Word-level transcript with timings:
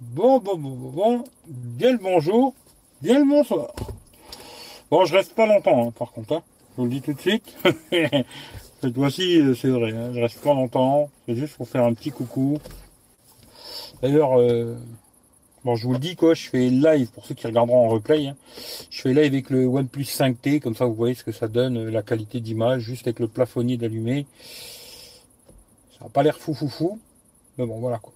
Bon, 0.00 0.38
bon, 0.38 0.56
bon, 0.56 0.70
bon, 0.70 0.90
bon. 0.90 1.24
Bien 1.48 1.90
le 1.90 1.98
bonjour. 1.98 2.54
Bien 3.02 3.18
le 3.18 3.24
bonsoir. 3.28 3.74
Bon, 4.92 5.04
je 5.04 5.12
reste 5.12 5.34
pas 5.34 5.44
longtemps, 5.44 5.88
hein, 5.88 5.90
par 5.90 6.12
contre. 6.12 6.34
Hein. 6.34 6.42
Je 6.70 6.76
vous 6.76 6.84
le 6.84 6.90
dis 6.90 7.02
tout 7.02 7.14
de 7.14 7.20
suite. 7.20 7.56
Cette 8.80 8.94
fois-ci, 8.94 9.40
euh, 9.40 9.56
c'est 9.56 9.70
vrai. 9.70 9.90
Hein. 9.90 10.12
Je 10.14 10.20
reste 10.20 10.40
pas 10.40 10.54
longtemps. 10.54 11.10
C'est 11.26 11.34
juste 11.34 11.56
pour 11.56 11.68
faire 11.68 11.82
un 11.82 11.94
petit 11.94 12.12
coucou. 12.12 12.60
D'ailleurs, 14.00 14.38
euh, 14.38 14.76
bon, 15.64 15.74
je 15.74 15.84
vous 15.84 15.94
le 15.94 15.98
dis, 15.98 16.14
quoi, 16.14 16.34
je 16.34 16.48
fais 16.48 16.68
live 16.70 17.10
pour 17.10 17.26
ceux 17.26 17.34
qui 17.34 17.48
regarderont 17.48 17.86
en 17.86 17.88
replay. 17.88 18.28
Hein. 18.28 18.36
Je 18.90 19.00
fais 19.00 19.12
live 19.12 19.32
avec 19.32 19.50
le 19.50 19.66
OnePlus 19.66 20.04
5T. 20.04 20.60
Comme 20.60 20.76
ça, 20.76 20.84
vous 20.84 20.94
voyez 20.94 21.16
ce 21.16 21.24
que 21.24 21.32
ça 21.32 21.48
donne, 21.48 21.76
euh, 21.76 21.90
la 21.90 22.02
qualité 22.02 22.38
d'image, 22.38 22.82
juste 22.82 23.08
avec 23.08 23.18
le 23.18 23.26
plafonnier 23.26 23.76
d'allumé. 23.76 24.26
Ça 25.98 26.04
n'a 26.04 26.10
pas 26.10 26.22
l'air 26.22 26.38
fou, 26.38 26.54
fou, 26.54 26.68
fou. 26.68 27.00
Mais 27.58 27.66
bon, 27.66 27.80
voilà, 27.80 27.98
quoi. 27.98 28.12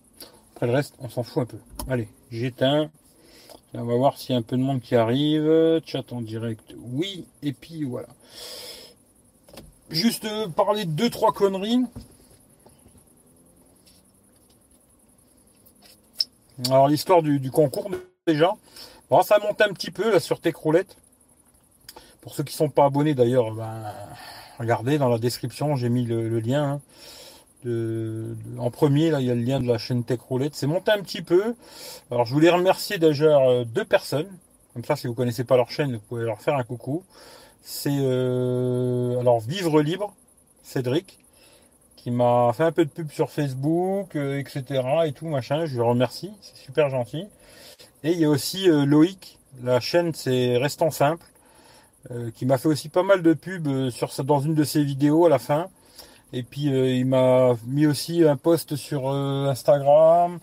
Après 0.54 0.68
le 0.68 0.74
reste, 0.74 0.94
on 1.00 1.08
s'en 1.08 1.24
fout 1.24 1.42
un 1.42 1.46
peu. 1.46 1.58
Allez, 1.88 2.08
j'éteins. 2.30 2.90
On 3.74 3.84
va 3.84 3.96
voir 3.96 4.18
s'il 4.18 4.32
y 4.32 4.34
a 4.34 4.38
un 4.38 4.42
peu 4.42 4.56
de 4.56 4.62
monde 4.62 4.80
qui 4.80 4.94
arrive. 4.94 5.80
Chat 5.84 6.12
en 6.12 6.20
direct, 6.20 6.74
oui. 6.78 7.26
Et 7.42 7.52
puis 7.52 7.84
voilà. 7.84 8.08
Juste 9.90 10.24
euh, 10.24 10.48
parler 10.48 10.84
de 10.84 10.90
deux, 10.90 11.10
trois 11.10 11.32
conneries. 11.32 11.84
Alors 16.68 16.88
l'histoire 16.88 17.22
du, 17.22 17.50
concours 17.50 17.90
déjà. 18.26 18.52
Bon, 19.10 19.22
ça 19.22 19.38
monte 19.38 19.60
un 19.60 19.72
petit 19.72 19.90
peu 19.90 20.12
là 20.12 20.20
sur 20.20 20.40
Techroulette. 20.40 20.96
Pour 22.20 22.34
ceux 22.34 22.44
qui 22.44 22.54
ne 22.54 22.58
sont 22.58 22.70
pas 22.70 22.84
abonnés 22.84 23.14
d'ailleurs, 23.14 23.52
ben, 23.52 23.92
regardez 24.58 24.96
dans 24.98 25.08
la 25.08 25.18
description, 25.18 25.74
j'ai 25.76 25.88
mis 25.88 26.04
le, 26.04 26.38
lien. 26.38 26.74
Hein 26.74 26.80
en 27.66 28.70
premier, 28.70 29.10
là, 29.10 29.20
il 29.20 29.26
y 29.26 29.30
a 29.30 29.34
le 29.34 29.42
lien 29.42 29.60
de 29.60 29.66
la 29.66 29.78
chaîne 29.78 30.04
Tech 30.04 30.20
Roulette. 30.20 30.54
C'est 30.54 30.66
monté 30.66 30.90
un 30.90 31.00
petit 31.00 31.22
peu. 31.22 31.54
Alors, 32.10 32.26
je 32.26 32.32
voulais 32.32 32.50
remercier 32.50 32.98
déjà 32.98 33.38
euh, 33.38 33.64
deux 33.64 33.84
personnes. 33.84 34.28
Comme 34.74 34.84
ça, 34.84 34.96
si 34.96 35.06
vous 35.06 35.14
connaissez 35.14 35.44
pas 35.44 35.56
leur 35.56 35.70
chaîne, 35.70 35.94
vous 35.94 36.00
pouvez 36.00 36.24
leur 36.24 36.40
faire 36.40 36.56
un 36.56 36.64
coucou. 36.64 37.04
C'est 37.62 37.90
euh, 37.92 39.18
alors 39.20 39.40
Vivre 39.40 39.82
Libre, 39.82 40.14
Cédric, 40.62 41.18
qui 41.96 42.10
m'a 42.10 42.52
fait 42.54 42.64
un 42.64 42.72
peu 42.72 42.84
de 42.84 42.90
pub 42.90 43.10
sur 43.10 43.30
Facebook, 43.30 44.16
euh, 44.16 44.38
etc. 44.38 44.82
et 45.06 45.12
tout 45.12 45.28
machin. 45.28 45.66
Je 45.66 45.76
le 45.76 45.84
remercie, 45.84 46.32
c'est 46.40 46.56
super 46.56 46.90
gentil. 46.90 47.26
Et 48.02 48.12
il 48.12 48.18
y 48.18 48.24
a 48.24 48.30
aussi 48.30 48.66
Loïc, 48.66 49.38
la 49.62 49.78
chaîne 49.78 50.12
c'est 50.12 50.56
Restant 50.56 50.90
Simple, 50.90 51.24
qui 52.34 52.46
m'a 52.46 52.58
fait 52.58 52.66
aussi 52.66 52.88
pas 52.88 53.04
mal 53.04 53.22
de 53.22 53.32
pubs 53.32 53.90
sur 53.90 54.10
dans 54.24 54.40
une 54.40 54.56
de 54.56 54.64
ses 54.64 54.82
vidéos 54.82 55.26
à 55.26 55.28
la 55.28 55.38
fin. 55.38 55.68
Et 56.32 56.42
puis 56.42 56.72
euh, 56.72 56.88
il 56.88 57.06
m'a 57.06 57.56
mis 57.66 57.86
aussi 57.86 58.24
un 58.24 58.36
post 58.36 58.76
sur 58.76 59.10
euh, 59.10 59.48
Instagram. 59.48 60.38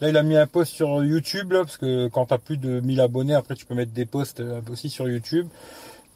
Là, 0.00 0.08
il 0.08 0.16
a 0.16 0.22
mis 0.22 0.36
un 0.36 0.46
post 0.46 0.72
sur 0.72 1.04
YouTube, 1.04 1.52
parce 1.52 1.76
que 1.76 2.08
quand 2.08 2.26
tu 2.26 2.34
as 2.34 2.38
plus 2.38 2.56
de 2.56 2.80
1000 2.80 3.00
abonnés, 3.00 3.34
après 3.34 3.54
tu 3.54 3.64
peux 3.64 3.74
mettre 3.74 3.92
des 3.92 4.06
posts 4.06 4.40
euh, 4.40 4.60
aussi 4.70 4.90
sur 4.90 5.08
YouTube. 5.08 5.46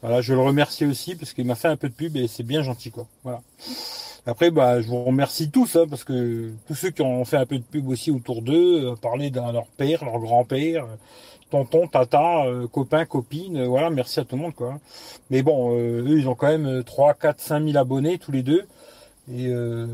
Voilà, 0.01 0.21
je 0.21 0.33
le 0.33 0.41
remercie 0.41 0.85
aussi 0.85 1.15
parce 1.15 1.33
qu'il 1.33 1.45
m'a 1.45 1.55
fait 1.55 1.67
un 1.67 1.75
peu 1.75 1.89
de 1.89 1.93
pub 1.93 2.15
et 2.15 2.27
c'est 2.27 2.43
bien 2.43 2.63
gentil 2.63 2.89
quoi. 2.89 3.05
Voilà. 3.23 3.41
Après, 4.25 4.51
bah, 4.51 4.81
je 4.81 4.87
vous 4.87 5.03
remercie 5.03 5.49
tous, 5.49 5.75
hein, 5.75 5.85
parce 5.89 6.03
que 6.03 6.51
tous 6.67 6.75
ceux 6.75 6.89
qui 6.89 7.01
ont 7.01 7.25
fait 7.25 7.37
un 7.37 7.45
peu 7.45 7.57
de 7.57 7.63
pub 7.63 7.87
aussi 7.87 8.11
autour 8.11 8.41
d'eux, 8.41 8.93
parler 9.01 9.29
de 9.29 9.39
leur 9.39 9.65
père, 9.77 10.05
leur 10.05 10.19
grand-père, 10.19 10.85
tonton, 11.49 11.87
tata, 11.87 12.45
copain, 12.71 13.05
copine, 13.05 13.65
voilà, 13.65 13.89
merci 13.89 14.19
à 14.19 14.25
tout 14.25 14.35
le 14.35 14.43
monde 14.43 14.55
quoi. 14.55 14.79
Mais 15.29 15.41
bon, 15.41 15.75
eux, 15.77 16.17
ils 16.17 16.27
ont 16.29 16.35
quand 16.35 16.47
même 16.47 16.83
3, 16.83 17.13
4, 17.15 17.39
5 17.39 17.63
000 17.65 17.77
abonnés 17.77 18.19
tous 18.19 18.31
les 18.31 18.43
deux. 18.43 18.67
Et 19.31 19.47
euh, 19.47 19.85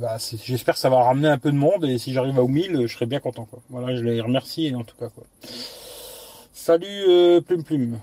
bah, 0.00 0.18
j'espère 0.18 0.74
que 0.74 0.80
ça 0.80 0.90
va 0.90 1.02
ramener 1.02 1.28
un 1.28 1.38
peu 1.38 1.50
de 1.50 1.56
monde. 1.56 1.84
Et 1.84 1.96
si 1.98 2.12
j'arrive 2.12 2.38
à 2.38 2.44
1000, 2.44 2.86
je 2.86 2.92
serai 2.92 3.06
bien 3.06 3.20
content. 3.20 3.46
Quoi. 3.46 3.60
Voilà, 3.70 3.96
je 3.96 4.02
les 4.02 4.20
remercie 4.20 4.74
en 4.74 4.84
tout 4.84 4.96
cas. 4.96 5.08
Quoi. 5.08 5.24
Salut 6.52 7.04
euh, 7.08 7.40
Plume 7.40 7.64
Plume. 7.64 7.98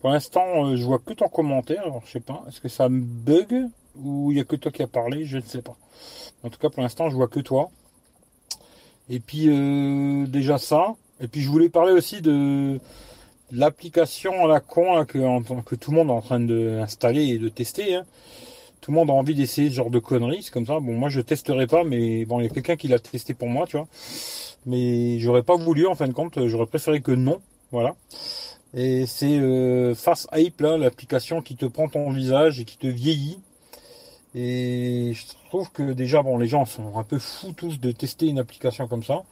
Pour 0.00 0.10
l'instant, 0.10 0.66
euh, 0.66 0.76
je 0.76 0.84
vois 0.84 0.98
que 0.98 1.12
ton 1.12 1.28
commentaire. 1.28 1.82
Alors, 1.82 2.02
je 2.06 2.12
sais 2.12 2.20
pas. 2.20 2.44
Est-ce 2.48 2.60
que 2.60 2.68
ça 2.68 2.88
me 2.88 3.02
bug 3.02 3.68
ou 3.96 4.32
il 4.32 4.38
y 4.38 4.40
a 4.40 4.44
que 4.44 4.56
toi 4.56 4.72
qui 4.72 4.82
a 4.82 4.86
parlé 4.86 5.26
Je 5.26 5.36
ne 5.36 5.42
sais 5.42 5.62
pas. 5.62 5.76
En 6.42 6.48
tout 6.48 6.58
cas, 6.58 6.70
pour 6.70 6.82
l'instant, 6.82 7.10
je 7.10 7.14
vois 7.14 7.28
que 7.28 7.40
toi. 7.40 7.70
Et 9.10 9.20
puis 9.20 9.48
déjà 10.28 10.56
ça. 10.56 10.94
Et 11.20 11.28
puis 11.28 11.42
je 11.42 11.48
voulais 11.50 11.68
parler 11.68 11.92
aussi 11.92 12.22
de 12.22 12.80
l'application 13.50 14.44
à 14.46 14.48
la 14.48 14.60
con 14.60 15.04
que, 15.04 15.62
que, 15.62 15.74
tout 15.74 15.90
le 15.90 15.98
monde 15.98 16.08
est 16.08 16.12
en 16.12 16.22
train 16.22 16.40
d'installer 16.40 17.26
et 17.26 17.38
de 17.38 17.48
tester. 17.50 17.96
Hein 17.96 18.06
tout 18.82 18.90
le 18.90 18.96
monde 18.96 19.10
a 19.10 19.12
envie 19.12 19.34
d'essayer 19.34 19.70
ce 19.70 19.76
genre 19.76 19.90
de 19.90 20.00
conneries, 20.00 20.42
c'est 20.42 20.52
comme 20.52 20.66
ça. 20.66 20.80
Bon, 20.80 20.92
moi 20.92 21.08
je 21.08 21.20
testerai 21.20 21.68
pas, 21.68 21.84
mais 21.84 22.24
bon, 22.24 22.40
il 22.40 22.44
y 22.44 22.46
a 22.46 22.50
quelqu'un 22.50 22.76
qui 22.76 22.88
l'a 22.88 22.98
testé 22.98 23.32
pour 23.32 23.48
moi, 23.48 23.64
tu 23.66 23.76
vois. 23.76 23.86
Mais 24.66 25.20
j'aurais 25.20 25.44
pas 25.44 25.56
voulu, 25.56 25.86
en 25.86 25.94
fin 25.94 26.08
de 26.08 26.12
compte, 26.12 26.44
j'aurais 26.48 26.66
préféré 26.66 27.00
que 27.00 27.12
non, 27.12 27.40
voilà. 27.70 27.94
Et 28.74 29.06
c'est 29.06 29.38
euh, 29.38 29.94
Face 29.94 30.26
Ape, 30.32 30.60
là, 30.60 30.78
l'application 30.78 31.42
qui 31.42 31.54
te 31.54 31.64
prend 31.64 31.88
ton 31.88 32.10
visage 32.10 32.58
et 32.58 32.64
qui 32.64 32.76
te 32.76 32.88
vieillit. 32.88 33.38
Et 34.34 35.12
je 35.14 35.26
trouve 35.48 35.70
que 35.70 35.92
déjà, 35.92 36.22
bon, 36.22 36.36
les 36.38 36.48
gens 36.48 36.64
sont 36.64 36.98
un 36.98 37.04
peu 37.04 37.18
fous 37.20 37.52
tous 37.52 37.78
de 37.78 37.92
tester 37.92 38.26
une 38.26 38.40
application 38.40 38.88
comme 38.88 39.04
ça. 39.04 39.22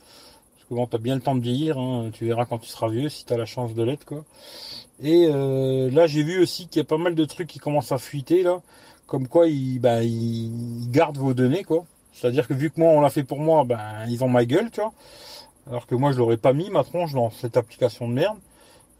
Parce 0.55 0.69
que 0.69 0.75
bon, 0.75 0.87
t'as 0.87 0.99
bien 0.99 1.17
le 1.17 1.23
temps 1.23 1.35
de 1.35 1.41
vieillir, 1.41 1.77
hein. 1.77 2.11
tu 2.13 2.27
verras 2.27 2.45
quand 2.45 2.59
tu 2.59 2.69
seras 2.69 2.89
vieux, 2.89 3.09
si 3.09 3.25
tu 3.25 3.33
as 3.33 3.37
la 3.37 3.47
chance 3.47 3.75
de 3.75 3.83
l'être, 3.83 4.05
quoi. 4.05 4.25
Et 5.03 5.27
euh, 5.29 5.91
là, 5.91 6.07
j'ai 6.07 6.23
vu 6.23 6.41
aussi 6.41 6.69
qu'il 6.69 6.79
y 6.81 6.83
a 6.83 6.85
pas 6.85 6.99
mal 6.99 7.15
de 7.17 7.25
trucs 7.25 7.49
qui 7.49 7.59
commencent 7.59 7.93
à 7.93 7.99
fuiter, 7.99 8.43
là 8.45 8.61
comme 9.11 9.27
quoi 9.27 9.49
ils, 9.49 9.81
ben, 9.81 10.03
ils 10.03 10.89
gardent 10.89 11.19
vos 11.19 11.35
données, 11.35 11.65
quoi. 11.65 11.85
C'est-à-dire 12.13 12.47
que 12.47 12.55
vu 12.55 12.71
que 12.71 12.79
moi 12.79 12.91
on 12.91 13.01
l'a 13.01 13.11
fait 13.11 13.25
pour 13.25 13.41
moi, 13.41 13.65
ben 13.65 14.07
ils 14.09 14.23
ont 14.23 14.29
ma 14.29 14.45
gueule, 14.45 14.71
tu 14.71 14.81
vois. 14.81 14.93
Alors 15.69 15.87
que 15.89 15.97
moi 15.97 16.13
je 16.13 16.19
l'aurais 16.19 16.37
pas 16.37 16.53
mis 16.53 16.71
ma 16.71 16.85
tronche 16.85 17.13
dans 17.13 17.31
cette 17.31 17.57
application 17.57 18.09
de 18.09 18.15
merde, 18.15 18.39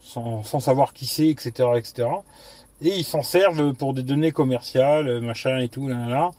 sans, 0.03 0.43
savoir 0.59 0.91
qui 0.93 1.05
c'est, 1.05 1.29
etc., 1.29 1.51
etc. 1.77 2.09
Et 2.81 2.89
ils 2.97 3.05
s'en 3.05 3.23
servent 3.23 3.73
pour 3.73 3.93
des 3.93 4.03
données 4.03 4.33
commerciales, 4.33 5.21
machin 5.21 5.59
et 5.59 5.69
tout, 5.69 5.87
là. 5.87 6.31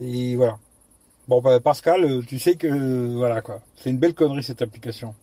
Et 0.00 0.34
voilà. 0.34 0.58
Bon, 1.28 1.40
ben, 1.40 1.60
Pascal, 1.60 2.24
tu 2.26 2.40
sais 2.40 2.56
que 2.56 3.14
voilà 3.16 3.40
quoi, 3.40 3.60
c'est 3.76 3.90
une 3.90 3.98
belle 3.98 4.14
connerie 4.14 4.42
cette 4.42 4.62
application. 4.62 5.14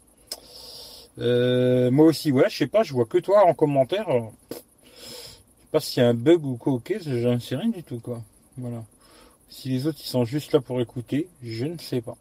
Euh, 1.19 1.91
moi 1.91 2.05
aussi, 2.05 2.31
ouais, 2.31 2.49
je 2.49 2.57
sais 2.57 2.67
pas, 2.67 2.83
je 2.83 2.93
vois 2.93 3.05
que 3.05 3.17
toi 3.17 3.45
en 3.45 3.53
commentaire 3.53 4.07
pas 5.79 6.01
un 6.01 6.13
bug 6.13 6.45
ou 6.45 6.55
quoi, 6.55 6.73
ok, 6.73 6.95
j'en 7.05 7.39
sais 7.39 7.55
rien 7.55 7.69
du 7.69 7.83
tout, 7.83 7.99
quoi. 7.99 8.21
Voilà. 8.57 8.83
Si 9.49 9.69
les 9.69 9.87
autres, 9.87 9.99
ils 10.01 10.07
sont 10.07 10.23
juste 10.23 10.53
là 10.53 10.61
pour 10.61 10.79
écouter, 10.79 11.27
je 11.43 11.65
ne 11.65 11.77
sais 11.77 12.01
pas. 12.01 12.15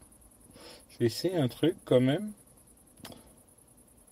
Je 0.90 0.98
vais 0.98 1.06
essayer 1.06 1.36
un 1.36 1.48
truc 1.48 1.76
quand 1.84 2.00
même. 2.00 2.32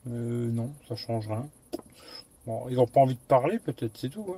Euh, 0.09 0.51
non, 0.51 0.73
ça 0.89 0.97
change 0.97 1.27
rien. 1.27 1.49
Ils 2.71 2.77
n'ont 2.77 2.87
pas 2.87 3.01
envie 3.01 3.15
de 3.15 3.21
parler, 3.29 3.59
peut-être, 3.59 3.97
c'est 3.97 4.09
tout. 4.11 4.25
Mais 4.29 4.35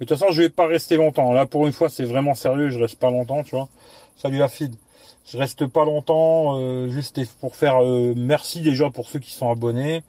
de 0.00 0.04
toute 0.06 0.18
façon, 0.18 0.32
je 0.32 0.42
vais 0.42 0.50
pas 0.50 0.66
rester 0.66 0.96
longtemps. 0.96 1.32
Là, 1.32 1.46
pour 1.46 1.66
une 1.66 1.72
fois, 1.72 1.88
c'est 1.88 2.04
vraiment 2.04 2.34
sérieux, 2.34 2.70
je 2.70 2.78
reste 2.78 2.98
pas 2.98 3.10
longtemps, 3.10 3.44
tu 3.44 3.54
vois. 3.54 3.68
Salut 4.16 4.38
la. 4.38 4.48
Je 4.48 5.38
reste 5.38 5.66
pas 5.68 5.84
longtemps, 5.84 6.58
euh, 6.58 6.88
juste 6.88 7.20
pour 7.38 7.54
faire 7.54 7.82
euh, 7.82 8.14
merci 8.16 8.60
déjà 8.60 8.90
pour 8.90 9.08
ceux 9.08 9.20
qui 9.20 9.30
sont 9.30 9.48
abonnés. 9.48 10.02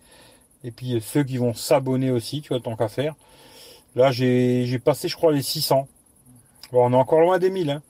Et 0.63 0.72
puis 0.72 1.01
ceux 1.01 1.24
qui 1.24 1.38
vont 1.38 1.53
s'abonner 1.53 2.12
aussi, 2.12 2.41
tu 2.41 2.50
vois, 2.50 2.59
tant 2.59 2.75
qu'à 2.75 2.88
faire. 2.88 3.16
Là, 3.96 4.12
j'ai 4.12 4.79
passé, 4.79 5.07
je 5.07 5.16
crois, 5.16 5.31
les 5.31 5.41
600. 5.41 5.88
Bon, 6.72 6.85
on 6.85 6.94
est 6.94 6.96
encore 6.96 7.22
loin 7.22 7.38
des 7.38 7.50
1000. 7.50 7.69
Hein. 7.69 7.81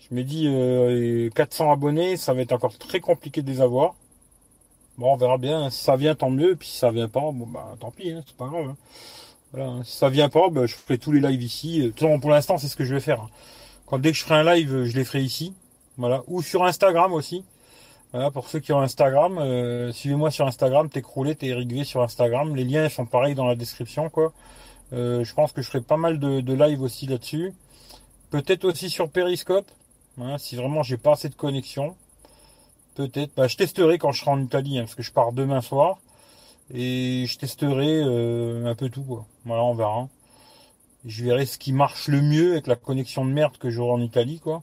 Je 0.00 0.14
me 0.14 0.22
dis, 0.22 0.46
euh, 0.46 1.28
400 1.30 1.70
abonnés, 1.70 2.16
ça 2.16 2.32
va 2.32 2.40
être 2.40 2.52
encore 2.52 2.76
très 2.78 3.00
compliqué 3.00 3.42
de 3.42 3.50
les 3.50 3.60
avoir. 3.60 3.94
Bon, 4.96 5.12
on 5.12 5.16
verra 5.16 5.38
bien. 5.38 5.68
Si 5.70 5.84
ça 5.84 5.96
vient, 5.96 6.14
tant 6.14 6.30
mieux. 6.30 6.56
Puis 6.56 6.68
si 6.68 6.78
ça 6.78 6.90
vient 6.90 7.08
pas, 7.08 7.20
bon, 7.20 7.46
bah, 7.46 7.74
tant 7.80 7.90
pis, 7.90 8.10
hein, 8.10 8.22
c'est 8.26 8.36
pas 8.36 8.46
grave. 8.46 8.68
Hein. 8.70 8.76
Voilà. 9.52 9.84
Si 9.84 9.96
ça 9.96 10.08
vient 10.08 10.30
pas, 10.30 10.48
bah, 10.48 10.66
je 10.66 10.74
ferai 10.74 10.96
tous 10.98 11.12
les 11.12 11.20
lives 11.20 11.42
ici. 11.42 11.92
Pour 12.20 12.30
l'instant, 12.30 12.56
c'est 12.56 12.68
ce 12.68 12.76
que 12.76 12.84
je 12.84 12.94
vais 12.94 13.00
faire. 13.00 13.20
Hein. 13.20 13.30
Quand 13.86 13.98
dès 13.98 14.12
que 14.12 14.16
je 14.16 14.24
ferai 14.24 14.36
un 14.36 14.54
live, 14.54 14.84
je 14.84 14.96
les 14.96 15.04
ferai 15.04 15.22
ici. 15.22 15.52
Voilà. 15.98 16.22
Ou 16.28 16.40
sur 16.40 16.64
Instagram 16.64 17.12
aussi. 17.12 17.44
Voilà, 18.12 18.30
pour 18.30 18.46
ceux 18.48 18.60
qui 18.60 18.74
ont 18.74 18.80
Instagram, 18.80 19.38
euh, 19.38 19.90
suivez-moi 19.90 20.30
sur 20.30 20.46
Instagram, 20.46 20.90
t'es 20.90 21.00
croulé, 21.00 21.34
t'es 21.34 21.46
Eric 21.46 21.86
sur 21.86 22.02
Instagram. 22.02 22.54
Les 22.54 22.64
liens 22.64 22.90
sont 22.90 23.06
pareils 23.06 23.34
dans 23.34 23.46
la 23.46 23.54
description, 23.54 24.10
quoi. 24.10 24.32
Euh, 24.92 25.24
je 25.24 25.32
pense 25.34 25.52
que 25.52 25.62
je 25.62 25.68
ferai 25.68 25.80
pas 25.80 25.96
mal 25.96 26.18
de, 26.18 26.52
live 26.52 26.82
aussi 26.82 27.06
là-dessus. 27.06 27.54
Peut-être 28.30 28.64
aussi 28.66 28.90
sur 28.90 29.10
Periscope, 29.10 29.70
hein, 30.20 30.36
si 30.36 30.56
vraiment 30.56 30.82
j'ai 30.82 30.98
pas 30.98 31.12
assez 31.12 31.30
de 31.30 31.34
connexion. 31.34 31.96
Peut-être. 32.96 33.34
Bah, 33.34 33.48
je 33.48 33.56
testerai 33.56 33.96
quand 33.96 34.12
je 34.12 34.20
serai 34.20 34.32
en 34.32 34.42
Italie, 34.42 34.78
hein, 34.78 34.82
parce 34.82 34.94
que 34.94 35.02
je 35.02 35.12
pars 35.12 35.32
demain 35.32 35.62
soir. 35.62 35.98
Et 36.74 37.24
je 37.26 37.38
testerai 37.38 38.02
euh, 38.02 38.66
un 38.66 38.74
peu 38.74 38.90
tout, 38.90 39.02
quoi. 39.02 39.24
Voilà, 39.46 39.62
on 39.64 39.74
verra. 39.74 40.08
Je 41.06 41.24
verrai 41.24 41.46
ce 41.46 41.56
qui 41.56 41.72
marche 41.72 42.08
le 42.08 42.20
mieux 42.20 42.52
avec 42.52 42.66
la 42.66 42.76
connexion 42.76 43.24
de 43.24 43.30
merde 43.30 43.56
que 43.56 43.70
j'aurai 43.70 43.92
en 43.92 44.00
Italie, 44.02 44.38
quoi. 44.38 44.62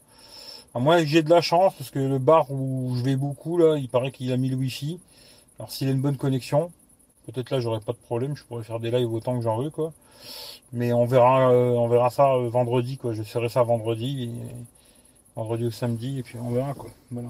À 0.75 0.79
moins 0.79 0.99
que 0.99 1.07
j'ai 1.07 1.23
de 1.23 1.29
la 1.29 1.41
chance, 1.41 1.73
parce 1.77 1.89
que 1.89 1.99
le 1.99 2.19
bar 2.19 2.51
où 2.51 2.95
je 2.95 3.03
vais 3.03 3.15
beaucoup, 3.15 3.57
là, 3.57 3.77
il 3.77 3.89
paraît 3.89 4.11
qu'il 4.11 4.31
a 4.31 4.37
mis 4.37 4.49
le 4.49 4.55
wifi. 4.55 4.99
Alors 5.57 5.71
s'il 5.71 5.87
a 5.87 5.91
une 5.91 6.01
bonne 6.01 6.17
connexion, 6.17 6.71
peut-être 7.25 7.49
là 7.49 7.59
j'aurai 7.59 7.79
pas 7.79 7.91
de 7.91 7.97
problème, 7.97 8.35
je 8.35 8.43
pourrais 8.43 8.63
faire 8.63 8.79
des 8.79 8.91
lives 8.91 9.11
autant 9.11 9.35
que 9.37 9.43
j'en 9.43 9.57
veux, 9.57 9.69
quoi. 9.71 9.93
Mais 10.71 10.93
on 10.93 11.05
verra, 11.05 11.51
euh, 11.51 11.71
on 11.71 11.87
verra 11.87 12.09
ça 12.09 12.33
euh, 12.35 12.49
vendredi, 12.49 12.97
quoi. 12.97 13.13
Je 13.13 13.23
ferai 13.23 13.49
ça 13.49 13.63
vendredi. 13.63 14.31
Vendredi 15.35 15.65
ou 15.65 15.71
samedi, 15.71 16.19
et 16.19 16.23
puis 16.23 16.37
on 16.39 16.51
verra 16.51 16.73
quoi. 16.73 16.89
Voilà. 17.11 17.29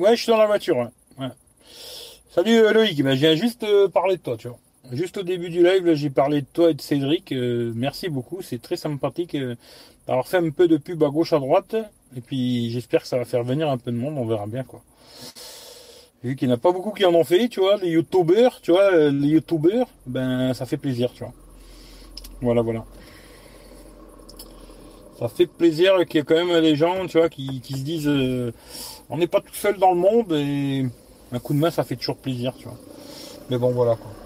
Ouais, 0.00 0.16
je 0.16 0.22
suis 0.22 0.30
dans 0.30 0.38
la 0.38 0.46
voiture. 0.46 0.76
Ouais. 1.18 1.28
Salut 2.30 2.58
euh, 2.58 2.72
Loïc, 2.72 3.02
ben, 3.02 3.14
je 3.14 3.20
viens 3.20 3.34
juste 3.34 3.66
parler 3.92 4.16
de 4.16 4.22
toi, 4.22 4.36
tu 4.36 4.48
vois. 4.48 4.58
Juste 4.92 5.18
au 5.18 5.22
début 5.22 5.50
du 5.50 5.62
live, 5.62 5.92
j'ai 5.94 6.08
parlé 6.08 6.40
de 6.40 6.46
toi 6.50 6.70
et 6.70 6.74
de 6.74 6.80
Cédric. 6.80 7.32
Euh, 7.32 7.72
merci 7.76 8.08
beaucoup, 8.08 8.40
c'est 8.40 8.62
très 8.62 8.76
sympathique 8.76 9.36
d'avoir 10.06 10.26
fait 10.26 10.38
un 10.38 10.48
peu 10.48 10.66
de 10.66 10.78
pub 10.78 11.02
à 11.02 11.08
gauche, 11.10 11.34
à 11.34 11.38
droite. 11.38 11.76
Et 12.16 12.22
puis 12.22 12.70
j'espère 12.70 13.02
que 13.02 13.08
ça 13.08 13.18
va 13.18 13.26
faire 13.26 13.44
venir 13.44 13.68
un 13.68 13.76
peu 13.76 13.90
de 13.90 13.96
monde, 13.96 14.16
on 14.16 14.24
verra 14.24 14.46
bien 14.46 14.64
quoi. 14.64 14.80
Vu 16.24 16.36
qu'il 16.36 16.48
n'y 16.48 16.54
en 16.54 16.56
a 16.56 16.58
pas 16.58 16.72
beaucoup 16.72 16.92
qui 16.92 17.04
en 17.04 17.14
ont 17.14 17.22
fait, 17.22 17.48
tu 17.48 17.60
vois, 17.60 17.76
les 17.76 17.90
youtubeurs, 17.90 18.60
tu 18.62 18.70
vois, 18.70 19.10
les 19.10 19.28
youtubeurs, 19.28 19.88
ben 20.06 20.54
ça 20.54 20.64
fait 20.64 20.78
plaisir, 20.78 21.12
tu 21.12 21.22
vois. 21.22 21.34
Voilà, 22.40 22.62
voilà. 22.62 22.86
Ça 25.18 25.28
fait 25.28 25.46
plaisir 25.46 25.96
qu'il 26.06 26.16
y 26.16 26.18
ait 26.20 26.24
quand 26.24 26.46
même 26.46 26.62
des 26.62 26.76
gens, 26.76 27.06
tu 27.06 27.18
vois, 27.18 27.28
qui, 27.28 27.60
se 27.62 27.82
disent 27.82 28.10
on 29.10 29.18
n'est 29.18 29.26
pas 29.26 29.42
tout 29.42 29.54
seul 29.54 29.76
dans 29.76 29.92
le 29.92 29.98
monde 29.98 30.32
et 30.32 30.86
un 31.30 31.38
coup 31.40 31.52
de 31.52 31.58
main 31.58 31.70
ça 31.70 31.84
fait 31.84 31.96
toujours 31.96 32.16
plaisir, 32.16 32.54
tu 32.56 32.64
vois. 32.64 32.78
Mais 33.50 33.58
bon 33.58 33.70
voilà 33.70 33.94
quoi. 33.96 34.17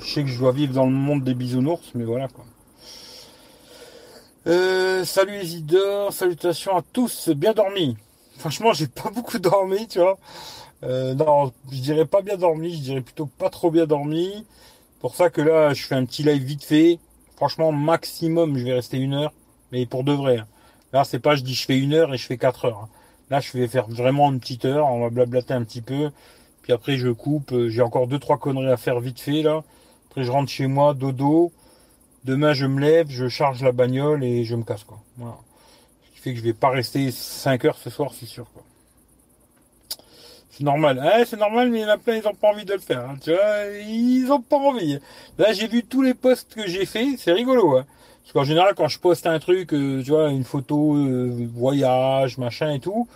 Je 0.00 0.06
sais 0.06 0.22
que 0.22 0.28
je 0.28 0.38
dois 0.38 0.52
vivre 0.52 0.74
dans 0.74 0.86
le 0.86 0.92
monde 0.92 1.24
des 1.24 1.34
bisounours, 1.34 1.90
mais 1.94 2.04
voilà 2.04 2.28
quoi. 2.28 2.44
Euh, 4.46 5.04
salut 5.04 5.40
Isidore, 5.42 6.12
salutations 6.12 6.76
à 6.76 6.82
tous, 6.82 7.28
bien 7.30 7.52
dormi. 7.52 7.96
Franchement, 8.38 8.72
j'ai 8.72 8.86
pas 8.86 9.10
beaucoup 9.14 9.38
dormi, 9.38 9.88
tu 9.88 9.98
vois. 9.98 10.18
Euh, 10.84 11.14
non, 11.14 11.52
je 11.72 11.80
dirais 11.80 12.06
pas 12.06 12.22
bien 12.22 12.36
dormi, 12.36 12.74
je 12.76 12.80
dirais 12.80 13.00
plutôt 13.00 13.26
pas 13.26 13.50
trop 13.50 13.70
bien 13.70 13.86
dormi. 13.86 14.46
Pour 15.00 15.16
ça 15.16 15.30
que 15.30 15.40
là, 15.40 15.74
je 15.74 15.84
fais 15.84 15.96
un 15.96 16.04
petit 16.04 16.22
live 16.22 16.42
vite 16.42 16.64
fait. 16.64 16.98
Franchement, 17.36 17.72
maximum, 17.72 18.56
je 18.56 18.64
vais 18.64 18.74
rester 18.74 18.98
une 18.98 19.14
heure, 19.14 19.32
mais 19.72 19.86
pour 19.86 20.04
de 20.04 20.12
vrai. 20.12 20.38
Hein. 20.38 20.46
Là, 20.92 21.04
c'est 21.04 21.18
pas 21.18 21.34
je 21.34 21.42
dis 21.42 21.54
je 21.54 21.66
fais 21.66 21.78
une 21.78 21.92
heure 21.92 22.14
et 22.14 22.18
je 22.18 22.26
fais 22.26 22.38
quatre 22.38 22.64
heures. 22.64 22.84
Hein. 22.84 22.88
Là, 23.30 23.40
je 23.40 23.52
vais 23.58 23.68
faire 23.68 23.88
vraiment 23.88 24.30
une 24.32 24.40
petite 24.40 24.64
heure, 24.64 24.86
on 24.86 25.00
va 25.00 25.10
blablater 25.10 25.54
un 25.54 25.64
petit 25.64 25.82
peu. 25.82 26.10
Puis 26.62 26.72
après, 26.72 26.96
je 26.96 27.08
coupe. 27.08 27.54
J'ai 27.68 27.82
encore 27.82 28.06
deux, 28.06 28.18
trois 28.18 28.38
conneries 28.38 28.70
à 28.70 28.76
faire 28.76 29.00
vite 29.00 29.20
fait, 29.20 29.42
là. 29.42 29.62
Après, 30.10 30.24
je 30.24 30.30
rentre 30.30 30.50
chez 30.50 30.66
moi, 30.66 30.94
dodo. 30.94 31.52
Demain, 32.24 32.52
je 32.52 32.66
me 32.66 32.80
lève, 32.80 33.08
je 33.10 33.28
charge 33.28 33.62
la 33.62 33.72
bagnole 33.72 34.24
et 34.24 34.44
je 34.44 34.56
me 34.56 34.64
casse, 34.64 34.84
quoi. 34.84 34.98
Voilà. 35.16 35.38
Ce 36.04 36.14
qui 36.14 36.20
fait 36.20 36.32
que 36.32 36.38
je 36.38 36.44
vais 36.44 36.52
pas 36.52 36.70
rester 36.70 37.10
5 37.10 37.64
heures 37.64 37.78
ce 37.78 37.90
soir, 37.90 38.12
c'est 38.12 38.26
sûr, 38.26 38.46
quoi. 38.52 38.62
C'est 40.50 40.64
normal. 40.64 41.00
C'est 41.24 41.38
normal, 41.38 41.70
mais 41.70 41.80
il 41.80 41.82
y 41.82 41.84
en 41.84 41.90
a 41.90 41.98
plein, 41.98 42.16
ils 42.16 42.26
ont 42.26 42.34
pas 42.34 42.48
envie 42.48 42.64
de 42.64 42.72
le 42.72 42.80
faire. 42.80 43.08
Hein. 43.08 43.16
Tu 43.22 43.30
vois, 43.30 43.66
ils 43.86 44.28
ont 44.32 44.40
pas 44.40 44.56
envie. 44.56 44.98
Là, 45.38 45.52
j'ai 45.52 45.68
vu 45.68 45.84
tous 45.84 46.02
les 46.02 46.14
posts 46.14 46.52
que 46.52 46.66
j'ai 46.66 46.84
fait, 46.84 47.14
c'est 47.16 47.32
rigolo. 47.32 47.76
Hein. 47.76 47.86
Parce 48.22 48.32
qu'en 48.32 48.44
général, 48.44 48.74
quand 48.74 48.88
je 48.88 48.98
poste 48.98 49.26
un 49.26 49.38
truc, 49.38 49.72
euh, 49.72 50.02
tu 50.02 50.10
vois, 50.10 50.30
une 50.30 50.42
photo, 50.42 50.96
euh, 50.96 51.48
voyage, 51.54 52.38
machin 52.38 52.72
et 52.72 52.80
tout, 52.80 53.06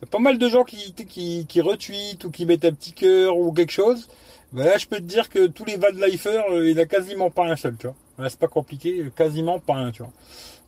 y 0.00 0.04
a 0.04 0.06
pas 0.06 0.18
mal 0.18 0.38
de 0.38 0.48
gens 0.48 0.64
qui, 0.64 0.94
qui, 0.94 1.46
qui 1.46 1.60
retweetent 1.60 2.24
ou 2.24 2.30
qui 2.30 2.46
mettent 2.46 2.64
un 2.64 2.72
petit 2.72 2.92
cœur 2.92 3.36
ou 3.36 3.52
quelque 3.52 3.72
chose. 3.72 4.08
Ben 4.52 4.64
là, 4.64 4.78
je 4.78 4.86
peux 4.86 4.96
te 4.96 5.02
dire 5.02 5.28
que 5.28 5.46
tous 5.46 5.64
les 5.64 5.76
van 5.76 5.88
lifers, 5.90 6.44
euh, 6.50 6.70
il 6.70 6.78
a 6.80 6.86
quasiment 6.86 7.30
pas 7.30 7.46
un 7.46 7.56
seul, 7.56 7.76
tu 7.76 7.88
vois. 7.88 8.30
c'est 8.30 8.38
pas 8.38 8.48
compliqué, 8.48 9.10
quasiment 9.16 9.58
pas 9.58 9.74
un, 9.74 9.90
tu 9.92 10.02
vois. 10.02 10.12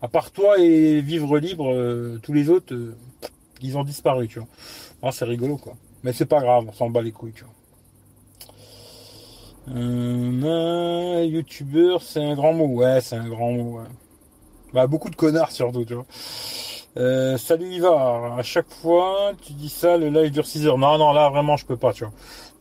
À 0.03 0.09
part 0.09 0.31
toi 0.31 0.59
et 0.59 1.01
Vivre 1.01 1.39
Libre, 1.39 2.19
tous 2.23 2.33
les 2.33 2.51
autres, 2.51 2.75
ils 3.63 3.77
ont 3.77 3.85
disparu, 3.85 4.29
tu 4.29 4.39
vois. 4.39 4.49
Oh, 5.03 5.11
c'est 5.11 5.25
rigolo, 5.25 5.57
quoi. 5.57 5.75
Mais 6.03 6.13
c'est 6.13 6.27
pas 6.27 6.41
grave, 6.41 6.67
on 6.69 6.73
s'en 6.73 6.91
bat 6.91 7.03
les 7.03 7.13
couilles, 7.13 7.33
tu 7.33 7.45
vois. 7.45 7.55
Euh, 9.71 11.25
youtubeur, 11.25 12.03
c'est 12.03 12.23
un 12.23 12.35
grand 12.35 12.53
mot. 12.53 12.67
Ouais, 12.67 13.01
c'est 13.01 13.17
un 13.17 13.29
grand 13.29 13.53
mot. 13.53 13.81
Bah, 14.73 14.87
beaucoup 14.87 15.11
de 15.11 15.17
connards 15.17 15.51
surtout, 15.51 15.85
tu 15.85 15.95
vois. 15.95 16.07
Euh, 16.99 17.37
salut 17.39 17.67
Ivar, 17.69 18.39
à 18.39 18.43
chaque 18.43 18.69
fois 18.69 19.31
tu 19.41 19.53
dis 19.53 19.69
ça, 19.69 19.97
le 19.97 20.09
live 20.09 20.33
dure 20.33 20.47
6 20.47 20.67
heures. 20.67 20.79
Non, 20.79 20.99
non, 20.99 21.13
là 21.13 21.29
vraiment 21.31 21.57
je 21.57 21.65
peux 21.65 21.77
pas, 21.77 21.93
tu 21.93 22.05
vois. 22.05 22.13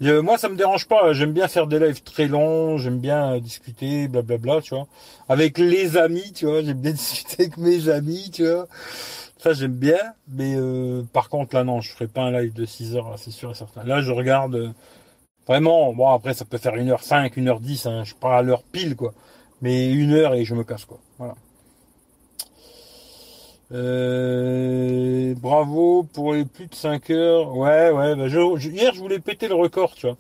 Euh, 0.04 0.22
moi 0.22 0.38
ça 0.38 0.48
me 0.48 0.56
dérange 0.56 0.88
pas, 0.88 1.12
j'aime 1.13 1.34
bien 1.34 1.48
faire 1.48 1.66
des 1.66 1.80
lives 1.80 2.04
très 2.04 2.28
longs, 2.28 2.78
j'aime 2.78 3.00
bien 3.00 3.39
discuter, 3.39 4.07
blablabla, 4.07 4.62
tu 4.62 4.75
vois. 4.75 4.88
Avec 5.28 5.57
les 5.57 5.98
amis, 5.98 6.34
tu 6.34 6.45
vois, 6.45 6.62
j'aime 6.62 6.80
bien 6.80 6.92
discuter 6.94 7.44
avec 7.44 7.57
mes 7.57 7.89
amis, 7.89 8.30
tu 8.31 8.48
vois. 8.48 8.68
Ça 9.39 9.54
j'aime 9.54 9.75
bien, 9.75 10.00
mais 10.28 10.56
par 11.13 11.30
contre 11.30 11.56
là 11.56 11.63
non, 11.63 11.81
je 11.81 11.92
ferai 11.92 12.07
pas 12.07 12.22
un 12.22 12.31
live 12.31 12.54
de 12.54 12.66
6 12.66 12.95
heures, 12.95 13.16
c'est 13.18 13.31
sûr 13.31 13.51
et 13.51 13.56
certain. 13.56 13.84
Là 13.86 14.01
je 14.01 14.12
regarde 14.12 14.74
Vraiment, 15.48 15.94
bon 15.94 16.10
après 16.10 16.34
ça 16.34 16.44
peut 16.45 16.57
faire 16.57 16.75
1h5, 16.75 17.34
1h10, 17.34 17.88
hein, 17.88 18.04
je 18.04 18.07
suis 18.07 18.16
pas 18.19 18.38
à 18.38 18.42
l'heure 18.42 18.63
pile 18.63 18.95
quoi. 18.95 19.13
Mais 19.62 19.92
une 19.92 20.13
heure 20.13 20.34
et 20.36 20.44
je 20.45 20.54
me 20.56 20.63
casse 20.63 20.86
quoi. 20.86 21.00
Voilà. 21.18 21.36
Euh, 23.73 25.33
bravo 25.35 26.03
pour 26.13 26.33
les 26.33 26.45
plus 26.45 26.67
de 26.67 26.75
5 26.75 27.09
heures. 27.09 27.55
Ouais, 27.55 27.91
ouais, 27.91 28.15
bah 28.15 28.27
hier 28.27 28.93
je 28.93 28.99
voulais 28.99 29.19
péter 29.19 29.47
le 29.47 29.55
record, 29.55 29.93
tu 29.95 30.07
vois. 30.07 30.17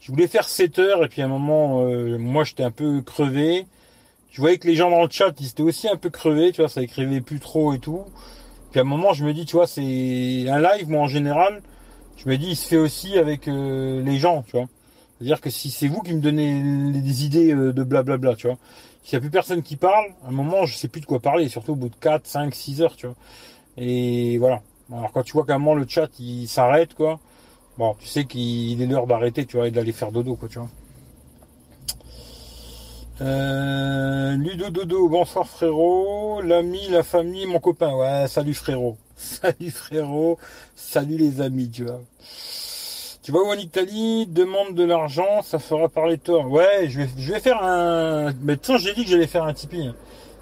Je 0.00 0.12
voulais 0.12 0.28
faire 0.28 0.48
7 0.48 0.78
heures 0.78 1.04
et 1.04 1.08
puis 1.08 1.22
à 1.22 1.26
un 1.26 1.28
moment, 1.28 1.82
euh, 1.84 2.18
moi 2.18 2.44
j'étais 2.44 2.62
un 2.64 2.70
peu 2.70 3.02
crevé. 3.02 3.66
Je 4.30 4.40
voyais 4.40 4.58
que 4.58 4.68
les 4.68 4.76
gens 4.76 4.90
dans 4.90 5.02
le 5.02 5.10
chat, 5.10 5.34
ils 5.40 5.48
étaient 5.48 5.62
aussi 5.62 5.88
un 5.88 5.96
peu 5.96 6.10
crevés, 6.10 6.52
tu 6.52 6.62
vois, 6.62 6.68
ça 6.70 6.82
écrivait 6.82 7.20
plus 7.20 7.40
trop 7.40 7.74
et 7.74 7.78
tout. 7.78 8.04
Puis 8.70 8.80
à 8.80 8.82
un 8.82 8.86
moment, 8.86 9.12
je 9.14 9.24
me 9.24 9.32
dis, 9.34 9.46
tu 9.46 9.56
vois, 9.56 9.66
c'est 9.66 10.48
un 10.48 10.60
live, 10.60 10.88
moi 10.90 11.02
en 11.02 11.08
général, 11.08 11.62
je 12.16 12.28
me 12.28 12.36
dis, 12.38 12.48
il 12.50 12.56
se 12.56 12.66
fait 12.68 12.76
aussi 12.76 13.18
avec 13.18 13.48
euh, 13.48 14.02
les 14.02 14.18
gens, 14.18 14.42
tu 14.42 14.52
vois. 14.56 14.66
C'est-à-dire 15.18 15.40
que 15.40 15.50
si 15.50 15.70
c'est 15.70 15.88
vous 15.88 16.00
qui 16.02 16.14
me 16.14 16.20
donnez 16.20 16.62
des 17.00 17.24
idées 17.24 17.52
euh, 17.52 17.72
de 17.72 17.82
blablabla, 17.82 18.36
tu 18.36 18.46
vois. 18.48 18.58
S'il 19.08 19.18
n'y 19.18 19.22
a 19.22 19.26
plus 19.26 19.30
personne 19.30 19.62
qui 19.62 19.76
parle, 19.76 20.04
à 20.22 20.28
un 20.28 20.32
moment, 20.32 20.66
je 20.66 20.76
sais 20.76 20.86
plus 20.86 21.00
de 21.00 21.06
quoi 21.06 21.18
parler, 21.18 21.48
surtout 21.48 21.72
au 21.72 21.76
bout 21.76 21.88
de 21.88 21.94
4, 21.94 22.26
5, 22.26 22.54
6 22.54 22.82
heures, 22.82 22.94
tu 22.94 23.06
vois. 23.06 23.16
Et 23.78 24.36
voilà. 24.36 24.60
Alors 24.92 25.12
quand 25.12 25.22
tu 25.22 25.32
vois 25.32 25.46
qu'à 25.46 25.54
un 25.54 25.58
moment 25.58 25.74
le 25.74 25.86
chat 25.88 26.10
il 26.18 26.46
s'arrête, 26.46 26.92
quoi, 26.92 27.18
bon, 27.78 27.96
tu 27.98 28.06
sais 28.06 28.26
qu'il 28.26 28.82
est 28.82 28.86
l'heure 28.86 29.06
d'arrêter, 29.06 29.46
tu 29.46 29.56
vois, 29.56 29.68
et 29.68 29.70
d'aller 29.70 29.92
faire 29.92 30.12
dodo, 30.12 30.36
quoi, 30.36 30.50
tu 30.50 30.58
vois. 30.58 30.68
Euh, 33.22 34.36
Ludo 34.36 34.68
Dodo, 34.68 35.08
bonsoir 35.08 35.48
frérot, 35.48 36.42
l'ami, 36.42 36.88
la 36.90 37.02
famille, 37.02 37.46
mon 37.46 37.60
copain. 37.60 37.94
Ouais, 37.94 38.28
salut 38.28 38.52
frérot. 38.52 38.98
Salut 39.16 39.70
frérot, 39.70 40.38
salut 40.76 41.16
les 41.16 41.40
amis, 41.40 41.70
tu 41.70 41.84
vois. 41.84 42.02
Tu 43.28 43.32
vas 43.32 43.40
où 43.40 43.48
en 43.48 43.58
Italie, 43.58 44.26
demande 44.26 44.74
de 44.74 44.84
l'argent, 44.84 45.42
ça 45.42 45.58
fera 45.58 45.90
parler 45.90 46.16
de 46.16 46.22
toi. 46.22 46.46
Ouais, 46.46 46.88
je 46.88 47.00
vais, 47.00 47.08
je 47.18 47.30
vais 47.34 47.40
faire 47.40 47.62
un. 47.62 48.32
Mais 48.40 48.56
de 48.56 48.62
j'ai 48.78 48.94
dit 48.94 49.04
que 49.04 49.10
j'allais 49.10 49.26
faire 49.26 49.44
un 49.44 49.52
Tipeee. 49.52 49.92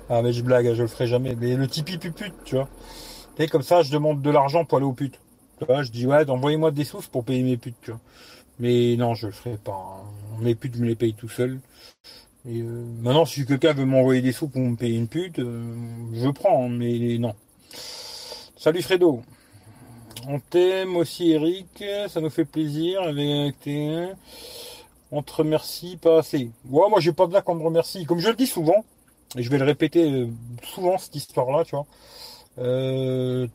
Ah, 0.09 0.23
mais 0.23 0.33
je 0.33 0.41
blague, 0.41 0.73
je 0.73 0.83
le 0.83 0.87
ferai 0.87 1.09
jamais. 1.09 1.35
Mais 1.35 1.57
le 1.57 1.67
Tipeee 1.67 1.99
pupute, 1.99 2.33
tu 2.45 2.55
vois. 2.55 2.69
Et 3.41 3.49
comme 3.49 3.63
ça, 3.63 3.83
je 3.83 3.91
demande 3.91 4.23
de 4.23 4.31
l'argent 4.31 4.65
pour 4.65 4.79
aller 4.79 4.87
aux 4.87 4.93
putes. 4.93 5.19
Tu 5.59 5.65
vois, 5.65 5.83
je 5.83 5.91
dis, 5.91 6.07
ouais, 6.07 6.31
envoyez-moi 6.31 6.71
des 6.71 6.85
sous 6.85 7.03
pour 7.11 7.25
payer 7.25 7.43
mes 7.43 7.57
putes, 7.57 7.75
tu 7.83 7.91
vois. 7.91 7.99
Mais 8.61 8.95
non, 8.97 9.15
je 9.15 9.27
le 9.27 9.33
ferai 9.33 9.57
pas. 9.57 10.05
Mes 10.41 10.55
putes, 10.55 10.77
je 10.77 10.81
me 10.81 10.87
les 10.87 10.95
paye 10.95 11.15
tout 11.15 11.29
seul. 11.29 11.59
Et 12.49 12.61
euh, 12.61 12.85
maintenant, 13.03 13.25
si 13.25 13.45
quelqu'un 13.47 13.73
veut 13.73 13.85
m'envoyer 13.85 14.23
des 14.23 14.31
sous 14.31 14.47
pour 14.47 14.61
me 14.61 14.77
payer 14.77 14.97
une 14.97 15.09
pute, 15.09 15.41
euh, 15.41 15.75
je 16.15 16.29
prends, 16.29 16.69
mais 16.69 17.19
non. 17.19 17.35
Salut 18.57 18.83
Fredo. 18.83 19.25
On 20.29 20.41
t'aime 20.41 20.97
aussi 20.97 21.31
Eric, 21.31 21.85
ça 22.09 22.21
nous 22.21 22.31
fait 22.31 22.45
plaisir 22.45 23.03
avec 23.03 23.55
On 25.13 25.23
te 25.23 25.33
remercie 25.33 25.97
pas 25.97 26.19
assez. 26.19 26.51
Ouais, 26.69 26.89
moi 26.91 26.99
j'ai 26.99 27.13
pas 27.13 27.27
besoin 27.27 27.43
qu'on 27.43 27.55
me 27.55 27.63
remercie. 27.63 28.05
Comme 28.07 28.19
je 28.19 28.29
le 28.29 28.35
dis 28.35 28.49
souvent, 28.49 28.85
et 29.37 29.43
je 29.43 29.51
vais 29.51 29.59
le 29.59 29.65
répéter 29.65 30.11
euh, 30.11 30.27
souvent 30.63 30.99
cette 30.99 31.15
histoire-là, 31.15 31.65
tu 31.65 31.77
vois. 31.77 31.87
Euh, 32.59 33.47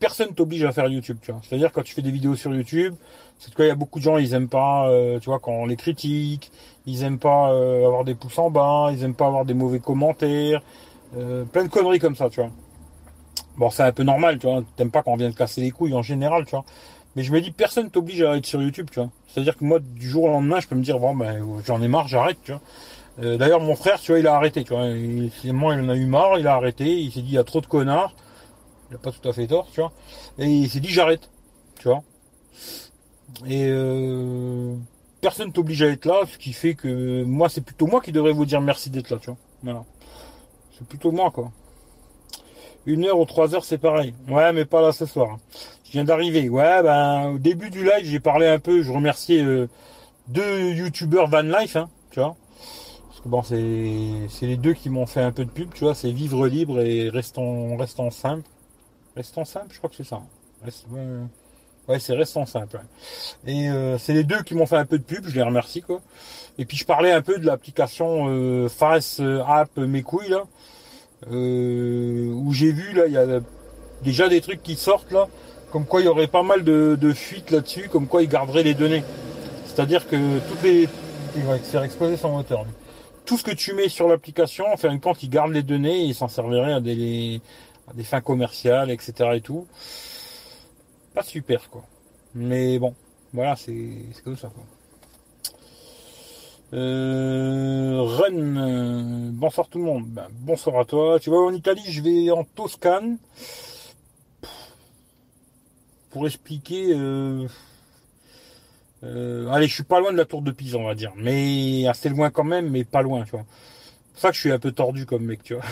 personne 0.00 0.34
t'oblige 0.34 0.64
à 0.64 0.72
faire 0.72 0.88
YouTube, 0.88 1.16
tu 1.22 1.32
vois. 1.32 1.40
C'est-à-dire 1.48 1.72
quand 1.72 1.82
tu 1.82 1.94
fais 1.94 2.02
des 2.02 2.10
vidéos 2.10 2.36
sur 2.36 2.54
YouTube, 2.54 2.94
c'est 3.38 3.54
qu'il 3.54 3.66
y 3.66 3.70
a 3.70 3.74
beaucoup 3.74 3.98
de 3.98 4.04
gens, 4.04 4.18
ils 4.18 4.34
aiment 4.34 4.48
pas, 4.48 4.90
euh, 4.90 5.18
tu 5.20 5.30
vois, 5.30 5.38
quand 5.38 5.52
on 5.52 5.64
les 5.64 5.76
critique, 5.76 6.50
ils 6.84 7.04
aiment 7.04 7.18
pas 7.18 7.46
avoir 7.46 8.04
des 8.04 8.14
pouces 8.14 8.38
en 8.38 8.50
bas, 8.50 8.90
ils 8.92 9.02
aiment 9.02 9.14
pas 9.14 9.26
avoir 9.26 9.44
des 9.46 9.54
mauvais 9.54 9.78
commentaires, 9.78 10.62
plein 11.12 11.64
de 11.64 11.68
conneries 11.68 12.00
comme 12.00 12.16
ça, 12.16 12.28
tu 12.28 12.40
vois. 12.40 12.50
Bon, 13.58 13.70
c'est 13.70 13.82
un 13.82 13.92
peu 13.92 14.04
normal, 14.04 14.38
tu 14.38 14.46
vois. 14.46 14.62
T'aimes 14.76 14.90
pas 14.90 15.02
quand 15.02 15.12
on 15.12 15.16
vient 15.16 15.30
de 15.30 15.34
casser 15.34 15.60
les 15.60 15.72
couilles 15.72 15.94
en 15.94 16.02
général, 16.02 16.44
tu 16.44 16.52
vois. 16.52 16.64
Mais 17.16 17.24
je 17.24 17.32
me 17.32 17.40
dis, 17.40 17.50
personne 17.50 17.90
t'oblige 17.90 18.22
à 18.22 18.36
être 18.36 18.46
sur 18.46 18.62
YouTube, 18.62 18.88
tu 18.92 19.00
vois. 19.00 19.10
C'est-à-dire 19.26 19.56
que 19.56 19.64
moi, 19.64 19.80
du 19.80 20.08
jour 20.08 20.24
au 20.24 20.28
lendemain, 20.28 20.60
je 20.60 20.68
peux 20.68 20.76
me 20.76 20.82
dire, 20.82 21.00
bon, 21.00 21.16
ben, 21.16 21.44
j'en 21.66 21.82
ai 21.82 21.88
marre, 21.88 22.06
j'arrête, 22.06 22.38
tu 22.44 22.52
vois. 22.52 22.60
Euh, 23.20 23.36
d'ailleurs, 23.36 23.60
mon 23.60 23.74
frère, 23.74 24.00
tu 24.00 24.12
vois, 24.12 24.20
il 24.20 24.26
a 24.28 24.36
arrêté, 24.36 24.62
tu 24.62 24.72
vois. 24.72 24.86
Il, 24.86 25.32
il 25.42 25.50
en 25.52 25.88
a 25.88 25.96
eu 25.96 26.06
marre, 26.06 26.38
il 26.38 26.46
a 26.46 26.54
arrêté. 26.54 26.84
Il 26.84 27.10
s'est 27.12 27.22
dit, 27.22 27.30
il 27.30 27.34
y 27.34 27.38
a 27.38 27.44
trop 27.44 27.60
de 27.60 27.66
connards. 27.66 28.14
Il 28.90 28.94
a 28.94 28.98
pas 28.98 29.10
tout 29.10 29.28
à 29.28 29.32
fait 29.32 29.48
tort, 29.48 29.68
tu 29.72 29.80
vois. 29.80 29.92
Et 30.38 30.46
il 30.46 30.70
s'est 30.70 30.80
dit, 30.80 30.90
j'arrête, 30.90 31.28
tu 31.80 31.88
vois. 31.88 32.02
Et 33.46 33.66
euh, 33.68 34.74
personne 35.20 35.52
t'oblige 35.52 35.82
à 35.82 35.88
être 35.88 36.04
là, 36.04 36.22
ce 36.30 36.38
qui 36.38 36.52
fait 36.52 36.74
que 36.74 37.24
moi, 37.24 37.48
c'est 37.48 37.60
plutôt 37.60 37.86
moi 37.86 38.00
qui 38.00 38.12
devrais 38.12 38.32
vous 38.32 38.46
dire 38.46 38.60
merci 38.60 38.90
d'être 38.90 39.10
là, 39.10 39.18
tu 39.20 39.26
vois. 39.26 39.36
Voilà. 39.64 39.84
C'est 40.78 40.86
plutôt 40.86 41.10
moi, 41.10 41.30
quoi. 41.32 41.50
Une 42.88 43.04
heure 43.04 43.18
ou 43.18 43.26
trois 43.26 43.54
heures, 43.54 43.66
c'est 43.66 43.76
pareil. 43.76 44.14
Ouais, 44.28 44.50
mais 44.54 44.64
pas 44.64 44.80
là 44.80 44.92
ce 44.92 45.04
soir. 45.04 45.36
Je 45.84 45.92
viens 45.92 46.04
d'arriver. 46.04 46.48
Ouais, 46.48 46.82
ben, 46.82 47.32
au 47.34 47.38
début 47.38 47.68
du 47.68 47.84
live, 47.84 48.04
j'ai 48.04 48.18
parlé 48.18 48.46
un 48.46 48.58
peu, 48.58 48.80
je 48.80 48.90
remerciais 48.90 49.42
euh, 49.44 49.68
deux 50.28 50.70
youtubeurs 50.72 51.28
van 51.28 51.42
life, 51.42 51.76
hein, 51.76 51.90
tu 52.10 52.20
vois. 52.20 52.34
Parce 53.08 53.20
que 53.20 53.28
bon, 53.28 53.42
c'est 53.42 54.46
les 54.46 54.56
deux 54.56 54.72
qui 54.72 54.88
m'ont 54.88 55.04
fait 55.04 55.20
un 55.20 55.32
peu 55.32 55.44
de 55.44 55.50
pub, 55.50 55.74
tu 55.74 55.84
vois, 55.84 55.94
c'est 55.94 56.10
Vivre 56.10 56.48
libre 56.48 56.80
et 56.80 57.10
Restons, 57.10 57.76
restons 57.76 58.10
simple. 58.10 58.48
Restons 59.14 59.44
simple, 59.44 59.68
je 59.70 59.76
crois 59.76 59.90
que 59.90 59.96
c'est 59.96 60.04
ça. 60.04 60.22
ouais, 61.88 61.98
c'est 61.98 62.14
Restons 62.14 62.46
simple. 62.46 62.80
Et 63.46 63.68
euh, 63.68 63.98
c'est 63.98 64.14
les 64.14 64.24
deux 64.24 64.42
qui 64.44 64.54
m'ont 64.54 64.66
fait 64.66 64.78
un 64.78 64.86
peu 64.86 64.96
de 64.96 65.04
pub, 65.04 65.26
je 65.28 65.34
les 65.34 65.42
remercie 65.42 65.82
quoi. 65.82 66.00
Et 66.56 66.64
puis 66.64 66.78
je 66.78 66.86
parlais 66.86 67.12
un 67.12 67.20
peu 67.20 67.38
de 67.38 67.44
l'application 67.44 68.28
euh, 68.30 68.70
Face 68.70 69.20
App 69.46 69.76
Mes 69.76 70.02
couilles 70.02 70.30
là, 70.30 70.44
où 71.26 72.52
j'ai 72.52 72.72
vu 72.72 72.92
là, 72.92 73.06
il 73.06 73.12
y 73.12 73.18
a 73.18 73.40
déjà 74.02 74.28
des 74.28 74.40
trucs 74.40 74.62
qui 74.62 74.76
sortent 74.76 75.12
là, 75.12 75.28
comme 75.72 75.84
quoi 75.84 76.00
il 76.00 76.04
y 76.04 76.08
aurait 76.08 76.28
pas 76.28 76.42
mal 76.42 76.64
de, 76.64 77.12
fuites 77.12 77.50
là-dessus, 77.50 77.88
comme 77.88 78.06
quoi 78.06 78.22
ils 78.22 78.28
garderaient 78.28 78.62
les 78.62 78.74
données. 78.74 79.04
C'est-à-dire 79.66 80.08
que 80.08 80.38
toutes 80.48 80.62
les, 80.62 80.88
il 81.36 81.42
va 81.42 81.58
faire 81.58 81.82
exploser 81.82 82.16
son 82.16 82.32
moteur 82.32 82.64
tout 83.28 83.36
ce 83.36 83.44
que 83.44 83.50
tu 83.50 83.74
mets 83.74 83.90
sur 83.90 84.08
l'application, 84.08 84.72
en 84.72 84.78
fin 84.78 84.90
de 84.94 84.98
compte, 84.98 85.22
il 85.22 85.28
garde 85.28 85.52
les 85.52 85.62
données 85.62 86.08
et 86.08 86.14
s'en 86.14 86.28
servirait 86.28 86.72
à 86.72 86.80
des, 86.80 87.42
des 87.92 88.02
fins 88.02 88.22
commerciales, 88.22 88.90
etc. 88.90 89.12
et 89.34 89.42
tout. 89.42 89.66
Pas 91.12 91.22
super, 91.22 91.68
quoi. 91.68 91.84
Mais 92.34 92.78
bon, 92.78 92.94
voilà, 93.34 93.54
c'est 93.54 93.76
comme 94.24 94.38
ça, 94.38 94.48
quoi. 94.48 94.64
Euh, 96.74 98.02
Ren, 98.02 99.30
bonsoir 99.32 99.68
tout 99.68 99.78
le 99.78 99.84
monde. 99.84 100.06
Ben, 100.08 100.28
bonsoir 100.32 100.78
à 100.78 100.84
toi. 100.84 101.18
Tu 101.18 101.30
vois, 101.30 101.46
en 101.46 101.52
Italie, 101.52 101.82
je 101.86 102.02
vais 102.02 102.30
en 102.30 102.44
Toscane 102.44 103.18
pour 106.10 106.26
expliquer. 106.26 106.92
Euh, 106.94 107.46
euh, 109.04 109.48
allez, 109.48 109.66
je 109.66 109.74
suis 109.74 109.84
pas 109.84 110.00
loin 110.00 110.12
de 110.12 110.18
la 110.18 110.26
tour 110.26 110.42
de 110.42 110.50
Pise, 110.50 110.74
on 110.74 110.84
va 110.84 110.94
dire. 110.94 111.12
Mais 111.16 111.86
assez 111.86 112.10
loin 112.10 112.30
quand 112.30 112.44
même, 112.44 112.70
mais 112.70 112.84
pas 112.84 113.00
loin, 113.00 113.24
tu 113.24 113.30
vois. 113.30 113.46
C'est 114.14 114.22
ça 114.22 114.28
que 114.30 114.34
je 114.34 114.40
suis 114.40 114.52
un 114.52 114.58
peu 114.58 114.72
tordu 114.72 115.06
comme 115.06 115.24
mec, 115.24 115.42
tu 115.42 115.54
vois. 115.54 115.64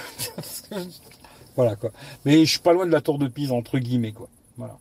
voilà, 1.57 1.77
quoi. 1.77 1.91
Mais 2.25 2.45
je 2.47 2.51
suis 2.53 2.61
pas 2.61 2.73
loin 2.73 2.87
de 2.87 2.93
la 2.93 3.03
tour 3.03 3.19
de 3.19 3.29
Pise, 3.29 3.53
entre 3.53 3.79
guillemets, 3.79 4.13
quoi. 4.13 4.29
Voilà. 4.57 4.79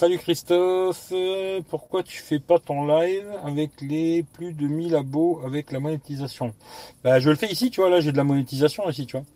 Salut 0.00 0.16
Christophe, 0.16 1.12
pourquoi 1.68 2.02
tu 2.02 2.22
fais 2.22 2.38
pas 2.38 2.58
ton 2.58 2.86
live 2.86 3.30
avec 3.44 3.82
les 3.82 4.22
plus 4.22 4.54
de 4.54 4.66
1000 4.66 4.94
abos 4.94 5.42
avec 5.44 5.72
la 5.72 5.78
monétisation? 5.78 6.54
Bah 7.04 7.20
je 7.20 7.28
le 7.28 7.36
fais 7.36 7.52
ici, 7.52 7.70
tu 7.70 7.82
vois, 7.82 7.90
là 7.90 8.00
j'ai 8.00 8.10
de 8.10 8.16
la 8.16 8.24
monétisation 8.24 8.88
ici, 8.88 9.04
tu 9.04 9.18
vois. 9.18 9.26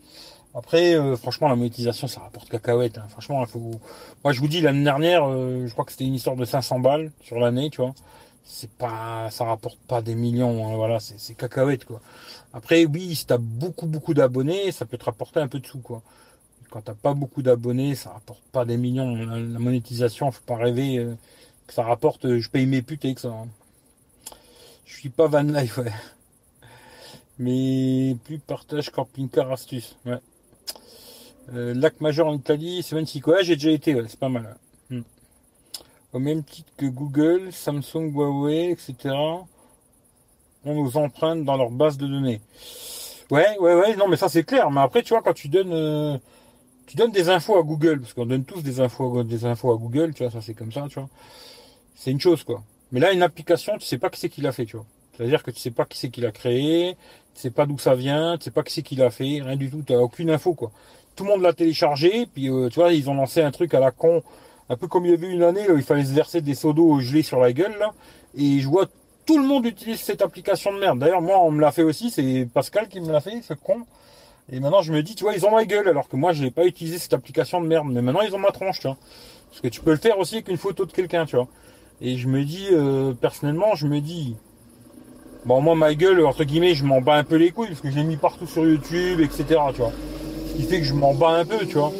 Après, 0.55 0.95
euh, 0.95 1.17
franchement, 1.17 1.49
la 1.49 1.55
monétisation, 1.55 2.07
ça 2.07 2.21
rapporte 2.21 2.49
cacahuète. 2.49 2.97
Hein. 2.97 3.05
Franchement, 3.09 3.43
il 3.43 3.47
faut. 3.47 3.79
Moi, 4.23 4.33
je 4.33 4.39
vous 4.39 4.47
dis, 4.47 4.59
l'année 4.59 4.83
dernière, 4.83 5.29
euh, 5.29 5.67
je 5.67 5.71
crois 5.71 5.85
que 5.85 5.91
c'était 5.91 6.05
une 6.05 6.15
histoire 6.15 6.35
de 6.35 6.45
500 6.45 6.79
balles 6.79 7.11
sur 7.21 7.37
l'année, 7.37 7.69
tu 7.69 7.81
vois. 7.81 7.93
C'est 8.43 8.71
pas, 8.71 9.29
ça 9.29 9.45
rapporte 9.45 9.77
pas 9.87 10.01
des 10.01 10.15
millions. 10.15 10.67
Hein. 10.67 10.75
Voilà, 10.77 10.99
c'est 10.99 11.35
cacahuète, 11.35 11.85
quoi. 11.85 12.01
Après, 12.53 12.85
oui, 12.85 13.13
si 13.13 13.27
t'as 13.27 13.37
beaucoup, 13.37 13.85
beaucoup 13.85 14.15
d'abonnés, 14.15 14.71
ça 14.71 14.87
peut 14.87 14.97
te 14.97 15.05
rapporter 15.05 15.41
un 15.41 15.47
peu 15.47 15.59
de 15.59 15.67
sous, 15.67 15.77
quoi. 15.77 16.01
Quand 16.75 16.81
t'as 16.81 16.93
pas 16.93 17.13
beaucoup 17.13 17.41
d'abonnés, 17.41 17.95
ça 17.95 18.09
rapporte 18.09 18.41
pas 18.51 18.65
des 18.65 18.75
millions. 18.75 19.15
La, 19.15 19.59
monétisation, 19.59 20.29
faut 20.29 20.43
pas 20.45 20.57
rêver 20.57 20.97
euh, 20.97 21.15
que 21.67 21.73
ça 21.73 21.83
rapporte. 21.83 22.37
Je 22.37 22.49
paye 22.49 22.65
mes 22.65 22.81
putes 22.81 23.05
avec 23.05 23.19
ça. 23.19 23.29
Hein. 23.29 23.47
Je 24.85 24.97
suis 24.97 25.07
pas 25.07 25.27
van 25.27 25.43
life, 25.43 25.77
ouais. 25.77 25.93
Mais 27.39 28.17
plus 28.25 28.39
partage 28.39 28.89
camping-car 28.89 29.53
astuce, 29.53 29.95
ouais. 30.05 30.19
Euh, 31.53 31.73
lac 31.73 32.01
majeur 32.01 32.27
en 32.27 32.33
Italie, 32.33 32.83
c'est 32.83 32.95
magnifique. 32.95 33.25
Ouais, 33.25 33.45
j'ai 33.45 33.55
déjà 33.55 33.71
été, 33.71 33.95
c'est 34.09 34.19
pas 34.19 34.27
mal. 34.27 34.57
Hmm. 34.89 35.03
Au 36.11 36.19
même 36.19 36.43
titre 36.43 36.73
que 36.75 36.87
Google, 36.87 37.53
Samsung, 37.53 38.11
Huawei, 38.13 38.71
etc. 38.71 39.15
ont 40.65 40.75
nos 40.83 40.97
empreintes 40.97 41.45
dans 41.45 41.55
leur 41.55 41.71
base 41.71 41.97
de 41.97 42.05
données. 42.05 42.41
Ouais, 43.31 43.57
ouais, 43.59 43.75
ouais, 43.75 43.95
non, 43.95 44.09
mais 44.09 44.17
ça 44.17 44.27
c'est 44.27 44.43
clair. 44.43 44.69
Mais 44.71 44.81
après, 44.81 45.03
tu 45.03 45.13
vois, 45.13 45.21
quand 45.21 45.33
tu 45.33 45.47
donnes, 45.47 45.71
euh, 45.71 46.17
tu 46.87 46.97
donnes 46.97 47.11
des 47.11 47.29
infos 47.29 47.57
à 47.57 47.63
Google, 47.63 48.01
parce 48.01 48.13
qu'on 48.13 48.25
donne 48.25 48.45
tous 48.45 48.61
des 48.61 48.79
infos, 48.79 49.23
des 49.23 49.45
infos 49.45 49.71
à 49.71 49.77
Google, 49.77 50.13
tu 50.13 50.23
vois, 50.23 50.31
ça 50.31 50.41
c'est 50.41 50.53
comme 50.53 50.71
ça, 50.71 50.85
tu 50.89 50.99
vois. 50.99 51.09
C'est 51.95 52.11
une 52.11 52.19
chose, 52.19 52.43
quoi. 52.43 52.63
Mais 52.91 52.99
là, 52.99 53.11
une 53.13 53.23
application, 53.23 53.77
tu 53.77 53.85
sais 53.85 53.97
pas 53.97 54.09
qui 54.09 54.19
c'est 54.19 54.29
qui 54.29 54.41
l'a 54.41 54.51
fait, 54.51 54.65
tu 54.65 54.77
vois. 54.77 54.85
C'est-à-dire 55.15 55.43
que 55.43 55.51
tu 55.51 55.59
sais 55.59 55.71
pas 55.71 55.85
qui 55.85 55.97
c'est 55.97 56.09
qui 56.09 56.21
l'a 56.21 56.31
créé, 56.31 56.95
tu 57.33 57.41
sais 57.41 57.51
pas 57.51 57.65
d'où 57.65 57.77
ça 57.77 57.95
vient, 57.95 58.37
tu 58.37 58.45
sais 58.45 58.51
pas 58.51 58.63
qui 58.63 58.73
c'est 58.73 58.83
qui 58.83 58.95
l'a 58.95 59.09
fait, 59.09 59.41
rien 59.41 59.55
du 59.55 59.69
tout, 59.69 59.83
tu 59.85 59.95
aucune 59.95 60.29
info, 60.29 60.53
quoi 60.53 60.71
tout 61.15 61.23
le 61.23 61.29
monde 61.29 61.41
l'a 61.41 61.53
téléchargé, 61.53 62.27
puis 62.31 62.49
euh, 62.49 62.69
tu 62.69 62.79
vois, 62.79 62.93
ils 62.93 63.09
ont 63.09 63.13
lancé 63.13 63.41
un 63.41 63.51
truc 63.51 63.73
à 63.73 63.79
la 63.79 63.91
con, 63.91 64.21
un 64.69 64.75
peu 64.75 64.87
comme 64.87 65.05
il 65.05 65.11
y 65.11 65.13
avait 65.13 65.29
une 65.29 65.43
année, 65.43 65.69
où 65.69 65.77
il 65.77 65.83
fallait 65.83 66.05
se 66.05 66.13
verser 66.13 66.41
des 66.41 66.55
seaux 66.55 66.73
d'eau 66.73 66.99
gelés 66.99 67.23
sur 67.23 67.39
la 67.39 67.53
gueule, 67.53 67.75
là, 67.79 67.93
et 68.37 68.59
je 68.59 68.67
vois 68.67 68.85
tout 69.25 69.37
le 69.39 69.45
monde 69.45 69.65
utilise 69.65 70.01
cette 70.01 70.21
application 70.21 70.73
de 70.73 70.79
merde. 70.79 70.99
D'ailleurs, 70.99 71.21
moi, 71.21 71.39
on 71.41 71.49
me 71.49 71.61
l'a 71.61 71.71
fait 71.71 71.83
aussi, 71.83 72.11
c'est 72.11 72.47
Pascal 72.53 72.87
qui 72.87 73.01
me 73.01 73.11
l'a 73.11 73.21
fait, 73.21 73.41
ce 73.41 73.53
con. 73.53 73.85
Et 74.51 74.59
maintenant, 74.59 74.81
je 74.81 74.93
me 74.93 75.01
dis, 75.01 75.15
tu 75.15 75.23
vois, 75.23 75.33
ils 75.33 75.45
ont 75.45 75.51
ma 75.51 75.65
gueule, 75.65 75.87
alors 75.87 76.07
que 76.07 76.15
moi, 76.15 76.33
je 76.33 76.43
n'ai 76.43 76.51
pas 76.51 76.65
utilisé 76.65 76.99
cette 76.99 77.13
application 77.13 77.61
de 77.61 77.67
merde. 77.67 77.87
Mais 77.89 78.01
maintenant, 78.01 78.21
ils 78.21 78.35
ont 78.35 78.39
ma 78.39 78.51
tronche, 78.51 78.79
tu 78.79 78.87
vois. 78.87 78.97
Parce 79.49 79.61
que 79.61 79.67
tu 79.67 79.81
peux 79.81 79.91
le 79.91 79.97
faire 79.97 80.19
aussi 80.19 80.35
avec 80.35 80.49
une 80.49 80.57
photo 80.57 80.85
de 80.85 80.91
quelqu'un, 80.91 81.25
tu 81.25 81.35
vois. 81.35 81.47
Et 82.01 82.17
je 82.17 82.27
me 82.27 82.43
dis, 82.43 82.67
euh, 82.71 83.13
personnellement, 83.13 83.75
je 83.75 83.87
me 83.87 84.01
dis, 84.01 84.35
bon, 85.45 85.61
moi, 85.61 85.75
ma 85.75 85.95
gueule, 85.95 86.25
entre 86.25 86.43
guillemets, 86.43 86.75
je 86.75 86.85
m'en 86.85 87.01
bats 87.01 87.15
un 87.15 87.23
peu 87.23 87.37
les 87.37 87.51
couilles, 87.51 87.69
parce 87.69 87.81
que 87.81 87.89
je 87.89 87.95
l'ai 87.95 88.03
mis 88.03 88.17
partout 88.17 88.45
sur 88.45 88.63
YouTube, 88.65 89.21
etc., 89.21 89.59
tu 89.73 89.81
vois 89.81 89.93
qui 90.55 90.63
fait 90.63 90.79
que 90.79 90.85
je 90.85 90.93
m'en 90.93 91.13
bats 91.13 91.31
un 91.31 91.45
peu, 91.45 91.65
tu 91.65 91.77
vois. 91.77 91.91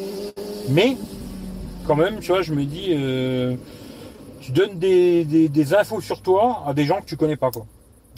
Mais, 0.70 0.96
quand 1.86 1.94
même, 1.94 2.20
tu 2.20 2.32
vois, 2.32 2.42
je 2.42 2.52
me 2.54 2.64
dis, 2.64 2.88
euh, 2.90 3.54
tu 4.40 4.52
donnes 4.52 4.78
des, 4.78 5.74
infos 5.74 6.00
sur 6.00 6.22
toi 6.22 6.64
à 6.66 6.74
des 6.74 6.84
gens 6.84 7.00
que 7.00 7.06
tu 7.06 7.16
connais 7.16 7.36
pas, 7.36 7.50
quoi. 7.50 7.66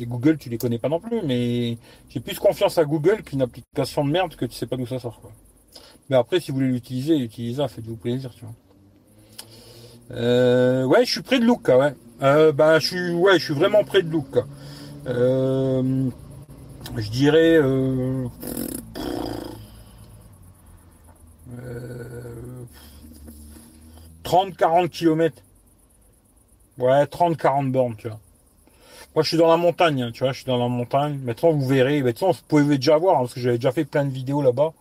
Google, 0.07 0.39
tu 0.39 0.49
les 0.49 0.59
connais 0.59 0.79
pas 0.79 0.89
non 0.89 1.01
plus, 1.01 1.23
mais 1.25 1.79
j'ai 2.09 2.21
plus 2.21 2.39
confiance 2.39 2.79
à 2.79 2.85
Google 2.85 3.23
qu'une 3.23 3.43
application 3.43 4.05
de 4.05 4.11
merde 4.11 4.35
que 4.37 4.45
tu 4.45 4.55
sais 4.55 4.67
pas 4.67 4.77
d'où 4.77 4.87
ça 4.87 4.99
sort, 4.99 5.21
quoi. 5.21 5.33
Mais 6.11 6.17
après, 6.17 6.41
si 6.41 6.51
vous 6.51 6.59
voulez 6.59 6.69
l'utiliser, 6.69 7.17
utilisez-la, 7.17 7.69
faites-vous 7.69 7.97
plaisir, 7.97 8.31
tu 8.35 8.45
vois. 8.45 8.55
Euh, 10.11 10.85
ouais, 10.85 11.05
je 11.05 11.13
suis 11.13 11.23
près 11.23 11.39
de 11.39 11.45
Luca, 11.45 11.77
ouais. 11.79 11.95
Euh, 12.23 12.53
bah, 12.53 12.79
je 12.79 12.87
suis, 12.87 13.13
ouais, 13.13 13.39
je 13.39 13.45
suis 13.45 13.55
vraiment 13.55 13.85
près 13.85 14.03
de 14.03 14.11
Luca. 14.11 14.45
Euh, 15.07 16.11
je 16.97 17.11
dirais, 17.11 17.59
30-40 24.25 24.89
km. 24.89 25.43
Ouais, 26.79 27.05
30-40 27.05 27.71
bornes, 27.73 27.97
tu 27.97 28.09
vois. 28.09 28.21
Moi, 29.15 29.23
je 29.23 29.29
suis 29.29 29.39
dans 29.39 29.49
la 29.49 29.57
montagne, 29.57 30.03
hein, 30.03 30.11
tu 30.13 30.23
vois, 30.23 30.33
je 30.33 30.39
suis 30.39 30.47
dans 30.47 30.59
la 30.59 30.69
montagne. 30.69 31.19
Maintenant, 31.25 31.53
vous 31.53 31.67
verrez, 31.67 32.03
maintenant, 32.03 32.31
vous 32.31 32.39
pouvez 32.47 32.77
déjà 32.77 32.99
voir, 32.99 33.17
hein, 33.17 33.21
parce 33.21 33.35
que 33.35 33.41
j'avais 33.41 33.57
déjà 33.57 33.73
fait 33.73 33.85
plein 33.85 34.05
de 34.05 34.13
vidéos 34.13 34.43
là-bas, 34.43 34.73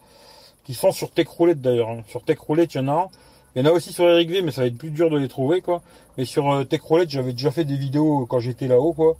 qui 0.65 0.73
sont 0.73 0.91
sur 0.91 1.11
TechRoulette 1.11 1.61
d'ailleurs. 1.61 1.89
Hein. 1.89 2.03
Sur 2.09 2.23
TechRoulette, 2.23 2.75
il 2.75 2.77
y 2.77 2.81
en 2.81 2.89
a 2.89 3.09
Il 3.55 3.65
y 3.65 3.67
en 3.67 3.69
a 3.69 3.73
aussi 3.73 3.93
sur 3.93 4.07
Eric 4.07 4.29
V, 4.29 4.41
mais 4.41 4.51
ça 4.51 4.61
va 4.61 4.67
être 4.67 4.77
plus 4.77 4.91
dur 4.91 5.09
de 5.09 5.17
les 5.17 5.27
trouver, 5.29 5.61
quoi. 5.61 5.81
Mais 6.17 6.25
sur 6.25 6.51
euh, 6.51 6.63
TechRoulette, 6.65 7.09
j'avais 7.09 7.31
déjà 7.31 7.51
fait 7.51 7.63
des 7.63 7.77
vidéos 7.77 8.25
quand 8.27 8.39
j'étais 8.39 8.67
là-haut, 8.67 8.93
quoi. 8.93 9.15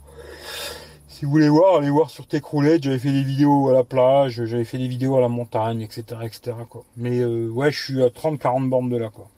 Si 1.08 1.24
vous 1.24 1.32
voulez 1.32 1.48
voir, 1.48 1.78
allez 1.78 1.90
voir 1.90 2.10
sur 2.10 2.26
TechRoulette, 2.26 2.84
j'avais 2.84 2.98
fait 3.00 3.10
des 3.10 3.24
vidéos 3.24 3.70
à 3.70 3.72
la 3.72 3.82
plage, 3.82 4.44
j'avais 4.44 4.64
fait 4.64 4.78
des 4.78 4.86
vidéos 4.86 5.16
à 5.16 5.20
la 5.20 5.28
montagne, 5.28 5.80
etc., 5.80 6.04
etc., 6.22 6.52
quoi. 6.68 6.84
Mais 6.96 7.18
euh, 7.18 7.48
ouais, 7.48 7.72
je 7.72 7.82
suis 7.82 8.02
à 8.04 8.08
30-40 8.08 8.68
bornes 8.68 8.90
de 8.90 8.98
là, 8.98 9.10
quoi. 9.10 9.28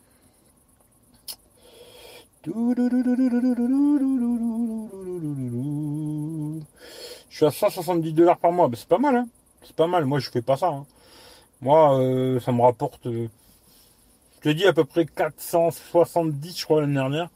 Je 2.42 2.52
suis 7.28 7.44
à 7.44 7.50
170 7.50 8.14
dollars 8.14 8.38
par 8.38 8.50
mois. 8.50 8.68
Ben, 8.68 8.76
c'est 8.76 8.88
pas 8.88 8.96
mal, 8.98 9.14
hein. 9.16 9.28
C'est 9.62 9.76
pas 9.76 9.86
mal. 9.86 10.06
Moi, 10.06 10.20
je 10.20 10.30
fais 10.30 10.40
pas 10.40 10.56
ça. 10.56 10.68
Hein. 10.68 10.86
Moi, 11.60 11.98
euh, 11.98 12.40
ça 12.40 12.52
me 12.52 12.62
rapporte, 12.62 13.06
euh, 13.06 13.28
je 14.36 14.40
te 14.40 14.48
dis, 14.48 14.66
à 14.66 14.72
peu 14.72 14.84
près 14.84 15.04
470, 15.04 16.58
je 16.58 16.64
crois, 16.64 16.80
l'année 16.80 16.94
dernière. 16.94 17.28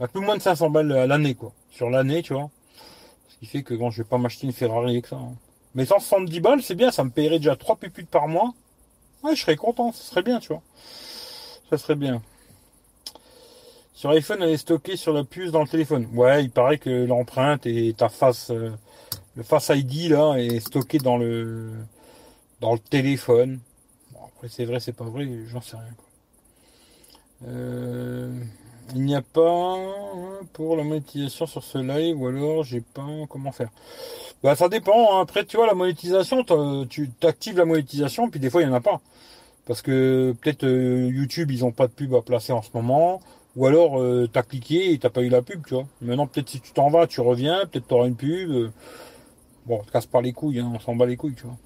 Un 0.00 0.08
peu 0.08 0.18
moins 0.18 0.36
de 0.36 0.42
500 0.42 0.70
balles 0.70 0.90
à 0.90 1.06
l'année, 1.06 1.36
quoi. 1.36 1.52
Sur 1.70 1.88
l'année, 1.88 2.22
tu 2.22 2.34
vois. 2.34 2.50
Ce 3.28 3.36
qui 3.36 3.46
fait 3.46 3.62
que 3.62 3.74
bon, 3.74 3.90
je 3.90 4.02
vais 4.02 4.08
pas 4.08 4.18
m'acheter 4.18 4.48
une 4.48 4.52
Ferrari 4.52 4.90
avec 4.90 5.06
ça. 5.06 5.16
Hein. 5.16 5.34
Mais 5.76 5.86
170 5.86 6.40
balles, 6.40 6.62
c'est 6.62 6.74
bien. 6.74 6.90
Ça 6.90 7.04
me 7.04 7.10
payerait 7.10 7.38
déjà 7.38 7.54
3 7.54 7.76
puputes 7.76 8.10
par 8.10 8.26
mois. 8.26 8.54
Ouais, 9.22 9.36
je 9.36 9.42
serais 9.42 9.54
content. 9.54 9.92
Ce 9.92 10.02
serait 10.02 10.22
bien, 10.22 10.40
tu 10.40 10.48
vois. 10.48 10.62
Ça 11.70 11.78
serait 11.78 11.94
bien. 11.94 12.20
Sur 14.04 14.10
iPhone, 14.10 14.42
elle 14.42 14.50
est 14.50 14.58
stockée 14.58 14.98
sur 14.98 15.14
la 15.14 15.24
puce 15.24 15.50
dans 15.50 15.62
le 15.62 15.66
téléphone. 15.66 16.06
Ouais, 16.12 16.44
il 16.44 16.50
paraît 16.50 16.76
que 16.76 17.06
l'empreinte 17.06 17.64
et 17.64 17.94
ta 17.94 18.10
face, 18.10 18.50
euh, 18.50 18.70
le 19.34 19.42
Face 19.42 19.70
ID 19.74 20.10
là, 20.10 20.34
est 20.34 20.60
stocké 20.60 20.98
dans 20.98 21.16
le 21.16 21.70
dans 22.60 22.74
le 22.74 22.78
téléphone. 22.78 23.60
Bon, 24.12 24.18
après, 24.26 24.48
c'est 24.50 24.66
vrai, 24.66 24.78
c'est 24.78 24.92
pas 24.92 25.06
vrai, 25.06 25.26
j'en 25.46 25.62
sais 25.62 25.78
rien. 25.78 27.48
Euh, 27.48 28.30
il 28.94 29.04
n'y 29.06 29.16
a 29.16 29.22
pas 29.22 29.78
pour 30.52 30.76
la 30.76 30.84
monétisation 30.84 31.46
sur 31.46 31.64
ce 31.64 31.78
live 31.78 32.20
ou 32.20 32.26
alors 32.26 32.62
j'ai 32.62 32.82
pas 32.82 33.06
comment 33.30 33.52
faire. 33.52 33.70
Bah 34.42 34.54
ça 34.54 34.68
dépend. 34.68 35.16
Hein. 35.16 35.22
Après 35.22 35.46
tu 35.46 35.56
vois 35.56 35.66
la 35.66 35.72
monétisation, 35.72 36.44
tu 36.90 37.10
actives 37.22 37.56
la 37.56 37.64
monétisation 37.64 38.28
puis 38.28 38.38
des 38.38 38.50
fois 38.50 38.60
il 38.60 38.66
y 38.66 38.70
en 38.70 38.74
a 38.74 38.82
pas 38.82 39.00
parce 39.64 39.80
que 39.80 40.34
peut-être 40.42 40.64
euh, 40.64 41.08
YouTube 41.10 41.50
ils 41.50 41.64
ont 41.64 41.72
pas 41.72 41.86
de 41.86 41.92
pub 41.92 42.14
à 42.14 42.20
placer 42.20 42.52
en 42.52 42.60
ce 42.60 42.68
moment 42.74 43.22
ou 43.56 43.66
alors, 43.66 44.00
euh, 44.00 44.28
t'as 44.32 44.42
cliqué 44.42 44.92
et 44.92 44.98
t'as 44.98 45.10
pas 45.10 45.22
eu 45.22 45.28
la 45.28 45.42
pub, 45.42 45.64
tu 45.66 45.74
vois. 45.74 45.86
Maintenant, 46.00 46.26
peut-être 46.26 46.48
si 46.48 46.60
tu 46.60 46.72
t'en 46.72 46.90
vas, 46.90 47.06
tu 47.06 47.20
reviens, 47.20 47.66
peut-être 47.66 47.86
t'auras 47.88 48.06
une 48.08 48.16
pub. 48.16 48.50
Euh, 48.50 48.70
Bon, 49.66 49.78
on 49.80 49.84
te 49.84 49.90
casse 49.92 50.06
pas 50.06 50.22
les 50.22 50.32
couilles, 50.32 50.60
hein, 50.60 50.72
on 50.74 50.78
s'en 50.80 50.96
bat 50.96 51.06
les 51.06 51.16
couilles, 51.16 51.34
tu 51.34 51.44
vois. 51.44 51.58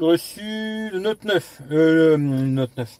Reçu 0.00 0.90
le 0.90 0.98
Note 0.98 1.24
9. 1.24 1.62
Euh, 1.70 2.16
le 2.16 2.46
Note 2.46 2.76
9. 2.76 2.98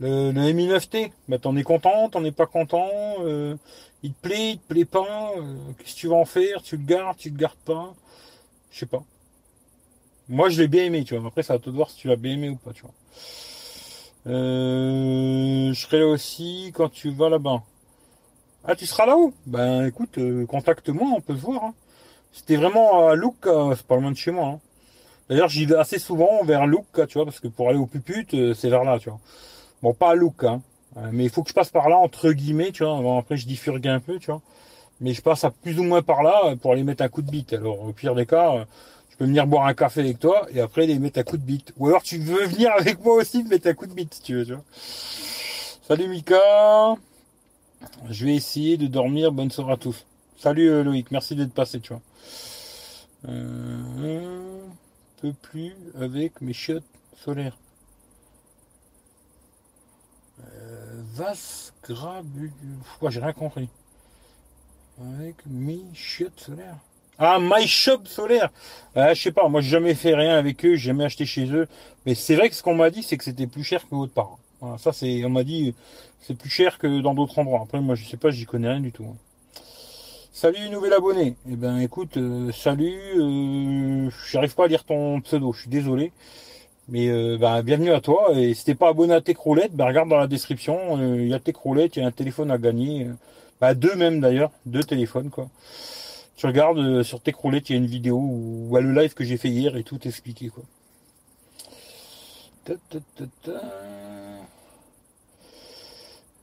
Le, 0.00 0.32
le 0.32 0.52
Mi 0.52 0.68
9T. 0.68 1.12
Bah, 1.28 1.38
t'en 1.38 1.56
es 1.56 1.62
content, 1.62 2.08
t'en 2.10 2.24
es 2.24 2.32
pas 2.32 2.46
content. 2.46 2.88
Euh, 3.20 3.56
il 4.02 4.12
te 4.14 4.20
plaît, 4.20 4.52
il 4.52 4.58
te 4.58 4.66
plaît 4.66 4.84
pas. 4.84 5.34
Qu'est-ce 5.78 5.94
que 5.94 6.00
tu 6.00 6.08
vas 6.08 6.16
en 6.16 6.24
faire 6.24 6.62
Tu 6.62 6.76
le 6.76 6.84
gardes, 6.84 7.16
tu 7.18 7.30
le 7.30 7.36
gardes 7.36 7.58
pas 7.64 7.94
Je 8.72 8.80
sais 8.80 8.86
pas. 8.86 9.04
Moi, 10.28 10.48
je 10.48 10.60
l'ai 10.60 10.68
bien 10.68 10.84
aimé, 10.84 11.04
tu 11.04 11.16
vois. 11.16 11.28
Après, 11.28 11.42
ça 11.44 11.54
va 11.54 11.58
te 11.60 11.70
voir 11.70 11.90
si 11.90 11.96
tu 11.96 12.08
l'as 12.08 12.16
bien 12.16 12.32
aimé 12.34 12.48
ou 12.48 12.56
pas, 12.56 12.72
tu 12.72 12.82
vois. 12.82 12.94
Euh, 14.26 15.72
je 15.72 15.80
serai 15.80 15.98
là 16.00 16.06
aussi 16.06 16.70
quand 16.74 16.88
tu 16.88 17.10
vas 17.10 17.28
là-bas. 17.28 17.62
Ah, 18.64 18.76
tu 18.76 18.86
seras 18.86 19.06
là-haut? 19.06 19.32
Ben, 19.46 19.86
écoute, 19.86 20.18
euh, 20.18 20.46
contacte-moi, 20.46 21.08
on 21.16 21.20
peut 21.20 21.34
se 21.36 21.40
voir. 21.42 21.64
hein. 21.64 21.74
C'était 22.32 22.56
vraiment 22.56 23.08
à 23.08 23.16
Lucca, 23.16 23.70
c'est 23.76 23.86
pas 23.86 23.96
loin 23.96 24.10
de 24.12 24.16
chez 24.16 24.30
moi. 24.30 24.46
hein. 24.48 24.60
D'ailleurs, 25.28 25.48
j'y 25.48 25.66
vais 25.66 25.76
assez 25.76 25.98
souvent 25.98 26.44
vers 26.44 26.66
Lucca, 26.66 27.06
tu 27.06 27.14
vois, 27.18 27.24
parce 27.24 27.40
que 27.40 27.48
pour 27.48 27.68
aller 27.68 27.78
au 27.78 27.86
Puput, 27.86 28.26
euh, 28.34 28.54
c'est 28.54 28.70
vers 28.70 28.84
là, 28.84 28.98
tu 28.98 29.10
vois. 29.10 29.20
Bon, 29.82 29.94
pas 29.94 30.10
à 30.12 30.14
Lucca, 30.14 30.50
hein. 30.52 30.62
Euh, 30.98 31.10
mais 31.12 31.24
il 31.24 31.30
faut 31.30 31.42
que 31.42 31.50
je 31.50 31.54
passe 31.54 31.70
par 31.70 31.88
là, 31.88 31.96
entre 31.98 32.32
guillemets, 32.32 32.72
tu 32.72 32.84
vois. 32.84 33.00
Bon, 33.00 33.18
après, 33.18 33.36
je 33.36 33.46
diffurgue 33.46 33.88
un 33.88 34.00
peu, 34.00 34.18
tu 34.18 34.26
vois. 34.30 34.42
Mais 35.00 35.14
je 35.14 35.22
passe 35.22 35.44
à 35.44 35.50
plus 35.50 35.78
ou 35.80 35.84
moins 35.84 36.02
par 36.02 36.22
là 36.22 36.42
euh, 36.46 36.56
pour 36.56 36.72
aller 36.72 36.84
mettre 36.84 37.02
un 37.04 37.08
coup 37.08 37.22
de 37.22 37.30
bite. 37.30 37.54
Alors, 37.54 37.82
au 37.82 37.92
pire 37.92 38.14
des 38.14 38.26
cas, 38.26 38.54
euh, 38.54 38.64
venir 39.26 39.46
boire 39.46 39.66
un 39.66 39.74
café 39.74 40.00
avec 40.00 40.18
toi 40.18 40.46
et 40.50 40.60
après 40.60 40.84
aller 40.84 40.98
mettre 40.98 41.18
un 41.18 41.22
coup 41.22 41.36
de 41.36 41.42
bite. 41.42 41.72
Ou 41.78 41.88
alors, 41.88 42.02
tu 42.02 42.18
veux 42.18 42.46
venir 42.46 42.72
avec 42.78 43.02
moi 43.04 43.14
aussi 43.16 43.42
mettre 43.44 43.68
un 43.68 43.74
coup 43.74 43.86
de 43.86 43.94
bite, 43.94 44.14
si 44.14 44.22
tu 44.22 44.34
veux, 44.34 44.44
tu 44.44 44.52
vois. 44.52 44.64
Salut 45.86 46.08
Mika. 46.08 46.94
Je 48.08 48.26
vais 48.26 48.34
essayer 48.34 48.76
de 48.76 48.86
dormir. 48.86 49.32
Bonne 49.32 49.50
soirée 49.50 49.72
à 49.72 49.76
tous. 49.76 50.06
Salut 50.36 50.68
euh, 50.68 50.82
Loïc, 50.82 51.10
merci 51.10 51.36
d'être 51.36 51.52
passé, 51.52 51.80
tu 51.80 51.92
vois. 51.92 52.02
Euh, 53.28 53.78
plus 55.42 55.76
avec 55.94 56.40
mes 56.40 56.52
chiottes 56.52 56.82
solaires. 57.14 57.56
Euh, 60.40 61.02
Vas. 61.14 61.72
Pourquoi 61.82 63.10
j'ai 63.10 63.20
rien 63.20 63.32
compris. 63.32 63.68
Avec 65.00 65.36
mes 65.46 65.82
chiottes 65.94 66.40
solaires. 66.40 66.78
Ah, 67.24 67.38
My 67.40 67.68
Shop 67.68 68.00
solaire. 68.06 68.50
Euh, 68.96 69.14
je 69.14 69.22
sais 69.22 69.30
pas, 69.30 69.48
moi 69.48 69.60
j'ai 69.60 69.70
jamais 69.70 69.94
fait 69.94 70.12
rien 70.12 70.36
avec 70.36 70.64
eux, 70.64 70.74
j'ai 70.74 70.88
jamais 70.88 71.04
acheté 71.04 71.24
chez 71.24 71.46
eux. 71.52 71.68
Mais 72.04 72.16
c'est 72.16 72.34
vrai 72.34 72.48
que 72.48 72.56
ce 72.56 72.64
qu'on 72.64 72.74
m'a 72.74 72.90
dit, 72.90 73.04
c'est 73.04 73.16
que 73.16 73.22
c'était 73.22 73.46
plus 73.46 73.62
cher 73.62 73.88
que 73.88 73.94
autre 73.94 74.12
part. 74.12 74.38
Ça 74.78 74.92
c'est, 74.92 75.24
on 75.24 75.30
m'a 75.30 75.44
dit, 75.44 75.72
c'est 76.20 76.36
plus 76.36 76.50
cher 76.50 76.78
que 76.78 77.00
dans 77.00 77.14
d'autres 77.14 77.38
endroits. 77.38 77.60
Après, 77.62 77.80
moi 77.80 77.94
je 77.94 78.04
sais 78.04 78.16
pas, 78.16 78.30
j'y 78.30 78.44
connais 78.44 78.68
rien 78.68 78.80
du 78.80 78.90
tout. 78.90 79.06
Salut 80.32 80.68
nouvel 80.70 80.92
abonné. 80.94 81.36
Eh 81.48 81.54
ben 81.54 81.78
écoute, 81.78 82.16
euh, 82.16 82.50
salut. 82.50 82.98
Euh, 83.16 84.10
J'arrive 84.32 84.54
pas 84.56 84.64
à 84.64 84.66
lire 84.66 84.82
ton 84.82 85.20
pseudo, 85.20 85.52
je 85.52 85.60
suis 85.60 85.70
désolé. 85.70 86.10
Mais 86.88 87.08
euh, 87.08 87.38
bah, 87.38 87.62
bienvenue 87.62 87.92
à 87.92 88.00
toi. 88.00 88.30
Et 88.34 88.54
si 88.54 88.64
t'es 88.64 88.74
pas 88.74 88.88
abonné 88.88 89.14
à 89.14 89.20
Techroulette, 89.20 89.74
bah, 89.74 89.86
regarde 89.86 90.08
dans 90.08 90.18
la 90.18 90.26
description. 90.26 90.98
Il 91.16 91.28
y 91.28 91.34
a 91.34 91.38
Techroulette, 91.38 91.94
il 91.96 92.00
y 92.00 92.02
a 92.02 92.08
un 92.08 92.10
téléphone 92.10 92.50
à 92.50 92.58
gagner. 92.58 93.06
Bah, 93.60 93.74
deux 93.74 93.94
même 93.94 94.20
d'ailleurs, 94.20 94.50
deux 94.66 94.82
téléphones 94.82 95.30
quoi. 95.30 95.48
Tu 96.36 96.46
regardes 96.46 96.78
euh, 96.78 97.02
sur 97.02 97.20
Techroulette, 97.20 97.70
il 97.70 97.72
y 97.72 97.76
a 97.76 97.78
une 97.78 97.86
vidéo 97.86 98.18
a 98.76 98.80
le 98.80 98.92
live 98.92 99.14
que 99.14 99.24
j'ai 99.24 99.36
fait 99.36 99.48
hier 99.48 99.76
et 99.76 99.84
tout 99.84 100.06
expliqué 100.06 100.48
quoi. 100.48 100.64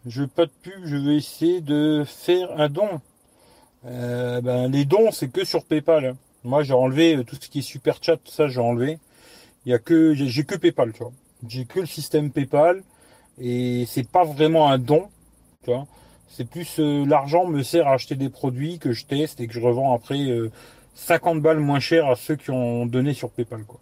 Je 0.06 0.22
veux 0.22 0.28
pas 0.28 0.46
de 0.46 0.52
pub, 0.62 0.86
je 0.86 0.96
vais 0.96 1.16
essayer 1.18 1.62
de 1.62 2.04
faire 2.06 2.52
un 2.60 2.70
don. 2.70 3.02
Euh, 3.86 4.42
ben, 4.42 4.70
les 4.72 4.86
dons, 4.86 5.12
c'est 5.12 5.30
que 5.30 5.46
sur 5.46 5.64
PayPal. 5.66 6.06
hein. 6.06 6.18
Moi, 6.44 6.64
j'ai 6.64 6.74
enlevé 6.74 7.18
euh, 7.18 7.24
tout 7.24 7.36
ce 7.40 7.50
qui 7.50 7.60
est 7.60 7.62
super 7.62 8.00
chat, 8.02 8.18
tout 8.18 8.32
ça, 8.32 8.48
j'ai 8.48 8.60
enlevé. 8.60 9.00
Il 9.66 9.72
y 9.72 9.74
a 9.74 9.80
que, 9.80 10.14
j'ai 10.14 10.44
que 10.44 10.56
PayPal, 10.56 10.94
tu 10.94 11.00
vois. 11.00 11.12
J'ai 11.48 11.66
que 11.66 11.80
le 11.80 11.86
système 11.86 12.32
PayPal 12.32 12.84
et 13.40 13.86
c'est 13.88 14.08
pas 14.10 14.24
vraiment 14.26 14.70
un 14.70 14.78
don, 14.78 15.10
tu 15.64 15.72
vois. 15.72 15.88
C'est 16.30 16.48
plus 16.48 16.80
euh, 16.80 17.06
l'argent 17.06 17.46
me 17.48 17.64
sert 17.64 17.88
à 17.88 17.94
acheter 17.94 18.16
des 18.16 18.30
produits 18.30 18.78
que 18.80 18.94
je 18.94 19.06
teste 19.06 19.42
et 19.42 19.48
que 19.48 19.54
je 19.54 19.60
revends 19.60 19.94
après 19.94 20.30
euh, 20.30 20.52
50 20.94 21.42
balles 21.42 21.60
moins 21.60 21.80
cher 21.80 22.08
à 22.08 22.16
ceux 22.16 22.36
qui 22.36 22.52
ont 22.52 22.86
donné 22.86 23.14
sur 23.14 23.32
PayPal, 23.32 23.64
quoi. 23.66 23.80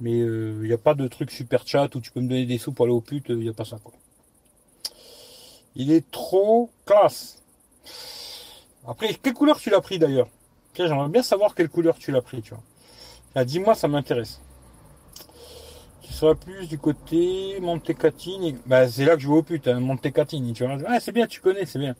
Mais 0.00 0.20
euh, 0.20 0.58
il 0.62 0.66
n'y 0.66 0.72
a 0.72 0.78
pas 0.78 0.94
de 0.94 1.06
truc 1.08 1.30
super 1.30 1.66
chat 1.66 1.94
où 1.94 2.00
tu 2.00 2.10
peux 2.10 2.20
me 2.20 2.28
donner 2.28 2.44
des 2.44 2.58
sous 2.58 2.72
pour 2.72 2.86
aller 2.86 2.94
au 2.94 3.00
pute, 3.00 3.26
il 3.28 3.38
n'y 3.38 3.48
a 3.48 3.52
pas 3.52 3.64
ça, 3.64 3.78
quoi. 3.82 3.94
Il 5.74 5.90
est 5.90 6.10
trop 6.10 6.70
classe. 6.84 7.42
Après, 8.86 9.14
quelle 9.14 9.32
couleur 9.32 9.58
tu 9.58 9.70
l'as 9.70 9.80
pris 9.80 9.98
d'ailleurs? 9.98 10.28
J'aimerais 10.76 11.08
bien 11.08 11.22
savoir 11.22 11.54
quelle 11.54 11.68
couleur 11.68 11.96
tu 11.98 12.10
l'as 12.10 12.22
pris, 12.22 12.42
tu 12.42 12.50
vois. 12.50 12.62
Ah, 13.34 13.44
Dis-moi, 13.44 13.74
ça 13.74 13.88
m'intéresse. 13.88 14.40
Tu 16.12 16.18
seras 16.18 16.34
plus 16.34 16.68
du 16.68 16.76
côté 16.76 17.58
Montecatini. 17.60 18.56
Bah, 18.66 18.86
c'est 18.86 19.06
là 19.06 19.16
que 19.16 19.22
je 19.22 19.28
vais 19.28 19.34
au 19.34 19.42
pute, 19.42 19.66
hein, 19.66 19.80
Montecatini, 19.80 20.52
tu 20.52 20.62
vois. 20.62 20.76
Ah, 20.86 21.00
c'est 21.00 21.10
bien, 21.10 21.26
tu 21.26 21.40
connais, 21.40 21.64
c'est 21.64 21.78
bien. 21.78 21.96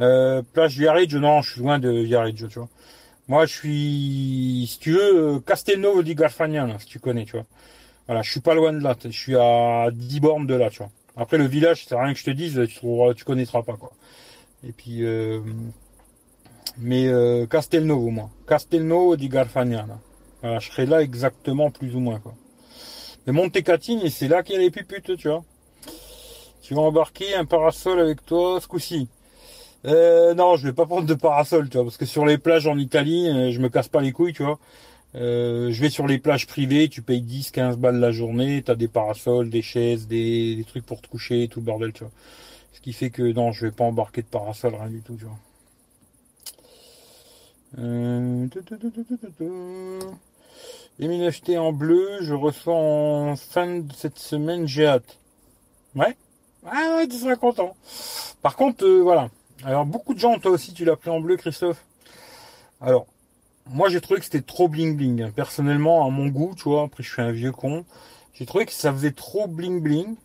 Euh, 0.00 0.42
plage 0.52 0.76
Viareggio, 0.76 1.18
non, 1.18 1.40
je 1.40 1.52
suis 1.52 1.60
loin 1.62 1.78
de 1.78 1.90
Viareggio, 1.90 2.48
tu 2.48 2.58
vois. 2.58 2.68
Moi, 3.28 3.46
je 3.46 3.54
suis, 3.54 4.66
si 4.70 4.78
tu 4.78 4.92
veux, 4.92 5.36
euh, 5.36 5.40
Castelnuovo 5.40 6.02
di 6.02 6.14
Garfagnana, 6.14 6.78
si 6.78 6.84
tu 6.84 6.98
connais, 6.98 7.24
tu 7.24 7.32
vois. 7.32 7.46
Voilà, 8.06 8.20
je 8.20 8.30
suis 8.30 8.40
pas 8.40 8.54
loin 8.54 8.70
de 8.70 8.80
là. 8.80 8.94
Je 9.02 9.08
suis 9.08 9.34
à 9.34 9.88
10 9.90 10.20
bornes 10.20 10.46
de 10.46 10.54
là, 10.54 10.68
tu 10.68 10.80
vois. 10.80 10.90
Après, 11.16 11.38
le 11.38 11.46
village, 11.46 11.86
c'est 11.88 11.96
rien 11.96 12.12
que 12.12 12.18
je 12.18 12.24
te 12.24 12.30
dise, 12.30 12.60
tu 12.68 12.74
trouveras, 12.76 13.14
tu 13.14 13.24
connaîtras 13.24 13.62
pas, 13.62 13.78
quoi. 13.78 13.92
Et 14.62 14.72
puis, 14.72 15.06
euh, 15.06 15.40
mais 16.76 17.06
euh, 17.08 17.46
Castelnuovo, 17.46 18.10
moi. 18.10 18.28
Castelnuovo 18.46 19.16
di 19.16 19.30
Garfagnana. 19.30 19.98
Je 20.42 20.66
serai 20.70 20.84
là 20.84 21.00
exactement, 21.00 21.70
plus 21.70 21.96
ou 21.96 22.00
moins, 22.00 22.18
quoi. 22.18 22.34
Mais 23.26 23.32
Montecatini, 23.32 24.10
c'est 24.10 24.28
là 24.28 24.42
qu'il 24.42 24.56
y 24.56 24.58
a 24.58 24.60
les 24.60 24.70
puputes, 24.70 25.16
tu 25.16 25.28
vois. 25.28 25.44
Tu 26.62 26.74
vas 26.74 26.82
embarquer 26.82 27.34
un 27.34 27.44
parasol 27.44 28.00
avec 28.00 28.24
toi 28.24 28.60
ce 28.60 28.68
coup-ci. 28.68 29.08
Euh, 29.84 30.34
non, 30.34 30.56
je 30.56 30.66
vais 30.66 30.72
pas 30.72 30.86
prendre 30.86 31.06
de 31.06 31.14
parasol, 31.14 31.68
tu 31.68 31.76
vois, 31.76 31.84
parce 31.84 31.96
que 31.96 32.06
sur 32.06 32.24
les 32.24 32.38
plages 32.38 32.66
en 32.66 32.78
Italie, 32.78 33.28
euh, 33.28 33.50
je 33.50 33.60
me 33.60 33.68
casse 33.68 33.88
pas 33.88 34.00
les 34.00 34.12
couilles, 34.12 34.32
tu 34.32 34.44
vois. 34.44 34.58
Euh, 35.14 35.70
je 35.72 35.80
vais 35.80 35.90
sur 35.90 36.06
les 36.06 36.18
plages 36.18 36.46
privées, 36.46 36.88
tu 36.88 37.02
payes 37.02 37.20
10, 37.20 37.50
15 37.50 37.76
balles 37.76 37.98
la 37.98 38.12
journée, 38.12 38.62
t'as 38.62 38.76
des 38.76 38.88
parasols, 38.88 39.50
des 39.50 39.62
chaises, 39.62 40.06
des, 40.06 40.64
trucs 40.68 40.86
pour 40.86 41.00
te 41.00 41.08
coucher, 41.08 41.48
tout 41.48 41.60
le 41.60 41.66
bordel, 41.66 41.92
tu 41.92 42.04
vois. 42.04 42.12
Ce 42.72 42.80
qui 42.80 42.92
fait 42.92 43.10
que 43.10 43.22
non, 43.22 43.52
je 43.52 43.66
vais 43.66 43.72
pas 43.72 43.84
embarquer 43.84 44.22
de 44.22 44.28
parasol, 44.28 44.74
rien 44.74 44.88
du 44.88 45.02
tout, 45.02 45.16
tu 45.16 45.24
vois. 45.24 45.38
Mines 50.98 51.22
achetées 51.22 51.58
en 51.58 51.72
bleu, 51.72 52.18
je 52.22 52.34
reçois 52.34 52.74
en 52.74 53.36
fin 53.36 53.78
de 53.80 53.92
cette 53.92 54.18
semaine, 54.18 54.66
j'ai 54.66 54.86
hâte. 54.86 55.18
Ouais 55.94 56.16
Ah 56.66 56.96
ouais, 56.96 57.08
tu 57.08 57.16
seras 57.18 57.36
content. 57.36 57.74
Par 58.42 58.56
contre, 58.56 58.84
euh, 58.84 59.00
voilà. 59.02 59.28
Alors, 59.64 59.86
beaucoup 59.86 60.14
de 60.14 60.18
gens, 60.18 60.38
toi 60.38 60.50
aussi, 60.52 60.72
tu 60.74 60.84
l'as 60.84 60.96
pris 60.96 61.10
en 61.10 61.20
bleu, 61.20 61.36
Christophe. 61.36 61.84
Alors, 62.80 63.06
moi, 63.66 63.88
j'ai 63.88 64.00
trouvé 64.00 64.18
que 64.20 64.24
c'était 64.24 64.42
trop 64.42 64.68
bling 64.68 64.96
bling. 64.96 65.22
hein. 65.22 65.32
Personnellement, 65.34 66.06
à 66.06 66.10
mon 66.10 66.26
goût, 66.28 66.54
tu 66.56 66.64
vois, 66.64 66.84
après, 66.84 67.02
je 67.02 67.10
suis 67.12 67.22
un 67.22 67.32
vieux 67.32 67.52
con. 67.52 67.84
J'ai 68.34 68.46
trouvé 68.46 68.66
que 68.66 68.72
ça 68.72 68.92
faisait 68.92 69.12
trop 69.12 69.46
bling 69.46 69.80
bling. 69.80 70.16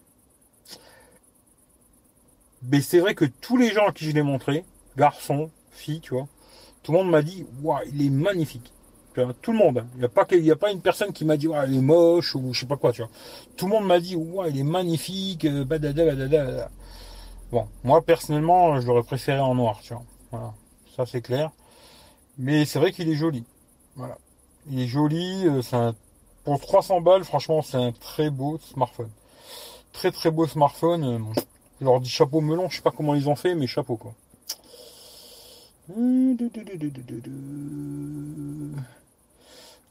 Mais 2.64 2.82
c'est 2.82 3.00
vrai 3.00 3.14
que 3.16 3.26
tous 3.26 3.58
les 3.58 3.72
gens 3.72 3.88
à 3.88 3.92
qui 3.92 4.06
je 4.06 4.12
l'ai 4.12 4.24
montré, 4.24 4.66
garçons, 4.98 5.52
filles, 5.72 6.02
tu 6.02 6.14
vois, 6.16 6.28
tout 6.84 6.92
le 6.92 6.98
monde 6.98 7.10
m'a 7.12 7.22
dit, 7.22 7.46
waouh, 7.62 7.80
il 7.94 8.06
est 8.06 8.10
magnifique. 8.10 8.72
Tout 9.42 9.52
le 9.52 9.58
monde. 9.58 9.86
Il 9.96 10.00
n'y 10.00 10.06
a 10.06 10.10
pas 10.10 10.24
a 10.24 10.56
pas 10.56 10.72
une 10.72 10.82
personne 10.82 11.14
qui 11.14 11.26
m'a 11.26 11.38
dit, 11.38 11.48
waouh, 11.48 11.66
il 11.68 11.78
est 11.78 11.82
moche 11.82 12.36
ou 12.36 12.54
je 12.54 12.62
sais 12.62 12.66
pas 12.66 12.78
quoi, 12.78 12.92
tu 12.92 13.02
vois. 13.02 13.12
Tout 13.58 13.66
le 13.66 13.72
monde 13.72 13.86
m'a 13.86 14.00
dit, 14.00 14.16
waouh, 14.16 14.50
il 14.50 14.60
est 14.60 14.64
magnifique, 14.64 15.46
euh, 15.46 15.64
badada. 15.66 16.70
Bon, 17.52 17.68
moi 17.84 18.02
personnellement, 18.04 18.80
je 18.82 18.88
l'aurais 18.88 19.04
préféré 19.04 19.40
en 19.40 19.56
noir, 19.56 19.80
tu 19.82 19.94
vois. 19.94 20.04
Voilà, 20.32 20.54
ça 20.96 21.06
c'est 21.06 21.22
clair. 21.22 21.52
Mais 22.38 22.66
c'est 22.66 22.80
vrai 22.80 22.92
qu'il 22.92 23.10
est 23.10 23.16
joli. 23.16 23.44
Voilà, 23.96 24.18
il 24.70 24.80
est 24.82 24.88
joli. 24.88 25.48
euh, 25.48 25.62
c'est 25.62 25.76
un... 25.76 25.96
pour 26.44 26.60
300 26.60 27.02
balles, 27.02 27.24
franchement, 27.24 27.62
c'est 27.62 27.78
un 27.78 27.92
très 27.94 28.30
beau 28.30 28.60
smartphone. 28.60 29.12
Très 29.94 30.12
très 30.12 30.32
beau 30.32 30.48
smartphone. 30.48 31.04
euh, 31.04 31.20
bon. 31.20 31.34
Je 31.80 31.86
leur 31.86 32.00
dis 32.02 32.10
chapeau 32.10 32.42
melon, 32.42 32.70
je 32.70 32.78
sais 32.78 32.82
pas 32.82 32.92
comment 32.92 33.16
ils 33.16 33.30
ont 33.30 33.36
fait, 33.36 33.56
mais 33.56 33.68
chapeau 33.68 33.98
quoi. 33.98 34.14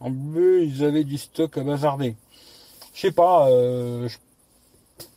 En 0.01 0.11
bleu, 0.11 0.65
ils 0.65 0.85
avaient 0.85 1.05
du 1.05 1.19
stock 1.19 1.57
à 1.59 1.63
bazarder. 1.65 2.17
Je 2.95 3.01
sais 3.01 3.13
pas, 3.13 3.49
euh, 3.51 4.09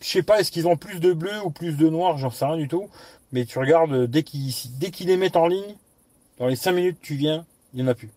je 0.02 0.08
sais 0.08 0.24
pas, 0.24 0.40
est-ce 0.40 0.52
qu'ils 0.52 0.68
ont 0.68 0.78
plus 0.78 1.00
de 1.00 1.14
bleu 1.14 1.32
ou 1.44 1.50
plus 1.50 1.74
de 1.78 1.90
noir, 1.90 2.18
j'en 2.18 2.30
sais 2.30 2.46
rien 2.46 2.58
du 2.58 2.68
tout. 2.68 2.90
Mais 3.32 3.46
tu 3.46 3.60
regardes, 3.60 3.92
euh, 3.94 4.08
dès 4.08 4.24
qu'ils 4.24 5.08
les 5.08 5.18
mettent 5.18 5.36
en 5.38 5.48
ligne, 5.48 5.76
dans 6.40 6.48
les 6.48 6.56
5 6.56 6.72
minutes 6.74 6.98
tu 7.02 7.16
viens, 7.16 7.46
il 7.74 7.78
n'y 7.82 7.88
en 7.88 7.92
a 7.92 7.96
plus. 7.96 8.12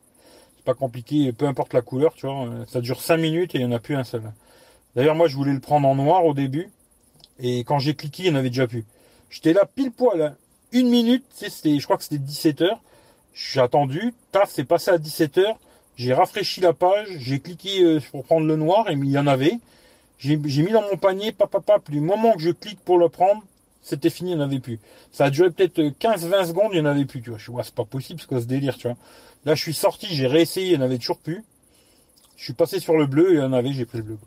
C'est 0.57 0.65
pas 0.65 0.75
compliqué, 0.75 1.33
peu 1.33 1.47
importe 1.47 1.75
la 1.75 1.83
couleur, 1.83 2.15
tu 2.15 2.27
vois. 2.27 2.47
euh, 2.47 2.65
Ça 2.69 2.81
dure 2.81 3.01
5 3.03 3.17
minutes 3.19 3.55
et 3.55 3.59
il 3.59 3.67
n'y 3.67 3.73
en 3.73 3.77
a 3.77 3.81
plus 3.81 3.97
un 3.97 4.05
seul. 4.05 4.23
D'ailleurs, 4.95 5.15
moi, 5.15 5.29
je 5.29 5.37
voulais 5.37 5.53
le 5.53 5.61
prendre 5.61 5.89
en 5.89 5.95
noir 5.95 6.25
au 6.25 6.35
début. 6.35 6.71
Et 7.39 7.61
quand 7.61 7.79
j'ai 7.79 7.95
cliqué, 7.95 8.25
il 8.25 8.31
n'y 8.31 8.37
en 8.37 8.39
avait 8.39 8.51
déjà 8.51 8.67
plus. 8.67 8.85
J'étais 9.31 9.53
là 9.53 9.67
pile 9.67 9.91
poil. 9.93 10.23
hein. 10.23 10.37
une 10.73 10.89
minute, 10.89 11.25
je 11.41 11.85
crois 11.85 11.97
que 11.97 12.05
c'était 12.05 12.19
17h. 12.19 12.79
J'ai 13.35 13.61
attendu, 13.61 14.13
taf, 14.31 14.51
c'est 14.53 14.65
passé 14.65 14.91
à 14.91 14.99
17h. 14.99 15.57
J'ai 15.97 16.15
rafraîchi 16.15 16.61
la 16.61 16.73
page, 16.73 17.09
j'ai 17.19 17.41
cliqué 17.41 17.83
euh, 17.83 18.01
pour 18.11 18.25
prendre 18.25 18.47
le 18.47 18.57
noir 18.57 18.89
et 18.89 18.95
il 18.95 19.11
y 19.11 19.19
en 19.19 19.27
avait. 19.27 19.59
J'ai 20.19 20.37
mis 20.37 20.71
dans 20.71 20.83
mon 20.83 20.97
panier, 20.97 21.33
papa, 21.33 21.61
papa, 21.61 21.91
du 21.91 22.01
moment 22.01 22.35
que 22.35 22.41
je 22.41 22.51
clique 22.51 22.79
pour 22.81 22.97
le 22.97 23.09
prendre, 23.09 23.43
c'était 23.83 24.09
fini, 24.09 24.31
il 24.31 24.37
n'y 24.37 24.41
en 24.41 24.45
avait 24.45 24.61
plus. 24.61 24.79
Ça 25.11 25.25
a 25.25 25.31
duré 25.31 25.51
peut-être 25.51 25.81
15-20 25.81 26.47
secondes, 26.47 26.71
il 26.73 26.81
n'y 26.81 26.87
en 26.87 26.91
avait 26.91 27.05
plus, 27.05 27.21
tu 27.21 27.31
vois. 27.31 27.39
Je 27.39 27.51
c'est 27.65 27.75
pas 27.75 27.85
possible, 27.85 28.21
c'est 28.21 28.29
quoi 28.29 28.41
ce 28.41 28.47
délire, 28.47 28.77
tu 28.79 28.87
vois. 28.87 28.97
Là, 29.45 29.57
je 29.57 29.63
suis 29.63 29.75
sorti, 29.75 30.07
j'ai 30.15 30.29
réessayé, 30.29 30.69
il 30.69 30.79
n'y 30.79 30.83
en 30.83 30.87
avait 30.87 30.99
toujours 30.99 31.19
plus. 31.19 31.45
Je 32.37 32.45
suis 32.45 32.53
passé 32.53 32.79
sur 32.79 32.97
le 32.97 33.07
bleu, 33.07 33.33
il 33.35 33.39
y 33.39 33.43
en 33.43 33.53
avait, 33.53 33.73
j'ai 33.73 33.85
pris 33.85 33.99
le 33.99 34.05
bleu. 34.05 34.19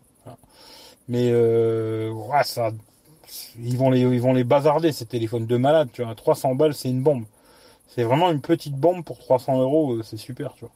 Mais, 1.07 1.29
euh, 1.31 2.11
ouais, 2.11 2.43
ça, 2.43 2.71
ils 3.59 3.77
vont 3.77 3.89
les, 3.89 4.01
ils 4.01 4.21
vont 4.21 4.33
les 4.33 4.43
bazarder, 4.43 4.91
ces 4.91 5.05
téléphones 5.05 5.45
de 5.45 5.57
malade, 5.57 5.89
tu 5.93 6.03
vois. 6.03 6.15
300 6.15 6.55
balles, 6.55 6.73
c'est 6.73 6.89
une 6.89 7.01
bombe. 7.01 7.25
C'est 7.87 8.03
vraiment 8.03 8.31
une 8.31 8.41
petite 8.41 8.75
bombe 8.75 9.03
pour 9.05 9.19
300 9.19 9.61
euros, 9.61 9.93
euh, 9.93 10.03
c'est 10.03 10.17
super, 10.17 10.53
tu 10.55 10.61
vois. 10.61 10.71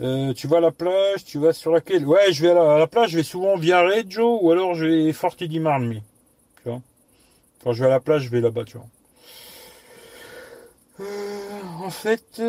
Euh, 0.00 0.32
tu 0.32 0.46
vas 0.46 0.58
à 0.58 0.60
la 0.60 0.70
plage, 0.70 1.24
tu 1.24 1.38
vas 1.38 1.52
sur 1.52 1.72
laquelle? 1.72 2.06
Ouais, 2.06 2.32
je 2.32 2.42
vais 2.42 2.50
à 2.50 2.78
la, 2.78 2.86
plage, 2.86 3.10
je 3.10 3.16
vais 3.18 3.22
souvent 3.22 3.56
via 3.56 3.82
Reggio 3.82 4.38
ou 4.42 4.50
alors 4.50 4.74
je 4.74 4.86
vais 4.86 5.12
Forti 5.12 5.46
di 5.46 5.60
Marmi. 5.60 6.02
Tu 6.62 6.70
vois 6.70 6.80
Quand 7.62 7.72
je 7.72 7.80
vais 7.80 7.86
à 7.86 7.90
la 7.90 8.00
plage, 8.00 8.22
je 8.22 8.30
vais 8.30 8.40
là-bas, 8.40 8.64
tu 8.64 8.78
vois. 8.78 8.86
Euh, 11.00 11.60
en 11.82 11.90
fait, 11.90 12.40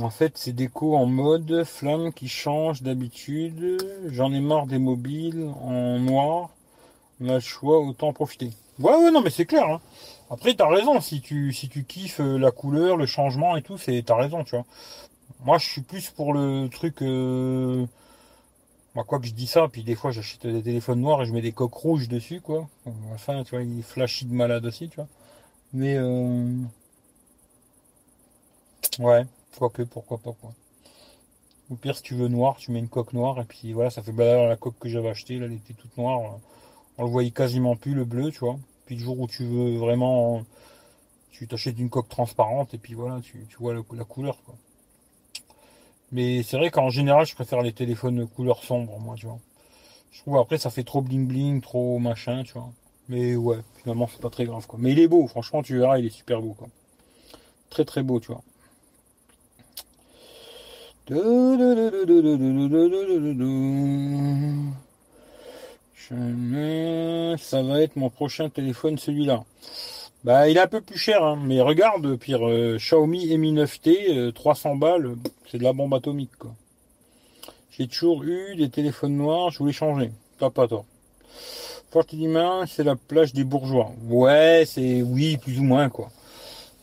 en 0.00 0.10
fait, 0.10 0.32
c'est 0.36 0.52
déco 0.52 0.96
en 0.96 1.06
mode 1.06 1.64
flamme 1.64 2.12
qui 2.12 2.28
change 2.28 2.82
d'habitude. 2.82 3.78
J'en 4.06 4.32
ai 4.32 4.40
marre 4.40 4.66
des 4.66 4.78
mobiles 4.78 5.50
en 5.62 5.98
noir. 5.98 6.50
On 7.20 7.28
a 7.28 7.34
le 7.34 7.40
choix, 7.40 7.80
autant 7.80 8.12
profiter. 8.12 8.50
Ouais, 8.78 8.94
ouais, 8.94 9.10
non, 9.10 9.20
mais 9.20 9.30
c'est 9.30 9.46
clair. 9.46 9.66
Hein. 9.68 9.80
Après, 10.30 10.54
t'as 10.54 10.68
raison. 10.68 11.00
Si 11.00 11.20
tu, 11.20 11.52
si 11.52 11.68
tu 11.68 11.82
kiffes 11.82 12.20
la 12.20 12.52
couleur, 12.52 12.96
le 12.96 13.06
changement 13.06 13.56
et 13.56 13.62
tout, 13.62 13.78
c'est, 13.78 14.00
t'as 14.06 14.14
raison, 14.14 14.44
tu 14.44 14.54
vois. 14.54 14.64
Moi, 15.44 15.58
je 15.58 15.66
suis 15.66 15.82
plus 15.82 16.10
pour 16.10 16.32
le 16.32 16.68
truc. 16.68 17.02
Euh... 17.02 17.86
Bah, 18.94 19.04
quoi 19.06 19.20
que 19.20 19.26
je 19.26 19.32
dis 19.34 19.46
ça, 19.46 19.68
puis 19.68 19.84
des 19.84 19.94
fois, 19.94 20.10
j'achète 20.10 20.46
des 20.46 20.62
téléphones 20.62 21.00
noirs 21.00 21.22
et 21.22 21.26
je 21.26 21.32
mets 21.32 21.42
des 21.42 21.52
coques 21.52 21.74
rouges 21.74 22.08
dessus, 22.08 22.40
quoi. 22.40 22.68
Enfin, 23.14 23.44
tu 23.44 23.54
vois, 23.54 23.62
il 23.62 23.78
est 23.78 23.82
flashy 23.82 24.24
de 24.24 24.34
malade 24.34 24.64
aussi, 24.66 24.88
tu 24.88 24.96
vois. 24.96 25.08
Mais, 25.72 25.96
euh... 25.96 26.52
ouais, 28.98 29.24
quoique, 29.58 29.82
pourquoi 29.82 30.18
pas, 30.18 30.32
quoi. 30.40 30.52
Au 31.70 31.76
pire, 31.76 31.96
si 31.96 32.02
tu 32.02 32.14
veux 32.14 32.28
noir, 32.28 32.56
tu 32.56 32.72
mets 32.72 32.78
une 32.80 32.88
coque 32.88 33.12
noire, 33.12 33.40
et 33.40 33.44
puis 33.44 33.72
voilà, 33.72 33.90
ça 33.90 34.02
fait 34.02 34.12
balader 34.12 34.48
la 34.48 34.56
coque 34.56 34.78
que 34.78 34.88
j'avais 34.88 35.10
achetée, 35.10 35.38
là, 35.38 35.46
elle 35.46 35.52
était 35.52 35.74
toute 35.74 35.96
noire. 35.98 36.38
On 36.98 37.04
le 37.04 37.10
voyait 37.10 37.30
quasiment 37.30 37.76
plus, 37.76 37.94
le 37.94 38.04
bleu, 38.04 38.32
tu 38.32 38.40
vois. 38.40 38.58
Puis 38.86 38.96
le 38.96 39.02
jour 39.02 39.20
où 39.20 39.28
tu 39.28 39.44
veux 39.44 39.76
vraiment, 39.78 40.44
tu 41.30 41.46
t'achètes 41.46 41.78
une 41.78 41.90
coque 41.90 42.08
transparente, 42.08 42.74
et 42.74 42.78
puis 42.78 42.94
voilà, 42.94 43.20
tu, 43.22 43.46
vois 43.60 43.74
la 43.74 44.04
couleur, 44.04 44.42
quoi. 44.44 44.56
Mais 46.12 46.42
c'est 46.42 46.56
vrai 46.56 46.70
qu'en 46.70 46.90
général, 46.90 47.26
je 47.26 47.34
préfère 47.34 47.62
les 47.62 47.72
téléphones 47.72 48.26
couleur 48.26 48.62
sombre, 48.64 48.98
moi, 48.98 49.14
tu 49.16 49.26
vois. 49.26 49.38
Je 50.10 50.20
trouve 50.20 50.38
après, 50.38 50.58
ça 50.58 50.70
fait 50.70 50.84
trop 50.84 51.02
bling 51.02 51.26
bling, 51.26 51.60
trop 51.60 51.98
machin, 51.98 52.42
tu 52.44 52.54
vois. 52.54 52.70
Mais 53.08 53.36
ouais, 53.36 53.58
finalement, 53.82 54.08
c'est 54.10 54.20
pas 54.20 54.30
très 54.30 54.44
grave, 54.44 54.66
quoi. 54.66 54.78
Mais 54.80 54.92
il 54.92 54.98
est 55.00 55.08
beau, 55.08 55.26
franchement, 55.26 55.62
tu 55.62 55.78
verras, 55.78 55.98
il 55.98 56.06
est 56.06 56.10
super 56.10 56.40
beau, 56.40 56.54
quoi. 56.54 56.68
Très 57.70 57.84
très 57.84 58.02
beau, 58.02 58.20
tu 58.20 58.32
vois. 58.32 58.42
Ça 67.38 67.62
va 67.62 67.80
être 67.80 67.96
mon 67.96 68.10
prochain 68.10 68.48
téléphone, 68.48 68.98
celui-là. 68.98 69.44
Bah, 70.24 70.48
il 70.48 70.56
est 70.56 70.60
un 70.60 70.66
peu 70.66 70.80
plus 70.80 70.98
cher, 70.98 71.22
hein. 71.22 71.38
mais 71.40 71.60
regarde, 71.60 72.16
pire, 72.16 72.46
euh, 72.46 72.76
Xiaomi 72.76 73.36
Mi 73.38 73.52
9T, 73.52 74.32
300 74.32 74.76
balles, 74.76 75.14
c'est 75.50 75.58
de 75.58 75.62
la 75.62 75.72
bombe 75.72 75.94
atomique, 75.94 76.36
quoi. 76.38 76.54
J'ai 77.70 77.86
toujours 77.86 78.24
eu 78.24 78.56
des 78.56 78.68
téléphones 78.70 79.16
noirs, 79.16 79.50
je 79.50 79.58
voulais 79.58 79.72
changer. 79.72 80.10
Pas 80.40 80.50
pas 80.50 80.66
toi. 80.66 80.84
Fortinimain, 81.92 82.64
c'est 82.66 82.82
la 82.82 82.96
plage 82.96 83.32
des 83.32 83.44
bourgeois. 83.44 83.92
Ouais, 84.08 84.64
c'est 84.66 85.02
oui, 85.02 85.36
plus 85.36 85.60
ou 85.60 85.62
moins, 85.62 85.88
quoi. 85.88 86.10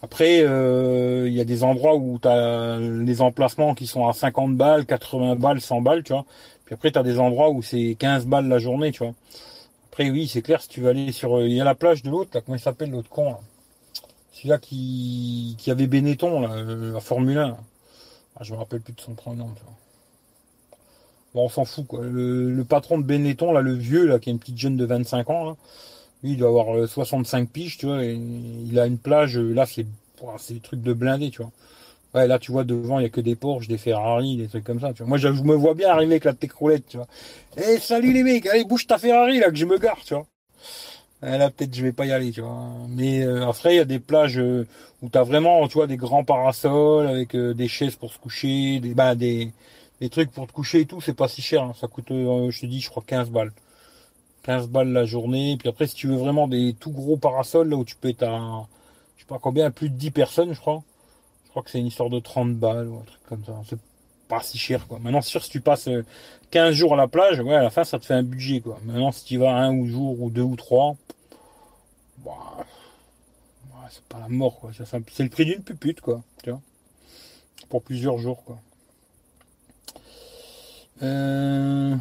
Après, 0.01 0.41
euh, 0.41 1.27
il 1.27 1.33
y 1.33 1.41
a 1.41 1.43
des 1.43 1.63
endroits 1.63 1.95
où 1.95 2.17
tu 2.21 2.27
as 2.27 2.77
les 2.79 3.21
emplacements 3.21 3.75
qui 3.75 3.87
sont 3.87 4.07
à 4.07 4.13
50 4.13 4.55
balles, 4.55 4.85
80 4.85 5.35
balles, 5.35 5.59
100 5.59 5.81
balles, 5.81 6.03
tu 6.03 6.13
vois. 6.13 6.25
Puis 6.65 6.75
après, 6.75 6.91
tu 6.91 6.99
as 6.99 7.03
des 7.03 7.19
endroits 7.19 7.49
où 7.49 7.61
c'est 7.61 7.95
15 7.99 8.25
balles 8.25 8.47
la 8.47 8.59
journée, 8.59 8.91
tu 8.91 9.03
vois. 9.03 9.13
Après, 9.95 10.09
oui, 10.09 10.27
c'est 10.27 10.41
clair, 10.41 10.61
si 10.61 10.67
tu 10.67 10.81
vas 10.81 10.89
aller 10.89 11.13
sur. 11.13 11.37
Euh, 11.37 11.47
il 11.47 11.53
y 11.53 11.61
a 11.61 11.63
la 11.63 11.73
plage 11.73 12.03
de 12.03 12.09
l'autre, 12.09 12.31
là, 12.33 12.41
comment 12.41 12.57
il 12.57 12.59
s'appelle 12.59 12.91
l'autre 12.91 13.07
con, 13.07 13.29
là? 13.29 13.39
Celui-là 14.33 14.57
qui, 14.57 15.55
qui 15.57 15.71
avait 15.71 15.87
Benetton, 15.87 16.41
là, 16.41 16.51
euh, 16.51 16.91
la 16.91 16.99
Formule 16.99 17.37
1. 17.37 17.57
Ah, 18.35 18.43
je 18.43 18.51
me 18.51 18.57
rappelle 18.57 18.81
plus 18.81 18.91
de 18.91 18.99
son 18.99 19.13
prénom. 19.13 19.47
Bon, 21.33 21.45
on 21.45 21.47
s'en 21.47 21.63
fout, 21.63 21.87
quoi. 21.87 22.01
Le, 22.03 22.65
patron 22.65 22.97
de 22.97 23.05
Benetton, 23.05 23.53
là, 23.53 23.61
le 23.61 23.73
vieux, 23.73 24.05
là, 24.05 24.19
qui 24.19 24.29
est 24.29 24.33
une 24.33 24.39
petite 24.39 24.57
jeune 24.57 24.75
de 24.75 24.83
25 24.83 25.29
ans, 25.29 25.55
lui, 26.23 26.33
il 26.33 26.37
doit 26.37 26.49
avoir 26.49 26.89
65 26.89 27.43
euh, 27.43 27.45
piges, 27.49 27.77
tu 27.77 27.85
vois, 27.85 28.03
et 28.03 28.15
il 28.15 28.77
a 28.77 28.87
une 28.87 28.97
plage, 28.97 29.37
là, 29.37 29.65
c'est, 29.65 29.87
c'est 30.39 30.55
des 30.55 30.59
trucs 30.59 30.81
de 30.81 30.91
blindé, 30.91 31.29
tu 31.29 31.41
vois. 31.41 31.51
Ouais, 32.15 32.27
là, 32.27 32.39
tu 32.39 32.53
vois, 32.53 32.63
devant, 32.63 32.99
il 32.99 33.01
n'y 33.01 33.07
a 33.07 33.09
que 33.09 33.19
des 33.19 33.35
Porsche, 33.35 33.67
des 33.67 33.77
Ferrari, 33.77 34.37
des 34.37 34.47
trucs 34.47 34.63
comme 34.63 34.79
ça. 34.79 34.93
Moi, 35.01 35.17
je, 35.17 35.27
me 35.27 35.53
vois 35.53 35.73
bien 35.73 35.89
arriver 35.89 36.13
avec 36.13 36.23
la 36.23 36.33
técroulette, 36.33 36.87
tu 36.87 36.95
vois. 36.95 37.07
Eh, 37.57 37.77
salut 37.77 38.13
les 38.13 38.23
mecs, 38.23 38.47
allez, 38.47 38.63
bouge 38.63 38.87
ta 38.87 38.97
Ferrari, 38.97 39.39
là, 39.39 39.49
que 39.49 39.57
je 39.57 39.65
me 39.65 39.77
gare, 39.77 39.99
tu 40.05 40.13
vois. 40.13 40.25
Eh, 41.23 41.37
là, 41.37 41.49
peut-être, 41.49 41.75
je 41.75 41.83
vais 41.83 41.91
pas 41.91 42.05
y 42.05 42.13
aller, 42.13 42.31
tu 42.31 42.39
vois. 42.39 42.69
Mais 42.87 43.21
euh, 43.21 43.45
après, 43.45 43.73
il 43.73 43.77
y 43.77 43.81
a 43.81 43.85
des 43.85 43.99
plages 43.99 44.39
euh, 44.39 44.65
où 45.01 45.09
tu 45.09 45.17
as 45.17 45.23
vraiment, 45.23 45.67
tu 45.67 45.85
des 45.87 45.97
grands 45.97 46.23
parasols 46.23 47.07
avec 47.07 47.35
euh, 47.35 47.53
des 47.53 47.67
chaises 47.67 47.97
pour 47.97 48.13
se 48.13 48.17
coucher, 48.17 48.79
des, 48.79 48.93
bah, 48.93 49.13
des, 49.15 49.51
trucs 50.09 50.31
pour 50.31 50.47
te 50.47 50.53
coucher 50.53 50.81
et 50.81 50.85
tout, 50.85 51.01
c'est 51.01 51.17
pas 51.17 51.27
si 51.27 51.41
cher. 51.41 51.63
Hein. 51.63 51.73
Ça 51.81 51.87
coûte, 51.87 52.05
je 52.09 52.61
te 52.61 52.65
dis, 52.65 52.79
je 52.79 52.89
crois, 52.89 53.03
15 53.05 53.29
balles. 53.29 53.51
15 54.43 54.69
balles 54.69 54.93
la 54.93 55.03
journée. 55.03 55.57
Puis 55.59 55.67
après, 55.67 55.87
si 55.87 55.95
tu 55.95 56.07
veux 56.07 56.15
vraiment 56.15 56.47
des 56.47 56.75
tout 56.79 56.91
gros 56.91 57.17
parasols, 57.17 57.67
là 57.67 57.75
où 57.75 57.83
tu 57.83 57.97
peux 57.97 58.07
être 58.07 58.23
à, 58.23 58.67
je 59.17 59.23
sais 59.23 59.27
pas 59.27 59.39
combien, 59.41 59.69
plus 59.69 59.89
de 59.89 59.95
10 59.95 60.11
personnes, 60.11 60.53
je 60.53 60.59
crois 60.61 60.81
crois 61.55 61.63
que 61.63 61.69
c'est 61.69 61.79
une 61.79 61.87
histoire 61.87 62.09
de 62.09 62.19
30 62.19 62.57
balles 62.57 62.89
ou 62.89 62.97
un 62.97 63.03
truc 63.03 63.21
comme 63.29 63.45
ça. 63.45 63.53
C'est 63.69 63.79
pas 64.27 64.41
si 64.41 64.57
cher, 64.57 64.85
quoi. 64.87 64.99
Maintenant, 64.99 65.21
sûr, 65.21 65.41
si 65.41 65.49
tu 65.49 65.61
passes 65.61 65.87
15 66.51 66.69
euh, 66.69 66.73
jours 66.73 66.95
à 66.95 66.97
la 66.97 67.07
plage, 67.07 67.39
ouais, 67.39 67.55
à 67.55 67.63
la 67.63 67.69
fin, 67.69 67.85
ça 67.85 67.97
te 67.97 68.05
fait 68.05 68.13
un 68.13 68.23
budget, 68.23 68.59
quoi. 68.59 68.77
Maintenant, 68.83 69.13
si 69.13 69.23
tu 69.23 69.37
vas 69.37 69.55
un 69.55 69.73
ou 69.73 69.87
jour 69.87 70.21
ou 70.21 70.29
deux 70.29 70.41
ou 70.41 70.57
trois, 70.57 70.97
bah, 72.17 72.65
c'est 73.89 74.03
pas 74.03 74.19
la 74.19 74.27
mort, 74.27 74.59
quoi. 74.59 74.71
C'est 74.73 75.23
le 75.23 75.29
prix 75.29 75.45
d'une 75.45 75.63
pupute, 75.63 76.01
quoi. 76.01 76.21
Tu 76.43 76.49
vois 76.49 76.59
Pour 77.69 77.81
plusieurs 77.81 78.17
jours, 78.17 78.43
quoi. 78.43 78.59
Euh, 81.03 81.95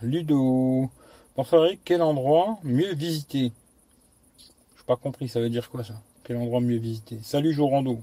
Ludo. 0.00 0.88
Bonsoir 1.36 1.68
quel 1.84 2.00
endroit 2.00 2.58
mieux 2.62 2.94
visiter 2.94 3.52
Je 4.78 4.82
pas 4.84 4.96
compris, 4.96 5.28
ça 5.28 5.40
veut 5.40 5.50
dire 5.50 5.68
quoi 5.68 5.84
ça? 5.84 6.00
Quel 6.24 6.38
endroit 6.38 6.62
mieux 6.62 6.78
visiter 6.78 7.18
Salut 7.22 7.52
Jorando. 7.52 8.00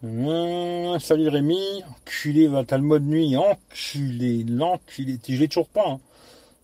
Mmh, 0.00 1.00
salut 1.00 1.28
Rémi, 1.28 1.82
enculé, 1.82 2.46
va 2.46 2.62
t'as 2.62 2.76
le 2.76 2.84
mode 2.84 3.02
nuit, 3.02 3.36
enculé, 3.36 4.44
l'enculé, 4.44 5.18
je 5.28 5.36
l'ai 5.36 5.48
toujours 5.48 5.66
pas. 5.66 5.88
Hein. 5.88 6.00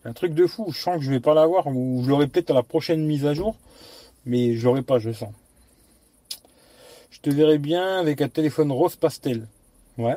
un 0.04 0.12
truc 0.12 0.34
de 0.34 0.46
fou, 0.46 0.70
je 0.70 0.78
sens 0.78 0.98
que 0.98 1.02
je 1.02 1.10
vais 1.10 1.18
pas 1.18 1.34
l'avoir, 1.34 1.66
ou 1.66 2.00
je 2.04 2.10
l'aurai 2.10 2.28
peut-être 2.28 2.52
à 2.52 2.54
la 2.54 2.62
prochaine 2.62 3.04
mise 3.04 3.26
à 3.26 3.34
jour, 3.34 3.56
mais 4.24 4.54
je 4.54 4.64
l'aurai 4.64 4.82
pas, 4.82 5.00
je 5.00 5.10
sens. 5.10 5.32
Je 7.10 7.18
te 7.18 7.30
verrai 7.30 7.58
bien 7.58 7.98
avec 7.98 8.20
un 8.22 8.28
téléphone 8.28 8.70
rose 8.70 8.94
pastel. 8.94 9.48
Ouais. 9.98 10.16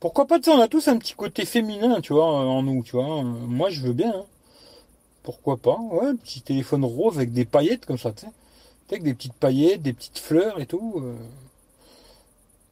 Pourquoi 0.00 0.26
pas, 0.26 0.42
ça, 0.42 0.50
on 0.50 0.60
a 0.60 0.66
tous 0.66 0.88
un 0.88 0.98
petit 0.98 1.14
côté 1.14 1.44
féminin, 1.44 2.00
tu 2.00 2.12
vois, 2.12 2.26
en 2.26 2.60
nous, 2.64 2.82
tu 2.82 2.96
vois. 2.96 3.22
Moi, 3.22 3.70
je 3.70 3.82
veux 3.82 3.92
bien. 3.92 4.12
Hein. 4.12 4.24
Pourquoi 5.22 5.58
pas, 5.58 5.78
ouais, 5.92 6.12
petit 6.24 6.40
téléphone 6.42 6.84
rose 6.84 7.18
avec 7.18 7.32
des 7.32 7.44
paillettes 7.44 7.86
comme 7.86 7.98
ça, 7.98 8.10
tu 8.10 8.22
sais. 8.22 8.32
Avec 8.90 9.04
des 9.04 9.14
petites 9.14 9.34
paillettes, 9.34 9.82
des 9.82 9.92
petites 9.92 10.18
fleurs 10.18 10.60
et 10.60 10.66
tout. 10.66 10.94
Euh. 11.04 11.14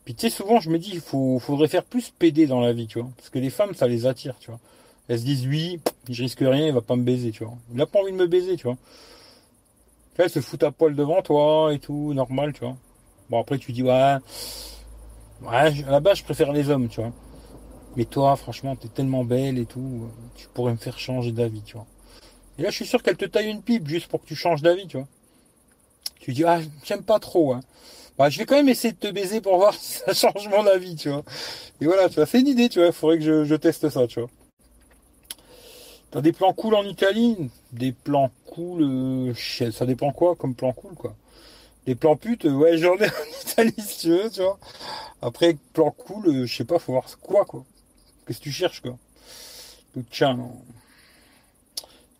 Puis 0.04 0.14
tu 0.14 0.28
sais, 0.28 0.30
souvent 0.30 0.60
je 0.60 0.70
me 0.70 0.78
dis, 0.78 0.90
il 0.92 1.00
faudrait 1.00 1.68
faire 1.68 1.84
plus 1.84 2.10
PD 2.10 2.46
dans 2.46 2.60
la 2.60 2.72
vie, 2.72 2.86
tu 2.86 3.00
vois. 3.00 3.10
Parce 3.16 3.30
que 3.30 3.38
les 3.38 3.50
femmes, 3.50 3.74
ça 3.74 3.88
les 3.88 4.06
attire, 4.06 4.36
tu 4.38 4.50
vois. 4.50 4.60
Elles 5.08 5.18
se 5.18 5.24
disent, 5.24 5.46
oui, 5.46 5.80
je 6.08 6.22
risque 6.22 6.40
rien, 6.40 6.66
il 6.66 6.72
va 6.72 6.80
pas 6.80 6.96
me 6.96 7.02
baiser, 7.02 7.30
tu 7.30 7.44
vois. 7.44 7.54
Il 7.72 7.80
a 7.80 7.86
pas 7.86 8.00
envie 8.00 8.12
de 8.12 8.16
me 8.16 8.26
baiser, 8.26 8.56
tu 8.56 8.64
vois. 8.64 8.76
Elles 10.16 10.30
se 10.30 10.40
foutent 10.40 10.62
à 10.62 10.70
poil 10.70 10.94
devant 10.94 11.22
toi 11.22 11.72
et 11.74 11.78
tout, 11.78 12.12
normal, 12.14 12.52
tu 12.52 12.60
vois. 12.60 12.76
Bon, 13.30 13.40
après 13.40 13.58
tu 13.58 13.72
dis, 13.72 13.82
ouais, 13.82 14.16
ouais, 15.42 15.48
à 15.50 15.90
la 15.90 16.00
base 16.00 16.18
je 16.18 16.24
préfère 16.24 16.52
les 16.52 16.68
hommes, 16.68 16.88
tu 16.88 17.00
vois. 17.00 17.12
Mais 17.96 18.04
toi, 18.04 18.36
franchement, 18.36 18.76
t'es 18.76 18.88
tellement 18.88 19.24
belle 19.24 19.58
et 19.58 19.66
tout, 19.66 20.08
tu 20.34 20.48
pourrais 20.48 20.72
me 20.72 20.76
faire 20.76 20.98
changer 20.98 21.32
d'avis, 21.32 21.62
tu 21.62 21.74
vois. 21.74 21.86
Et 22.58 22.62
là, 22.62 22.70
je 22.70 22.76
suis 22.76 22.86
sûr 22.86 23.02
qu'elle 23.02 23.16
te 23.16 23.24
taille 23.24 23.48
une 23.48 23.62
pipe 23.62 23.88
juste 23.88 24.08
pour 24.08 24.20
que 24.20 24.26
tu 24.26 24.36
changes 24.36 24.62
d'avis, 24.62 24.86
tu 24.86 24.98
vois. 24.98 25.06
Tu 26.20 26.32
dis, 26.32 26.44
ah, 26.44 26.60
j'aime 26.84 27.02
pas 27.02 27.18
trop, 27.18 27.52
hein. 27.52 27.60
Bah, 28.16 28.30
je 28.30 28.38
vais 28.38 28.46
quand 28.46 28.54
même 28.54 28.68
essayer 28.68 28.92
de 28.92 28.98
te 28.98 29.10
baiser 29.10 29.40
pour 29.40 29.56
voir 29.56 29.74
si 29.78 29.98
ça 29.98 30.14
change 30.14 30.48
mon 30.48 30.66
avis, 30.66 30.94
tu 30.94 31.08
vois. 31.10 31.24
Et 31.80 31.86
voilà, 31.86 32.08
tu 32.08 32.20
as 32.20 32.26
fait 32.26 32.40
une 32.40 32.48
idée, 32.48 32.68
tu 32.68 32.78
vois. 32.78 32.88
Il 32.88 32.92
faudrait 32.92 33.18
que 33.18 33.44
je, 33.44 33.54
teste 33.54 33.88
ça, 33.88 34.06
tu 34.06 34.20
vois. 34.20 34.30
T'as 36.10 36.20
des 36.20 36.32
plans 36.32 36.52
cool 36.52 36.76
en 36.76 36.84
Italie? 36.84 37.50
Des 37.72 37.90
plans 37.92 38.30
cool, 38.46 38.82
euh, 38.82 39.34
ça 39.72 39.84
dépend 39.84 40.12
quoi 40.12 40.36
comme 40.36 40.54
plan 40.54 40.72
cool, 40.72 40.94
quoi. 40.94 41.16
Des 41.86 41.96
plans 41.96 42.16
putes, 42.16 42.44
ouais, 42.44 42.78
j'en 42.78 42.96
ai 42.96 43.06
en 43.08 43.48
Italie, 43.48 43.74
si 43.78 43.98
tu 43.98 44.08
veux, 44.10 44.30
tu 44.30 44.40
vois. 44.40 44.58
Après, 45.20 45.56
plan 45.72 45.90
cool, 45.90 46.46
je 46.46 46.56
sais 46.56 46.64
pas, 46.64 46.78
faut 46.78 46.92
voir 46.92 47.06
quoi, 47.20 47.44
quoi. 47.44 47.64
Qu'est-ce 48.26 48.38
que 48.38 48.44
tu 48.44 48.52
cherches, 48.52 48.80
quoi? 48.80 48.96
Tout 49.92 50.04
tien, 50.10 50.34
non. 50.34 50.52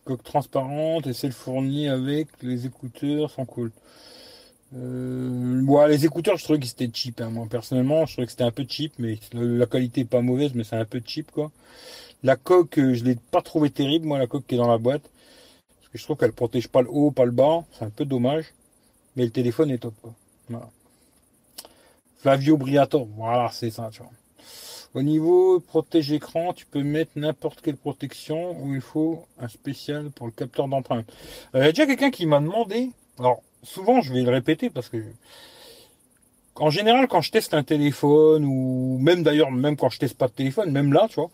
Coque 0.03 0.23
transparente 0.23 1.07
et 1.07 1.13
celle 1.13 1.31
fournie 1.31 1.87
avec 1.87 2.27
les 2.43 2.65
écouteurs 2.65 3.31
sont 3.31 3.45
cool. 3.45 3.71
Euh, 4.73 5.87
les 5.87 6.05
écouteurs, 6.05 6.37
je 6.37 6.43
trouvais 6.43 6.59
que 6.59 6.65
c'était 6.65 6.89
cheap. 6.91 7.21
Hein. 7.21 7.29
Moi, 7.29 7.47
personnellement, 7.49 8.05
je 8.05 8.13
trouvais 8.13 8.25
que 8.25 8.31
c'était 8.31 8.43
un 8.43 8.51
peu 8.51 8.65
cheap, 8.67 8.93
mais 8.97 9.19
la 9.33 9.65
qualité 9.65 10.01
est 10.01 10.05
pas 10.05 10.21
mauvaise, 10.21 10.51
mais 10.55 10.63
c'est 10.63 10.75
un 10.75 10.85
peu 10.85 11.01
cheap, 11.05 11.31
quoi. 11.31 11.51
La 12.23 12.35
coque, 12.35 12.79
euh, 12.79 12.93
je 12.93 13.03
l'ai 13.03 13.15
pas 13.15 13.41
trouvé 13.41 13.69
terrible, 13.69 14.07
moi, 14.07 14.17
la 14.17 14.27
coque 14.27 14.47
qui 14.47 14.55
est 14.55 14.57
dans 14.57 14.67
la 14.67 14.77
boîte. 14.77 15.09
Je 15.93 16.03
trouve 16.03 16.17
qu'elle 16.17 16.33
protège 16.33 16.67
pas 16.67 16.81
le 16.81 16.89
haut, 16.89 17.11
pas 17.11 17.25
le 17.25 17.31
bas. 17.31 17.63
C'est 17.73 17.85
un 17.85 17.89
peu 17.89 18.05
dommage. 18.05 18.53
Mais 19.15 19.23
le 19.23 19.31
téléphone 19.31 19.71
est 19.71 19.77
top, 19.77 19.93
quoi. 20.01 20.13
Flavio 22.17 22.57
Briator, 22.57 23.07
voilà, 23.15 23.49
c'est 23.53 23.69
ça. 23.69 23.89
Au 24.93 25.01
niveau 25.01 25.59
protège 25.59 26.11
écran, 26.11 26.53
tu 26.53 26.65
peux 26.65 26.83
mettre 26.83 27.11
n'importe 27.15 27.61
quelle 27.61 27.77
protection 27.77 28.59
où 28.61 28.73
il 28.73 28.81
faut 28.81 29.25
un 29.39 29.47
spécial 29.47 30.09
pour 30.09 30.25
le 30.25 30.31
capteur 30.31 30.67
d'empreinte. 30.67 31.05
Euh, 31.53 31.59
il 31.59 31.65
y 31.65 31.67
a 31.67 31.71
déjà 31.71 31.85
quelqu'un 31.85 32.11
qui 32.11 32.25
m'a 32.25 32.39
demandé, 32.39 32.89
alors 33.19 33.43
souvent 33.65 34.01
je 34.01 34.13
vais 34.13 34.21
le 34.21 34.31
répéter 34.31 34.69
parce 34.69 34.89
que 34.89 34.97
en 36.55 36.69
général 36.69 37.07
quand 37.07 37.21
je 37.21 37.31
teste 37.31 37.53
un 37.53 37.63
téléphone 37.63 38.45
ou 38.45 38.97
même 39.01 39.23
d'ailleurs 39.23 39.51
même 39.51 39.75
quand 39.75 39.89
je 39.89 39.99
teste 39.99 40.17
pas 40.17 40.27
de 40.27 40.33
téléphone, 40.33 40.71
même 40.71 40.93
là, 40.93 41.07
tu 41.09 41.15
vois, 41.15 41.29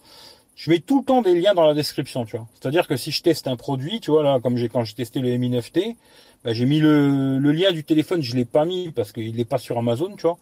je 0.55 0.69
mets 0.69 0.79
tout 0.79 0.99
le 0.99 1.05
temps 1.05 1.21
des 1.21 1.33
liens 1.39 1.53
dans 1.53 1.65
la 1.65 1.73
description, 1.73 2.25
tu 2.25 2.37
vois. 2.37 2.47
C'est-à-dire 2.53 2.87
que 2.87 2.95
si 2.95 3.11
je 3.11 3.21
teste 3.23 3.47
un 3.47 3.55
produit, 3.55 3.99
tu 3.99 4.11
vois 4.11 4.23
là, 4.23 4.39
comme 4.39 4.57
j'ai 4.57 4.69
quand 4.69 4.83
j'ai 4.83 4.93
testé 4.93 5.19
le 5.19 5.35
Mi 5.37 5.49
9T, 5.49 5.95
bah, 6.43 6.53
j'ai 6.53 6.65
mis 6.65 6.79
le, 6.79 7.39
lien 7.51 7.71
du 7.71 7.83
téléphone, 7.83 8.21
je 8.21 8.35
l'ai 8.35 8.45
pas 8.45 8.65
mis 8.65 8.91
parce 8.91 9.11
qu'il 9.11 9.35
n'est 9.35 9.45
pas 9.45 9.57
sur 9.57 9.77
Amazon, 9.77 10.15
tu 10.15 10.23
vois. 10.23 10.37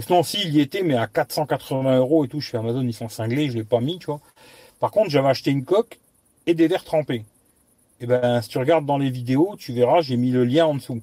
Sinon, 0.00 0.22
si 0.22 0.48
y 0.48 0.60
était, 0.60 0.82
mais 0.82 0.96
à 0.96 1.06
480 1.06 1.98
euros 1.98 2.24
et 2.24 2.28
tout, 2.28 2.40
je 2.40 2.48
fais 2.48 2.58
Amazon, 2.58 2.82
ils 2.82 2.94
sont 2.94 3.08
cinglés, 3.08 3.50
je 3.50 3.54
l'ai 3.56 3.64
pas 3.64 3.80
mis, 3.80 3.98
tu 3.98 4.06
vois. 4.06 4.20
Par 4.80 4.90
contre, 4.90 5.10
j'avais 5.10 5.28
acheté 5.28 5.50
une 5.50 5.64
coque 5.64 5.98
et 6.46 6.54
des 6.54 6.68
verres 6.68 6.84
trempés. 6.84 7.24
Et 8.00 8.06
ben, 8.06 8.42
si 8.42 8.48
tu 8.48 8.58
regardes 8.58 8.86
dans 8.86 8.98
les 8.98 9.10
vidéos, 9.10 9.54
tu 9.58 9.72
verras, 9.72 10.00
j'ai 10.00 10.16
mis 10.16 10.30
le 10.30 10.44
lien 10.44 10.66
en 10.66 10.74
dessous. 10.74 11.02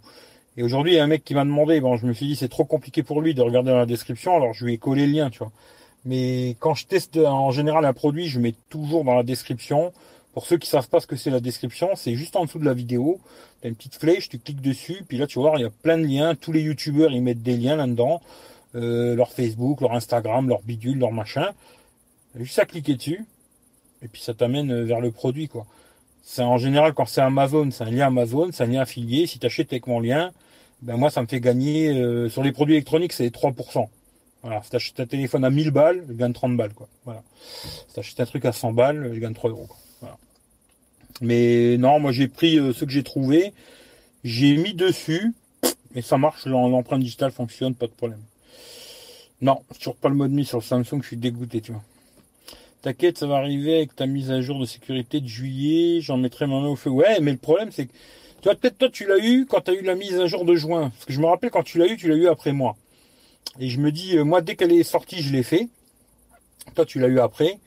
Et 0.59 0.61
aujourd'hui, 0.61 0.91
il 0.91 0.95
y 0.97 0.99
a 0.99 1.05
un 1.05 1.07
mec 1.07 1.23
qui 1.23 1.35
m'a 1.35 1.45
demandé, 1.45 1.79
bon, 1.79 1.95
je 1.95 2.05
me 2.05 2.11
suis 2.11 2.25
dit, 2.27 2.35
c'est 2.35 2.49
trop 2.49 2.65
compliqué 2.65 3.01
pour 3.01 3.21
lui 3.21 3.33
de 3.33 3.41
regarder 3.41 3.71
dans 3.71 3.77
la 3.77 3.85
description, 3.85 4.35
alors 4.35 4.53
je 4.53 4.65
lui 4.65 4.73
ai 4.73 4.77
collé 4.77 5.07
le 5.07 5.13
lien, 5.13 5.29
tu 5.29 5.39
vois. 5.39 5.53
Mais 6.03 6.57
quand 6.59 6.73
je 6.73 6.85
teste 6.85 7.15
en 7.15 7.51
général 7.51 7.85
un 7.85 7.93
produit, 7.93 8.27
je 8.27 8.41
mets 8.41 8.53
toujours 8.69 9.05
dans 9.05 9.15
la 9.15 9.23
description. 9.23 9.93
Pour 10.33 10.45
ceux 10.45 10.57
qui 10.57 10.67
savent 10.67 10.89
pas 10.89 10.99
ce 10.99 11.07
que 11.07 11.15
c'est 11.15 11.29
la 11.29 11.39
description, 11.39 11.91
c'est 11.95 12.13
juste 12.15 12.35
en 12.35 12.43
dessous 12.43 12.59
de 12.59 12.65
la 12.65 12.73
vidéo. 12.73 13.21
Tu 13.61 13.67
as 13.67 13.69
une 13.69 13.75
petite 13.75 13.95
flèche, 13.95 14.27
tu 14.27 14.37
cliques 14.37 14.59
dessus, 14.59 15.05
puis 15.07 15.17
là 15.17 15.27
tu 15.27 15.39
voir, 15.39 15.57
il 15.57 15.61
y 15.61 15.65
a 15.65 15.69
plein 15.69 15.97
de 15.97 16.03
liens. 16.03 16.35
Tous 16.35 16.51
les 16.51 16.61
youtubeurs, 16.61 17.11
ils 17.11 17.21
mettent 17.21 17.41
des 17.41 17.55
liens 17.55 17.77
là-dedans. 17.77 18.21
Euh, 18.75 19.15
leur 19.15 19.31
Facebook, 19.31 19.79
leur 19.79 19.93
Instagram, 19.93 20.49
leur 20.49 20.61
bidule, 20.63 20.99
leur 20.99 21.13
machin. 21.13 21.51
Juste 22.35 22.59
à 22.59 22.65
cliquer 22.65 22.95
dessus. 22.95 23.25
Et 24.01 24.09
puis 24.09 24.21
ça 24.21 24.33
t'amène 24.33 24.83
vers 24.83 24.99
le 24.99 25.11
produit, 25.11 25.47
quoi. 25.47 25.65
C'est 26.21 26.43
en 26.43 26.57
général 26.57 26.93
quand 26.93 27.05
c'est 27.05 27.21
Amazon, 27.21 27.71
c'est 27.71 27.85
un 27.85 27.91
lien 27.91 28.07
Amazon, 28.07 28.49
c'est 28.51 28.65
un 28.65 28.67
lien 28.67 28.81
affilié. 28.81 29.25
Si 29.25 29.39
tu 29.39 29.45
achètes 29.45 29.71
avec 29.71 29.87
mon 29.87 30.01
lien, 30.01 30.33
ben 30.81 30.97
moi 30.97 31.09
ça 31.09 31.21
me 31.21 31.27
fait 31.27 31.39
gagner 31.39 31.89
euh, 31.89 32.29
sur 32.29 32.43
les 32.43 32.51
produits 32.51 32.75
électroniques 32.75 33.13
c'est 33.13 33.33
3%. 33.33 33.87
Voilà, 34.41 34.61
si 34.63 34.69
t'achètes 34.69 34.99
un 35.01 35.05
téléphone 35.05 35.43
à 35.43 35.49
1000 35.49 35.71
balles, 35.71 36.05
je 36.07 36.13
gagne 36.13 36.31
30 36.31 36.55
balles 36.55 36.73
quoi. 36.73 36.87
Voilà. 37.03 37.23
Si 37.87 37.93
t'achètes 37.93 38.19
un 38.21 38.25
truc 38.25 38.45
à 38.45 38.53
100 38.53 38.71
balles, 38.71 39.11
je 39.13 39.19
gagne 39.19 39.33
3 39.33 39.49
euros. 39.49 39.65
Quoi. 39.67 39.77
Voilà. 39.99 40.17
Mais 41.21 41.77
non, 41.77 41.99
moi 41.99 42.11
j'ai 42.11 42.27
pris 42.27 42.57
euh, 42.57 42.71
ce 42.71 42.85
que 42.85 42.91
j'ai 42.91 43.03
trouvé, 43.03 43.53
j'ai 44.23 44.55
mis 44.55 44.73
dessus, 44.73 45.33
et 45.95 46.01
ça 46.01 46.17
marche, 46.17 46.45
l'empreinte 46.45 47.01
digitale 47.01 47.31
fonctionne, 47.31 47.75
pas 47.75 47.87
de 47.87 47.91
problème. 47.91 48.21
Non, 49.41 49.61
toujours 49.73 49.95
pas 49.95 50.09
le 50.09 50.15
mode 50.15 50.31
mis 50.31 50.45
sur 50.45 50.59
le 50.59 50.63
Samsung, 50.63 51.01
je 51.01 51.07
suis 51.07 51.17
dégoûté, 51.17 51.61
tu 51.61 51.71
vois. 51.71 51.83
T'inquiète, 52.81 53.17
ça 53.17 53.27
va 53.27 53.35
arriver 53.35 53.75
avec 53.75 53.95
ta 53.95 54.05
mise 54.05 54.31
à 54.31 54.39
jour 54.39 54.57
de 54.59 54.65
sécurité 54.65 55.19
de 55.19 55.27
juillet, 55.27 55.99
j'en 55.99 56.15
mettrai 56.15 56.47
ma 56.47 56.61
main 56.61 56.69
au 56.69 56.77
feu. 56.77 56.89
Ouais, 56.89 57.19
mais 57.19 57.31
le 57.31 57.37
problème 57.37 57.71
c'est 57.73 57.87
que 57.87 57.91
tu 58.41 58.47
vois, 58.47 58.55
peut-être 58.55 58.77
toi, 58.77 58.89
tu 58.89 59.05
l'as 59.05 59.17
eu 59.17 59.45
quand 59.45 59.61
tu 59.61 59.71
as 59.71 59.73
eu 59.73 59.81
la 59.81 59.95
mise 59.95 60.17
à 60.19 60.27
jour 60.27 60.45
de 60.45 60.55
juin. 60.55 60.89
Parce 60.91 61.05
que 61.05 61.13
je 61.13 61.19
me 61.19 61.25
rappelle 61.25 61.51
quand 61.51 61.63
tu 61.63 61.77
l'as 61.77 61.87
eu, 61.87 61.97
tu 61.97 62.07
l'as 62.07 62.15
eu 62.15 62.27
après 62.27 62.53
moi. 62.53 62.77
Et 63.59 63.67
je 63.67 63.79
me 63.79 63.91
dis, 63.91 64.17
euh, 64.17 64.23
moi, 64.23 64.41
dès 64.41 64.55
qu'elle 64.55 64.71
est 64.71 64.83
sortie, 64.83 65.21
je 65.21 65.33
l'ai 65.33 65.43
fait. 65.43 65.67
Toi, 66.75 66.85
tu 66.85 66.99
l'as 66.99 67.07
eu 67.07 67.19
après. 67.19 67.59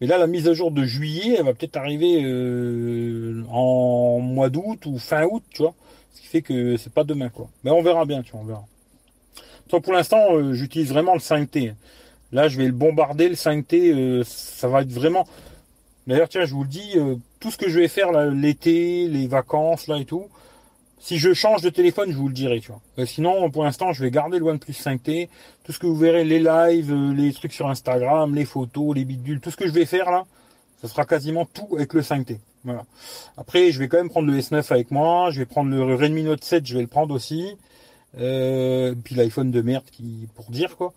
Mais 0.00 0.06
là, 0.06 0.18
la 0.18 0.28
mise 0.28 0.48
à 0.48 0.54
jour 0.54 0.70
de 0.70 0.84
juillet, 0.84 1.36
elle 1.38 1.44
va 1.44 1.54
peut-être 1.54 1.76
arriver 1.76 2.22
euh, 2.22 3.42
en 3.48 4.20
mois 4.20 4.50
d'août 4.50 4.86
ou 4.86 4.98
fin 4.98 5.24
août, 5.24 5.42
tu 5.50 5.62
vois. 5.62 5.74
Ce 6.14 6.20
qui 6.20 6.26
fait 6.28 6.42
que 6.42 6.76
c'est 6.76 6.92
pas 6.92 7.04
demain, 7.04 7.28
quoi. 7.28 7.48
Mais 7.64 7.70
on 7.72 7.82
verra 7.82 8.04
bien, 8.04 8.22
tu 8.22 8.32
vois, 8.32 8.40
on 8.40 8.44
verra. 8.44 8.64
Toi, 9.68 9.80
pour 9.80 9.92
l'instant, 9.92 10.34
euh, 10.34 10.52
j'utilise 10.52 10.90
vraiment 10.90 11.14
le 11.14 11.20
5T. 11.20 11.74
Là, 12.30 12.48
je 12.48 12.56
vais 12.58 12.66
le 12.66 12.72
bombarder, 12.72 13.28
le 13.28 13.34
5T. 13.34 14.22
ça 14.24 14.68
va 14.68 14.82
être 14.82 14.92
vraiment... 14.92 15.26
D'ailleurs, 16.06 16.28
tiens, 16.28 16.44
je 16.44 16.52
vous 16.52 16.64
le 16.64 16.68
dis, 16.68 16.98
tout 17.44 17.50
ce 17.50 17.58
que 17.58 17.68
je 17.68 17.78
vais 17.78 17.88
faire 17.88 18.10
l'été, 18.30 19.06
les 19.06 19.26
vacances, 19.26 19.86
là 19.86 19.98
et 19.98 20.06
tout, 20.06 20.30
si 20.98 21.18
je 21.18 21.34
change 21.34 21.60
de 21.60 21.68
téléphone, 21.68 22.10
je 22.10 22.16
vous 22.16 22.28
le 22.28 22.32
dirai, 22.32 22.58
tu 22.60 22.68
vois. 22.68 22.80
Euh, 22.98 23.04
sinon, 23.04 23.50
pour 23.50 23.64
l'instant, 23.64 23.92
je 23.92 24.02
vais 24.02 24.10
garder 24.10 24.38
le 24.38 24.46
OnePlus 24.46 24.72
5T. 24.72 25.28
Tout 25.62 25.72
ce 25.72 25.78
que 25.78 25.86
vous 25.86 25.94
verrez, 25.94 26.24
les 26.24 26.38
lives, 26.38 26.90
euh, 26.90 27.12
les 27.12 27.34
trucs 27.34 27.52
sur 27.52 27.68
Instagram, 27.68 28.34
les 28.34 28.46
photos, 28.46 28.94
les 28.94 29.04
bidules, 29.04 29.40
tout 29.40 29.50
ce 29.50 29.58
que 29.58 29.66
je 29.66 29.72
vais 29.72 29.84
faire 29.84 30.10
là, 30.10 30.24
ça 30.80 30.88
sera 30.88 31.04
quasiment 31.04 31.44
tout 31.44 31.68
avec 31.74 31.92
le 31.92 32.00
5T. 32.00 32.38
Voilà. 32.64 32.86
Après, 33.36 33.72
je 33.72 33.78
vais 33.78 33.88
quand 33.88 33.98
même 33.98 34.08
prendre 34.08 34.26
le 34.26 34.38
S9 34.38 34.72
avec 34.72 34.90
moi. 34.90 35.30
Je 35.30 35.40
vais 35.40 35.44
prendre 35.44 35.68
le 35.68 35.94
Redmi 35.94 36.22
Note 36.22 36.42
7, 36.42 36.66
je 36.66 36.76
vais 36.76 36.80
le 36.80 36.86
prendre 36.86 37.14
aussi. 37.14 37.58
Euh, 38.18 38.94
puis 39.04 39.16
l'iPhone 39.16 39.50
de 39.50 39.60
merde 39.60 39.84
qui, 39.92 40.28
pour 40.34 40.46
dire 40.46 40.78
quoi. 40.78 40.94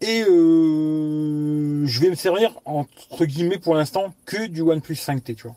Et 0.00 0.22
euh, 0.28 1.86
je 1.86 2.00
vais 2.00 2.10
me 2.10 2.14
servir 2.14 2.52
entre 2.64 3.24
guillemets 3.24 3.58
pour 3.58 3.74
l'instant 3.74 4.14
que 4.26 4.46
du 4.46 4.60
OnePlus 4.60 4.94
5T, 4.94 5.34
tu 5.34 5.42
vois. 5.44 5.56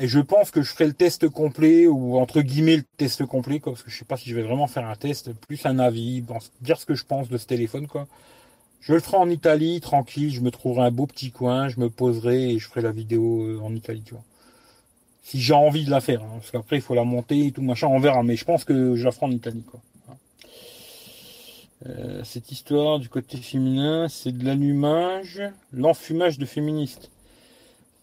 Et 0.00 0.08
je 0.08 0.20
pense 0.20 0.50
que 0.50 0.62
je 0.62 0.72
ferai 0.72 0.86
le 0.86 0.92
test 0.92 1.28
complet 1.28 1.86
ou 1.86 2.18
entre 2.18 2.42
guillemets 2.42 2.76
le 2.76 2.84
test 2.98 3.24
complet, 3.24 3.60
parce 3.60 3.82
que 3.82 3.90
je 3.90 3.96
sais 3.98 4.04
pas 4.04 4.16
si 4.16 4.28
je 4.28 4.36
vais 4.36 4.42
vraiment 4.42 4.66
faire 4.66 4.86
un 4.86 4.94
test, 4.94 5.32
plus 5.32 5.64
un 5.64 5.78
avis, 5.78 6.22
dire 6.60 6.78
ce 6.78 6.84
que 6.84 6.94
je 6.94 7.04
pense 7.04 7.28
de 7.28 7.38
ce 7.38 7.46
téléphone, 7.46 7.86
quoi. 7.86 8.06
Je 8.80 8.92
le 8.92 9.00
ferai 9.00 9.16
en 9.16 9.30
Italie, 9.30 9.80
tranquille, 9.80 10.32
je 10.32 10.40
me 10.42 10.50
trouverai 10.50 10.86
un 10.86 10.90
beau 10.90 11.06
petit 11.06 11.32
coin, 11.32 11.68
je 11.68 11.80
me 11.80 11.88
poserai 11.90 12.50
et 12.50 12.58
je 12.58 12.68
ferai 12.68 12.82
la 12.82 12.92
vidéo 12.92 13.42
euh, 13.42 13.60
en 13.60 13.74
Italie, 13.74 14.02
tu 14.04 14.14
vois. 14.14 14.22
Si 15.24 15.40
j'ai 15.40 15.54
envie 15.54 15.84
de 15.84 15.90
la 15.90 16.00
faire, 16.00 16.22
hein, 16.22 16.38
parce 16.38 16.50
qu'après 16.52 16.76
il 16.76 16.82
faut 16.82 16.94
la 16.94 17.04
monter 17.04 17.46
et 17.46 17.52
tout 17.52 17.62
machin, 17.62 17.88
on 17.88 17.98
verra, 17.98 18.22
mais 18.22 18.36
je 18.36 18.44
pense 18.44 18.64
que 18.64 18.94
je 18.96 19.04
la 19.04 19.12
ferai 19.12 19.26
en 19.26 19.30
Italie, 19.32 19.64
quoi. 19.68 19.80
Euh, 21.84 22.24
cette 22.24 22.50
histoire 22.50 22.98
du 22.98 23.08
côté 23.08 23.36
féminin, 23.36 24.08
c'est 24.08 24.32
de 24.32 24.44
l'allumage, 24.44 25.42
l'enfumage 25.72 26.38
de 26.38 26.46
féministes. 26.46 27.10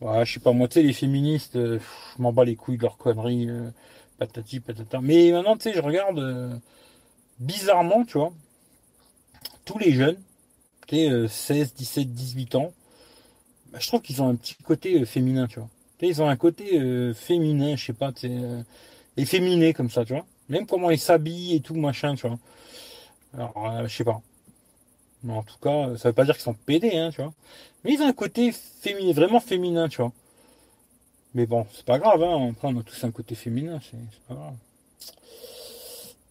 Ouais, 0.02 0.26
je 0.26 0.34
sais 0.34 0.40
pas, 0.40 0.52
moi, 0.52 0.68
tu 0.68 0.76
sais, 0.76 0.84
les 0.84 0.94
féministes, 0.94 1.56
euh, 1.56 1.80
je 2.16 2.22
m'en 2.22 2.32
bats 2.34 2.46
les 2.46 2.56
couilles 2.56 2.78
de 2.78 2.84
leur 2.84 2.98
conneries, 2.98 3.50
euh, 3.50 3.70
patati 4.20 4.60
patata. 4.60 5.00
Mais 5.02 5.32
maintenant, 5.32 5.56
tu 5.58 5.64
sais, 5.64 5.74
je 5.74 5.82
regarde, 5.82 6.62
bizarrement, 7.40 8.06
tu 8.06 8.18
vois, 8.18 8.34
tous 9.66 9.80
les 9.80 9.92
jeunes, 9.94 10.18
tu 10.88 10.98
sais, 10.98 11.28
16, 11.28 11.74
17, 11.74 12.14
18 12.14 12.56
ans, 12.56 12.74
bah, 13.72 13.80
je 13.82 13.88
trouve 13.88 14.02
qu'ils 14.02 14.22
ont 14.22 14.30
un 14.30 14.36
petit 14.36 14.56
côté 14.64 15.04
féminin, 15.06 15.48
tu 15.48 15.60
vois. 15.60 15.70
Ils 16.02 16.22
ont 16.22 16.28
un 16.28 16.36
côté 16.36 17.14
féminin, 17.14 17.78
je 17.78 17.86
sais 17.86 17.94
pas, 17.94 18.12
tu 18.12 18.28
sais, 18.28 18.66
efféminé 19.16 19.74
comme 19.74 19.90
ça, 19.90 20.04
tu 20.04 20.14
vois. 20.14 20.26
Même 20.50 20.66
comment 20.68 20.92
ils 20.92 21.00
s'habillent 21.00 21.56
et 21.56 21.62
tout, 21.62 21.76
machin, 21.76 22.16
tu 22.16 22.28
vois. 22.28 22.38
Alors, 23.34 23.54
euh, 23.58 23.88
je 23.88 23.96
sais 23.96 24.04
pas. 24.04 24.22
Mais 25.24 25.34
en 25.34 25.44
tout 25.44 25.58
cas, 25.62 25.96
ça 25.98 26.10
veut 26.10 26.14
pas 26.14 26.26
dire 26.26 26.36
qu'ils 26.36 26.44
sont 26.44 26.54
pédés, 26.54 26.98
hein, 26.98 27.10
tu 27.12 27.22
vois. 27.22 27.34
Mais 27.84 27.94
ils 27.94 28.02
ont 28.02 28.08
un 28.08 28.14
côté 28.14 28.52
féminin, 28.52 29.14
vraiment 29.14 29.40
féminin, 29.40 29.88
tu 29.90 30.02
vois. 30.02 30.12
Mais 31.34 31.46
bon, 31.46 31.66
c'est 31.74 31.86
pas 31.86 31.98
grave, 31.98 32.22
hein. 32.24 32.50
Après, 32.52 32.68
on 32.68 32.80
a 32.80 32.84
tous 32.84 33.04
un 33.04 33.12
côté 33.12 33.36
féminin, 33.36 33.80
c'est 33.90 33.98
pas 34.28 34.36
grave. 34.36 34.54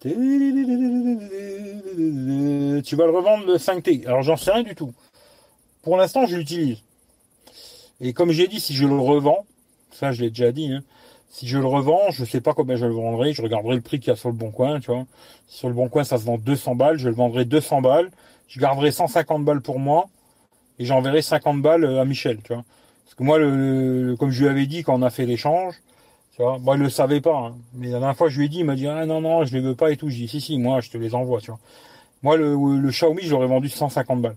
Tu 0.03 0.17
vas 2.97 3.07
le 3.07 3.11
revendre 3.11 3.47
le 3.47 3.57
5T. 3.57 4.07
Alors, 4.07 4.23
j'en 4.23 4.37
sais 4.37 4.53
rien 4.53 4.63
du 4.63 4.75
tout. 4.75 4.93
Pour 5.83 5.97
l'instant, 5.97 6.27
je 6.27 6.37
l'utilise. 6.37 6.79
Et 8.01 8.13
comme 8.13 8.33
j'ai 8.33 8.49
dit, 8.49 8.61
si 8.61 8.75
je 8.75 8.87
le 8.87 8.99
revends, 8.99 9.47
ça, 9.93 10.13
je 10.13 10.23
l'ai 10.23 10.31
déjà 10.31 10.53
dit, 10.53 10.73
hein, 10.73 10.83
si 11.33 11.49
je 11.49 11.59
le 11.59 11.67
revends, 11.67 12.11
je 12.11 12.27
sais 12.27 12.43
pas 12.43 12.53
combien 12.53 12.77
je 12.77 12.85
le 12.85 12.93
vendrai, 12.93 13.33
je 13.33 13.41
regarderai 13.41 13.75
le 13.75 13.81
prix 13.81 13.99
qu'il 13.99 14.09
y 14.09 14.13
a 14.13 14.17
sur 14.17 14.29
le 14.29 14.35
bon 14.35 14.51
coin, 14.51 14.81
tu 14.81 14.91
vois. 14.91 15.07
Sur 15.49 15.69
le 15.69 15.75
bon 15.75 15.89
coin 15.89 16.05
ça 16.05 16.19
se 16.19 16.25
vend 16.25 16.37
200 16.37 16.75
balles, 16.77 16.99
je 16.99 17.09
le 17.09 17.15
vendrai 17.15 17.47
200 17.47 17.81
balles, 17.81 18.11
je 18.49 18.61
garderai 18.61 18.93
150 18.93 19.43
balles 19.45 19.63
pour 19.63 19.79
moi 19.79 20.09
et 20.79 20.85
j'enverrai 20.85 21.23
50 21.23 21.63
balles 21.63 21.85
euh, 21.85 22.03
à 22.03 22.05
Michel, 22.05 22.39
tu. 22.43 22.53
Parce 22.53 23.15
que 23.17 23.25
moi, 23.25 23.39
comme 24.19 24.31
je 24.31 24.43
lui 24.43 24.49
avais 24.49 24.67
dit 24.67 24.85
quand 24.85 24.95
on 24.95 25.03
a 25.03 25.11
fait 25.11 25.27
l'échange, 25.27 25.75
tu 26.37 26.43
vois, 26.43 26.59
moi 26.59 26.77
il 26.77 26.83
le 26.83 26.91
savait 26.91 27.21
pas, 27.21 27.37
hein. 27.37 27.55
mais 27.75 27.87
la 27.89 27.99
dernière 27.99 28.17
fois 28.17 28.29
je 28.29 28.39
lui 28.39 28.47
ai 28.47 28.49
dit, 28.49 28.59
il 28.59 28.65
m'a 28.65 28.75
dit 28.75 28.87
ah 28.87 29.07
non 29.07 29.23
non, 29.23 29.45
je 29.45 29.55
les 29.55 29.61
veux 29.61 29.75
pas 29.75 29.91
et 29.91 29.97
tout. 29.97 30.11
Je 30.11 30.17
dis 30.17 30.29
si 30.29 30.41
si, 30.41 30.59
moi 30.59 30.81
je 30.81 30.91
te 30.91 30.99
les 30.99 31.15
envoie, 31.15 31.41
tu. 31.41 31.51
Moi 32.23 32.37
le, 32.37 32.91
Xiaomi, 32.91 33.23
je 33.23 33.35
vendu 33.35 33.71
150 33.71 34.21
balles. 34.21 34.37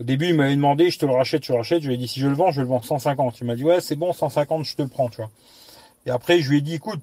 Au 0.00 0.02
début, 0.02 0.28
il 0.28 0.34
m'avait 0.34 0.56
demandé, 0.56 0.90
je 0.90 0.98
te 0.98 1.06
le 1.06 1.12
rachète, 1.12 1.44
je 1.44 1.52
le 1.52 1.58
rachète. 1.58 1.82
Je 1.82 1.88
lui 1.88 1.94
ai 1.94 1.98
dit, 1.98 2.08
si 2.08 2.20
je 2.20 2.26
le 2.26 2.34
vends, 2.34 2.50
je 2.50 2.62
le 2.62 2.66
vends 2.66 2.80
150. 2.80 3.40
Il 3.40 3.46
m'a 3.46 3.54
dit, 3.54 3.64
ouais, 3.64 3.80
c'est 3.80 3.96
bon, 3.96 4.12
150, 4.12 4.64
je 4.64 4.76
te 4.76 4.82
le 4.82 4.88
prends, 4.88 5.10
tu. 5.10 5.20
Et 6.06 6.10
après, 6.10 6.40
je 6.40 6.50
lui 6.50 6.58
ai 6.58 6.60
dit, 6.60 6.74
écoute, 6.74 7.00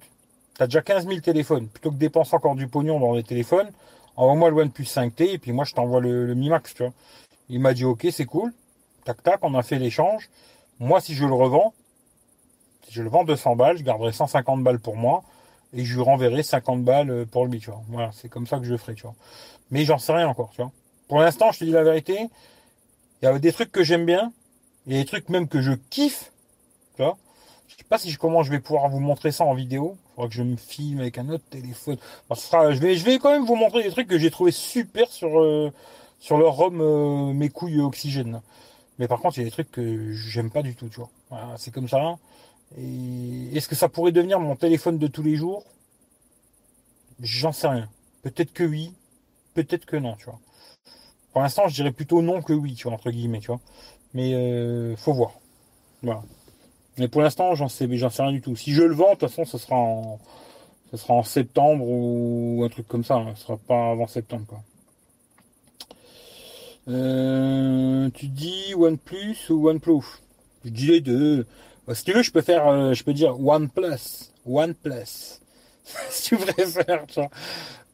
t'as 0.58 0.66
déjà 0.66 0.82
15 0.82 1.08
000 1.08 1.20
téléphones. 1.20 1.68
Plutôt 1.68 1.90
que 1.90 1.96
de 1.96 2.00
dépenser 2.00 2.36
encore 2.36 2.56
du 2.56 2.68
pognon 2.68 3.00
dans 3.00 3.14
les 3.14 3.24
téléphones, 3.24 3.70
envoie-moi 4.16 4.50
le 4.50 4.56
OnePlus 4.58 4.86
5T 4.86 5.34
et 5.34 5.38
puis 5.38 5.52
moi, 5.52 5.66
je 5.66 5.74
t'envoie 5.74 6.02
le, 6.02 6.34
Mi 6.34 6.50
Max, 6.50 6.74
tu. 6.74 6.84
Il 7.50 7.60
m'a 7.60 7.74
dit, 7.74 7.86
ok, 7.86 8.08
c'est 8.12 8.26
cool. 8.26 8.54
Tac, 9.06 9.24
tac, 9.24 9.40
on 9.44 9.54
a 9.56 9.64
fait 9.64 9.80
l'échange. 9.80 10.30
Moi, 10.80 11.00
si 11.00 11.14
je 11.14 11.26
le 11.26 11.34
revends, 11.34 11.74
si 12.88 12.94
je 12.94 13.04
le 13.04 13.10
vends 13.10 13.24
200 13.24 13.56
balles, 13.56 13.78
je 13.78 13.84
garderai 13.84 14.12
150 14.12 14.64
balles 14.64 14.80
pour 14.80 14.96
moi 14.96 15.24
et 15.74 15.86
je 15.86 15.96
lui 15.96 16.02
renverrai 16.02 16.44
50 16.44 16.84
balles 16.84 17.10
euh, 17.10 17.26
pour 17.26 17.46
lui, 17.46 17.60
tu 17.60 17.70
vois. 17.70 17.82
Voilà, 17.90 18.12
c'est 18.14 18.30
comme 18.30 18.48
ça 18.48 18.58
que 18.58 18.66
je 18.66 18.72
le 18.72 18.78
ferai, 18.78 18.96
tu. 18.96 19.06
Mais 19.72 19.86
j'en 19.86 19.98
sais 19.98 20.14
rien 20.14 20.28
encore, 20.28 20.52
tu. 20.52 20.62
Pour 21.08 21.20
l'instant, 21.20 21.52
je 21.52 21.60
te 21.60 21.66
dis 21.66 21.72
la 21.72 21.84
vérité, 21.84 22.30
il 23.22 23.26
y 23.26 23.28
a 23.28 23.40
des 23.40 23.54
trucs 23.54 23.72
que 23.72 23.84
j'aime 23.84 24.06
bien, 24.06 24.32
il 24.86 24.94
y 24.94 24.96
a 24.98 25.00
des 25.00 25.06
trucs 25.06 25.30
même 25.30 25.48
que 25.48 25.62
je 25.62 25.74
kiffe, 25.90 26.32
tu 26.96 27.04
vois. 27.04 27.18
Je 27.68 27.76
sais 27.76 27.84
pas 27.88 27.98
si 27.98 28.16
comment 28.16 28.44
je 28.44 28.52
vais 28.52 28.60
pouvoir 28.60 28.90
vous 28.90 29.00
montrer 29.00 29.32
ça 29.32 29.44
en 29.44 29.54
vidéo. 29.54 29.98
Il 29.98 30.16
faudra 30.16 30.30
que 30.30 30.36
je 30.36 30.44
me 30.44 30.56
filme 30.56 31.00
avec 31.00 31.18
un 31.18 31.30
autre 31.30 31.44
téléphone. 31.50 31.98
je, 32.32 33.04
vais, 33.04 33.20
quand 33.20 33.32
même 33.32 33.46
vous 33.46 33.56
montrer 33.56 33.84
des 33.84 33.92
trucs 33.92 34.08
que 34.08 34.18
j'ai 34.18 34.32
trouvé 34.32 34.52
super 34.52 35.10
sur, 35.12 35.40
euh, 35.40 35.72
sur 36.20 36.38
le 36.38 36.48
ROM 36.48 36.82
euh, 36.82 37.34
mes 37.34 37.50
couilles 37.50 37.82
oxygène. 37.82 38.42
Mais 39.00 39.08
par 39.08 39.20
contre, 39.20 39.38
il 39.38 39.42
y 39.42 39.44
a 39.44 39.46
des 39.46 39.52
trucs 39.52 39.72
que 39.72 40.12
j'aime 40.12 40.50
pas 40.50 40.64
du 40.64 40.76
tout, 40.76 40.90
tu 40.90 40.98
vois. 40.98 41.10
Voilà, 41.30 41.56
c'est 41.58 41.72
comme 41.72 41.88
ça. 41.88 42.18
Et 42.78 43.56
est-ce 43.56 43.68
que 43.68 43.76
ça 43.76 43.90
pourrait 43.90 44.12
devenir 44.12 44.40
mon 44.40 44.56
téléphone 44.56 44.98
de 44.98 45.08
tous 45.08 45.24
les 45.24 45.36
jours? 45.36 45.64
J'en 47.20 47.52
sais 47.52 47.68
rien. 47.68 47.90
Peut-être 48.24 48.54
que 48.54 48.64
oui, 48.64 48.94
peut-être 49.54 49.86
que 49.86 49.98
non, 49.98 50.16
tu 50.16 50.26
vois. 50.26 50.40
Pour 51.32 51.42
l'instant, 51.42 51.68
je 51.68 51.76
dirais 51.76 51.92
plutôt 51.92 52.22
non 52.22 52.42
que 52.42 52.54
oui, 52.54 52.74
tu 52.74 52.84
vois, 52.86 52.94
entre 52.94 53.12
guillemets, 53.12 53.40
tu 53.40 53.48
vois. 53.48 53.60
Mais 54.14 54.34
euh, 54.34 54.96
faut 54.96 55.14
voir. 55.14 55.34
Voilà. 56.02 56.24
Mais 56.98 57.08
pour 57.08 57.22
l'instant, 57.22 57.54
j'en 57.56 57.70
sais, 57.70 57.88
j'en 57.98 58.10
sais 58.10 58.24
rien 58.24 58.32
du 58.32 58.42
tout. 58.42 58.56
Si 58.56 58.72
je 58.74 58.84
le 58.84 58.94
vends, 58.94 59.14
de 59.14 59.20
toute 59.20 59.30
façon, 59.30 59.46
ce 59.46 59.58
sera 59.58 59.76
en, 59.76 61.24
septembre 61.24 61.86
ou 61.88 62.64
un 62.66 62.70
truc 62.70 62.88
comme 62.88 63.04
ça. 63.04 63.16
Hein. 63.16 63.34
Ce 63.36 63.44
sera 63.44 63.58
pas 63.58 63.92
avant 63.92 64.08
septembre. 64.08 64.64
Euh, 66.88 68.10
tu 68.14 68.28
dis 68.28 68.74
OnePlus 68.76 69.50
ou 69.50 69.70
OnePlus? 69.70 70.22
Je 70.66 70.70
dis 70.70 70.88
les 70.88 71.02
deux. 71.02 71.46
Bah, 71.86 71.94
si 71.96 72.04
tu 72.04 72.14
veux, 72.14 72.24
je 72.24 72.32
peux 72.32 72.42
faire, 72.42 72.68
euh, 72.68 72.94
je 72.94 73.04
peux 73.04 73.14
dire 73.14 73.40
OnePlus, 73.40 74.32
OnePlus. 74.46 75.40
si 76.10 76.30
tu 76.30 76.38
préfères, 76.38 77.06
tu 77.08 77.20
vois. 77.20 77.30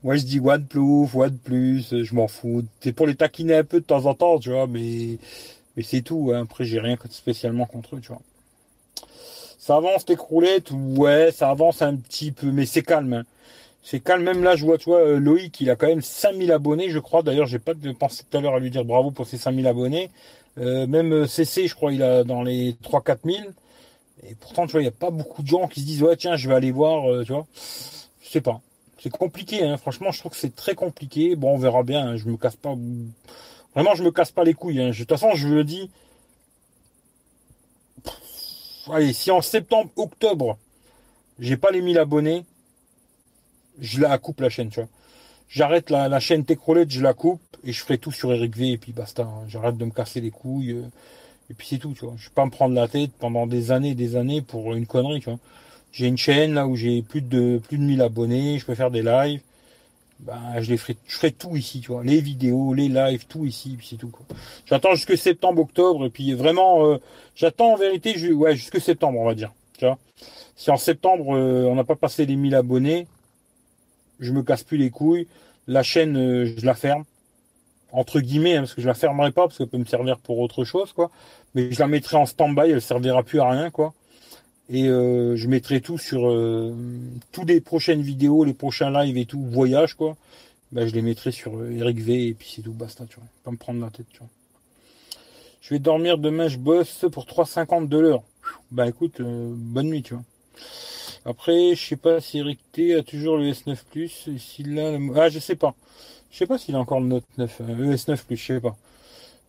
Moi, 0.03 0.15
je 0.17 0.23
dis 0.23 0.39
OnePlus, 0.39 1.07
OnePlus, 1.13 1.83
euh, 1.93 2.03
je 2.03 2.15
m'en 2.15 2.27
fous. 2.27 2.63
C'est 2.81 2.93
pour 2.93 3.07
les 3.07 3.15
taquiner 3.15 3.55
un 3.55 3.63
peu 3.63 3.79
de 3.79 3.85
temps 3.85 4.05
en 4.05 4.13
temps, 4.13 4.39
tu 4.39 4.49
vois, 4.51 4.67
mais, 4.67 5.17
mais 5.75 5.83
c'est 5.83 6.01
tout. 6.01 6.31
Hein. 6.33 6.43
Après, 6.43 6.65
j'ai 6.65 6.79
rien 6.79 6.97
spécialement 7.09 7.65
contre 7.65 7.95
eux, 7.95 8.01
tu 8.01 8.09
vois. 8.09 8.21
Ça 9.65 9.77
avance 9.77 10.03
tes 10.03 10.17
croulettes, 10.17 10.71
ouais, 10.71 11.31
ça 11.31 11.49
avance 11.49 11.81
un 11.81 11.95
petit 11.95 12.33
peu, 12.33 12.47
mais 12.51 12.65
c'est 12.65 12.81
calme. 12.81 13.13
Hein. 13.13 13.23
C'est 13.81 14.01
calme. 14.01 14.23
Même 14.23 14.43
là, 14.43 14.57
je 14.57 14.65
vois, 14.65 14.77
tu 14.77 14.89
vois, 14.89 14.99
euh, 14.99 15.19
Loïc, 15.19 15.61
il 15.61 15.69
a 15.69 15.77
quand 15.77 15.87
même 15.87 16.01
5000 16.01 16.51
abonnés, 16.51 16.89
je 16.89 16.99
crois. 16.99 17.23
D'ailleurs, 17.23 17.45
j'ai 17.45 17.59
pas 17.59 17.71
pensé 17.97 18.25
tout 18.29 18.37
à 18.37 18.41
l'heure 18.41 18.55
à 18.55 18.59
lui 18.59 18.69
dire 18.71 18.83
bravo 18.83 19.11
pour 19.11 19.25
ses 19.25 19.37
5000 19.37 19.65
abonnés. 19.65 20.09
Euh, 20.57 20.85
même 20.85 21.27
CC, 21.27 21.69
je 21.69 21.75
crois, 21.75 21.93
il 21.93 22.03
a 22.03 22.25
dans 22.25 22.43
les 22.43 22.73
3-4 22.83 23.19
000. 23.23 23.37
Et 24.27 24.35
pourtant, 24.35 24.65
tu 24.65 24.73
vois, 24.73 24.81
il 24.81 24.83
n'y 24.83 24.89
a 24.89 24.91
pas 24.91 25.11
beaucoup 25.11 25.41
de 25.41 25.47
gens 25.47 25.69
qui 25.69 25.79
se 25.79 25.85
disent, 25.85 26.03
ouais, 26.03 26.17
tiens, 26.17 26.35
je 26.35 26.49
vais 26.49 26.55
aller 26.55 26.71
voir, 26.71 27.23
tu 27.23 27.31
vois. 27.31 27.47
Je 28.21 28.29
sais 28.29 28.41
pas. 28.41 28.59
C'est 28.99 29.11
compliqué, 29.11 29.63
hein. 29.63 29.77
franchement, 29.77 30.11
je 30.11 30.19
trouve 30.19 30.33
que 30.33 30.37
c'est 30.37 30.57
très 30.57 30.75
compliqué. 30.75 31.37
Bon, 31.37 31.53
on 31.53 31.57
verra 31.57 31.83
bien, 31.83 32.05
hein. 32.05 32.17
je 32.17 32.27
me 32.27 32.35
casse 32.35 32.57
pas. 32.57 32.75
Vraiment, 33.75 33.95
je 33.95 34.03
me 34.03 34.11
casse 34.11 34.33
pas 34.33 34.43
les 34.43 34.55
couilles. 34.55 34.81
Hein. 34.81 34.89
De 34.89 34.93
toute 34.93 35.07
façon, 35.07 35.35
je 35.35 35.47
le 35.47 35.63
dis. 35.63 35.89
Allez, 38.91 39.13
si 39.13 39.31
en 39.31 39.41
septembre, 39.41 39.91
octobre, 39.95 40.57
j'ai 41.39 41.55
pas 41.55 41.71
les 41.71 41.81
1000 41.81 41.97
abonnés, 41.97 42.43
je 43.79 44.01
la 44.01 44.17
coupe 44.17 44.41
la 44.41 44.49
chaîne, 44.49 44.69
tu 44.69 44.81
vois. 44.81 44.89
J'arrête 45.47 45.89
la, 45.89 46.19
chaîne 46.19 46.45
Techroulette, 46.45 46.91
je 46.91 47.01
la 47.01 47.13
coupe 47.13 47.41
et 47.63 47.71
je 47.71 47.79
ferai 47.81 47.97
tout 47.97 48.11
sur 48.11 48.33
Eric 48.33 48.57
V 48.57 48.71
et 48.71 48.77
puis 48.77 48.91
basta. 48.91 49.29
J'arrête 49.47 49.77
de 49.77 49.85
me 49.85 49.91
casser 49.91 50.19
les 50.19 50.31
couilles. 50.31 50.71
Euh, 50.71 50.81
et 51.49 51.53
puis 51.53 51.67
c'est 51.69 51.77
tout, 51.77 51.93
tu 51.93 52.05
vois. 52.05 52.15
Je 52.17 52.27
vais 52.27 52.33
pas 52.33 52.45
me 52.45 52.49
prendre 52.49 52.73
la 52.75 52.87
tête 52.87 53.11
pendant 53.19 53.47
des 53.47 53.71
années, 53.71 53.93
des 53.93 54.15
années 54.15 54.41
pour 54.41 54.73
une 54.73 54.87
connerie, 54.87 55.19
tu 55.19 55.29
vois. 55.29 55.39
J'ai 55.91 56.07
une 56.07 56.17
chaîne 56.17 56.55
là 56.55 56.67
où 56.67 56.75
j'ai 56.75 57.03
plus 57.03 57.21
de 57.21 57.61
plus 57.63 57.77
de 57.77 57.83
1000 57.83 58.01
abonnés, 58.01 58.57
je 58.57 58.65
peux 58.65 58.75
faire 58.75 58.91
des 58.91 59.03
lives. 59.03 59.41
Ben, 60.19 60.61
je 60.61 60.69
les 60.69 60.77
ferai, 60.77 60.95
je 61.05 61.15
ferai 61.15 61.31
tout 61.31 61.55
ici, 61.57 61.81
tu 61.81 61.91
vois, 61.91 62.03
les 62.03 62.21
vidéos, 62.21 62.73
les 62.73 62.87
lives, 62.87 63.25
tout 63.27 63.45
ici, 63.45 63.75
puis 63.77 63.87
c'est 63.89 63.97
tout. 63.97 64.11
J'attends 64.65 64.95
jusque 64.95 65.17
septembre, 65.17 65.61
octobre, 65.61 66.05
et 66.05 66.09
puis 66.09 66.33
vraiment, 66.33 66.85
euh, 66.85 66.97
j'attends 67.35 67.73
en 67.73 67.75
vérité, 67.75 68.13
jusque 68.17 68.79
septembre, 68.79 69.19
on 69.19 69.25
va 69.25 69.35
dire. 69.35 69.51
Tu 69.77 69.85
vois, 69.85 69.97
si 70.55 70.71
en 70.71 70.77
septembre 70.77 71.35
euh, 71.35 71.65
on 71.65 71.75
n'a 71.75 71.83
pas 71.83 71.95
passé 71.95 72.25
les 72.25 72.35
1000 72.37 72.55
abonnés, 72.55 73.07
je 74.19 74.31
me 74.31 74.43
casse 74.43 74.63
plus 74.63 74.77
les 74.77 74.89
couilles. 74.89 75.27
La 75.67 75.83
chaîne, 75.83 76.15
euh, 76.15 76.53
je 76.57 76.65
la 76.65 76.75
ferme 76.75 77.03
entre 77.93 78.19
guillemets, 78.19 78.57
hein, 78.57 78.61
parce 78.61 78.73
que 78.73 78.81
je 78.81 78.87
la 78.87 78.95
fermerai 78.95 79.31
pas 79.31 79.43
parce 79.43 79.57
qu'elle 79.57 79.67
peut 79.67 79.77
me 79.77 79.85
servir 79.85 80.17
pour 80.17 80.39
autre 80.39 80.65
chose, 80.65 80.91
quoi. 80.93 81.11
Mais 81.53 81.71
je 81.71 81.79
la 81.79 81.87
mettrai 81.87 82.17
en 82.17 82.25
stand-by, 82.25 82.71
elle 82.71 82.81
servira 82.81 83.23
plus 83.23 83.39
à 83.39 83.49
rien, 83.49 83.69
quoi. 83.69 83.93
Et 84.69 84.87
euh, 84.87 85.35
je 85.35 85.47
mettrai 85.47 85.81
tout 85.81 85.97
sur 85.97 86.29
euh, 86.29 86.73
toutes 87.31 87.49
les 87.49 87.61
prochaines 87.61 88.01
vidéos, 88.01 88.43
les 88.43 88.53
prochains 88.53 88.89
lives 88.91 89.17
et 89.17 89.25
tout, 89.25 89.41
voyage 89.41 89.95
quoi. 89.95 90.15
Bah, 90.71 90.87
je 90.87 90.93
les 90.93 91.01
mettrai 91.01 91.31
sur 91.31 91.57
euh, 91.57 91.69
Eric 91.71 91.99
V 91.99 92.27
et 92.27 92.33
puis 92.33 92.51
c'est 92.55 92.61
tout, 92.61 92.71
basta, 92.73 93.05
tu 93.05 93.15
vois. 93.17 93.25
Pas 93.43 93.51
me 93.51 93.57
prendre 93.57 93.81
la 93.81 93.89
tête, 93.89 94.07
tu 94.11 94.19
vois. 94.19 94.29
Je 95.61 95.69
vais 95.69 95.79
dormir 95.79 96.17
demain, 96.17 96.47
je 96.47 96.57
bosse 96.57 97.05
pour 97.11 97.25
3,50 97.25 97.87
de 97.87 97.97
l'heure. 97.97 98.23
Bah 98.71 98.87
écoute, 98.87 99.21
bonne 99.21 99.87
nuit, 99.87 100.03
tu 100.03 100.13
vois. 100.13 100.23
Après, 101.25 101.75
je 101.75 101.85
sais 101.85 101.95
pas 101.95 102.19
si 102.19 102.39
Eric 102.39 102.59
T 102.73 102.95
a 102.95 103.03
toujours 103.03 103.37
le 103.37 103.49
S9 103.49 103.77
Plus. 103.91 104.29
S'il 104.37 104.77
a 104.79 104.97
Ah, 105.15 105.29
je 105.29 105.39
sais 105.39 105.55
pas. 105.55 105.73
Je 106.31 106.37
sais 106.37 106.47
pas 106.47 106.57
s'il 106.57 106.75
a 106.75 106.79
encore 106.79 106.99
le 106.99 107.07
Note 107.07 107.23
9. 107.37 107.61
le 107.67 107.95
S9 107.95 108.25
Plus, 108.25 108.35
je 108.35 108.45
sais 108.45 108.59
pas. 108.59 108.75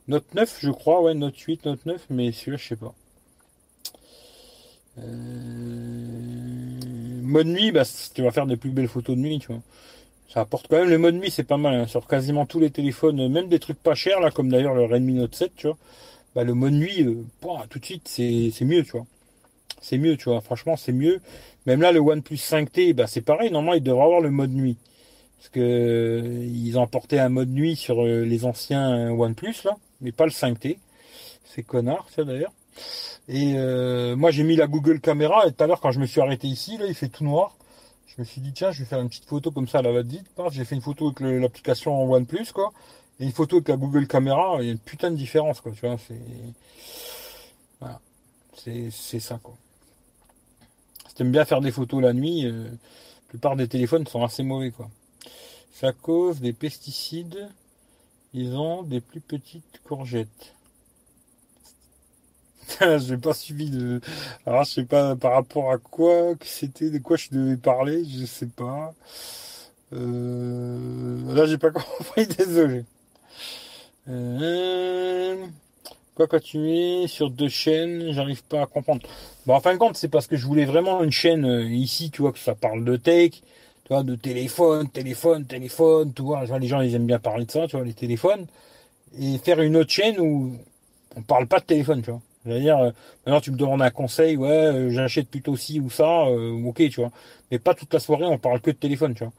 Note 0.06 0.34
9, 0.34 0.58
je 0.60 0.70
crois, 0.70 1.02
ouais, 1.02 1.14
Note 1.14 1.38
8, 1.38 1.64
Note 1.64 1.86
9, 1.86 2.06
mais 2.10 2.30
celui-là, 2.30 2.58
je 2.58 2.68
sais 2.68 2.76
pas. 2.76 2.94
Euh, 4.98 5.04
mode 7.22 7.46
nuit, 7.48 7.72
bah, 7.72 7.82
tu 8.14 8.22
vas 8.22 8.30
faire 8.30 8.46
des 8.46 8.56
plus 8.56 8.70
belles 8.70 8.88
photos 8.88 9.16
de 9.16 9.20
nuit, 9.20 9.38
tu 9.38 9.48
vois. 9.48 9.62
Ça 10.28 10.40
apporte 10.40 10.68
quand 10.68 10.78
même 10.78 10.90
le 10.90 10.98
mode 10.98 11.14
nuit, 11.16 11.30
c'est 11.30 11.44
pas 11.44 11.56
mal. 11.56 11.74
Hein. 11.74 11.86
Sur 11.86 12.06
quasiment 12.06 12.46
tous 12.46 12.60
les 12.60 12.70
téléphones, 12.70 13.28
même 13.28 13.48
des 13.48 13.58
trucs 13.58 13.78
pas 13.82 13.94
chers, 13.94 14.20
là, 14.20 14.30
comme 14.30 14.48
d'ailleurs 14.48 14.74
le 14.74 14.84
Redmi 14.84 15.14
Note 15.14 15.34
7, 15.34 15.52
tu 15.56 15.66
vois. 15.68 15.76
Bah, 16.34 16.44
le 16.44 16.54
mode 16.54 16.72
nuit, 16.74 17.02
euh, 17.02 17.22
tout 17.70 17.78
de 17.78 17.84
suite, 17.84 18.08
c'est 18.08 18.64
mieux, 18.64 18.82
tu 18.84 18.92
vois. 18.92 19.06
C'est 19.80 19.98
mieux, 19.98 20.16
tu 20.16 20.24
vois. 20.28 20.40
Franchement, 20.40 20.76
c'est 20.76 20.92
mieux. 20.92 21.20
Même 21.66 21.80
là, 21.80 21.92
le 21.92 22.00
OnePlus 22.00 22.36
5T, 22.36 22.94
bah, 22.94 23.06
c'est 23.06 23.20
pareil. 23.20 23.50
Normalement, 23.50 23.74
il 23.74 23.82
devrait 23.82 24.04
avoir 24.04 24.20
le 24.20 24.30
mode 24.30 24.50
nuit. 24.52 24.76
Parce 25.38 25.50
que 25.50 25.60
euh, 25.60 26.44
ils 26.44 26.78
ont 26.78 26.86
porté 26.86 27.20
un 27.20 27.28
mode 27.28 27.50
nuit 27.50 27.76
sur 27.76 28.02
les 28.04 28.44
anciens 28.44 29.10
OnePlus, 29.10 29.56
là. 29.64 29.76
Mais 30.00 30.12
pas 30.12 30.24
le 30.24 30.32
5T. 30.32 30.78
C'est 31.44 31.62
connard, 31.62 32.06
ça, 32.14 32.24
d'ailleurs. 32.24 32.52
Et 33.28 33.54
euh, 33.56 34.16
moi, 34.16 34.30
j'ai 34.30 34.42
mis 34.42 34.56
la 34.56 34.66
Google 34.66 35.00
Caméra. 35.00 35.46
Et 35.46 35.52
tout 35.52 35.64
à 35.64 35.66
l'heure, 35.66 35.80
quand 35.80 35.92
je 35.92 36.00
me 36.00 36.06
suis 36.06 36.20
arrêté 36.20 36.46
ici, 36.46 36.76
là, 36.78 36.86
il 36.86 36.94
fait 36.94 37.08
tout 37.08 37.24
noir. 37.24 37.56
Je 38.06 38.20
me 38.20 38.24
suis 38.24 38.40
dit, 38.40 38.52
tiens, 38.52 38.70
je 38.70 38.80
vais 38.80 38.84
faire 38.84 39.00
une 39.00 39.08
petite 39.08 39.24
photo 39.24 39.50
comme 39.50 39.66
ça 39.66 39.78
à 39.78 39.82
la 39.82 39.92
va-vite. 39.92 40.26
J'ai 40.50 40.64
fait 40.64 40.74
une 40.74 40.82
photo 40.82 41.06
avec 41.08 41.20
l'application 41.20 42.10
OnePlus, 42.12 42.52
quoi. 42.52 42.72
Et 43.20 43.24
une 43.24 43.32
photo 43.32 43.56
avec 43.56 43.68
la 43.68 43.76
Google 43.76 44.06
Caméra. 44.06 44.58
Il 44.60 44.66
y 44.66 44.68
a 44.68 44.72
une 44.72 44.78
putain 44.78 45.10
de 45.10 45.16
différence, 45.16 45.60
quoi. 45.60 45.72
Tu 45.72 45.86
vois, 45.86 45.96
c'est. 45.98 46.14
C'est 48.90 49.20
ça, 49.20 49.38
quoi. 49.42 49.56
Si 51.08 51.14
t'aimes 51.14 51.32
bien 51.32 51.44
faire 51.44 51.60
des 51.60 51.70
photos 51.70 52.00
la 52.02 52.12
nuit, 52.12 52.46
euh, 52.46 52.64
la 52.64 53.28
plupart 53.28 53.56
des 53.56 53.68
téléphones 53.68 54.06
sont 54.06 54.24
assez 54.24 54.42
mauvais, 54.42 54.70
quoi. 54.70 54.88
Ça 55.74 55.92
cause 55.92 56.40
des 56.40 56.52
pesticides. 56.52 57.48
Ils 58.32 58.54
ont 58.54 58.82
des 58.82 59.00
plus 59.00 59.20
petites 59.20 59.80
courgettes. 59.84 60.54
je 62.80 63.14
n'ai 63.14 63.20
pas 63.20 63.34
suivi 63.34 63.70
de. 63.70 64.00
Alors, 64.46 64.64
je 64.64 64.70
sais 64.72 64.84
pas 64.84 65.16
par 65.16 65.32
rapport 65.32 65.70
à 65.70 65.78
quoi 65.78 66.34
que 66.34 66.46
c'était, 66.46 66.90
de 66.90 66.98
quoi 66.98 67.16
je 67.16 67.28
devais 67.30 67.56
parler, 67.56 68.04
je 68.04 68.24
sais 68.26 68.46
pas. 68.46 68.94
Euh... 69.92 71.34
Là, 71.34 71.46
j'ai 71.46 71.58
pas 71.58 71.70
compris, 71.98 72.26
désolé. 72.26 72.84
Euh... 74.08 75.46
Quoi 76.14 76.28
continuer 76.28 77.08
sur 77.08 77.30
deux 77.30 77.48
chaînes, 77.48 78.12
j'arrive 78.12 78.44
pas 78.44 78.62
à 78.62 78.66
comprendre. 78.66 79.02
Bon, 79.46 79.54
en 79.54 79.60
fin 79.60 79.72
de 79.72 79.78
compte, 79.78 79.96
c'est 79.96 80.08
parce 80.08 80.28
que 80.28 80.36
je 80.36 80.46
voulais 80.46 80.64
vraiment 80.64 81.02
une 81.02 81.10
chaîne 81.10 81.44
euh, 81.44 81.64
ici, 81.64 82.10
tu 82.10 82.22
vois, 82.22 82.32
que 82.32 82.38
ça 82.38 82.54
parle 82.54 82.84
de 82.84 82.96
tech, 82.96 83.32
tu 83.32 83.42
vois, 83.88 84.04
de 84.04 84.14
téléphone, 84.14 84.88
téléphone, 84.88 85.44
téléphone, 85.46 86.12
tu 86.14 86.22
vois. 86.22 86.44
Les 86.58 86.68
gens, 86.68 86.80
ils 86.82 86.94
aiment 86.94 87.06
bien 87.06 87.18
parler 87.18 87.46
de 87.46 87.50
ça, 87.50 87.66
tu 87.66 87.76
vois, 87.76 87.84
les 87.84 87.94
téléphones. 87.94 88.46
Et 89.18 89.38
faire 89.38 89.60
une 89.60 89.76
autre 89.76 89.90
chaîne 89.90 90.20
où 90.20 90.56
on 91.16 91.22
parle 91.22 91.46
pas 91.46 91.60
de 91.60 91.64
téléphone, 91.64 92.02
tu 92.02 92.10
vois. 92.10 92.20
C'est-à-dire, 92.44 92.78
euh, 92.78 92.90
maintenant 93.24 93.40
tu 93.40 93.50
me 93.50 93.56
demandes 93.56 93.82
un 93.82 93.90
conseil, 93.90 94.36
ouais, 94.36 94.48
euh, 94.48 94.90
j'achète 94.90 95.28
plutôt 95.28 95.56
ci 95.56 95.80
ou 95.80 95.90
ça, 95.90 96.26
euh, 96.26 96.52
ok, 96.64 96.76
tu 96.90 97.00
vois. 97.00 97.10
Mais 97.50 97.58
pas 97.58 97.74
toute 97.74 97.92
la 97.92 98.00
soirée, 98.00 98.24
on 98.24 98.38
parle 98.38 98.60
que 98.60 98.70
de 98.70 98.76
téléphone, 98.76 99.14
tu 99.14 99.24
vois. 99.24 99.32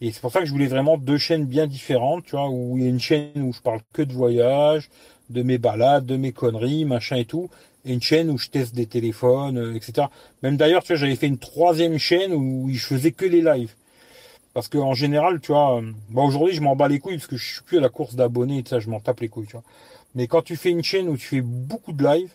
Et 0.00 0.12
c'est 0.12 0.20
pour 0.20 0.32
ça 0.32 0.40
que 0.40 0.46
je 0.46 0.52
voulais 0.52 0.66
vraiment 0.66 0.98
deux 0.98 1.18
chaînes 1.18 1.46
bien 1.46 1.66
différentes, 1.66 2.24
tu 2.24 2.32
vois, 2.32 2.48
où 2.48 2.76
il 2.76 2.84
y 2.84 2.86
a 2.86 2.90
une 2.90 3.00
chaîne 3.00 3.42
où 3.42 3.52
je 3.52 3.60
parle 3.60 3.80
que 3.92 4.02
de 4.02 4.12
voyage, 4.12 4.90
de 5.30 5.42
mes 5.42 5.58
balades, 5.58 6.06
de 6.06 6.16
mes 6.16 6.32
conneries, 6.32 6.84
machin 6.84 7.16
et 7.16 7.24
tout, 7.24 7.50
et 7.84 7.92
une 7.92 8.02
chaîne 8.02 8.30
où 8.30 8.38
je 8.38 8.48
teste 8.48 8.74
des 8.74 8.86
téléphones, 8.86 9.74
etc. 9.76 10.08
Même 10.42 10.56
d'ailleurs, 10.56 10.82
tu 10.82 10.92
vois, 10.92 10.96
j'avais 10.96 11.16
fait 11.16 11.26
une 11.28 11.38
troisième 11.38 11.98
chaîne 11.98 12.32
où 12.34 12.68
je 12.72 12.86
faisais 12.86 13.12
que 13.12 13.24
les 13.26 13.42
lives. 13.42 13.74
Parce 14.54 14.68
qu'en 14.68 14.94
général, 14.94 15.40
tu 15.40 15.52
vois, 15.52 15.82
bon 16.08 16.26
aujourd'hui 16.26 16.54
je 16.54 16.62
m'en 16.62 16.76
bats 16.76 16.88
les 16.88 16.98
couilles 16.98 17.18
parce 17.18 17.26
que 17.26 17.36
je 17.36 17.44
suis 17.44 17.62
plus 17.62 17.76
à 17.76 17.80
la 17.82 17.90
course 17.90 18.14
d'abonnés 18.14 18.60
et 18.60 18.64
ça, 18.66 18.80
je 18.80 18.88
m'en 18.88 19.00
tape 19.00 19.20
les 19.20 19.28
couilles, 19.28 19.46
tu 19.46 19.52
vois. 19.52 19.64
Mais 20.14 20.28
quand 20.28 20.40
tu 20.40 20.56
fais 20.56 20.70
une 20.70 20.82
chaîne 20.82 21.10
où 21.10 21.16
tu 21.18 21.26
fais 21.26 21.42
beaucoup 21.42 21.92
de 21.92 22.02
live, 22.02 22.30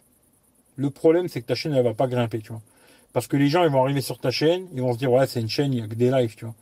le 0.76 0.90
problème 0.90 1.28
c'est 1.28 1.42
que 1.42 1.48
ta 1.48 1.56
chaîne 1.56 1.74
elle 1.74 1.84
va 1.84 1.94
pas 1.94 2.08
grimper, 2.08 2.40
tu 2.40 2.52
vois. 2.52 2.62
Parce 3.14 3.28
que 3.28 3.38
les 3.38 3.48
gens 3.48 3.64
ils 3.64 3.72
vont 3.72 3.84
arriver 3.84 4.02
sur 4.02 4.20
ta 4.20 4.32
chaîne, 4.32 4.68
ils 4.74 4.82
vont 4.82 4.94
se 4.94 4.98
dire 4.98 5.12
ouais 5.12 5.28
c'est 5.28 5.42
une 5.42 5.50
chaîne, 5.50 5.74
il 5.74 5.80
y 5.80 5.84
a 5.84 5.88
que 5.88 5.96
des 5.96 6.12
lives, 6.12 6.36
tu 6.36 6.46
vois. 6.46 6.56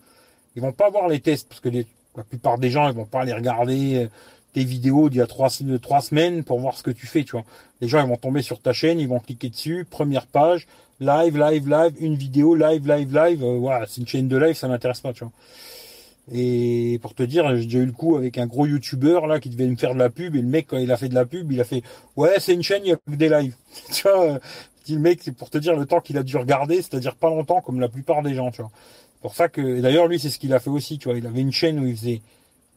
Ils 0.55 0.61
vont 0.61 0.71
pas 0.71 0.89
voir 0.89 1.07
les 1.07 1.19
tests 1.19 1.47
parce 1.47 1.61
que 1.61 1.69
la 1.69 2.23
plupart 2.23 2.57
des 2.57 2.69
gens 2.69 2.89
ils 2.89 2.95
vont 2.95 3.05
pas 3.05 3.21
aller 3.21 3.33
regarder 3.33 4.05
euh, 4.05 4.07
tes 4.53 4.63
vidéos 4.63 5.09
d'il 5.09 5.19
y 5.19 5.21
a 5.21 5.27
trois, 5.27 5.49
semaines 5.49 6.43
pour 6.43 6.59
voir 6.59 6.75
ce 6.75 6.83
que 6.83 6.91
tu 6.91 7.07
fais, 7.07 7.23
tu 7.23 7.31
vois. 7.31 7.45
Les 7.81 7.87
gens 7.87 8.03
ils 8.03 8.09
vont 8.09 8.17
tomber 8.17 8.41
sur 8.41 8.59
ta 8.59 8.73
chaîne, 8.73 8.99
ils 8.99 9.07
vont 9.07 9.19
cliquer 9.19 9.49
dessus, 9.49 9.85
première 9.89 10.25
page, 10.25 10.67
live, 10.99 11.37
live, 11.37 11.69
live, 11.69 11.93
une 11.99 12.15
vidéo, 12.15 12.55
live, 12.55 12.87
live, 12.87 13.13
live. 13.13 13.43
Euh, 13.43 13.57
voilà, 13.57 13.85
c'est 13.87 14.01
une 14.01 14.07
chaîne 14.07 14.27
de 14.27 14.37
live, 14.37 14.55
ça 14.55 14.67
m'intéresse 14.67 15.01
pas, 15.01 15.13
tu 15.13 15.23
vois. 15.23 15.33
Et 16.31 16.99
pour 17.01 17.15
te 17.15 17.23
dire, 17.23 17.55
j'ai 17.55 17.65
déjà 17.65 17.79
eu 17.79 17.85
le 17.85 17.91
coup 17.91 18.15
avec 18.15 18.37
un 18.37 18.45
gros 18.45 18.67
youtubeur 18.67 19.25
là 19.25 19.39
qui 19.39 19.49
devait 19.49 19.67
me 19.67 19.75
faire 19.75 19.93
de 19.93 19.99
la 19.99 20.09
pub 20.09 20.35
et 20.35 20.41
le 20.41 20.47
mec 20.47 20.67
quand 20.67 20.77
il 20.77 20.91
a 20.91 20.97
fait 20.97 21.09
de 21.09 21.15
la 21.15 21.25
pub, 21.25 21.51
il 21.51 21.59
a 21.59 21.63
fait 21.63 21.81
ouais 22.17 22.35
c'est 22.39 22.53
une 22.53 22.61
chaîne, 22.61 22.83
il 22.85 22.89
y 22.89 22.91
a 22.91 22.97
que 22.97 23.15
des 23.15 23.29
lives. 23.29 23.55
tu 23.91 24.03
vois, 24.03 24.23
euh, 24.23 24.39
le 24.89 24.99
mec 24.99 25.21
c'est 25.23 25.31
pour 25.31 25.49
te 25.49 25.57
dire 25.57 25.75
le 25.75 25.85
temps 25.85 26.01
qu'il 26.01 26.17
a 26.17 26.23
dû 26.23 26.37
regarder, 26.37 26.77
c'est-à-dire 26.77 27.15
pas 27.15 27.29
longtemps 27.29 27.61
comme 27.61 27.79
la 27.79 27.89
plupart 27.89 28.21
des 28.21 28.35
gens, 28.35 28.51
tu 28.51 28.61
vois. 28.61 28.71
Pour 29.21 29.35
ça 29.35 29.49
que 29.49 29.81
d'ailleurs 29.81 30.07
lui 30.07 30.19
c'est 30.19 30.29
ce 30.29 30.37
qu'il 30.39 30.53
a 30.53 30.59
fait 30.59 30.69
aussi, 30.69 30.99
tu 30.99 31.09
vois, 31.09 31.17
il 31.17 31.25
avait 31.25 31.41
une 31.41 31.51
chaîne 31.51 31.79
où 31.79 31.87
il 31.87 31.95
faisait 31.95 32.21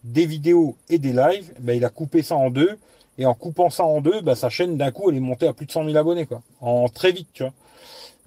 des 0.04 0.26
vidéos 0.26 0.76
et 0.88 0.98
des 0.98 1.12
lives, 1.12 1.52
ben, 1.60 1.76
il 1.76 1.84
a 1.84 1.90
coupé 1.90 2.22
ça 2.22 2.36
en 2.36 2.50
deux 2.50 2.78
et 3.18 3.26
en 3.26 3.34
coupant 3.34 3.70
ça 3.70 3.84
en 3.84 4.00
deux, 4.00 4.22
ben, 4.22 4.34
sa 4.34 4.48
chaîne 4.48 4.78
d'un 4.78 4.90
coup 4.90 5.10
elle 5.10 5.16
est 5.16 5.20
montée 5.20 5.46
à 5.46 5.52
plus 5.52 5.66
de 5.66 5.72
100 5.72 5.84
000 5.84 5.96
abonnés 5.96 6.26
quoi, 6.26 6.42
en 6.60 6.88
très 6.88 7.12
vite, 7.12 7.28
tu 7.34 7.42
vois. 7.42 7.52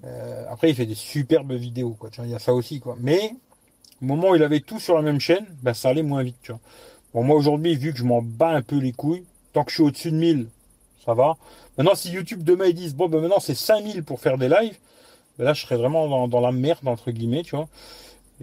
Euh, 0.04 0.44
après, 0.50 0.70
il 0.70 0.76
fait 0.76 0.86
des 0.86 0.94
superbes 0.94 1.52
vidéos, 1.52 1.96
quoi. 1.98 2.10
il 2.18 2.30
y 2.30 2.34
a 2.34 2.38
ça 2.38 2.52
aussi, 2.52 2.80
quoi. 2.80 2.96
Mais 3.00 3.32
au 4.02 4.04
moment 4.04 4.30
où 4.30 4.36
il 4.36 4.42
avait 4.42 4.60
tout 4.60 4.80
sur 4.80 4.94
la 4.94 5.02
même 5.02 5.20
chaîne, 5.20 5.46
ben, 5.62 5.74
ça 5.74 5.88
allait 5.88 6.02
moins 6.02 6.22
vite, 6.22 6.36
tu 6.42 6.52
vois. 6.52 6.60
Bon, 7.14 7.22
moi 7.22 7.36
aujourd'hui, 7.36 7.76
vu 7.76 7.92
que 7.92 7.98
je 7.98 8.04
m'en 8.04 8.22
bats 8.22 8.50
un 8.50 8.62
peu 8.62 8.76
les 8.76 8.92
couilles, 8.92 9.24
tant 9.52 9.64
que 9.64 9.70
je 9.70 9.76
suis 9.76 9.82
au-dessus 9.82 10.10
de 10.10 10.16
1000, 10.16 10.48
ça 11.04 11.14
va. 11.14 11.36
Maintenant, 11.78 11.94
si 11.94 12.10
YouTube 12.10 12.42
demain 12.42 12.66
ils 12.66 12.74
disent 12.74 12.94
bon, 12.94 13.08
ben 13.08 13.20
maintenant 13.20 13.40
c'est 13.40 13.54
5000 13.54 14.02
pour 14.02 14.20
faire 14.20 14.38
des 14.38 14.48
lives, 14.48 14.76
ben 15.38 15.44
là 15.44 15.54
je 15.54 15.62
serais 15.62 15.76
vraiment 15.76 16.28
dans, 16.28 16.40
la 16.40 16.52
merde 16.52 16.86
entre 16.86 17.10
guillemets, 17.10 17.42
tu 17.42 17.56
vois. 17.56 17.68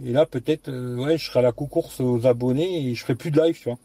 Et 0.04 0.12
là 0.12 0.26
peut-être, 0.26 0.70
euh, 0.70 0.96
ouais, 0.98 1.18
je 1.18 1.26
serai 1.26 1.40
à 1.40 1.44
la 1.44 1.52
course 1.52 2.00
aux 2.00 2.26
abonnés 2.26 2.88
et 2.88 2.96
je 2.96 3.02
ferai 3.04 3.16
plus 3.16 3.32
de 3.32 3.42
live, 3.42 3.56
tu 3.56 3.70
vois. 3.70 3.78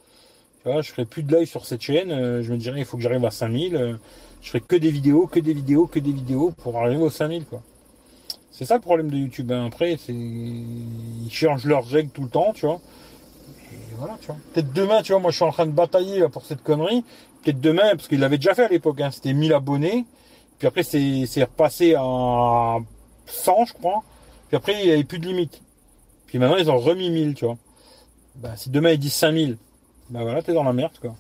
Tu 0.63 0.71
vois, 0.71 0.83
je 0.83 0.91
ferai 0.91 1.05
plus 1.05 1.23
de 1.23 1.37
live 1.37 1.49
sur 1.49 1.67
cette 1.67 1.83
chaîne. 1.83 2.11
Euh, 2.11 2.43
je 2.43 2.53
me 2.53 2.57
dirais 2.57 2.81
il 2.81 2.85
faut 2.85 2.97
que 2.97 3.03
j'arrive 3.03 3.25
à 3.25 3.31
5000 3.31 3.99
je 4.41 4.49
ferai 4.49 4.61
que 4.61 4.77
des 4.77 4.91
vidéos, 4.91 5.27
que 5.27 5.41
des 5.41 5.53
vidéos, 5.53 5.87
que 5.87 5.99
des 5.99 6.13
vidéos 6.13 6.53
pour 6.63 6.79
arriver 6.79 7.03
aux 7.03 7.11
5000 7.11 7.45
quoi. 7.45 7.63
C'est 8.59 8.65
ça 8.65 8.75
le 8.75 8.81
problème 8.81 9.09
de 9.09 9.17
YouTube. 9.17 9.53
Hein. 9.53 9.67
Après, 9.67 9.97
c'est 10.05 10.13
ils 10.13 11.31
changent 11.31 11.65
leurs 11.65 11.87
règles 11.87 12.11
tout 12.11 12.25
le 12.25 12.29
temps, 12.29 12.53
tu 12.53 12.67
vois. 12.67 12.81
Et 13.73 13.95
voilà, 13.97 14.19
tu 14.21 14.27
vois. 14.27 14.37
Peut-être 14.53 14.73
demain, 14.73 15.01
tu 15.01 15.13
vois, 15.13 15.21
moi 15.21 15.31
je 15.31 15.37
suis 15.37 15.45
en 15.45 15.53
train 15.53 15.67
de 15.67 15.71
batailler 15.71 16.29
pour 16.29 16.45
cette 16.45 16.65
connerie. 16.65 17.05
Peut-être 17.45 17.61
demain, 17.61 17.91
parce 17.95 18.09
qu'il 18.09 18.19
l'avait 18.19 18.37
déjà 18.37 18.55
fait 18.55 18.65
à 18.65 18.69
l'époque, 18.69 19.01
hein. 19.01 19.13
c'était 19.13 19.33
1000 19.33 19.53
abonnés. 19.53 20.07
Puis 20.59 20.67
après, 20.67 20.83
c'est 20.83 21.25
repassé 21.45 21.95
à 21.95 22.79
100, 23.27 23.65
je 23.67 23.75
crois. 23.75 24.03
Puis 24.49 24.57
après, 24.57 24.73
il 24.81 24.87
n'y 24.87 24.93
avait 24.93 25.05
plus 25.05 25.21
de 25.21 25.27
limite. 25.27 25.63
Puis 26.27 26.41
maintenant, 26.41 26.57
ils 26.57 26.69
ont 26.69 26.79
remis 26.79 27.11
1000, 27.11 27.35
tu 27.35 27.45
vois. 27.45 27.59
Bah, 28.35 28.57
si 28.57 28.71
demain 28.71 28.91
ils 28.91 28.99
disent 28.99 29.15
5000, 29.15 29.57
bah 30.11 30.23
voilà, 30.23 30.43
t'es 30.43 30.53
dans 30.53 30.65
la 30.65 30.73
merde, 30.73 30.99
quoi. 31.01 31.15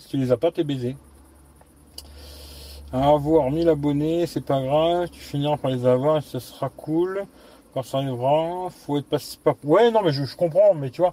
si 0.00 0.08
tu 0.08 0.16
les 0.16 0.32
as 0.32 0.36
pas, 0.36 0.50
t'es 0.50 0.64
baisé. 0.64 0.96
Avoir 2.92 3.50
1000 3.50 3.68
abonnés, 3.68 4.26
c'est 4.26 4.44
pas 4.44 4.62
grave, 4.62 5.08
tu 5.10 5.20
finiras 5.20 5.56
par 5.56 5.70
les 5.70 5.84
avoir, 5.86 6.22
ce 6.22 6.38
sera 6.38 6.68
cool. 6.68 7.24
Quand 7.74 7.82
ça 7.82 7.98
arrivera, 7.98 8.70
faut 8.70 8.96
être 8.96 9.08
pas. 9.08 9.54
Ouais, 9.64 9.90
non, 9.90 10.02
mais 10.02 10.12
je, 10.12 10.36
comprends, 10.36 10.72
mais 10.74 10.90
tu 10.90 11.02
vois, 11.02 11.12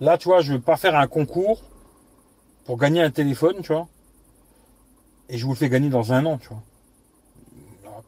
là, 0.00 0.16
tu 0.16 0.28
vois, 0.28 0.40
je 0.40 0.52
veux 0.52 0.60
pas 0.60 0.76
faire 0.76 0.96
un 0.96 1.06
concours 1.06 1.60
pour 2.64 2.78
gagner 2.78 3.02
un 3.02 3.10
téléphone, 3.10 3.56
tu 3.62 3.72
vois. 3.72 3.88
Et 5.28 5.36
je 5.36 5.44
vous 5.44 5.52
le 5.52 5.56
fais 5.56 5.68
gagner 5.68 5.88
dans 5.88 6.12
un 6.12 6.24
an, 6.26 6.38
tu 6.38 6.48
vois. 6.48 6.62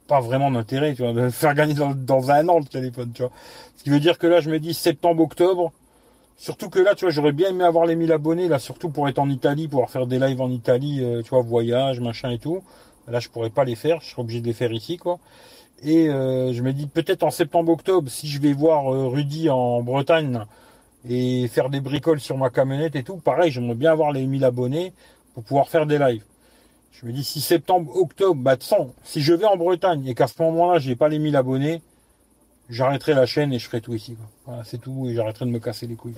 Pas 0.06 0.20
vraiment 0.20 0.50
d'intérêt, 0.50 0.94
tu 0.94 1.02
vois, 1.02 1.12
de 1.12 1.28
faire 1.30 1.54
gagner 1.54 1.74
dans, 1.74 1.94
dans, 1.94 2.30
un 2.30 2.48
an 2.48 2.60
le 2.60 2.64
téléphone, 2.64 3.10
tu 3.12 3.22
vois. 3.22 3.32
Ce 3.76 3.82
qui 3.82 3.90
veut 3.90 4.00
dire 4.00 4.16
que 4.18 4.26
là, 4.26 4.40
je 4.40 4.48
me 4.48 4.58
dis 4.58 4.74
septembre, 4.74 5.22
octobre. 5.22 5.72
Surtout 6.36 6.70
que 6.70 6.78
là, 6.78 6.94
tu 6.94 7.04
vois, 7.04 7.12
j'aurais 7.12 7.32
bien 7.32 7.50
aimé 7.50 7.64
avoir 7.64 7.84
les 7.84 7.94
1000 7.94 8.10
abonnés, 8.10 8.48
là, 8.48 8.58
surtout 8.58 8.88
pour 8.88 9.08
être 9.08 9.18
en 9.18 9.28
Italie, 9.28 9.68
pouvoir 9.68 9.90
faire 9.90 10.06
des 10.06 10.18
lives 10.18 10.40
en 10.40 10.50
Italie, 10.50 11.00
euh, 11.02 11.22
tu 11.22 11.30
vois, 11.30 11.42
voyage, 11.42 12.00
machin 12.00 12.30
et 12.30 12.38
tout. 12.38 12.62
Là, 13.08 13.20
je 13.20 13.28
pourrais 13.28 13.50
pas 13.50 13.64
les 13.64 13.74
faire, 13.74 14.00
je 14.00 14.10
serais 14.10 14.22
obligé 14.22 14.40
de 14.40 14.46
les 14.46 14.52
faire 14.52 14.72
ici, 14.72 14.96
quoi. 14.96 15.18
Et 15.82 16.08
euh, 16.08 16.52
je 16.52 16.62
me 16.62 16.72
dis 16.72 16.86
peut-être 16.86 17.24
en 17.24 17.30
septembre-octobre, 17.30 18.08
si 18.08 18.28
je 18.28 18.40
vais 18.40 18.52
voir 18.52 18.92
euh, 18.94 19.08
Rudy 19.08 19.50
en 19.50 19.82
Bretagne 19.82 20.44
et 21.08 21.48
faire 21.48 21.70
des 21.70 21.80
bricoles 21.80 22.20
sur 22.20 22.38
ma 22.38 22.50
camionnette 22.50 22.94
et 22.94 23.02
tout, 23.02 23.16
pareil, 23.16 23.50
j'aimerais 23.50 23.74
bien 23.74 23.90
avoir 23.90 24.12
les 24.12 24.24
1000 24.24 24.44
abonnés 24.44 24.92
pour 25.34 25.42
pouvoir 25.42 25.68
faire 25.68 25.86
des 25.86 25.98
lives. 25.98 26.24
Je 26.92 27.06
me 27.06 27.12
dis 27.12 27.24
si 27.24 27.40
septembre-octobre, 27.40 28.40
bah 28.40 28.54
de 28.54 28.62
si 29.02 29.22
je 29.22 29.32
vais 29.34 29.46
en 29.46 29.56
Bretagne 29.56 30.06
et 30.06 30.14
qu'à 30.14 30.28
ce 30.28 30.40
moment-là, 30.40 30.78
j'ai 30.78 30.94
pas 30.94 31.08
les 31.08 31.18
1000 31.18 31.34
abonnés, 31.34 31.82
j'arrêterai 32.68 33.14
la 33.14 33.26
chaîne 33.26 33.52
et 33.52 33.58
je 33.58 33.66
ferai 33.66 33.80
tout 33.80 33.94
ici. 33.94 34.16
Voilà, 34.46 34.62
c'est 34.64 34.78
tout, 34.78 35.08
et 35.08 35.14
j'arrêterai 35.14 35.46
de 35.46 35.50
me 35.50 35.58
casser 35.58 35.88
les 35.88 35.96
couilles. 35.96 36.14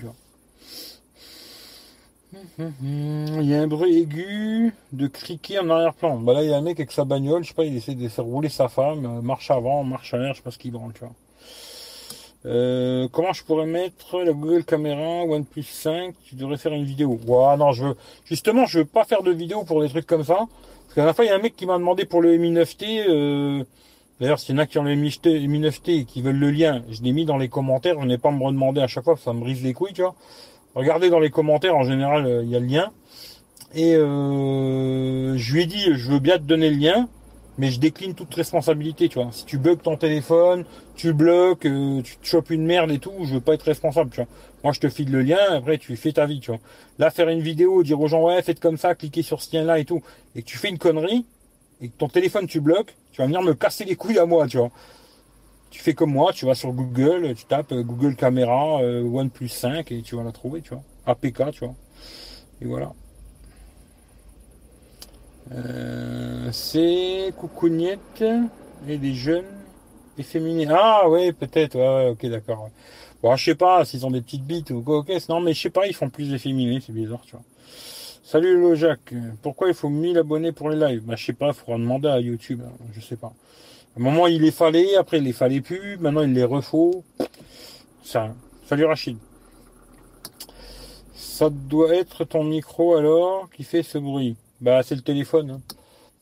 Il 2.59 3.43
y 3.43 3.55
a 3.55 3.61
un 3.61 3.67
bruit 3.67 3.99
aigu 3.99 4.75
de 4.93 5.07
criquet 5.07 5.59
en 5.59 5.71
arrière-plan. 5.71 6.19
Bah 6.19 6.35
là, 6.35 6.43
il 6.43 6.51
y 6.51 6.55
a 6.55 6.57
un 6.57 6.63
mec 6.63 6.79
avec 6.79 6.93
sa 6.93 7.05
bagnole, 7.05 7.43
je 7.43 7.49
sais 7.49 7.55
pas, 7.55 7.65
il 7.65 7.77
essaie 7.77 7.95
de 7.95 8.09
faire 8.09 8.25
rouler 8.25 8.49
sa 8.49 8.69
femme, 8.69 9.05
euh, 9.05 9.23
marche 9.23 9.51
avant, 9.51 9.85
marche 9.85 10.15
arrière, 10.15 10.33
je 10.33 10.39
sais 10.39 10.43
pas 10.43 10.51
ce 10.51 10.59
qu'il 10.59 10.73
branle, 10.73 10.93
tu 10.93 11.01
vois. 11.01 11.13
Euh, 12.47 13.09
comment 13.11 13.33
je 13.33 13.43
pourrais 13.43 13.67
mettre 13.67 14.19
la 14.23 14.33
Google 14.33 14.65
Caméra 14.65 15.25
OnePlus 15.25 15.63
5 15.63 16.15
Tu 16.25 16.35
devrais 16.35 16.59
faire 16.59 16.73
une 16.73 16.85
vidéo. 16.85 17.19
Ouais, 17.27 17.57
non, 17.57 17.73
je 17.73 17.87
veux. 17.87 17.97
Justement, 18.27 18.67
je 18.67 18.81
veux 18.81 18.85
pas 18.85 19.05
faire 19.05 19.23
de 19.23 19.31
vidéo 19.31 19.65
pour 19.65 19.81
des 19.81 19.89
trucs 19.89 20.07
comme 20.07 20.25
ça. 20.25 20.37
Parce 20.37 20.95
qu'à 20.95 21.07
la 21.07 21.15
fois, 21.15 21.25
il 21.25 21.29
y 21.29 21.31
a 21.31 21.37
un 21.37 21.41
mec 21.41 21.57
qui 21.57 21.67
m'a 21.67 21.79
demandé 21.79 22.05
pour 22.05 22.21
le 22.21 22.37
Mi 22.37 22.53
9T. 22.53 23.05
Euh... 23.09 23.65
D'ailleurs, 24.21 24.39
s'il 24.39 24.55
y 24.55 24.59
en 24.59 24.61
a 24.61 24.67
qui 24.67 24.79
ont 24.79 24.85
le 24.85 24.95
Mi 24.95 25.09
9T 25.09 25.91
et 25.91 26.05
qui 26.05 26.21
veulent 26.23 26.39
le 26.39 26.51
lien, 26.51 26.83
je 26.91 27.03
l'ai 27.03 27.13
mis 27.13 27.25
dans 27.25 27.39
les 27.39 27.49
commentaires. 27.49 28.01
Je 28.01 28.07
n'ai 28.07 28.19
pas 28.19 28.29
à 28.29 28.33
me 28.33 28.45
redemander 28.45 28.83
à 28.83 28.87
chaque 28.87 29.05
fois, 29.05 29.17
ça 29.17 29.33
me 29.33 29.41
brise 29.41 29.63
les 29.63 29.73
couilles, 29.73 29.95
tu 29.95 30.03
vois. 30.03 30.15
Regardez 30.75 31.09
dans 31.09 31.21
les 31.21 31.31
commentaires, 31.31 31.77
en 31.77 31.85
général, 31.85 32.27
euh, 32.27 32.43
il 32.43 32.51
y 32.51 32.57
a 32.57 32.61
le 32.61 32.67
lien. 32.67 32.91
Et 33.75 33.95
euh, 33.95 35.37
je 35.37 35.53
lui 35.53 35.63
ai 35.63 35.67
dit, 35.67 35.85
je 35.95 36.11
veux 36.11 36.19
bien 36.19 36.37
te 36.39 36.43
donner 36.43 36.71
le 36.71 36.77
lien, 36.77 37.09
mais 37.59 37.71
je 37.71 37.79
décline 37.79 38.15
toute 38.15 38.35
responsabilité, 38.35 39.09
tu 39.09 39.21
vois. 39.21 39.31
Si 39.33 39.45
tu 39.45 39.59
bugs 39.59 39.77
ton 39.77 39.97
téléphone, 39.97 40.65
tu 40.97 41.13
bloques, 41.13 41.67
euh, 41.67 42.03
tu 42.03 42.17
te 42.17 42.27
chopes 42.27 42.51
une 42.51 42.65
merde 42.65 42.91
et 42.91 42.99
tout, 42.99 43.13
je 43.23 43.35
veux 43.35 43.41
pas 43.41 43.55
être 43.55 43.63
responsable, 43.63 44.11
tu 44.11 44.17
vois. 44.17 44.29
Moi, 44.65 44.73
je 44.73 44.81
te 44.81 44.89
file 44.89 45.11
le 45.13 45.23
lien, 45.23 45.39
après, 45.51 45.79
tu 45.79 45.95
fais 45.97 46.13
ta 46.13 46.27
vie, 46.27 46.41
tu 46.41 46.51
vois. 46.51 46.61
Là, 46.99 47.11
faire 47.11 47.29
une 47.29 47.41
vidéo, 47.41 47.83
dire 47.85 48.01
aux 48.01 48.09
gens, 48.09 48.23
ouais, 48.23 48.43
faites 48.43 48.61
comme 48.61 48.77
ça, 48.77 48.95
cliquez 48.95 49.23
sur 49.23 49.43
ce 49.43 49.57
lien-là 49.57 49.79
et 49.79 49.85
tout, 49.85 50.03
et 50.35 50.43
que 50.43 50.47
tu 50.47 50.59
fais 50.59 50.71
une 50.71 50.79
connerie, 50.79 51.25
et 51.81 51.89
que 51.89 51.97
ton 51.97 52.09
téléphone, 52.09 52.47
tu 52.47 52.61
bloques, 52.61 52.95
tu 53.13 53.21
vas 53.21 53.27
venir 53.27 53.43
me 53.43 53.55
casser 53.55 53.85
les 53.85 53.95
couilles 53.95 54.19
à 54.19 54.27
moi, 54.27 54.49
tu 54.49 54.59
vois 54.59 54.71
tu 55.75 55.81
fais 55.81 55.93
comme 55.93 56.13
moi, 56.13 56.33
tu 56.33 56.47
vas 56.47 56.55
sur 56.55 56.73
Google, 56.73 57.35
tu 57.35 57.47
tapes 57.47 57.73
euh, 57.73 57.83
Google 57.83 58.15
Caméra 58.15 58.81
euh, 58.81 59.03
OnePlus 59.03 59.49
5 59.49 59.91
et 59.91 60.03
tu 60.03 60.15
vas 60.15 60.23
la 60.23 60.31
trouver, 60.31 60.63
tu 60.63 60.71
vois. 60.71 60.85
APK, 61.05 61.51
tu 61.51 61.65
vois. 61.65 61.75
Et 62.63 62.65
voilà. 62.65 62.93
Euh, 65.51 66.49
c'est 66.53 67.35
coucougnette 67.37 68.25
et 68.87 68.99
des 68.99 69.15
jeunes 69.15 69.51
efféminés. 70.17 70.69
Ah 70.71 71.09
ouais, 71.09 71.33
peut-être, 71.33 71.75
ouais, 71.77 72.11
ok, 72.11 72.25
d'accord. 72.27 72.71
Bon, 73.21 73.35
je 73.35 73.45
sais 73.45 73.57
pas 73.57 73.85
s'ils 73.85 74.07
ont 74.07 74.13
des 74.13 74.21
petites 74.23 74.45
bites 74.45 74.71
ou 74.71 74.81
quoi, 74.81 74.99
ok, 74.99 75.11
non, 75.29 75.41
mais 75.41 75.55
je 75.55 75.61
sais 75.61 75.71
pas, 75.71 75.89
ils 75.89 75.95
font 75.95 76.09
plus 76.09 76.33
efféminés, 76.33 76.81
c'est 76.87 76.93
bizarre, 76.93 77.23
tu 77.27 77.33
vois. 77.33 77.45
Salut 78.23 78.77
Jacques, 78.77 79.13
pourquoi 79.43 79.67
il 79.69 79.75
faut 79.75 79.89
1000 79.89 80.19
abonnés 80.19 80.53
pour 80.53 80.71
les 80.71 80.77
lives? 80.77 81.03
Bah 81.05 81.17
je 81.17 81.27
sais 81.27 81.33
pas, 81.33 81.49
il 81.49 81.55
faudra 81.55 81.79
demander 81.79 82.09
à 82.09 82.21
YouTube, 82.21 82.63
hein, 82.65 82.73
je 82.95 83.01
sais 83.01 83.17
pas. 83.17 83.33
À 83.97 84.01
un 84.01 84.03
moment, 84.03 84.27
il 84.27 84.43
les 84.43 84.51
fallait, 84.51 84.97
après, 84.97 85.19
il 85.19 85.25
les 85.25 85.33
fallait 85.33 85.61
plus, 85.61 85.97
maintenant, 85.99 86.23
il 86.23 86.33
les 86.33 86.43
refaut. 86.43 87.05
Ça. 88.03 88.35
Salut 88.67 88.87
Rachid. 88.87 89.19
Ça 91.15 91.49
doit 91.49 91.95
être 91.95 92.25
ton 92.25 92.43
micro 92.43 92.97
alors 92.97 93.49
qui 93.51 93.63
fait 93.63 93.85
ce 93.85 93.99
bruit. 93.99 94.37
Bah, 94.61 94.83
c'est 94.83 94.97
le 94.97 95.03
téléphone. 95.03 95.51
Hein. 95.51 95.61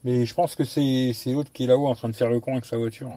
Mais 0.05 0.27
je 0.27 0.35
pense 0.35 0.55
que 0.55 0.65
c'est 0.65 1.15
l'autre 1.27 1.51
qui 1.51 1.65
est 1.65 1.67
là-haut 1.67 1.87
en 1.87 1.95
train 1.95 2.11
de 2.11 2.15
faire 2.15 2.29
le 2.29 2.41
con 2.41 2.53
avec 2.53 2.67
sa 2.67 2.77
voiture. 2.77 3.11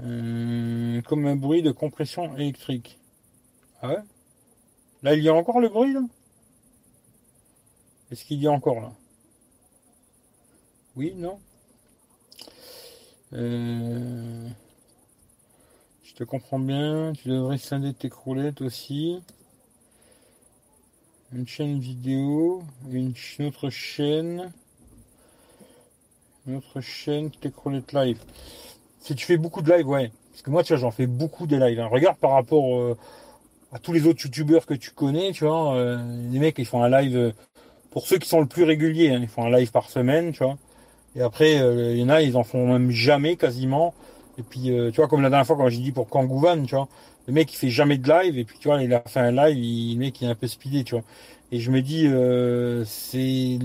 Euh, 0.00 1.02
comme 1.02 1.26
un 1.26 1.36
bruit 1.36 1.62
de 1.62 1.70
compression 1.70 2.34
électrique. 2.36 2.98
Ah 3.82 3.88
ouais? 3.88 4.02
Là, 5.02 5.14
il 5.14 5.22
y 5.22 5.28
a 5.28 5.34
encore 5.34 5.60
le 5.60 5.68
bruit, 5.68 5.92
là? 5.92 6.00
Est-ce 8.10 8.24
qu'il 8.24 8.40
y 8.40 8.46
a 8.46 8.50
encore, 8.50 8.80
là? 8.80 8.92
Oui, 10.96 11.12
non? 11.14 11.38
Euh, 13.32 14.48
je 16.04 16.14
te 16.14 16.24
comprends 16.24 16.58
bien. 16.58 17.12
Tu 17.14 17.28
devrais 17.28 17.58
scinder 17.58 17.92
tes 17.92 18.08
croulettes 18.08 18.60
aussi. 18.60 19.20
Une 21.32 21.48
chaîne 21.48 21.80
vidéo, 21.80 22.62
une, 22.90 23.14
autre 23.40 23.70
chaîne. 23.70 24.52
Une 26.46 26.56
autre 26.56 26.80
chaîne, 26.80 27.30
Techrolet 27.30 27.82
Live. 27.92 28.18
Si 29.00 29.14
tu 29.14 29.26
fais 29.26 29.36
beaucoup 29.36 29.62
de 29.62 29.72
live, 29.72 29.88
ouais. 29.88 30.12
Parce 30.30 30.42
que 30.42 30.50
moi, 30.50 30.62
tu 30.62 30.72
vois, 30.72 30.80
j'en 30.80 30.90
fais 30.90 31.06
beaucoup 31.06 31.46
des 31.46 31.58
lives. 31.58 31.80
Hein. 31.80 31.88
Regarde 31.88 32.18
par 32.18 32.32
rapport 32.32 32.78
euh, 32.78 32.96
à 33.72 33.78
tous 33.78 33.92
les 33.92 34.06
autres 34.06 34.22
youtubeurs 34.22 34.66
que 34.66 34.74
tu 34.74 34.90
connais, 34.90 35.32
tu 35.32 35.44
vois. 35.44 35.74
Euh, 35.74 35.98
les 36.30 36.38
mecs, 36.38 36.58
ils 36.58 36.66
font 36.66 36.82
un 36.82 36.88
live, 36.88 37.34
pour 37.90 38.06
ceux 38.06 38.18
qui 38.18 38.28
sont 38.28 38.40
le 38.40 38.46
plus 38.46 38.64
réguliers, 38.64 39.10
hein, 39.10 39.20
ils 39.22 39.28
font 39.28 39.44
un 39.44 39.56
live 39.56 39.70
par 39.70 39.88
semaine, 39.88 40.32
tu 40.32 40.42
vois. 40.42 40.58
Et 41.16 41.22
après, 41.22 41.54
il 41.92 41.98
y 41.98 42.04
en 42.04 42.08
a, 42.08 42.22
ils 42.22 42.36
en 42.36 42.44
font 42.44 42.66
même 42.66 42.90
jamais, 42.90 43.36
quasiment. 43.36 43.94
Et 44.38 44.42
puis, 44.42 44.72
tu 44.92 44.96
vois, 44.96 45.08
comme 45.08 45.22
la 45.22 45.30
dernière 45.30 45.46
fois, 45.46 45.56
quand 45.56 45.68
j'ai 45.68 45.78
dit 45.78 45.92
pour 45.92 46.08
Kangouvan, 46.08 46.64
tu 46.64 46.74
vois, 46.74 46.88
le 47.26 47.32
mec, 47.32 47.52
il 47.52 47.56
fait 47.56 47.70
jamais 47.70 47.98
de 47.98 48.08
live. 48.08 48.38
Et 48.38 48.44
puis, 48.44 48.58
tu 48.58 48.68
vois, 48.68 48.82
il 48.82 48.92
a 48.92 49.02
fait 49.06 49.20
un 49.20 49.30
live, 49.30 49.56
il, 49.56 49.94
le 49.94 50.00
mec, 50.00 50.20
il 50.20 50.26
est 50.26 50.30
un 50.30 50.34
peu 50.34 50.48
speedé, 50.48 50.82
tu 50.84 50.94
vois. 50.94 51.04
Et 51.52 51.60
je 51.60 51.70
me 51.70 51.82
dis, 51.82 52.08
c'est 52.84 53.58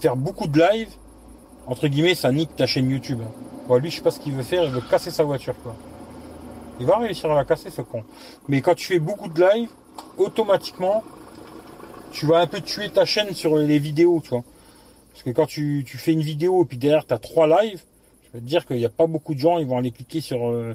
faire 0.00 0.16
beaucoup 0.16 0.48
de 0.48 0.58
live, 0.58 0.88
entre 1.66 1.86
guillemets, 1.86 2.16
ça 2.16 2.32
nique 2.32 2.56
ta 2.56 2.66
chaîne 2.66 2.90
YouTube. 2.90 3.20
Bon, 3.68 3.76
lui, 3.76 3.90
je 3.90 3.96
sais 3.96 4.02
pas 4.02 4.10
ce 4.10 4.18
qu'il 4.18 4.32
veut 4.32 4.42
faire, 4.42 4.64
il 4.64 4.70
veut 4.70 4.80
casser 4.80 5.12
sa 5.12 5.22
voiture, 5.22 5.54
quoi. 5.62 5.76
Il 6.80 6.86
va 6.86 6.96
réussir 6.98 7.30
à 7.30 7.36
la 7.36 7.44
casser, 7.44 7.70
ce 7.70 7.82
con. 7.82 8.02
Mais 8.48 8.62
quand 8.62 8.74
tu 8.74 8.86
fais 8.86 8.98
beaucoup 8.98 9.28
de 9.28 9.40
live, 9.40 9.68
automatiquement, 10.18 11.04
tu 12.10 12.26
vas 12.26 12.38
un 12.38 12.46
peu 12.48 12.60
tuer 12.62 12.88
ta 12.88 13.04
chaîne 13.04 13.32
sur 13.34 13.56
les 13.56 13.78
vidéos, 13.78 14.20
tu 14.24 14.30
vois. 14.30 14.42
Parce 15.12 15.22
que 15.22 15.30
quand 15.30 15.46
tu, 15.46 15.84
fais 15.86 16.12
une 16.12 16.22
vidéo 16.22 16.62
et 16.62 16.66
puis 16.66 16.78
derrière 16.78 17.06
tu 17.06 17.14
as 17.14 17.18
trois 17.18 17.46
lives, 17.46 17.82
je 18.24 18.38
veux 18.38 18.40
te 18.40 18.48
dire 18.48 18.66
qu'il 18.66 18.76
n'y 18.76 18.84
a 18.84 18.90
pas 18.90 19.06
beaucoup 19.06 19.34
de 19.34 19.40
gens, 19.40 19.58
ils 19.58 19.66
vont 19.66 19.76
aller 19.76 19.90
cliquer 19.90 20.20
sur 20.20 20.48
euh, 20.48 20.74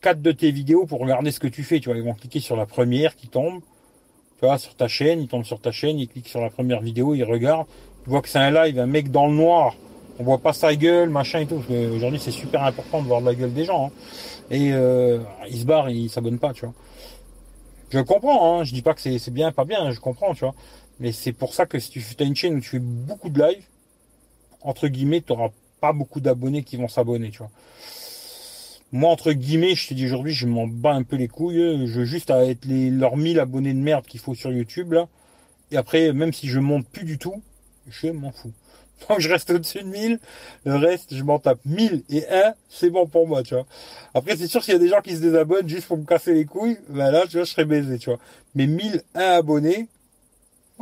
quatre 0.00 0.22
de 0.22 0.32
tes 0.32 0.50
vidéos 0.50 0.86
pour 0.86 1.00
regarder 1.00 1.30
ce 1.30 1.40
que 1.40 1.48
tu 1.48 1.62
fais, 1.62 1.80
tu 1.80 1.88
vois. 1.88 1.98
Ils 1.98 2.04
vont 2.04 2.14
cliquer 2.14 2.40
sur 2.40 2.56
la 2.56 2.66
première 2.66 3.16
qui 3.16 3.28
tombe, 3.28 3.60
tu 4.38 4.46
vois, 4.46 4.58
sur 4.58 4.74
ta 4.74 4.88
chaîne, 4.88 5.20
ils 5.20 5.28
tombent 5.28 5.44
sur 5.44 5.60
ta 5.60 5.72
chaîne, 5.72 5.98
ils 5.98 6.08
cliquent 6.08 6.28
sur 6.28 6.40
la 6.40 6.50
première 6.50 6.80
vidéo, 6.80 7.14
ils 7.14 7.24
regardent, 7.24 7.66
ils 8.06 8.10
voient 8.10 8.22
que 8.22 8.28
c'est 8.28 8.38
un 8.38 8.50
live, 8.50 8.78
un 8.78 8.86
mec 8.86 9.10
dans 9.10 9.26
le 9.26 9.34
noir, 9.34 9.74
on 10.18 10.24
voit 10.24 10.38
pas 10.38 10.52
sa 10.52 10.74
gueule, 10.74 11.08
machin 11.08 11.40
et 11.40 11.46
tout. 11.46 11.62
Aujourd'hui, 11.94 12.20
c'est 12.20 12.30
super 12.30 12.62
important 12.64 13.02
de 13.02 13.06
voir 13.06 13.20
la 13.20 13.34
gueule 13.34 13.52
des 13.52 13.64
gens. 13.64 13.86
Hein. 13.86 13.90
Et 14.50 14.72
euh, 14.72 15.20
ils 15.48 15.60
se 15.60 15.64
barrent, 15.64 15.90
ils 15.90 16.10
s'abonnent 16.10 16.38
pas, 16.38 16.52
tu 16.52 16.66
vois. 16.66 16.74
Je 17.90 17.98
comprends, 18.00 18.60
hein. 18.60 18.64
je 18.64 18.72
dis 18.72 18.82
pas 18.82 18.94
que 18.94 19.00
c'est 19.00 19.30
bien, 19.30 19.52
pas 19.52 19.64
bien, 19.64 19.90
je 19.90 20.00
comprends, 20.00 20.34
tu 20.34 20.40
vois. 20.40 20.54
Mais 21.00 21.12
c'est 21.12 21.32
pour 21.32 21.54
ça 21.54 21.66
que 21.66 21.78
si 21.78 21.90
tu 21.90 22.02
as 22.20 22.24
une 22.24 22.36
chaîne 22.36 22.54
où 22.54 22.60
tu 22.60 22.70
fais 22.70 22.78
beaucoup 22.78 23.28
de 23.28 23.40
live, 23.42 23.64
entre 24.64 24.88
guillemets, 24.88 25.20
tu 25.20 25.32
n'auras 25.32 25.50
pas 25.80 25.92
beaucoup 25.92 26.20
d'abonnés 26.20 26.62
qui 26.62 26.76
vont 26.76 26.88
s'abonner, 26.88 27.30
tu 27.30 27.38
vois. 27.38 27.50
Moi, 28.92 29.10
entre 29.10 29.32
guillemets, 29.32 29.74
je 29.74 29.88
te 29.88 29.94
dis 29.94 30.04
aujourd'hui, 30.04 30.34
je 30.34 30.46
m'en 30.46 30.66
bats 30.66 30.92
un 30.92 31.02
peu 31.02 31.16
les 31.16 31.28
couilles. 31.28 31.86
Je 31.86 32.00
veux 32.00 32.04
juste 32.04 32.30
être 32.30 32.66
les, 32.66 32.90
leurs 32.90 33.16
1000 33.16 33.40
abonnés 33.40 33.72
de 33.72 33.78
merde 33.78 34.06
qu'il 34.06 34.20
faut 34.20 34.34
sur 34.34 34.52
YouTube, 34.52 34.92
là. 34.92 35.08
Et 35.70 35.78
après, 35.78 36.12
même 36.12 36.32
si 36.32 36.48
je 36.48 36.60
monte 36.60 36.86
plus 36.86 37.04
du 37.04 37.16
tout, 37.16 37.42
je 37.88 38.08
m'en 38.08 38.30
fous. 38.30 38.52
Donc 39.08 39.20
je 39.20 39.28
reste 39.30 39.50
au-dessus 39.50 39.82
de 39.82 39.88
1000. 39.88 40.20
Le 40.64 40.76
reste, 40.76 41.14
je 41.14 41.22
m'en 41.22 41.38
tape 41.38 41.60
1000 41.64 42.04
et 42.10 42.28
1, 42.28 42.52
c'est 42.68 42.90
bon 42.90 43.06
pour 43.06 43.26
moi, 43.26 43.42
tu 43.42 43.54
vois. 43.54 43.66
Après, 44.14 44.36
c'est 44.36 44.46
sûr 44.46 44.62
s'il 44.62 44.74
y 44.74 44.76
a 44.76 44.80
des 44.80 44.88
gens 44.88 45.00
qui 45.00 45.16
se 45.16 45.20
désabonnent 45.20 45.68
juste 45.68 45.86
pour 45.86 45.96
me 45.96 46.04
casser 46.04 46.34
les 46.34 46.44
couilles, 46.44 46.76
ben 46.90 47.10
là, 47.10 47.24
tu 47.26 47.38
vois, 47.38 47.44
je 47.44 47.50
serais 47.50 47.64
baisé, 47.64 47.98
tu 47.98 48.10
vois. 48.10 48.18
Mais 48.54 48.66
1001 48.66 49.20
abonnés, 49.20 49.88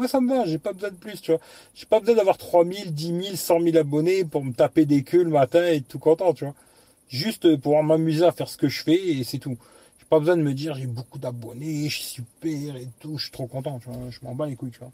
moi, 0.01 0.09
ça 0.09 0.20
me 0.20 0.34
va, 0.34 0.46
j'ai 0.46 0.59
pas 0.59 0.72
besoin 0.72 0.90
de 0.90 0.96
plus, 0.96 1.20
tu 1.20 1.30
vois. 1.30 1.40
J'ai 1.74 1.84
pas 1.84 2.01
besoin 2.01 2.16
d'avoir 2.16 2.38
3000, 2.38 2.94
10 2.94 3.07
000, 3.22 3.36
100 3.36 3.61
000 3.61 3.76
abonnés 3.76 4.24
pour 4.24 4.42
me 4.42 4.53
taper 4.53 4.86
des 4.86 5.03
queues 5.03 5.22
le 5.24 5.30
matin 5.30 5.66
et 5.66 5.82
tout 5.82 5.98
content, 5.98 6.32
tu 6.32 6.44
vois. 6.44 6.55
Juste 7.09 7.57
pour 7.57 7.82
m'amuser 7.82 8.24
à 8.24 8.32
faire 8.32 8.48
ce 8.48 8.57
que 8.57 8.68
je 8.68 8.82
fais 8.82 8.96
et 8.96 9.24
c'est 9.24 9.38
tout. 9.38 9.59
J'ai 9.98 10.07
pas 10.09 10.18
besoin 10.18 10.38
de 10.38 10.42
me 10.42 10.55
dire 10.55 10.74
j'ai 10.74 10.86
beaucoup 10.86 11.18
d'abonnés, 11.18 11.88
je 11.90 11.96
suis 11.96 12.05
super 12.05 12.76
et 12.76 12.88
tout, 12.98 13.18
je 13.18 13.24
suis 13.24 13.32
trop 13.32 13.46
content, 13.46 13.78
tu 13.78 13.90
vois. 13.90 14.11
Je 14.11 14.18
m'en 14.22 14.34
bats 14.34 14.46
les 14.46 14.57
couilles, 14.57 14.70
tu 14.70 14.80
vois. 14.80 14.92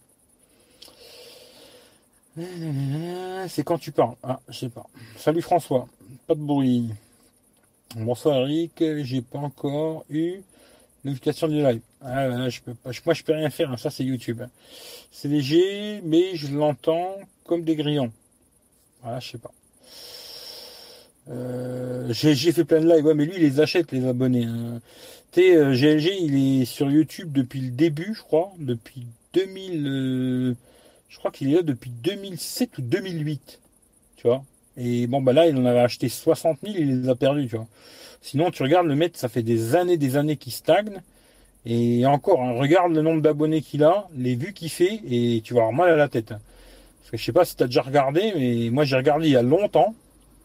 C'est 3.48 3.62
quand 3.62 3.78
tu 3.78 3.92
parles. 3.92 4.16
Ah, 4.24 4.40
je 4.48 4.58
sais 4.58 4.68
pas. 4.68 4.86
Salut 5.16 5.40
François. 5.40 5.86
Pas 6.26 6.34
de 6.34 6.40
bruit. 6.40 6.90
Bonsoir 7.94 8.38
Eric. 8.38 8.72
J'ai 9.04 9.22
pas 9.22 9.38
encore 9.38 10.04
eu 10.10 10.42
notification 11.06 11.48
du 11.48 11.62
live. 11.62 11.80
Ah, 12.02 12.48
je 12.48 12.60
peux 12.60 12.74
pas. 12.74 12.90
Moi, 13.04 13.14
je 13.14 13.22
peux 13.22 13.32
rien 13.32 13.50
faire. 13.50 13.70
Hein. 13.70 13.76
Ça, 13.76 13.90
c'est 13.90 14.04
YouTube. 14.04 14.42
C'est 15.10 15.28
léger, 15.28 16.00
mais 16.04 16.36
je 16.36 16.54
l'entends 16.54 17.16
comme 17.44 17.62
des 17.62 17.76
grillons. 17.76 18.12
Voilà, 19.02 19.20
je 19.20 19.30
sais 19.32 19.38
pas. 19.38 19.52
Euh, 21.28 22.12
j'ai 22.12 22.52
fait 22.52 22.64
plein 22.64 22.80
de 22.80 22.88
lives. 22.88 23.04
Mais 23.14 23.24
lui, 23.24 23.34
il 23.36 23.42
les 23.42 23.60
achète, 23.60 23.92
les 23.92 24.06
abonnés. 24.06 24.44
Hein. 24.44 24.80
Sais, 25.32 25.52
GLG, 25.52 26.06
euh, 26.06 26.16
il 26.22 26.62
est 26.62 26.64
sur 26.64 26.90
YouTube 26.90 27.30
depuis 27.32 27.60
le 27.60 27.70
début, 27.70 28.14
je 28.14 28.22
crois. 28.22 28.52
Depuis 28.58 29.06
2000. 29.34 30.56
Je 31.08 31.18
crois 31.18 31.30
qu'il 31.30 31.52
est 31.52 31.56
là 31.56 31.62
depuis 31.62 31.90
2007 31.90 32.78
ou 32.78 32.82
2008. 32.82 33.60
Tu 34.16 34.26
vois? 34.26 34.42
Et 34.76 35.06
bon, 35.06 35.22
bah 35.22 35.32
là, 35.32 35.46
il 35.46 35.56
en 35.56 35.64
avait 35.64 35.80
acheté 35.80 36.08
60 36.08 36.58
000, 36.62 36.74
il 36.78 37.02
les 37.02 37.08
a 37.08 37.14
perdus, 37.14 37.48
tu 37.48 37.56
vois. 37.56 37.66
Sinon, 38.20 38.50
tu 38.50 38.62
regardes 38.62 38.86
le 38.86 38.96
mec, 38.96 39.16
ça 39.16 39.28
fait 39.28 39.42
des 39.42 39.74
années, 39.74 39.96
des 39.96 40.16
années 40.16 40.36
qu'il 40.36 40.52
stagne. 40.52 41.00
Et 41.64 42.06
encore, 42.06 42.42
hein, 42.42 42.52
regarde 42.52 42.92
le 42.92 43.02
nombre 43.02 43.22
d'abonnés 43.22 43.60
qu'il 43.60 43.82
a, 43.84 44.08
les 44.16 44.36
vues 44.36 44.52
qu'il 44.52 44.70
fait, 44.70 45.00
et 45.08 45.40
tu 45.44 45.54
vas 45.54 45.60
avoir 45.60 45.72
mal 45.72 45.90
à 45.90 45.96
la 45.96 46.08
tête. 46.08 46.32
Hein. 46.32 46.40
Parce 47.00 47.10
que 47.10 47.16
je 47.16 47.24
sais 47.24 47.32
pas 47.32 47.44
si 47.44 47.56
tu 47.56 47.62
as 47.62 47.66
déjà 47.66 47.82
regardé, 47.82 48.32
mais 48.36 48.70
moi 48.70 48.84
j'ai 48.84 48.96
regardé 48.96 49.26
il 49.26 49.32
y 49.32 49.36
a 49.36 49.42
longtemps. 49.42 49.94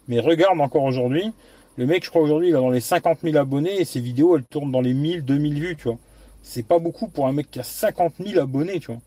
Mais 0.07 0.19
regarde 0.19 0.59
encore 0.59 0.83
aujourd'hui. 0.83 1.31
Le 1.77 1.85
mec, 1.85 2.03
je 2.03 2.09
crois 2.09 2.21
aujourd'hui, 2.21 2.49
il 2.49 2.55
a 2.55 2.59
dans 2.59 2.69
les 2.69 2.81
50 2.81 3.19
000 3.23 3.37
abonnés 3.37 3.79
et 3.79 3.85
ses 3.85 3.99
vidéos, 3.99 4.37
elles 4.37 4.43
tournent 4.43 4.71
dans 4.71 4.81
les 4.81 4.93
1000, 4.93 5.23
2000 5.23 5.59
vues, 5.59 5.75
tu 5.75 5.83
vois. 5.85 5.97
C'est 6.43 6.65
pas 6.65 6.79
beaucoup 6.79 7.07
pour 7.07 7.27
un 7.27 7.33
mec 7.33 7.49
qui 7.49 7.59
a 7.59 7.63
50 7.63 8.13
000 8.23 8.39
abonnés, 8.39 8.79
tu 8.79 8.87
vois. 8.87 9.01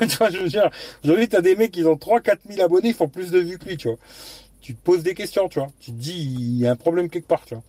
tu 0.06 0.16
vois, 0.16 0.30
je 0.30 0.38
veux 0.38 0.48
dire, 0.48 0.70
aujourd'hui, 1.02 1.28
t'as 1.28 1.40
des 1.40 1.56
mecs 1.56 1.72
qui 1.72 1.84
ont 1.84 1.96
3 1.96 2.20
4 2.20 2.40
000 2.48 2.64
abonnés, 2.64 2.88
ils 2.88 2.94
font 2.94 3.08
plus 3.08 3.30
de 3.30 3.38
vues 3.38 3.58
que 3.58 3.68
lui, 3.68 3.76
tu 3.76 3.88
vois. 3.88 3.98
Tu 4.64 4.74
te 4.74 4.82
poses 4.82 5.02
des 5.02 5.12
questions, 5.12 5.46
tu 5.50 5.58
vois. 5.58 5.70
Tu 5.78 5.90
te 5.90 5.96
dis, 5.96 6.18
il 6.18 6.56
y 6.58 6.66
a 6.66 6.70
un 6.70 6.76
problème 6.76 7.10
quelque 7.10 7.28
part, 7.28 7.44
tu 7.44 7.54
vois. 7.54 7.62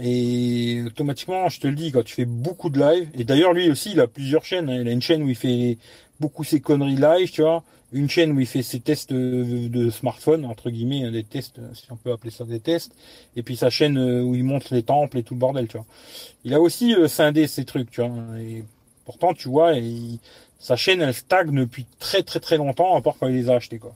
Et 0.00 0.82
automatiquement, 0.86 1.50
je 1.50 1.60
te 1.60 1.66
le 1.66 1.74
dis, 1.74 1.92
quand 1.92 2.02
tu 2.02 2.14
fais 2.14 2.24
beaucoup 2.24 2.70
de 2.70 2.80
live, 2.80 3.10
et 3.12 3.24
d'ailleurs, 3.24 3.52
lui 3.52 3.68
aussi, 3.68 3.90
il 3.92 4.00
a 4.00 4.06
plusieurs 4.06 4.42
chaînes. 4.42 4.70
Hein. 4.70 4.80
Il 4.80 4.88
a 4.88 4.90
une 4.90 5.02
chaîne 5.02 5.22
où 5.22 5.28
il 5.28 5.36
fait 5.36 5.76
beaucoup 6.18 6.44
ses 6.44 6.60
conneries 6.60 6.96
live, 6.96 7.30
tu 7.30 7.42
vois. 7.42 7.62
Une 7.92 8.08
chaîne 8.08 8.32
où 8.32 8.40
il 8.40 8.46
fait 8.46 8.62
ses 8.62 8.80
tests 8.80 9.12
de, 9.12 9.90
smartphone, 9.90 10.46
entre 10.46 10.70
guillemets, 10.70 11.04
hein, 11.04 11.12
des 11.12 11.24
tests, 11.24 11.60
si 11.74 11.92
on 11.92 11.96
peut 11.96 12.10
appeler 12.10 12.30
ça 12.30 12.44
des 12.44 12.60
tests. 12.60 12.92
Et 13.36 13.42
puis 13.42 13.58
sa 13.58 13.68
chaîne 13.68 13.98
euh, 13.98 14.22
où 14.22 14.34
il 14.34 14.44
montre 14.44 14.74
les 14.74 14.84
temples 14.84 15.18
et 15.18 15.22
tout 15.22 15.34
le 15.34 15.40
bordel, 15.40 15.68
tu 15.68 15.76
vois. 15.76 15.86
Il 16.42 16.54
a 16.54 16.60
aussi 16.60 16.94
euh, 16.94 17.06
scindé 17.06 17.46
ces 17.46 17.66
trucs, 17.66 17.90
tu 17.90 18.00
vois. 18.00 18.40
Et 18.40 18.64
pourtant, 19.04 19.34
tu 19.34 19.50
vois, 19.50 19.74
il, 19.74 20.20
sa 20.58 20.76
chaîne, 20.76 21.02
elle 21.02 21.12
stagne 21.12 21.54
depuis 21.54 21.84
très 21.98 22.22
très 22.22 22.40
très 22.40 22.56
longtemps, 22.56 22.96
à 22.96 23.02
part 23.02 23.16
quand 23.20 23.28
il 23.28 23.34
les 23.34 23.50
a 23.50 23.56
achetés, 23.56 23.78
quoi. 23.78 23.94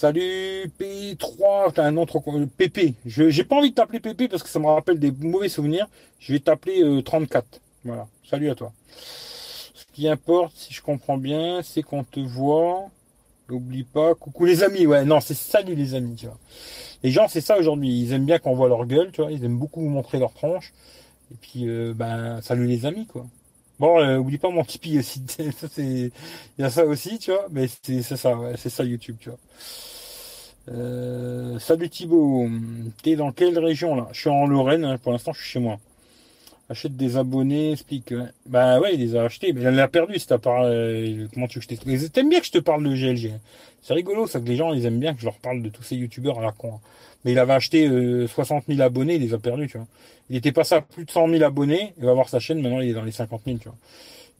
Salut 0.00 0.70
P3, 0.78 1.72
t'as 1.74 1.82
un 1.84 1.90
nom 1.90 2.06
trop 2.06 2.20
PP. 2.56 2.94
Je 3.04 3.30
j'ai 3.30 3.42
pas 3.42 3.56
envie 3.56 3.70
de 3.70 3.74
t'appeler 3.74 3.98
PP 3.98 4.30
parce 4.30 4.44
que 4.44 4.48
ça 4.48 4.60
me 4.60 4.66
rappelle 4.66 5.00
des 5.00 5.10
mauvais 5.10 5.48
souvenirs. 5.48 5.88
Je 6.20 6.32
vais 6.32 6.38
t'appeler 6.38 7.02
34. 7.02 7.44
Euh, 7.44 7.58
voilà. 7.84 8.06
Salut 8.24 8.48
à 8.48 8.54
toi. 8.54 8.72
Ce 9.02 9.84
qui 9.92 10.06
importe, 10.06 10.52
si 10.54 10.72
je 10.72 10.82
comprends 10.82 11.18
bien, 11.18 11.62
c'est 11.64 11.82
qu'on 11.82 12.04
te 12.04 12.20
voit. 12.20 12.84
N'oublie 13.48 13.82
pas. 13.82 14.14
Coucou 14.14 14.44
les 14.44 14.62
amis. 14.62 14.86
Ouais, 14.86 15.04
non, 15.04 15.18
c'est 15.18 15.34
salut 15.34 15.74
les 15.74 15.96
amis, 15.96 16.14
tu 16.14 16.26
vois. 16.26 16.38
Les 17.02 17.10
gens, 17.10 17.26
c'est 17.26 17.40
ça 17.40 17.58
aujourd'hui. 17.58 17.88
Ils 17.88 18.12
aiment 18.12 18.26
bien 18.26 18.38
qu'on 18.38 18.54
voit 18.54 18.68
leur 18.68 18.86
gueule, 18.86 19.10
tu 19.10 19.20
vois. 19.20 19.32
Ils 19.32 19.44
aiment 19.44 19.58
beaucoup 19.58 19.80
montrer 19.80 20.20
leur 20.20 20.32
tronche. 20.32 20.72
Et 21.32 21.34
puis, 21.40 21.68
euh, 21.68 21.92
ben, 21.92 22.40
salut 22.40 22.68
les 22.68 22.86
amis, 22.86 23.06
quoi. 23.06 23.26
Bon, 23.78 24.00
euh, 24.00 24.18
oublie 24.18 24.38
pas 24.38 24.50
mon 24.50 24.64
Tipeee 24.64 24.98
aussi. 24.98 25.22
il 25.78 26.10
y 26.58 26.62
a 26.64 26.70
ça 26.70 26.84
aussi, 26.84 27.18
tu 27.18 27.30
vois. 27.30 27.46
Mais 27.50 27.66
c'est 27.82 28.02
ça, 28.02 28.36
ouais, 28.36 28.54
c'est 28.56 28.70
ça 28.70 28.84
YouTube, 28.84 29.16
tu 29.20 29.28
vois. 29.30 29.38
Euh, 30.68 31.58
salut 31.58 31.88
Thibaut, 31.88 32.46
t'es 33.02 33.16
dans 33.16 33.32
quelle 33.32 33.58
région 33.58 33.94
là? 33.96 34.08
Je 34.12 34.20
suis 34.20 34.30
en 34.30 34.46
Lorraine, 34.46 34.84
hein, 34.84 34.98
pour 34.98 35.12
l'instant 35.12 35.32
je 35.32 35.40
suis 35.40 35.50
chez 35.52 35.60
moi. 35.60 35.78
Achète 36.70 36.96
des 36.96 37.16
abonnés, 37.16 37.72
explique. 37.72 38.12
Bah 38.44 38.78
ouais, 38.78 38.94
il 38.94 39.00
les 39.00 39.16
a 39.16 39.24
achetés, 39.24 39.54
mais 39.54 39.62
elle 39.62 39.80
a 39.80 39.88
perdu 39.88 40.18
si 40.18 40.26
t'as 40.26 40.36
pas. 40.38 40.66
Euh, 40.66 41.26
comment 41.32 41.46
tu 41.48 41.58
veux 41.58 41.64
que 41.64 41.74
je 41.74 42.22
bien 42.22 42.40
que 42.40 42.46
je 42.46 42.52
te 42.52 42.58
parle 42.58 42.84
de 42.84 42.94
GLG. 42.94 43.32
Hein. 43.32 43.40
C'est 43.80 43.94
rigolo, 43.94 44.26
ça 44.26 44.38
que 44.38 44.44
les 44.44 44.56
gens 44.56 44.74
ils 44.74 44.84
aiment 44.84 45.00
bien 45.00 45.14
que 45.14 45.20
je 45.20 45.24
leur 45.24 45.38
parle 45.38 45.62
de 45.62 45.70
tous 45.70 45.82
ces 45.82 45.96
youtubeurs 45.96 46.38
à 46.40 46.42
la 46.42 46.52
con. 46.52 46.74
Hein. 46.74 46.80
Mais 47.24 47.32
il 47.32 47.38
avait 47.38 47.54
acheté 47.54 47.88
60 48.28 48.64
000 48.68 48.80
abonnés, 48.80 49.14
il 49.14 49.22
les 49.22 49.34
a 49.34 49.38
perdus, 49.38 49.68
tu 49.68 49.78
vois. 49.78 49.86
Il 50.30 50.36
était 50.36 50.52
passé 50.52 50.74
à 50.74 50.82
plus 50.82 51.04
de 51.04 51.10
100 51.10 51.28
000 51.28 51.42
abonnés, 51.42 51.94
il 51.98 52.04
va 52.04 52.12
voir 52.12 52.28
sa 52.28 52.38
chaîne, 52.38 52.60
maintenant 52.60 52.80
il 52.80 52.90
est 52.90 52.94
dans 52.94 53.02
les 53.02 53.12
50 53.12 53.42
000, 53.46 53.58
tu 53.58 53.68
vois. 53.68 53.78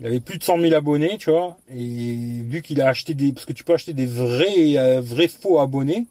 Il 0.01 0.07
avait 0.07 0.20
plus 0.20 0.39
de 0.39 0.45
100 0.45 0.61
000 0.61 0.74
abonnés, 0.74 1.16
tu 1.18 1.31
vois, 1.31 1.57
et 1.74 2.14
vu 2.45 2.62
qu'il 2.62 2.81
a 2.81 2.89
acheté 2.89 3.14
des, 3.14 3.33
parce 3.33 3.47
que 3.47 3.53
tu 3.53 3.64
peux 3.64 3.74
acheter 3.74 3.95
des 3.95 4.07
vrais, 4.07 4.76
euh, 4.76 5.01
vrais 5.01 5.29
faux 5.29 5.59
abonnés, 5.59 6.07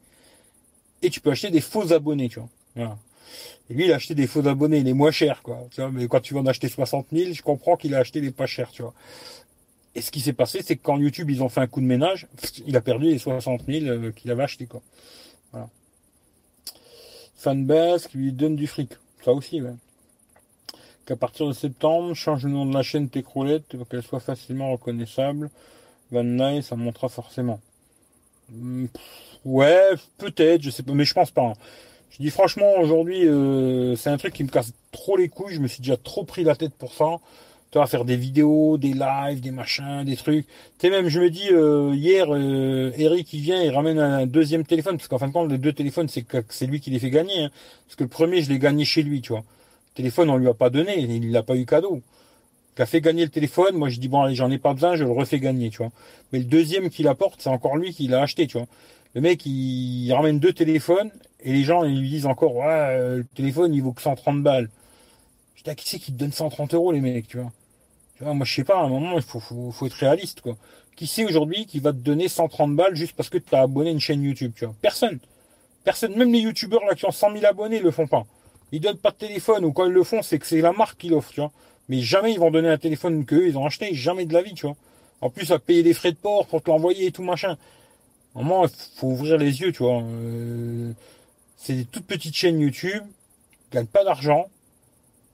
et 1.01 1.09
tu 1.09 1.21
peux 1.21 1.31
acheter 1.31 1.51
des 1.51 1.61
faux 1.61 1.93
abonnés, 1.93 2.27
tu 2.27 2.39
vois. 2.39 2.49
Voilà. 2.75 2.97
Et 3.69 3.73
lui, 3.73 3.85
il 3.85 3.91
a 3.91 3.95
acheté 3.95 4.15
des 4.15 4.27
faux 4.27 4.45
abonnés, 4.47 4.81
les 4.81 4.93
moins 4.93 5.11
chers, 5.11 5.41
quoi. 5.41 5.67
Mais 5.91 6.07
quand 6.07 6.21
tu 6.21 6.33
vas 6.33 6.39
en 6.39 6.45
acheter 6.45 6.69
60 6.69 7.07
000, 7.11 7.33
je 7.33 7.41
comprends 7.41 7.75
qu'il 7.75 7.95
a 7.95 7.99
acheté 7.99 8.21
les 8.21 8.31
pas 8.31 8.45
chers, 8.45 8.71
tu 8.71 8.81
vois. 8.81 8.93
Et 9.95 10.01
ce 10.01 10.11
qui 10.11 10.21
s'est 10.21 10.33
passé, 10.33 10.61
c'est 10.63 10.75
que 10.75 10.83
quand 10.83 10.97
YouTube, 10.97 11.29
ils 11.31 11.41
ont 11.41 11.49
fait 11.49 11.61
un 11.61 11.67
coup 11.67 11.81
de 11.81 11.85
ménage, 11.85 12.27
il 12.67 12.77
a 12.77 12.81
perdu 12.81 13.05
les 13.05 13.17
60 13.17 13.61
000 13.67 13.85
euh, 13.85 14.11
qu'il 14.11 14.29
avait 14.29 14.43
acheté, 14.43 14.67
quoi. 14.67 14.81
Voilà. 15.51 15.69
Fanbase 17.35 18.07
qui 18.07 18.17
lui 18.17 18.31
donne 18.31 18.55
du 18.55 18.67
fric. 18.67 18.91
Ça 19.23 19.31
aussi, 19.31 19.61
ouais. 19.61 19.73
qu'à 21.05 21.15
partir 21.15 21.47
de 21.47 21.53
septembre, 21.53 22.13
change 22.13 22.45
le 22.45 22.51
nom 22.51 22.65
de 22.65 22.73
la 22.73 22.83
chaîne 22.83 23.09
Técroulette 23.09 23.75
pour 23.75 23.87
qu'elle 23.87 24.03
soit 24.03 24.19
facilement 24.19 24.71
reconnaissable. 24.71 25.49
Van 26.11 26.23
Nuys, 26.23 26.63
ça 26.63 26.75
montera 26.75 27.09
forcément. 27.09 27.59
Hmm, 28.49 28.85
ouais, 29.45 29.89
peut-être, 30.17 30.61
je 30.61 30.69
sais 30.69 30.83
pas, 30.83 30.93
mais 30.93 31.05
je 31.05 31.13
pense 31.13 31.31
pas. 31.31 31.53
Je 32.11 32.17
dis 32.23 32.29
franchement, 32.29 32.77
aujourd'hui, 32.79 33.27
euh, 33.27 33.95
c'est 33.95 34.09
un 34.09 34.17
truc 34.17 34.33
qui 34.33 34.43
me 34.43 34.49
casse 34.49 34.73
trop 34.91 35.17
les 35.17 35.29
couilles. 35.29 35.53
Je 35.53 35.59
me 35.59 35.67
suis 35.67 35.81
déjà 35.81 35.97
trop 35.97 36.23
pris 36.23 36.43
la 36.43 36.55
tête 36.55 36.73
pour 36.73 36.93
ça. 36.93 37.17
Tu 37.71 37.79
vas 37.79 37.85
faire 37.85 38.05
des 38.05 38.15
vidéos, 38.15 38.77
des 38.77 38.93
lives, 38.93 39.41
des 39.41 39.51
machins, 39.51 40.03
des 40.05 40.15
trucs. 40.15 40.45
Tu 40.47 40.53
sais, 40.79 40.89
même, 40.89 41.09
je 41.09 41.19
me 41.19 41.29
dis, 41.29 41.49
euh, 41.51 41.93
hier, 41.93 42.27
euh, 42.29 42.91
Eric, 42.97 43.33
il 43.33 43.41
vient, 43.41 43.61
il 43.61 43.71
ramène 43.71 43.99
un 43.99 44.25
deuxième 44.25 44.65
téléphone, 44.65 44.97
parce 44.97 45.09
qu'en 45.09 45.17
fin 45.19 45.27
de 45.27 45.33
compte, 45.33 45.51
les 45.51 45.57
deux 45.57 45.73
téléphones, 45.73 46.07
c'est 46.07 46.25
c'est 46.49 46.65
lui 46.65 46.79
qui 46.79 46.91
les 46.91 46.99
fait 46.99 47.09
gagner. 47.09 47.43
Hein. 47.43 47.51
parce 47.85 47.97
que 47.97 48.03
le 48.03 48.09
premier, 48.09 48.41
je 48.41 48.49
l'ai 48.49 48.59
gagné 48.59 48.85
chez 48.85 49.03
lui, 49.03 49.21
tu 49.21 49.33
vois. 49.33 49.41
Le 49.41 49.95
téléphone, 49.95 50.29
on 50.29 50.37
lui 50.37 50.47
a 50.47 50.53
pas 50.53 50.69
donné, 50.69 50.99
il 50.99 51.31
l'a 51.31 51.43
pas 51.43 51.55
eu 51.55 51.65
cadeau. 51.65 52.01
Il 52.77 52.81
a 52.83 52.85
fait 52.85 53.01
gagner 53.01 53.23
le 53.23 53.31
téléphone, 53.31 53.75
moi 53.75 53.89
je 53.89 53.99
dis, 53.99 54.07
bon, 54.07 54.21
allez, 54.21 54.35
j'en 54.35 54.51
ai 54.51 54.59
pas 54.59 54.73
besoin, 54.73 54.95
je 54.95 55.03
le 55.03 55.11
refais 55.11 55.39
gagner, 55.39 55.69
tu 55.71 55.77
vois. 55.77 55.91
Mais 56.31 56.39
le 56.39 56.45
deuxième 56.45 56.89
qu'il 56.89 57.07
apporte, 57.07 57.41
c'est 57.41 57.49
encore 57.49 57.75
lui 57.75 57.91
qui 57.91 58.07
l'a 58.07 58.21
acheté, 58.21 58.45
tu 58.45 58.57
vois. 58.57 58.67
Le 59.15 59.21
mec, 59.21 59.45
il, 59.47 60.13
ramène 60.13 60.39
deux 60.39 60.53
téléphones, 60.53 61.09
et 61.41 61.53
les 61.53 61.63
gens, 61.63 61.83
ils 61.83 61.99
lui 61.99 62.09
disent 62.09 62.25
encore, 62.25 62.55
ouais, 62.55 62.65
euh, 62.65 63.17
le 63.17 63.25
téléphone, 63.35 63.73
il 63.73 63.81
vaut 63.81 63.93
que 63.93 64.01
130 64.01 64.41
balles. 64.41 64.69
Je 65.55 65.63
dis, 65.63 65.69
ah, 65.69 65.75
qui 65.75 65.87
c'est 65.87 65.99
qui 65.99 66.11
te 66.11 66.17
donne 66.17 66.31
130 66.31 66.73
euros, 66.73 66.91
les 66.91 67.01
mecs, 67.01 67.27
tu 67.27 67.37
vois? 67.37 68.33
Moi, 68.33 68.45
je 68.45 68.53
sais 68.55 68.63
pas, 68.63 68.79
à 68.79 68.83
un 68.83 68.89
moment, 68.89 69.13
il 69.15 69.21
faut, 69.21 69.39
faut, 69.39 69.85
être 69.85 69.93
réaliste, 69.93 70.41
quoi. 70.41 70.57
Qui 70.95 71.05
c'est 71.05 71.25
aujourd'hui 71.25 71.67
qui 71.67 71.79
va 71.79 71.91
te 71.91 71.97
donner 71.97 72.27
130 72.27 72.75
balles 72.75 72.95
juste 72.95 73.15
parce 73.15 73.29
que 73.29 73.37
tu 73.37 73.53
as 73.53 73.61
abonné 73.61 73.89
à 73.89 73.93
une 73.93 73.99
chaîne 73.99 74.23
YouTube, 74.23 74.53
tu 74.55 74.65
vois? 74.65 74.73
Personne. 74.81 75.19
Personne. 75.83 76.15
Même 76.15 76.33
les 76.33 76.39
youtubeurs 76.39 76.83
là 76.85 76.95
qui 76.95 77.05
ont 77.05 77.11
100 77.11 77.33
000 77.33 77.45
abonnés 77.45 77.79
le 77.79 77.91
font 77.91 78.07
pas. 78.07 78.25
Ils 78.71 78.81
donnent 78.81 78.97
pas 78.97 79.11
de 79.11 79.17
téléphone 79.17 79.63
ou 79.63 79.71
quand 79.71 79.85
ils 79.85 79.93
le 79.93 80.03
font, 80.03 80.23
c'est 80.23 80.39
que 80.39 80.47
c'est 80.47 80.59
la 80.59 80.71
marque 80.71 80.97
qui 80.97 81.09
l'offre, 81.09 81.31
tu 81.31 81.39
vois. 81.39 81.51
Mais 81.87 82.01
jamais 82.01 82.33
ils 82.33 82.39
vont 82.39 82.49
donner 82.49 82.69
un 82.69 82.77
téléphone 82.79 83.25
qu'eux, 83.25 83.47
ils 83.47 83.57
ont 83.59 83.65
acheté, 83.65 83.93
jamais 83.93 84.25
de 84.25 84.33
la 84.33 84.41
vie, 84.41 84.55
tu 84.55 84.65
vois. 84.65 84.75
En 85.21 85.29
plus, 85.29 85.51
à 85.51 85.59
payer 85.59 85.83
des 85.83 85.93
frais 85.93 86.11
de 86.11 86.17
port 86.17 86.47
pour 86.47 86.63
te 86.63 86.69
l'envoyer 86.69 87.05
et 87.05 87.11
tout 87.11 87.23
machin. 87.23 87.57
À 88.35 88.39
un 88.39 88.43
moment, 88.43 88.65
il 88.65 88.71
faut 88.97 89.07
ouvrir 89.07 89.37
les 89.37 89.61
yeux, 89.61 89.71
tu 89.71 89.83
vois. 89.83 90.01
Euh, 90.01 90.91
c'est 91.57 91.73
des 91.73 91.85
toutes 91.85 92.05
petites 92.05 92.35
chaînes 92.35 92.59
YouTube, 92.59 93.03
ils 93.71 93.75
gagnent 93.75 93.87
pas 93.87 94.03
d'argent. 94.03 94.47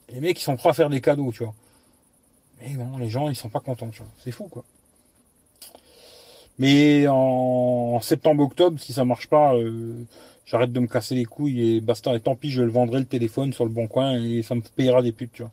Les 0.10 0.20
mecs, 0.20 0.40
ils 0.40 0.44
sont 0.44 0.56
prêts 0.56 0.70
à 0.70 0.74
faire 0.74 0.90
des 0.90 1.02
cadeaux, 1.02 1.32
tu 1.32 1.44
vois. 1.44 1.54
Mais 2.62 2.74
bon, 2.76 2.98
les 2.98 3.10
gens, 3.10 3.30
ils 3.30 3.36
sont 3.36 3.50
pas 3.50 3.60
contents, 3.60 3.90
tu 3.90 4.00
vois. 4.00 4.12
C'est 4.24 4.32
fou, 4.32 4.48
quoi. 4.48 4.64
Mais 6.60 7.08
en, 7.08 8.00
septembre-octobre, 8.02 8.80
si 8.80 8.94
ça 8.94 9.06
marche 9.06 9.28
pas, 9.28 9.56
euh, 9.56 9.94
j'arrête 10.46 10.72
de 10.72 10.80
me 10.80 10.88
casser 10.88 11.16
les 11.16 11.26
couilles 11.26 11.76
et 11.76 11.82
basta. 11.82 12.16
Et 12.16 12.20
tant 12.20 12.36
pis, 12.36 12.52
je 12.52 12.62
le 12.62 12.72
vendrai 12.72 13.00
le 13.00 13.06
téléphone 13.06 13.54
sur 13.54 13.66
le 13.66 13.72
bon 13.72 13.88
coin 13.88 14.20
et 14.22 14.44
ça 14.44 14.56
me 14.56 14.62
payera 14.62 15.02
des 15.02 15.12
putes, 15.12 15.32
tu 15.34 15.42
vois. 15.42 15.52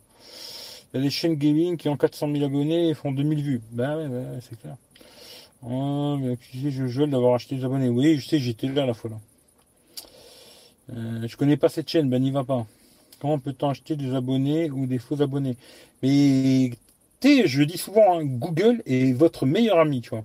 Il 0.92 0.98
y 0.98 1.00
a 1.00 1.02
des 1.02 1.10
chaînes 1.10 1.36
gaming 1.36 1.76
qui 1.76 1.88
ont 1.88 1.96
400 1.96 2.32
000 2.32 2.44
abonnés 2.44 2.88
et 2.90 2.94
font 2.94 3.12
2000 3.12 3.42
vues. 3.42 3.60
Ben 3.70 3.96
ouais, 3.96 4.06
ouais 4.06 4.40
c'est 4.42 4.60
clair. 4.60 4.76
Oh, 5.62 6.16
mais 6.20 6.36
sais, 6.36 6.70
je 6.70 6.84
veux 6.84 7.06
d'avoir 7.06 7.34
acheté 7.34 7.56
des 7.56 7.64
abonnés. 7.64 7.88
Oui, 7.88 8.18
je 8.18 8.26
sais, 8.26 8.38
j'étais 8.38 8.66
là 8.66 8.86
la 8.86 8.94
fois 8.94 9.10
là. 9.10 9.16
Euh, 10.92 11.26
je 11.26 11.36
connais 11.36 11.56
pas 11.56 11.68
cette 11.68 11.88
chaîne, 11.88 12.08
ben 12.08 12.20
n'y 12.20 12.30
va 12.30 12.44
pas. 12.44 12.66
Comment 13.20 13.38
peut-on 13.38 13.70
acheter 13.70 13.96
des 13.96 14.14
abonnés 14.14 14.70
ou 14.70 14.86
des 14.86 14.98
faux 14.98 15.20
abonnés? 15.20 15.56
Mais 16.02 16.70
je 17.22 17.58
le 17.58 17.66
dis 17.66 17.78
souvent, 17.78 18.18
hein, 18.18 18.24
Google 18.24 18.82
est 18.86 19.12
votre 19.12 19.46
meilleur 19.46 19.78
ami, 19.78 20.00
tu 20.00 20.10
vois. 20.10 20.24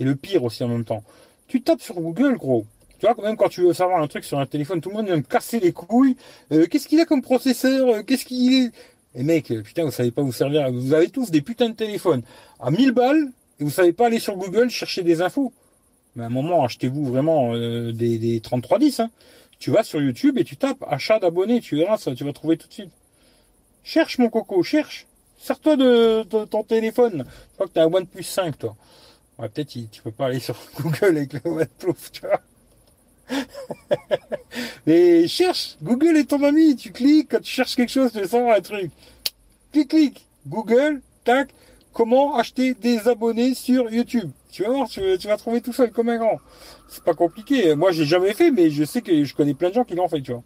Et 0.00 0.04
le 0.04 0.16
pire 0.16 0.42
aussi 0.44 0.64
en 0.64 0.68
même 0.68 0.84
temps. 0.84 1.04
Tu 1.48 1.62
tapes 1.62 1.82
sur 1.82 1.94
Google, 1.94 2.36
gros. 2.36 2.66
Tu 2.98 3.06
vois, 3.06 3.14
quand 3.14 3.22
même, 3.22 3.36
quand 3.36 3.48
tu 3.48 3.62
veux 3.62 3.72
savoir 3.72 4.02
un 4.02 4.08
truc 4.08 4.24
sur 4.24 4.38
un 4.38 4.46
téléphone, 4.46 4.80
tout 4.80 4.88
le 4.90 4.96
monde 4.96 5.06
vient 5.06 5.16
me 5.16 5.22
casser 5.22 5.60
les 5.60 5.72
couilles. 5.72 6.16
Euh, 6.52 6.66
qu'est-ce 6.66 6.88
qu'il 6.88 7.00
a 7.00 7.04
comme 7.04 7.22
processeur? 7.22 7.88
Euh, 7.88 8.02
Qu'est-ce 8.02 8.24
qu'il 8.24 8.52
est? 8.52 8.72
Et 9.14 9.22
mec, 9.22 9.50
euh, 9.50 9.62
putain, 9.62 9.84
vous 9.84 9.90
savez 9.90 10.10
pas 10.10 10.22
vous 10.22 10.32
servir. 10.32 10.70
Vous 10.72 10.94
avez 10.94 11.08
tous 11.08 11.30
des 11.30 11.42
putains 11.42 11.68
de 11.68 11.74
téléphones 11.74 12.22
à 12.60 12.70
1000 12.70 12.92
balles 12.92 13.30
et 13.60 13.64
vous 13.64 13.70
savez 13.70 13.92
pas 13.92 14.06
aller 14.06 14.18
sur 14.18 14.36
Google 14.36 14.70
chercher 14.70 15.02
des 15.02 15.20
infos. 15.20 15.52
Mais 16.16 16.24
à 16.24 16.26
un 16.26 16.30
moment, 16.30 16.64
achetez-vous 16.64 17.06
vraiment 17.06 17.54
des, 17.54 18.18
des 18.18 18.40
3310. 18.40 19.00
Hein. 19.00 19.10
Tu 19.62 19.70
vas 19.70 19.84
sur 19.84 20.02
YouTube 20.02 20.38
et 20.38 20.44
tu 20.44 20.56
tapes 20.56 20.84
achat 20.88 21.20
d'abonnés. 21.20 21.60
Tu 21.60 21.76
verras 21.76 21.96
ça, 21.96 22.12
tu 22.16 22.24
vas 22.24 22.32
trouver 22.32 22.56
tout 22.56 22.66
de 22.66 22.72
suite. 22.72 22.90
Cherche 23.84 24.18
mon 24.18 24.28
coco, 24.28 24.60
cherche. 24.64 25.06
Sors-toi 25.38 25.76
de, 25.76 26.24
ton 26.46 26.64
téléphone. 26.64 27.24
Je 27.24 27.54
crois 27.54 27.68
que 27.68 27.72
tu 27.72 27.78
as 27.78 27.84
un 27.84 27.86
OnePlus 27.86 28.24
5, 28.24 28.58
toi. 28.58 28.74
Ouais, 29.38 29.48
peut-être 29.48 29.68
tu 29.68 30.02
peux 30.02 30.10
pas 30.10 30.26
aller 30.26 30.40
sur 30.48 30.56
Google 30.80 31.16
avec 31.16 31.32
le 31.34 31.48
OnePlus, 31.48 32.10
tu 32.10 32.22
vois. 32.22 32.40
Mais 34.86 35.28
cherche, 35.28 35.76
Google 35.80 36.16
est 36.16 36.30
ton 36.30 36.42
ami. 36.42 36.74
Tu 36.74 36.90
cliques, 36.90 37.30
quand 37.30 37.40
tu 37.40 37.52
cherches 37.52 37.76
quelque 37.76 37.92
chose, 37.92 38.10
tu 38.12 38.26
sens 38.26 38.52
un 38.52 38.60
truc. 38.60 38.90
Clique, 39.70 39.90
clique. 39.90 40.26
Google, 40.44 41.02
tac. 41.22 41.50
Comment 41.92 42.34
acheter 42.34 42.74
des 42.74 43.06
abonnés 43.06 43.54
sur 43.54 43.88
YouTube? 43.92 44.32
Tu 44.52 44.64
vas 44.64 44.68
voir, 44.68 44.88
tu, 44.88 45.00
vas 45.00 45.36
trouver 45.38 45.62
tout 45.62 45.72
seul 45.72 45.90
comme 45.90 46.10
un 46.10 46.18
grand. 46.18 46.38
C'est 46.86 47.02
pas 47.02 47.14
compliqué. 47.14 47.74
Moi, 47.74 47.90
j'ai 47.90 48.04
jamais 48.04 48.34
fait, 48.34 48.50
mais 48.50 48.70
je 48.70 48.84
sais 48.84 49.00
que 49.00 49.24
je 49.24 49.34
connais 49.34 49.54
plein 49.54 49.70
de 49.70 49.74
gens 49.74 49.84
qui 49.84 49.94
l'ont 49.94 50.08
fait, 50.08 50.20
tu 50.20 50.32
vois. 50.32 50.42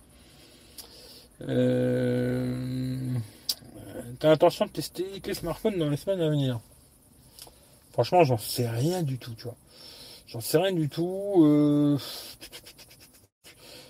Euh... 1.48 3.14
T'as 4.20 4.28
l'intention 4.28 4.66
de 4.66 4.70
tester 4.70 5.04
les 5.24 5.34
smartphones 5.34 5.76
dans 5.76 5.90
les 5.90 5.96
semaines 5.96 6.22
à 6.22 6.30
venir 6.30 6.60
Franchement, 7.90 8.22
j'en 8.24 8.38
sais 8.38 8.68
rien 8.68 9.02
du 9.02 9.18
tout, 9.18 9.34
tu 9.36 9.44
vois. 9.44 9.56
J'en 10.28 10.40
sais 10.40 10.58
rien 10.58 10.72
du 10.72 10.88
tout. 10.88 11.42
Euh, 11.44 11.98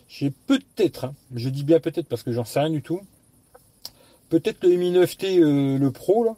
j'ai 0.09 0.31
peut-être, 0.31 1.05
hein, 1.05 1.14
je 1.35 1.49
dis 1.51 1.62
bien 1.62 1.79
peut-être 1.79 2.09
parce 2.09 2.23
que 2.23 2.33
j'en 2.33 2.45
sais 2.45 2.61
rien 2.61 2.71
du 2.71 2.83
tout. 2.83 3.01
Peut-être 4.31 4.64
le 4.64 4.77
Mi 4.77 4.93
9T, 4.93 5.41
euh, 5.41 5.79
le 5.79 5.91
Pro, 5.91 6.25
là. 6.25 6.37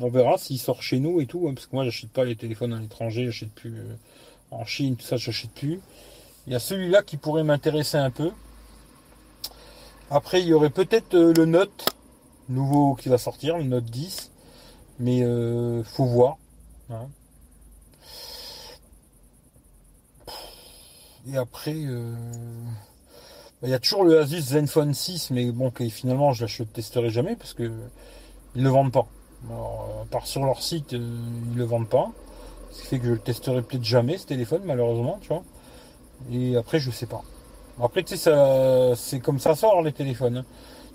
On 0.00 0.08
verra 0.08 0.38
s'il 0.38 0.58
sort 0.58 0.82
chez 0.82 1.00
nous 1.00 1.20
et 1.20 1.26
tout, 1.26 1.48
hein, 1.48 1.54
parce 1.54 1.66
que 1.66 1.74
moi, 1.74 1.84
j'achète 1.84 2.10
pas 2.10 2.24
les 2.24 2.36
téléphones 2.36 2.72
à 2.72 2.80
l'étranger, 2.80 3.26
j'achète 3.26 3.52
plus 3.52 3.74
euh, 3.78 3.96
en 4.50 4.64
Chine, 4.64 4.96
tout 4.96 5.04
ça, 5.04 5.16
j'achète 5.16 5.50
plus. 5.50 5.80
Il 6.46 6.52
y 6.52 6.56
a 6.56 6.60
celui-là 6.60 7.02
qui 7.02 7.16
pourrait 7.16 7.44
m'intéresser 7.44 7.98
un 7.98 8.10
peu. 8.10 8.30
Après, 10.10 10.40
il 10.40 10.46
y 10.46 10.54
aurait 10.54 10.70
peut-être 10.70 11.18
le 11.18 11.44
Note 11.44 11.86
nouveau 12.48 12.94
qui 12.94 13.08
va 13.08 13.18
sortir, 13.18 13.58
le 13.58 13.64
Note 13.64 13.84
10. 13.84 14.30
Mais 15.00 15.22
euh, 15.22 15.84
faut 15.84 16.06
voir. 16.06 16.38
Hein. 16.90 17.08
Et 21.30 21.36
après, 21.36 21.74
euh, 21.76 22.14
bah, 23.60 23.68
il 23.68 23.70
y 23.70 23.74
a 23.74 23.78
toujours 23.78 24.04
le 24.04 24.18
Asus 24.18 24.40
Zenfone 24.40 24.94
6, 24.94 25.30
mais 25.30 25.50
bon, 25.52 25.70
que 25.70 25.86
finalement 25.88 26.32
je 26.32 26.44
ne 26.44 26.64
testerai 26.66 27.10
jamais 27.10 27.36
parce 27.36 27.52
que 27.52 27.70
ils 28.54 28.62
le 28.62 28.70
vendent 28.70 28.92
pas. 28.92 29.06
Alors, 29.46 30.02
à 30.02 30.06
part 30.06 30.26
sur 30.26 30.44
leur 30.44 30.62
site, 30.62 30.94
euh, 30.94 31.18
ils 31.52 31.58
le 31.58 31.64
vendent 31.64 31.88
pas. 31.88 32.10
Ce 32.72 32.82
qui 32.82 32.86
fait 32.88 32.98
que 32.98 33.06
je 33.06 33.12
le 33.12 33.18
testerai 33.18 33.62
peut-être 33.62 33.84
jamais 33.84 34.18
ce 34.18 34.26
téléphone, 34.26 34.62
malheureusement, 34.64 35.18
tu 35.22 35.28
vois. 35.28 35.42
Et 36.32 36.56
après, 36.56 36.78
je 36.78 36.90
sais 36.90 37.06
pas. 37.06 37.22
Après, 37.82 38.02
tu 38.02 38.16
sais, 38.16 38.32
c'est 38.96 39.20
comme 39.20 39.38
ça 39.38 39.54
sort 39.54 39.82
les 39.82 39.92
téléphones. 39.92 40.38
Hein 40.38 40.44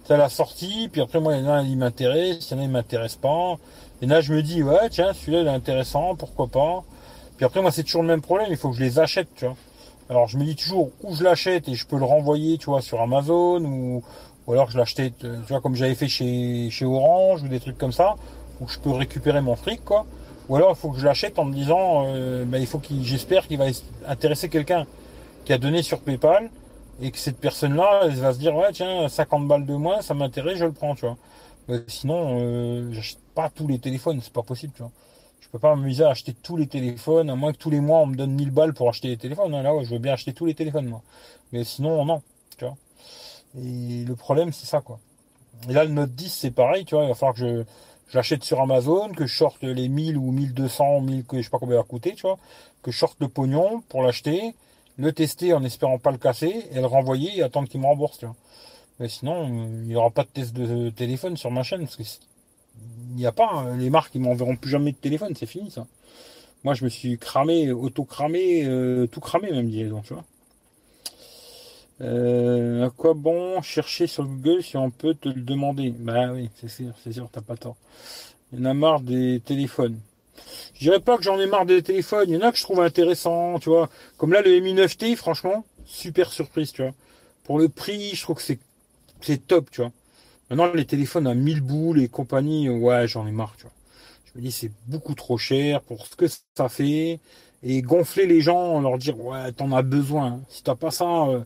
ça 0.05 0.17
la 0.17 0.29
sortie, 0.29 0.89
puis 0.91 1.01
après 1.01 1.19
moi 1.19 1.35
il 1.35 1.43
y 1.43 1.47
en 1.47 1.53
a 1.53 1.61
il 1.61 1.77
m'intéresse, 1.77 2.49
il 2.49 2.53
y 2.53 2.57
en 2.57 2.61
a 2.61 2.63
il 2.63 2.69
m'intéresse 2.69 3.15
pas. 3.15 3.57
Et 4.01 4.05
là 4.05 4.21
je 4.21 4.33
me 4.33 4.41
dis 4.43 4.61
ouais 4.61 4.89
tiens 4.89 5.13
celui-là 5.13 5.41
il 5.41 5.47
est 5.47 5.51
intéressant, 5.51 6.15
pourquoi 6.15 6.47
pas. 6.47 6.83
Puis 7.37 7.45
après 7.45 7.61
moi 7.61 7.71
c'est 7.71 7.83
toujours 7.83 8.01
le 8.01 8.09
même 8.09 8.21
problème, 8.21 8.47
il 8.49 8.57
faut 8.57 8.69
que 8.69 8.75
je 8.75 8.83
les 8.83 8.99
achète, 8.99 9.29
tu 9.35 9.45
vois. 9.45 9.55
Alors 10.09 10.27
je 10.27 10.37
me 10.37 10.43
dis 10.43 10.55
toujours 10.55 10.91
où 11.03 11.15
je 11.15 11.23
l'achète 11.23 11.69
et 11.69 11.75
je 11.75 11.87
peux 11.87 11.97
le 11.97 12.05
renvoyer, 12.05 12.57
tu 12.57 12.65
vois, 12.65 12.81
sur 12.81 13.01
Amazon 13.01 13.63
ou, 13.63 14.03
ou 14.47 14.53
alors 14.53 14.69
je 14.69 14.77
l'achetais, 14.77 15.11
tu 15.19 15.27
vois, 15.47 15.61
comme 15.61 15.75
j'avais 15.75 15.95
fait 15.95 16.07
chez, 16.07 16.69
chez 16.69 16.85
Orange 16.85 17.43
ou 17.43 17.47
des 17.47 17.59
trucs 17.59 17.77
comme 17.77 17.91
ça, 17.91 18.15
où 18.59 18.67
je 18.67 18.79
peux 18.79 18.91
récupérer 18.91 19.41
mon 19.41 19.55
fric, 19.55 19.83
quoi. 19.83 20.05
Ou 20.49 20.55
alors 20.57 20.71
il 20.71 20.75
faut 20.75 20.91
que 20.91 20.99
je 20.99 21.05
l'achète 21.05 21.39
en 21.39 21.45
me 21.45 21.53
disant, 21.53 22.05
euh, 22.07 22.43
ben, 22.45 22.59
il 22.59 22.67
faut 22.67 22.79
qu'il, 22.79 23.03
j'espère 23.03 23.47
qu'il 23.47 23.57
va 23.57 23.65
intéresser 24.07 24.49
quelqu'un 24.49 24.85
qui 25.45 25.53
a 25.53 25.57
donné 25.57 25.81
sur 25.83 26.01
PayPal 26.01 26.49
et 27.01 27.11
que 27.11 27.17
cette 27.17 27.37
personne-là, 27.37 28.01
elle 28.03 28.15
va 28.15 28.33
se 28.33 28.39
dire, 28.39 28.55
ouais, 28.55 28.71
tiens, 28.73 29.07
50 29.07 29.47
balles 29.47 29.65
de 29.65 29.73
moins, 29.73 30.01
ça 30.01 30.13
m'intéresse, 30.13 30.57
je 30.57 30.65
le 30.65 30.73
prends, 30.73 30.95
tu 30.95 31.05
vois. 31.05 31.17
sinon, 31.87 32.39
euh, 32.41 32.91
j'achète 32.91 33.19
pas 33.35 33.49
tous 33.49 33.67
les 33.67 33.79
téléphones, 33.79 34.19
c'est 34.21 34.33
pas 34.33 34.43
possible, 34.43 34.73
tu 34.75 34.81
vois. 34.81 34.91
Je 35.39 35.47
peux 35.49 35.59
pas 35.59 35.75
m'amuser 35.75 36.03
à 36.03 36.09
acheter 36.09 36.33
tous 36.33 36.57
les 36.57 36.67
téléphones, 36.67 37.29
à 37.29 37.35
moins 37.35 37.53
que 37.53 37.57
tous 37.57 37.69
les 37.69 37.79
mois 37.79 37.99
on 37.99 38.07
me 38.07 38.15
donne 38.15 38.31
1000 38.31 38.51
balles 38.51 38.73
pour 38.73 38.89
acheter 38.89 39.07
les 39.09 39.17
téléphones. 39.17 39.51
Là, 39.61 39.75
ouais, 39.75 39.85
je 39.85 39.91
veux 39.91 39.99
bien 39.99 40.13
acheter 40.13 40.33
tous 40.33 40.45
les 40.45 40.55
téléphones, 40.55 40.87
moi. 40.87 41.01
Mais 41.51 41.63
sinon, 41.63 42.03
non. 42.05 42.21
Et 43.57 44.03
le 44.05 44.15
problème, 44.15 44.51
c'est 44.51 44.65
ça, 44.65 44.81
quoi. 44.81 44.99
Et 45.69 45.73
là, 45.73 45.83
le 45.85 45.91
Note 45.91 46.11
10, 46.11 46.29
c'est 46.29 46.51
pareil, 46.51 46.85
tu 46.85 46.95
vois, 46.95 47.03
il 47.05 47.09
va 47.09 47.15
falloir 47.15 47.35
que 47.35 47.65
je, 48.09 48.17
l'achète 48.17 48.43
sur 48.43 48.61
Amazon, 48.61 49.09
que 49.09 49.25
je 49.25 49.35
sorte 49.35 49.63
les 49.63 49.87
1000 49.87 50.17
ou 50.17 50.31
1200, 50.31 51.01
1000, 51.01 51.25
que 51.25 51.37
je 51.37 51.43
sais 51.43 51.49
pas 51.49 51.59
combien 51.59 51.75
il 51.75 51.79
va 51.79 51.83
coûter, 51.83 52.13
tu 52.13 52.23
vois, 52.23 52.37
que 52.81 52.91
je 52.91 52.97
sorte 52.97 53.17
le 53.19 53.27
pognon 53.27 53.81
pour 53.89 54.03
l'acheter, 54.03 54.55
le 54.97 55.11
tester 55.13 55.53
en 55.53 55.63
espérant 55.63 55.97
pas 55.97 56.11
le 56.11 56.17
casser 56.17 56.67
et 56.71 56.79
le 56.79 56.85
renvoyer 56.85 57.37
et 57.37 57.43
attendre 57.43 57.67
qu'il 57.67 57.79
me 57.79 57.85
rembourse. 57.85 58.19
Tu 58.19 58.25
vois. 58.25 58.35
Mais 58.99 59.09
sinon, 59.09 59.47
il 59.47 59.87
n'y 59.87 59.95
aura 59.95 60.11
pas 60.11 60.23
de 60.23 60.29
test 60.29 60.53
de 60.53 60.89
téléphone 60.89 61.37
sur 61.37 61.49
ma 61.49 61.63
chaîne 61.63 61.81
parce 61.81 61.95
que 61.95 62.03
il 63.09 63.15
n'y 63.15 63.25
a 63.25 63.31
pas. 63.31 63.49
Hein. 63.51 63.77
les 63.77 63.89
marques, 63.89 64.13
ils 64.15 64.21
m'enverront 64.21 64.55
plus 64.55 64.69
jamais 64.69 64.91
de 64.91 64.97
téléphone, 64.97 65.33
c'est 65.37 65.45
fini 65.45 65.71
ça. 65.71 65.85
Moi, 66.63 66.73
je 66.73 66.83
me 66.85 66.89
suis 66.89 67.17
cramé, 67.17 67.71
auto-cramé, 67.71 68.65
euh, 68.65 69.05
tout 69.07 69.19
cramé 69.19 69.51
même, 69.51 69.69
disons, 69.69 70.01
tu 70.01 70.13
vois. 70.13 70.23
Euh, 72.01 72.85
à 72.87 72.89
quoi 72.89 73.13
bon 73.13 73.61
chercher 73.61 74.07
sur 74.07 74.25
Google 74.25 74.63
si 74.63 74.77
on 74.77 74.89
peut 74.91 75.13
te 75.13 75.29
le 75.29 75.41
demander? 75.41 75.91
Bah 75.91 76.31
oui, 76.33 76.49
c'est 76.55 76.67
sûr, 76.67 76.93
c'est 77.03 77.13
sûr, 77.13 77.29
t'as 77.31 77.41
pas 77.41 77.55
tort. 77.55 77.75
Il 78.53 78.59
y 78.59 78.63
en 78.63 78.65
a 78.65 78.73
marre 78.73 79.01
des 79.01 79.41
téléphones. 79.45 79.99
Je 80.75 80.81
dirais 80.81 80.99
pas 81.01 81.17
que 81.17 81.23
j'en 81.23 81.39
ai 81.39 81.47
marre 81.47 81.65
des 81.65 81.83
téléphones, 81.83 82.29
il 82.29 82.35
y 82.35 82.37
en 82.37 82.47
a 82.47 82.51
que 82.51 82.57
je 82.59 82.63
trouve 82.63 82.81
intéressants, 82.81 83.59
tu 83.59 83.69
vois. 83.69 83.89
Comme 84.17 84.33
là, 84.33 84.41
le 84.41 84.59
Mi 84.59 84.73
9T, 84.73 85.15
franchement, 85.15 85.65
super 85.85 86.31
surprise, 86.33 86.71
tu 86.73 86.83
vois. 86.83 86.93
Pour 87.45 87.59
le 87.59 87.69
prix, 87.69 88.11
je 88.15 88.23
trouve 88.23 88.37
que 88.37 88.43
c'est, 88.43 88.59
c'est 89.21 89.47
top, 89.47 89.69
tu 89.71 89.81
vois. 89.81 89.91
Maintenant, 90.49 90.73
les 90.73 90.85
téléphones 90.85 91.27
à 91.27 91.35
1000 91.35 91.61
boules 91.61 92.01
et 92.01 92.09
compagnie, 92.09 92.69
ouais, 92.69 93.07
j'en 93.07 93.27
ai 93.27 93.31
marre, 93.31 93.55
tu 93.57 93.63
vois. 93.63 93.73
Je 94.33 94.39
me 94.39 94.45
dis, 94.45 94.51
c'est 94.51 94.71
beaucoup 94.87 95.15
trop 95.15 95.37
cher 95.37 95.81
pour 95.81 96.07
ce 96.07 96.15
que 96.15 96.25
ça 96.57 96.69
fait. 96.69 97.19
Et 97.63 97.81
gonfler 97.81 98.27
les 98.27 98.41
gens, 98.41 98.81
leur 98.81 98.97
dire, 98.97 99.19
ouais, 99.19 99.51
t'en 99.53 99.71
as 99.73 99.83
besoin. 99.83 100.41
Si 100.49 100.63
t'as 100.63 100.75
pas 100.75 100.91
ça, 100.91 101.05
euh, 101.27 101.41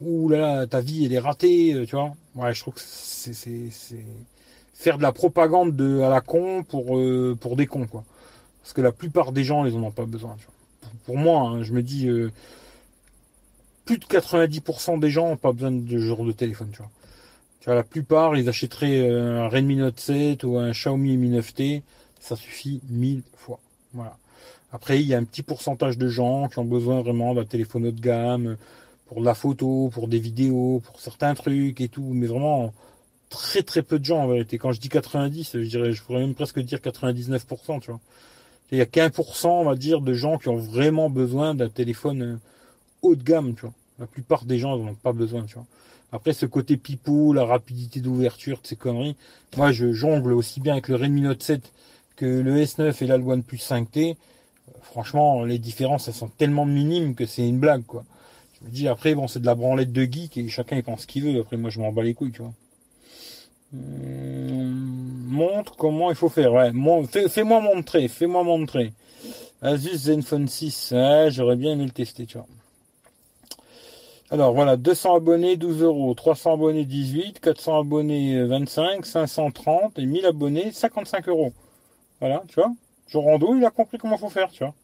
ouh 0.00 0.28
là 0.28 0.66
ta 0.66 0.80
vie, 0.80 1.04
elle 1.04 1.12
est 1.12 1.18
ratée, 1.18 1.74
euh, 1.74 1.86
tu 1.86 1.96
vois. 1.96 2.14
Ouais, 2.34 2.54
je 2.54 2.60
trouve 2.60 2.74
que 2.74 2.80
c'est 2.80 3.32
faire 4.74 4.96
de 4.96 5.02
la 5.02 5.12
propagande 5.12 5.74
de, 5.74 6.00
à 6.00 6.08
la 6.08 6.20
con 6.20 6.62
pour, 6.62 6.96
euh, 6.96 7.36
pour 7.40 7.56
des 7.56 7.66
cons, 7.66 7.86
quoi. 7.86 8.04
Parce 8.62 8.72
que 8.72 8.80
la 8.80 8.92
plupart 8.92 9.32
des 9.32 9.44
gens, 9.44 9.64
ils 9.64 9.74
en 9.74 9.82
ont 9.82 9.90
pas 9.90 10.06
besoin, 10.06 10.36
tu 10.38 10.44
vois. 10.44 10.90
Pour, 11.04 11.16
moi, 11.16 11.42
hein, 11.42 11.62
je 11.62 11.72
me 11.72 11.82
dis, 11.82 12.06
euh, 12.06 12.30
plus 13.84 13.98
de 13.98 14.04
90% 14.04 14.98
des 14.98 15.10
gens 15.10 15.28
n'ont 15.28 15.36
pas 15.36 15.52
besoin 15.52 15.72
de 15.72 15.88
ce 15.88 15.98
genre 15.98 16.24
de 16.24 16.32
téléphone, 16.32 16.68
tu 16.72 16.78
vois. 16.78 16.90
Tu 17.60 17.64
vois, 17.64 17.74
la 17.74 17.82
plupart, 17.82 18.36
ils 18.36 18.48
achèteraient 18.48 19.10
un 19.10 19.48
Redmi 19.48 19.76
Note 19.76 19.98
7 19.98 20.44
ou 20.44 20.58
un 20.58 20.70
Xiaomi 20.70 21.16
Mi 21.16 21.36
9T 21.36 21.82
ça 22.20 22.36
suffit 22.36 22.80
mille 22.88 23.22
fois. 23.36 23.58
Voilà. 23.94 24.16
Après, 24.72 25.00
il 25.00 25.06
y 25.06 25.14
a 25.14 25.18
un 25.18 25.24
petit 25.24 25.42
pourcentage 25.42 25.96
de 25.96 26.08
gens 26.08 26.48
qui 26.48 26.58
ont 26.58 26.64
besoin 26.64 27.00
vraiment 27.00 27.34
d'un 27.34 27.44
téléphone 27.44 27.86
haut 27.86 27.90
de 27.90 28.00
gamme 28.00 28.56
pour 29.08 29.20
de 29.20 29.24
la 29.24 29.34
photo, 29.34 29.90
pour 29.92 30.06
des 30.06 30.18
vidéos, 30.18 30.80
pour 30.84 31.00
certains 31.00 31.34
trucs 31.34 31.80
et 31.80 31.88
tout, 31.88 32.10
mais 32.12 32.26
vraiment 32.26 32.72
très 33.30 33.62
très 33.62 33.82
peu 33.82 33.98
de 33.98 34.04
gens 34.04 34.18
en 34.18 34.28
vérité. 34.28 34.58
Quand 34.58 34.72
je 34.72 34.80
dis 34.80 34.88
90, 34.88 35.50
je 35.54 35.58
dirais, 35.68 35.92
je 35.92 36.02
pourrais 36.02 36.20
même 36.20 36.34
presque 36.34 36.60
dire 36.60 36.78
99%, 36.78 37.80
tu 37.80 37.90
vois. 37.90 38.00
Il 38.70 38.78
y 38.78 38.82
a 38.82 38.86
qu'un 38.86 39.08
pour 39.08 39.34
cent, 39.34 39.60
on 39.60 39.64
va 39.64 39.76
dire, 39.76 40.02
de 40.02 40.12
gens 40.12 40.36
qui 40.36 40.48
ont 40.48 40.56
vraiment 40.56 41.08
besoin 41.08 41.54
d'un 41.54 41.70
téléphone 41.70 42.22
euh, 42.22 42.36
haut 43.00 43.16
de 43.16 43.22
gamme. 43.22 43.54
La 43.98 44.06
plupart 44.06 44.44
des 44.44 44.58
gens 44.58 44.76
n'en 44.76 44.90
ont 44.90 44.94
pas 44.94 45.12
besoin. 45.12 45.46
Après, 46.12 46.34
ce 46.34 46.44
côté 46.44 46.76
pipeau, 46.76 47.32
la 47.32 47.46
rapidité 47.46 48.00
d'ouverture 48.00 48.60
ces 48.62 48.76
conneries, 48.76 49.16
moi, 49.56 49.72
je 49.72 49.92
jongle 49.92 50.34
aussi 50.34 50.60
bien 50.60 50.74
avec 50.74 50.88
le 50.88 50.96
Redmi 50.96 51.22
Note 51.22 51.42
7 51.42 51.72
que 52.16 52.26
le 52.26 52.62
S9 52.62 53.02
et 53.02 53.06
la 53.06 53.16
OnePlus 53.16 53.58
5T, 53.58 54.16
franchement, 54.82 55.44
les 55.44 55.58
différences, 55.58 56.08
elles 56.08 56.14
sont 56.14 56.28
tellement 56.28 56.66
minimes 56.66 57.14
que 57.14 57.24
c'est 57.24 57.48
une 57.48 57.58
blague, 57.58 57.84
quoi. 57.86 58.04
Je 58.64 58.70
dis, 58.70 58.88
après, 58.88 59.14
bon, 59.14 59.28
c'est 59.28 59.40
de 59.40 59.46
la 59.46 59.54
branlette 59.54 59.92
de 59.92 60.02
geek 60.02 60.36
et 60.36 60.48
chacun 60.48 60.76
il 60.76 60.82
pense 60.82 61.02
ce 61.02 61.06
qu'il 61.06 61.24
veut. 61.24 61.40
Après, 61.40 61.56
moi, 61.56 61.70
je 61.70 61.80
m'en 61.80 61.92
bats 61.92 62.02
les 62.02 62.14
couilles, 62.14 62.32
tu 62.32 62.42
vois. 62.42 62.52
Hum, 63.74 64.88
montre 65.28 65.76
comment 65.76 66.10
il 66.10 66.16
faut 66.16 66.28
faire. 66.28 66.52
Ouais, 66.52 66.72
fais-moi 67.28 67.60
montrer, 67.60 68.08
fais-moi 68.08 68.42
montrer. 68.42 68.92
Asus 69.60 69.96
Zenfone 69.96 70.48
6, 70.48 70.94
j'aurais 71.30 71.56
bien 71.56 71.72
aimé 71.72 71.84
le 71.84 71.90
tester, 71.90 72.26
tu 72.26 72.38
vois. 72.38 72.46
Alors 74.30 74.52
voilà, 74.52 74.76
200 74.76 75.16
abonnés, 75.16 75.56
12 75.56 75.82
euros, 75.82 76.12
300 76.14 76.54
abonnés, 76.54 76.84
18, 76.84 77.40
400 77.40 77.80
abonnés, 77.80 78.44
25, 78.44 79.06
530 79.06 79.98
et 79.98 80.04
1000 80.06 80.26
abonnés, 80.26 80.70
55 80.70 81.28
euros. 81.28 81.52
Voilà, 82.20 82.42
tu 82.48 82.56
vois. 82.56 82.70
Jorando, 83.08 83.56
il 83.56 83.64
a 83.64 83.70
compris 83.70 83.96
comment 83.96 84.18
faut 84.18 84.28
faire, 84.28 84.50
tu 84.50 84.64
vois. 84.64 84.74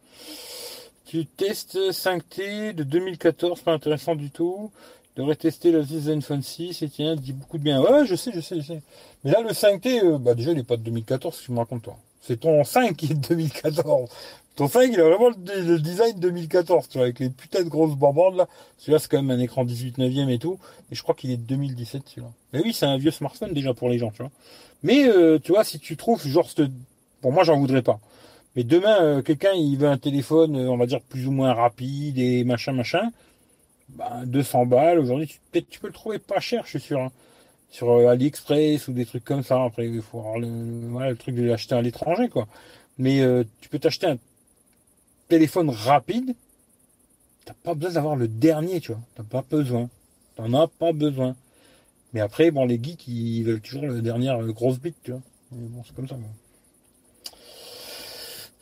Tu 1.15 1.27
testes 1.27 1.77
5T 1.77 2.75
de 2.75 2.83
2014, 2.83 3.61
pas 3.61 3.71
intéressant 3.71 4.17
du 4.17 4.33
tout. 4.33 4.73
Tu 5.15 5.21
devrais 5.21 5.37
tester 5.37 5.71
le 5.71 5.85
Zenfone 5.85 6.43
6 6.43 6.83
et 6.83 6.89
tiens, 6.89 7.15
dit 7.15 7.33
beaucoup 7.33 7.57
de 7.57 7.63
bien. 7.63 7.81
Ouais, 7.81 8.05
je 8.05 8.17
sais, 8.17 8.33
je 8.35 8.41
sais, 8.41 8.57
je 8.57 8.67
sais. 8.67 8.83
Mais 9.23 9.31
là, 9.31 9.41
le 9.41 9.51
5T, 9.51 10.03
euh, 10.03 10.19
bah 10.19 10.35
déjà, 10.35 10.51
il 10.51 10.57
n'est 10.57 10.65
pas 10.65 10.77
de 10.77 10.83
2014, 10.83 11.37
si 11.37 11.45
je 11.45 11.53
me 11.53 11.59
raconte 11.59 11.83
toi? 11.83 11.97
C'est 12.21 12.41
ton 12.41 12.65
5 12.65 12.97
qui 12.97 13.13
est 13.13 13.15
de 13.15 13.29
2014. 13.29 14.11
Ton 14.57 14.67
5, 14.67 14.91
il 14.93 15.01
a 15.01 15.05
vraiment 15.09 15.29
le, 15.29 15.79
design 15.79 16.19
2014, 16.19 16.89
tu 16.89 16.99
vois, 16.99 17.05
avec 17.05 17.21
les 17.21 17.31
putains 17.31 17.63
de 17.63 17.69
grosses 17.69 17.95
borbordes 17.95 18.35
là. 18.35 18.49
Celui-là, 18.79 18.99
c'est 18.99 19.09
quand 19.09 19.23
même 19.23 19.31
un 19.31 19.41
écran 19.41 19.65
18 19.65 19.99
neuvième 19.99 20.31
et 20.31 20.41
tout. 20.41 20.59
Et 20.91 20.97
je 20.97 21.03
crois 21.05 21.15
qu'il 21.15 21.31
est 21.31 21.37
de 21.37 21.43
2017, 21.43 22.09
celui-là. 22.09 22.33
Mais 22.53 22.61
oui, 22.61 22.73
c'est 22.73 22.87
un 22.87 22.99
vieux 22.99 23.13
smartphone 23.13 23.53
déjà 23.53 23.73
pour 23.73 23.89
les 23.89 23.99
gens, 23.99 24.11
tu 24.11 24.23
vois. 24.23 24.33
Mais, 24.83 25.07
euh, 25.07 25.39
tu 25.39 25.53
vois, 25.53 25.63
si 25.63 25.79
tu 25.79 25.97
trouves 25.97 26.27
genre 26.27 26.49
Bon, 27.23 27.31
moi, 27.31 27.45
j'en 27.45 27.57
voudrais 27.57 27.83
pas. 27.83 28.01
Mais 28.57 28.65
demain, 28.65 29.03
euh, 29.03 29.23
quelqu'un, 29.23 29.53
il 29.53 29.77
veut 29.77 29.89
un 29.89 29.99
téléphone, 29.99 30.57
euh, 30.57 30.71
on 30.71 30.77
va 30.77 30.87
dire, 30.87 31.01
plus 31.01 31.27
ou 31.27 31.33
moins 31.33 31.53
rapide 31.55 32.19
et 32.19 32.45
machin, 32.45 32.73
machin. 32.73 33.11
Ben, 33.91 34.25
200 34.27 34.67
balles, 34.67 34.99
aujourd'hui, 34.99 35.39
peut-être 35.53 35.69
tu 35.69 35.81
peux 35.81 35.89
le 35.89 35.93
trouver 35.93 36.19
pas 36.19 36.41
cher, 36.41 36.65
je 36.65 36.71
suis 36.71 36.81
sûr. 36.81 37.01
Hein. 37.01 37.13
Sur 37.71 37.91
euh, 37.91 38.09
AliExpress 38.09 38.89
ou 38.89 38.93
des 38.93 39.07
trucs 39.07 39.25
comme 39.25 39.43
ça. 39.43 39.63
Après, 39.65 39.89
il 39.89 40.03
faut 40.03 40.21
avoir 40.21 40.39
le, 40.39 41.15
truc 41.17 41.35
de 41.35 41.43
l'acheter 41.43 41.75
à 41.75 41.83
l'étranger, 41.83 42.29
quoi. 42.29 42.47
Mais 42.99 43.23
tu 43.61 43.69
peux 43.69 43.81
t'acheter 43.81 44.07
un 44.07 44.19
téléphone 45.29 45.69
rapide. 45.69 46.37
T'as 47.45 47.55
pas 47.55 47.75
besoin 47.75 47.93
d'avoir 47.95 48.17
le 48.17 48.29
dernier, 48.29 48.81
tu 48.81 48.93
vois. 48.93 49.01
T'as 49.17 49.25
pas 49.25 49.43
besoin. 49.51 49.91
T'en 50.37 50.53
as 50.55 50.69
pas 50.69 50.93
besoin. 50.93 51.35
Mais 52.13 52.21
après, 52.21 52.53
bon, 52.53 52.65
les 52.67 52.81
geeks, 52.81 53.09
ils 53.09 53.43
veulent 53.43 53.61
toujours 53.61 53.87
la 53.87 54.01
dernière 54.01 54.41
grosse 54.45 54.79
bite, 54.79 54.97
tu 55.03 55.11
vois. 55.11 55.23
Mais 55.51 55.67
bon, 55.67 55.83
c'est 55.85 55.97
comme 55.97 56.07
ça. 56.07 56.17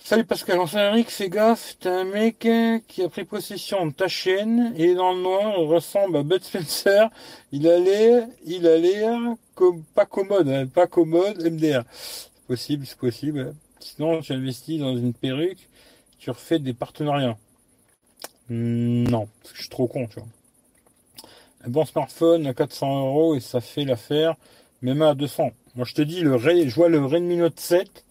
Salut 0.05 0.25
Pascal, 0.25 0.59
enfin 0.59 0.89
Eric, 0.89 1.11
gaffe, 1.31 1.77
t'as 1.79 2.01
un 2.01 2.05
mec 2.05 2.49
qui 2.89 3.03
a 3.03 3.09
pris 3.09 3.25
possession 3.25 3.87
de 3.87 3.93
ta 3.93 4.09
chaîne 4.09 4.75
et 4.77 4.95
dans 4.95 5.13
le 5.13 5.23
noir, 5.23 5.55
il 5.57 5.67
ressemble 5.67 6.17
à 6.17 6.23
Bud 6.25 6.43
Spencer. 6.43 7.09
Il 7.53 7.69
a 7.69 7.79
l'air, 7.79 8.27
il 8.45 8.67
a 8.67 8.79
l'air 8.79 9.17
comme 9.55 9.85
pas 9.95 10.05
commode, 10.05 10.49
hein, 10.49 10.67
pas 10.67 10.89
commode, 10.89 11.41
MDR. 11.41 11.85
C'est 11.93 12.47
possible, 12.49 12.85
c'est 12.85 12.99
possible. 12.99 13.55
Sinon, 13.79 14.21
tu 14.23 14.33
investis 14.33 14.81
dans 14.81 14.97
une 14.97 15.15
perruque, 15.15 15.69
tu 16.19 16.31
refais 16.31 16.59
des 16.59 16.75
partenariats. 16.75 17.39
Hmm, 18.49 19.05
non, 19.05 19.29
parce 19.41 19.53
que 19.53 19.57
je 19.57 19.63
suis 19.63 19.71
trop 19.71 19.87
con, 19.87 20.09
tu 20.09 20.19
vois. 20.19 20.29
Un 21.65 21.71
bon 21.71 21.85
smartphone 21.85 22.49
à 22.49 22.55
400 22.55 23.07
euros 23.07 23.37
et 23.37 23.41
ça 23.41 23.61
fait 23.61 23.85
l'affaire, 23.85 24.35
même 24.83 25.01
à 25.01 25.15
200. 25.15 25.53
Moi, 25.77 25.87
je 25.87 25.95
te 25.95 26.03
dis, 26.03 26.23
le 26.23 26.37
je 26.39 26.75
vois 26.75 26.89
le 26.89 27.07
Redmi 27.07 27.37
Note 27.37 27.61
7 27.61 28.05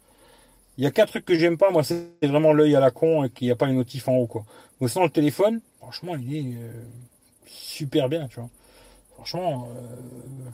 il 0.77 0.83
y 0.83 0.87
a 0.87 0.91
qu'un 0.91 1.05
truc 1.05 1.25
que 1.25 1.37
j'aime 1.37 1.57
pas, 1.57 1.69
moi, 1.69 1.83
c'est 1.83 2.07
vraiment 2.23 2.53
l'œil 2.53 2.75
à 2.75 2.79
la 2.79 2.91
con 2.91 3.23
et 3.23 3.29
qu'il 3.29 3.47
n'y 3.47 3.51
a 3.51 3.55
pas 3.55 3.67
les 3.67 3.73
notifs 3.73 4.07
en 4.07 4.15
haut, 4.15 4.27
quoi. 4.27 4.45
Mais 4.79 4.87
sinon, 4.87 5.05
le 5.05 5.11
téléphone, 5.11 5.61
franchement, 5.77 6.15
il 6.15 6.35
est 6.35 6.55
euh, 6.55 6.83
super 7.45 8.09
bien, 8.09 8.27
tu 8.27 8.39
vois. 8.39 8.49
Franchement, 9.13 9.67
euh, 9.69 10.49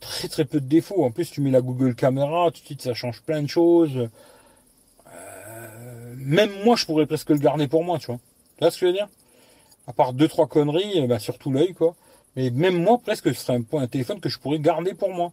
très 0.00 0.28
très 0.28 0.44
peu 0.44 0.60
de 0.60 0.66
défauts. 0.66 1.04
En 1.04 1.10
plus, 1.10 1.30
tu 1.30 1.40
mets 1.40 1.50
la 1.50 1.60
Google 1.60 1.94
Caméra, 1.94 2.50
tout 2.50 2.60
de 2.60 2.66
suite, 2.66 2.82
ça 2.82 2.94
change 2.94 3.20
plein 3.22 3.42
de 3.42 3.48
choses. 3.48 4.08
Euh, 5.06 6.14
même 6.16 6.50
moi, 6.64 6.76
je 6.76 6.86
pourrais 6.86 7.06
presque 7.06 7.30
le 7.30 7.38
garder 7.38 7.68
pour 7.68 7.84
moi, 7.84 7.98
tu 7.98 8.06
vois. 8.06 8.20
Tu 8.56 8.64
vois 8.64 8.70
ce 8.70 8.76
que 8.78 8.86
je 8.86 8.90
veux 8.92 8.96
dire? 8.96 9.08
À 9.86 9.92
part 9.92 10.12
deux, 10.12 10.28
trois 10.28 10.46
conneries, 10.46 11.06
bah, 11.06 11.18
surtout 11.18 11.50
l'œil, 11.50 11.74
quoi. 11.74 11.96
Mais 12.36 12.50
même 12.50 12.80
moi, 12.80 12.98
presque, 12.98 13.34
ce 13.34 13.40
serait 13.40 13.60
un 13.72 13.86
téléphone 13.88 14.20
que 14.20 14.28
je 14.28 14.38
pourrais 14.38 14.60
garder 14.60 14.94
pour 14.94 15.12
moi 15.12 15.32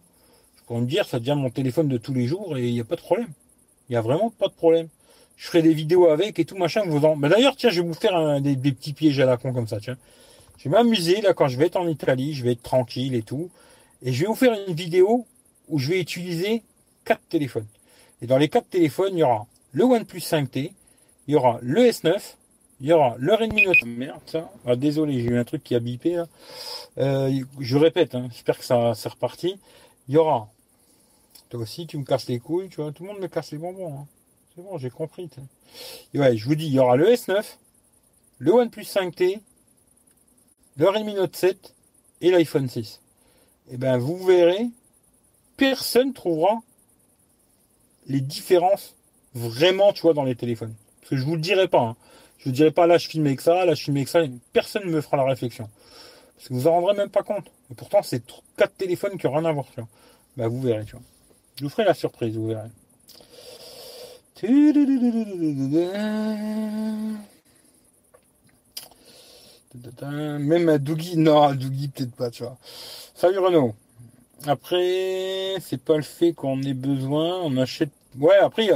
pour 0.68 0.78
me 0.78 0.86
dire, 0.86 1.08
ça 1.08 1.18
devient 1.18 1.34
mon 1.34 1.48
téléphone 1.48 1.88
de 1.88 1.96
tous 1.96 2.12
les 2.12 2.26
jours 2.26 2.58
et 2.58 2.68
il 2.68 2.74
n'y 2.74 2.80
a 2.80 2.84
pas 2.84 2.96
de 2.96 3.00
problème. 3.00 3.30
Il 3.88 3.92
n'y 3.92 3.96
a 3.96 4.02
vraiment 4.02 4.28
pas 4.28 4.48
de 4.48 4.52
problème. 4.52 4.88
Je 5.38 5.46
ferai 5.46 5.62
des 5.62 5.72
vidéos 5.72 6.08
avec 6.08 6.38
et 6.38 6.44
tout 6.44 6.58
machin. 6.58 6.82
Vous 6.86 7.06
en... 7.06 7.16
Bah, 7.16 7.30
d'ailleurs, 7.30 7.56
tiens, 7.56 7.70
je 7.70 7.80
vais 7.80 7.88
vous 7.88 7.94
faire 7.94 8.38
des, 8.42 8.54
petits 8.54 8.92
pièges 8.92 9.18
à 9.18 9.24
la 9.24 9.38
con 9.38 9.54
comme 9.54 9.66
ça, 9.66 9.80
tiens. 9.80 9.96
Je 10.58 10.64
vais 10.64 10.76
m'amuser 10.76 11.22
là 11.22 11.32
quand 11.32 11.48
je 11.48 11.56
vais 11.56 11.66
être 11.66 11.76
en 11.76 11.88
Italie, 11.88 12.34
je 12.34 12.44
vais 12.44 12.52
être 12.52 12.62
tranquille 12.62 13.14
et 13.14 13.22
tout. 13.22 13.48
Et 14.02 14.12
je 14.12 14.20
vais 14.20 14.26
vous 14.26 14.34
faire 14.34 14.54
une 14.68 14.74
vidéo 14.74 15.26
où 15.68 15.78
je 15.78 15.88
vais 15.88 16.00
utiliser 16.00 16.62
quatre 17.06 17.22
téléphones. 17.30 17.66
Et 18.20 18.26
dans 18.26 18.36
les 18.36 18.50
quatre 18.50 18.68
téléphones, 18.68 19.14
il 19.14 19.20
y 19.20 19.22
aura 19.22 19.46
le 19.72 19.84
OnePlus 19.84 20.20
5T, 20.20 20.72
il 21.28 21.32
y 21.32 21.34
aura 21.34 21.60
le 21.62 21.80
S9, 21.80 22.20
il 22.82 22.88
y 22.88 22.92
aura 22.92 23.16
le 23.18 23.32
Redmi 23.32 23.64
Note. 23.64 23.84
Merde, 23.86 24.20
ça. 24.26 24.50
Ah, 24.66 24.76
désolé, 24.76 25.14
j'ai 25.14 25.30
eu 25.30 25.38
un 25.38 25.44
truc 25.44 25.64
qui 25.64 25.74
a 25.74 25.80
bipé 25.80 26.16
là. 26.16 26.26
Euh, 26.98 27.32
je 27.58 27.76
répète, 27.78 28.14
hein, 28.14 28.28
j'espère 28.30 28.58
que 28.58 28.66
ça 28.66 28.92
c'est 28.94 29.08
reparti. 29.08 29.58
Il 30.08 30.14
y 30.14 30.18
aura 30.18 30.50
toi 31.48 31.60
aussi, 31.60 31.86
tu 31.86 31.96
me 31.98 32.04
casses 32.04 32.28
les 32.28 32.38
couilles, 32.38 32.68
tu 32.68 32.76
vois. 32.76 32.92
Tout 32.92 33.04
le 33.04 33.10
monde 33.10 33.20
me 33.20 33.28
casse 33.28 33.52
les 33.52 33.58
bonbons. 33.58 34.00
Hein. 34.00 34.06
C'est 34.54 34.62
bon, 34.62 34.76
j'ai 34.78 34.90
compris. 34.90 35.30
Et 36.12 36.18
ouais, 36.18 36.36
je 36.36 36.44
vous 36.44 36.54
dis, 36.54 36.66
il 36.66 36.74
y 36.74 36.78
aura 36.78 36.96
le 36.96 37.06
S9, 37.06 37.42
le 38.38 38.52
OnePlus 38.52 38.82
5T, 38.82 39.40
le 40.76 40.88
Redmi 40.88 41.14
Note 41.14 41.34
7 41.34 41.74
et 42.20 42.30
l'iPhone 42.30 42.68
6. 42.68 43.00
Et 43.70 43.76
ben, 43.76 43.98
vous 43.98 44.18
verrez, 44.24 44.66
personne 45.56 46.12
trouvera 46.12 46.60
les 48.06 48.20
différences 48.20 48.94
vraiment, 49.34 49.92
tu 49.92 50.02
vois, 50.02 50.14
dans 50.14 50.24
les 50.24 50.36
téléphones. 50.36 50.74
Parce 51.00 51.10
que 51.10 51.16
je 51.16 51.24
vous 51.24 51.34
le 51.34 51.40
dirai 51.40 51.68
pas. 51.68 51.80
Hein. 51.80 51.96
Je 52.38 52.44
vous 52.46 52.52
dirai 52.52 52.70
pas, 52.70 52.86
là, 52.86 52.98
je 52.98 53.08
filme 53.08 53.26
avec 53.26 53.40
ça, 53.40 53.64
là, 53.64 53.74
je 53.74 53.82
filme 53.82 53.96
avec 53.96 54.08
ça. 54.08 54.20
Personne 54.52 54.84
ne 54.84 54.90
me 54.90 55.00
fera 55.00 55.16
la 55.16 55.24
réflexion. 55.24 55.68
Parce 56.36 56.48
que 56.48 56.54
vous 56.54 56.66
en 56.66 56.72
rendrez 56.72 56.94
même 56.94 57.10
pas 57.10 57.22
compte. 57.22 57.46
Et 57.70 57.74
pourtant, 57.74 58.02
c'est 58.02 58.22
quatre 58.56 58.74
téléphones 58.76 59.18
qui 59.18 59.26
n'ont 59.26 59.34
rien 59.34 59.44
à 59.44 59.52
voir. 59.52 59.66
Bah, 60.36 60.46
vous 60.46 60.60
verrez, 60.60 60.84
tu 60.84 60.92
vois. 60.92 61.02
Je 61.58 61.64
vous 61.64 61.70
ferai 61.70 61.84
la 61.84 61.94
surprise, 61.94 62.36
vous 62.36 62.46
verrez. 62.46 62.68
Même 70.38 70.68
à 70.68 70.78
Dougie, 70.78 71.16
non, 71.16 71.42
à 71.42 71.54
Dougie, 71.54 71.88
peut-être 71.88 72.14
pas, 72.14 72.30
tu 72.30 72.44
vois. 72.44 72.56
Salut 73.16 73.40
Renaud. 73.40 73.74
Après, 74.46 75.56
c'est 75.60 75.82
pas 75.82 75.96
le 75.96 76.04
fait 76.04 76.32
qu'on 76.32 76.62
ait 76.62 76.74
besoin, 76.74 77.40
on 77.42 77.56
achète. 77.56 77.90
Ouais, 78.16 78.36
après, 78.36 78.68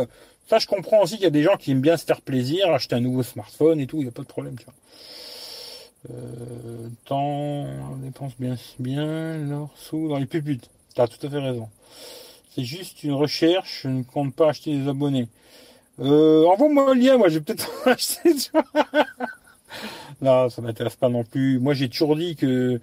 ça, 0.48 0.58
je 0.58 0.66
comprends 0.66 1.02
aussi 1.02 1.14
qu'il 1.14 1.22
y 1.22 1.26
a 1.26 1.30
des 1.30 1.44
gens 1.44 1.56
qui 1.56 1.70
aiment 1.70 1.80
bien 1.80 1.96
se 1.96 2.04
faire 2.04 2.20
plaisir, 2.20 2.68
acheter 2.72 2.96
un 2.96 3.00
nouveau 3.00 3.22
smartphone 3.22 3.78
et 3.78 3.86
tout, 3.86 3.98
il 3.98 4.02
n'y 4.02 4.08
a 4.08 4.12
pas 4.12 4.22
de 4.22 4.26
problème, 4.26 4.56
tu 4.58 4.64
vois. 4.64 4.74
Euh, 6.10 6.88
temps, 7.04 7.20
on 7.22 7.96
dépense 8.02 8.32
bien, 8.40 8.56
bien 8.80 9.38
leur 9.38 9.68
sous 9.76 10.08
dans 10.08 10.18
les 10.18 10.26
puputes. 10.26 10.68
T'as 10.96 11.06
tout 11.06 11.24
à 11.24 11.30
fait 11.30 11.38
raison. 11.38 11.68
C'est 12.54 12.64
juste 12.64 13.02
une 13.02 13.14
recherche, 13.14 13.80
je 13.84 13.88
ne 13.88 14.02
compte 14.02 14.34
pas 14.34 14.50
acheter 14.50 14.76
des 14.76 14.86
abonnés. 14.86 15.28
Euh, 16.00 16.44
envoie-moi 16.44 16.94
le 16.94 17.00
lien, 17.00 17.16
moi 17.16 17.28
j'ai 17.28 17.40
peut-être 17.40 17.88
acheté. 17.88 18.34
Tu 18.34 18.50
vois 18.52 18.64
non, 20.20 20.50
ça 20.50 20.60
m'intéresse 20.60 20.96
pas 20.96 21.08
non 21.08 21.24
plus. 21.24 21.58
Moi 21.58 21.72
j'ai 21.72 21.88
toujours 21.88 22.14
dit 22.14 22.36
que 22.36 22.78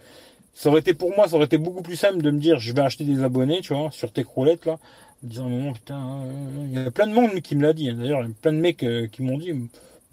ça 0.55 0.69
aurait 0.69 0.79
été 0.79 0.93
pour 0.95 1.15
moi, 1.15 1.27
ça 1.27 1.35
aurait 1.35 1.45
été 1.45 1.59
beaucoup 1.59 1.83
plus 1.83 1.95
simple 1.95 2.21
de 2.21 2.31
me 2.31 2.39
dire 2.39 2.57
je 2.57 2.73
vais 2.73 2.81
acheter 2.81 3.03
des 3.03 3.21
abonnés, 3.23 3.61
tu 3.61 3.75
vois, 3.75 3.91
sur 3.91 4.11
tes 4.11 4.23
croulettes 4.23 4.65
là. 4.65 4.73
En 5.23 5.27
disant 5.27 5.49
non, 5.49 5.73
putain, 5.73 6.23
euh, 6.25 6.65
il 6.65 6.73
y 6.73 6.85
a 6.85 6.89
plein 6.89 7.07
de 7.07 7.13
monde 7.13 7.39
qui 7.41 7.55
me 7.55 7.61
l'a 7.61 7.73
dit. 7.73 7.89
Hein. 7.89 7.97
D'ailleurs, 7.99 8.21
il 8.21 8.29
y 8.29 8.31
a 8.31 8.35
plein 8.41 8.53
de 8.53 8.59
mecs 8.59 8.83
euh, 8.83 9.07
qui 9.07 9.21
m'ont 9.21 9.37
dit 9.37 9.53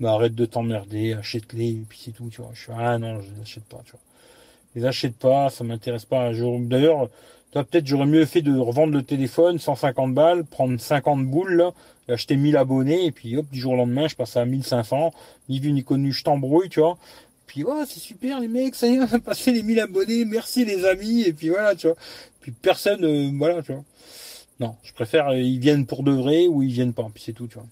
bah, 0.00 0.12
arrête 0.12 0.34
de 0.34 0.44
t'emmerder, 0.44 1.14
achète-les, 1.14 1.70
et 1.70 1.84
puis 1.88 2.00
c'est 2.04 2.10
tout, 2.12 2.28
tu 2.30 2.42
vois. 2.42 2.50
Je 2.52 2.60
suis 2.60 2.72
ah 2.76 2.98
non, 2.98 3.22
je 3.22 3.30
les 3.34 3.40
achète 3.40 3.64
pas, 3.64 3.80
tu 3.86 3.92
vois. 3.92 4.00
Je 4.74 4.80
les 4.80 4.86
achète 4.86 5.16
pas, 5.16 5.48
ça 5.48 5.64
m'intéresse 5.64 6.04
pas. 6.04 6.30
D'ailleurs, 6.32 7.08
peut-être 7.52 7.86
j'aurais 7.86 8.06
mieux 8.06 8.26
fait 8.26 8.42
de 8.42 8.56
revendre 8.56 8.92
le 8.92 9.02
téléphone 9.02 9.58
150 9.58 10.14
balles, 10.14 10.44
prendre 10.44 10.78
50 10.78 11.26
boules 11.26 11.54
là, 11.54 11.72
acheter 12.08 12.36
1000 12.36 12.56
abonnés 12.56 13.06
et 13.06 13.12
puis 13.12 13.36
hop 13.36 13.46
du 13.50 13.60
jour 13.60 13.72
au 13.72 13.76
lendemain 13.76 14.08
je 14.08 14.16
passe 14.16 14.36
à 14.36 14.44
1500, 14.44 15.12
ni 15.48 15.60
vu 15.60 15.72
ni 15.72 15.84
connu, 15.84 16.12
je 16.12 16.24
t'embrouille, 16.24 16.68
tu 16.68 16.80
vois. 16.80 16.98
Puis 17.46 17.64
oh 17.64 17.84
c'est 17.86 18.00
super 18.00 18.40
les 18.40 18.48
mecs, 18.48 18.74
ça 18.74 18.86
y 18.86 18.94
est, 18.94 19.00
on 19.12 19.14
a 19.14 19.18
passé 19.18 19.52
les 19.52 19.62
1000 19.62 19.80
abonnés, 19.80 20.24
merci 20.24 20.64
les 20.64 20.84
amis 20.84 21.22
et 21.22 21.32
puis 21.32 21.48
voilà, 21.48 21.74
tu 21.74 21.86
vois. 21.86 21.96
Puis 22.40 22.52
personne 22.52 23.04
euh, 23.04 23.30
voilà, 23.36 23.62
tu 23.62 23.72
vois. 23.72 23.84
Non, 24.60 24.76
je 24.82 24.92
préfère 24.92 25.28
euh, 25.28 25.38
ils 25.38 25.58
viennent 25.58 25.86
pour 25.86 26.02
de 26.02 26.12
vrai 26.12 26.46
ou 26.46 26.62
ils 26.62 26.72
viennent 26.72 26.94
pas, 26.94 27.08
puis 27.12 27.22
c'est 27.24 27.32
tout, 27.32 27.46
tu 27.46 27.54
vois. 27.54 27.66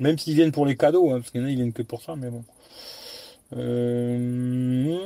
Même 0.00 0.18
s'ils 0.18 0.34
viennent 0.34 0.52
pour 0.52 0.66
les 0.66 0.76
cadeaux, 0.76 1.10
hein, 1.10 1.18
parce 1.18 1.30
qu'il 1.30 1.40
y 1.40 1.44
en 1.44 1.46
a 1.46 1.50
ils 1.50 1.56
viennent 1.56 1.72
que 1.72 1.82
pour 1.82 2.02
ça, 2.02 2.14
mais 2.16 2.30
bon. 2.30 2.44
Euh, 3.56 4.98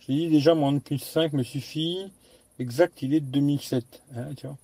j'ai 0.00 0.14
dit 0.14 0.28
déjà 0.28 0.54
mon 0.54 0.72
de 0.72 0.78
plus 0.78 0.98
5 0.98 1.32
me 1.34 1.42
suffit. 1.42 2.10
Exact, 2.58 3.02
il 3.02 3.14
est 3.14 3.20
de 3.20 3.26
2007. 3.26 3.84
Hein, 4.16 4.34
tu 4.36 4.46
vois. 4.46 4.56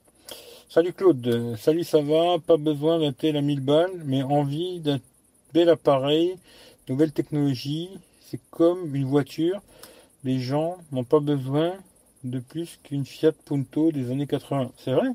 Salut 0.69 0.93
Claude, 0.93 1.55
salut 1.57 1.85
ça 1.85 2.01
va, 2.03 2.39
pas 2.45 2.57
besoin 2.57 2.99
d'un 2.99 3.13
tel 3.13 3.37
à 3.37 3.41
1000 3.41 3.61
balles, 3.61 4.03
mais 4.05 4.23
envie 4.25 4.81
d'un 4.81 4.99
bel 5.53 5.69
appareil, 5.69 6.37
nouvelle 6.89 7.13
technologie, 7.13 7.91
c'est 8.21 8.41
comme 8.51 8.97
une 8.97 9.05
voiture, 9.05 9.61
les 10.25 10.41
gens 10.41 10.79
n'ont 10.91 11.05
pas 11.05 11.21
besoin 11.21 11.75
de 12.25 12.41
plus 12.41 12.81
qu'une 12.83 13.05
Fiat 13.05 13.33
Punto 13.45 13.93
des 13.93 14.11
années 14.11 14.27
80. 14.27 14.73
C'est 14.79 14.93
vrai? 14.93 15.09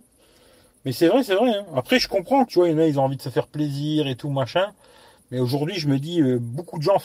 Mais 0.85 0.93
c'est 0.93 1.07
vrai, 1.07 1.23
c'est 1.23 1.35
vrai. 1.35 1.53
Hein. 1.53 1.65
Après, 1.75 1.99
je 1.99 2.07
comprends, 2.07 2.45
tu 2.45 2.59
vois, 2.59 2.69
il 2.69 2.71
y 2.71 2.75
en 2.75 2.79
a, 2.79 2.85
ils 2.85 2.99
ont 2.99 3.03
envie 3.03 3.17
de 3.17 3.21
se 3.21 3.29
faire 3.29 3.47
plaisir 3.47 4.07
et 4.07 4.15
tout, 4.15 4.29
machin. 4.29 4.71
Mais 5.31 5.39
aujourd'hui, 5.39 5.75
je 5.75 5.89
me 5.89 5.99
dis, 5.99 6.21
euh, 6.21 6.37
beaucoup 6.39 6.77
de 6.77 6.83
gens, 6.83 6.97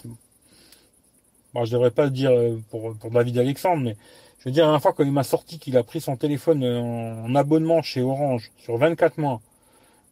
bon, 1.55 1.65
je 1.65 1.73
devrais 1.73 1.91
pas 1.91 2.05
le 2.05 2.11
dire 2.11 2.31
euh, 2.31 2.57
pour, 2.71 2.95
pour 2.97 3.11
David 3.11 3.39
Alexandre, 3.39 3.83
mais 3.83 3.97
je 4.45 4.51
veux 4.51 4.53
dire, 4.53 4.65
la 4.65 4.73
dernière 4.73 4.83
fois, 4.83 4.93
quand 4.93 5.05
il 5.05 5.13
m'a 5.13 5.25
sorti 5.25 5.59
qu'il 5.59 5.75
a 5.79 5.83
pris 5.83 6.03
son 6.03 6.17
téléphone 6.17 6.65
euh, 6.65 7.15
en, 7.25 7.35
abonnement 7.35 7.81
chez 7.81 8.03
Orange 8.03 8.53
sur 8.59 8.77
24 8.77 9.17
mois, 9.17 9.41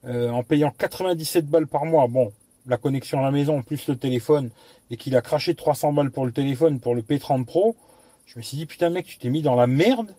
euh, 0.07 0.31
en 0.31 0.43
payant 0.43 0.71
97 0.71 1.47
balles 1.47 1.67
par 1.67 1.85
mois, 1.85 2.07
bon, 2.07 2.33
la 2.67 2.79
connexion 2.79 3.19
à 3.19 3.23
la 3.23 3.31
maison 3.31 3.61
plus 3.61 3.87
le 3.89 3.97
téléphone, 3.97 4.49
et 4.91 4.97
qu'il 4.97 5.15
a 5.17 5.21
craché 5.21 5.55
300 5.55 5.93
balles 5.93 6.11
pour 6.11 6.25
le 6.25 6.33
téléphone 6.33 6.81
pour 6.81 6.95
le 6.95 7.03
P30 7.03 7.45
Pro, 7.45 7.77
je 8.25 8.39
me 8.39 8.43
suis 8.43 8.57
dit, 8.57 8.65
putain 8.65 8.89
mec, 8.89 9.05
tu 9.05 9.19
t'es 9.19 9.29
mis 9.29 9.43
dans 9.43 9.55
la 9.55 9.67
merde 9.67 10.15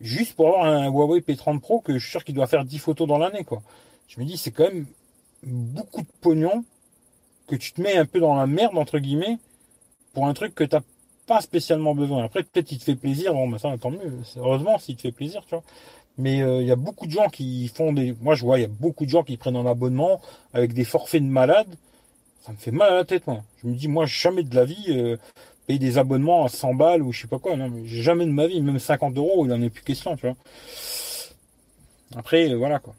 juste 0.00 0.34
pour 0.34 0.48
avoir 0.48 0.64
un 0.64 0.86
Huawei 0.86 1.20
P30 1.20 1.60
Pro 1.60 1.80
que 1.80 1.92
je 1.92 1.98
suis 1.98 2.12
sûr 2.12 2.24
qu'il 2.24 2.34
doit 2.34 2.46
faire 2.46 2.64
10 2.64 2.78
photos 2.78 3.06
dans 3.06 3.18
l'année, 3.18 3.44
quoi. 3.44 3.60
Je 4.08 4.18
me 4.20 4.24
dis, 4.24 4.38
c'est 4.38 4.52
quand 4.52 4.64
même 4.64 4.86
beaucoup 5.42 6.00
de 6.00 6.08
pognon 6.22 6.64
que 7.46 7.56
tu 7.56 7.72
te 7.72 7.82
mets 7.82 7.98
un 7.98 8.06
peu 8.06 8.20
dans 8.20 8.36
la 8.36 8.46
merde, 8.46 8.78
entre 8.78 8.98
guillemets, 8.98 9.36
pour 10.14 10.26
un 10.26 10.32
truc 10.32 10.54
que 10.54 10.64
tu 10.64 10.76
pas 11.26 11.40
spécialement 11.40 11.94
besoin. 11.94 12.24
Après, 12.24 12.42
peut-être 12.42 12.70
il 12.72 12.78
te 12.78 12.84
fait 12.84 12.94
plaisir, 12.94 13.34
bon, 13.34 13.46
mais 13.48 13.58
ça, 13.58 13.74
tant 13.80 13.90
mieux. 13.90 14.12
Heureusement 14.36 14.78
s'il 14.78 14.96
te 14.96 15.02
fait 15.02 15.12
plaisir, 15.12 15.42
tu 15.46 15.54
vois. 15.54 15.64
Mais 16.18 16.42
euh, 16.42 16.62
il 16.62 16.66
y 16.66 16.72
a 16.72 16.76
beaucoup 16.76 17.06
de 17.06 17.12
gens 17.12 17.28
qui 17.28 17.68
font 17.68 17.92
des. 17.92 18.14
Moi, 18.22 18.34
je 18.34 18.44
vois, 18.44 18.58
il 18.58 18.62
y 18.62 18.64
a 18.64 18.68
beaucoup 18.68 19.04
de 19.04 19.10
gens 19.10 19.22
qui 19.22 19.36
prennent 19.36 19.56
un 19.56 19.66
abonnement 19.66 20.20
avec 20.54 20.72
des 20.72 20.84
forfaits 20.84 21.22
de 21.22 21.28
malades. 21.28 21.74
Ça 22.42 22.52
me 22.52 22.56
fait 22.56 22.70
mal 22.70 22.92
à 22.92 22.96
la 22.96 23.04
tête, 23.04 23.26
moi. 23.26 23.42
Je 23.62 23.68
me 23.68 23.74
dis, 23.74 23.88
moi, 23.88 24.06
jamais 24.06 24.42
de 24.44 24.54
la 24.54 24.64
vie 24.64 24.86
euh, 24.88 25.16
payer 25.66 25.78
des 25.78 25.98
abonnements 25.98 26.44
à 26.44 26.48
100 26.48 26.74
balles 26.74 27.02
ou 27.02 27.12
je 27.12 27.22
sais 27.22 27.28
pas 27.28 27.38
quoi. 27.38 27.56
Non, 27.56 27.68
mais 27.68 27.86
jamais 27.86 28.24
de 28.24 28.30
ma 28.30 28.46
vie, 28.46 28.60
même 28.62 28.78
50 28.78 29.16
euros, 29.16 29.44
il 29.46 29.52
en 29.52 29.60
est 29.62 29.70
plus 29.70 29.82
question, 29.82 30.16
tu 30.16 30.26
vois. 30.26 30.36
Après, 32.14 32.50
euh, 32.50 32.56
voilà, 32.56 32.78
quoi. 32.78 32.94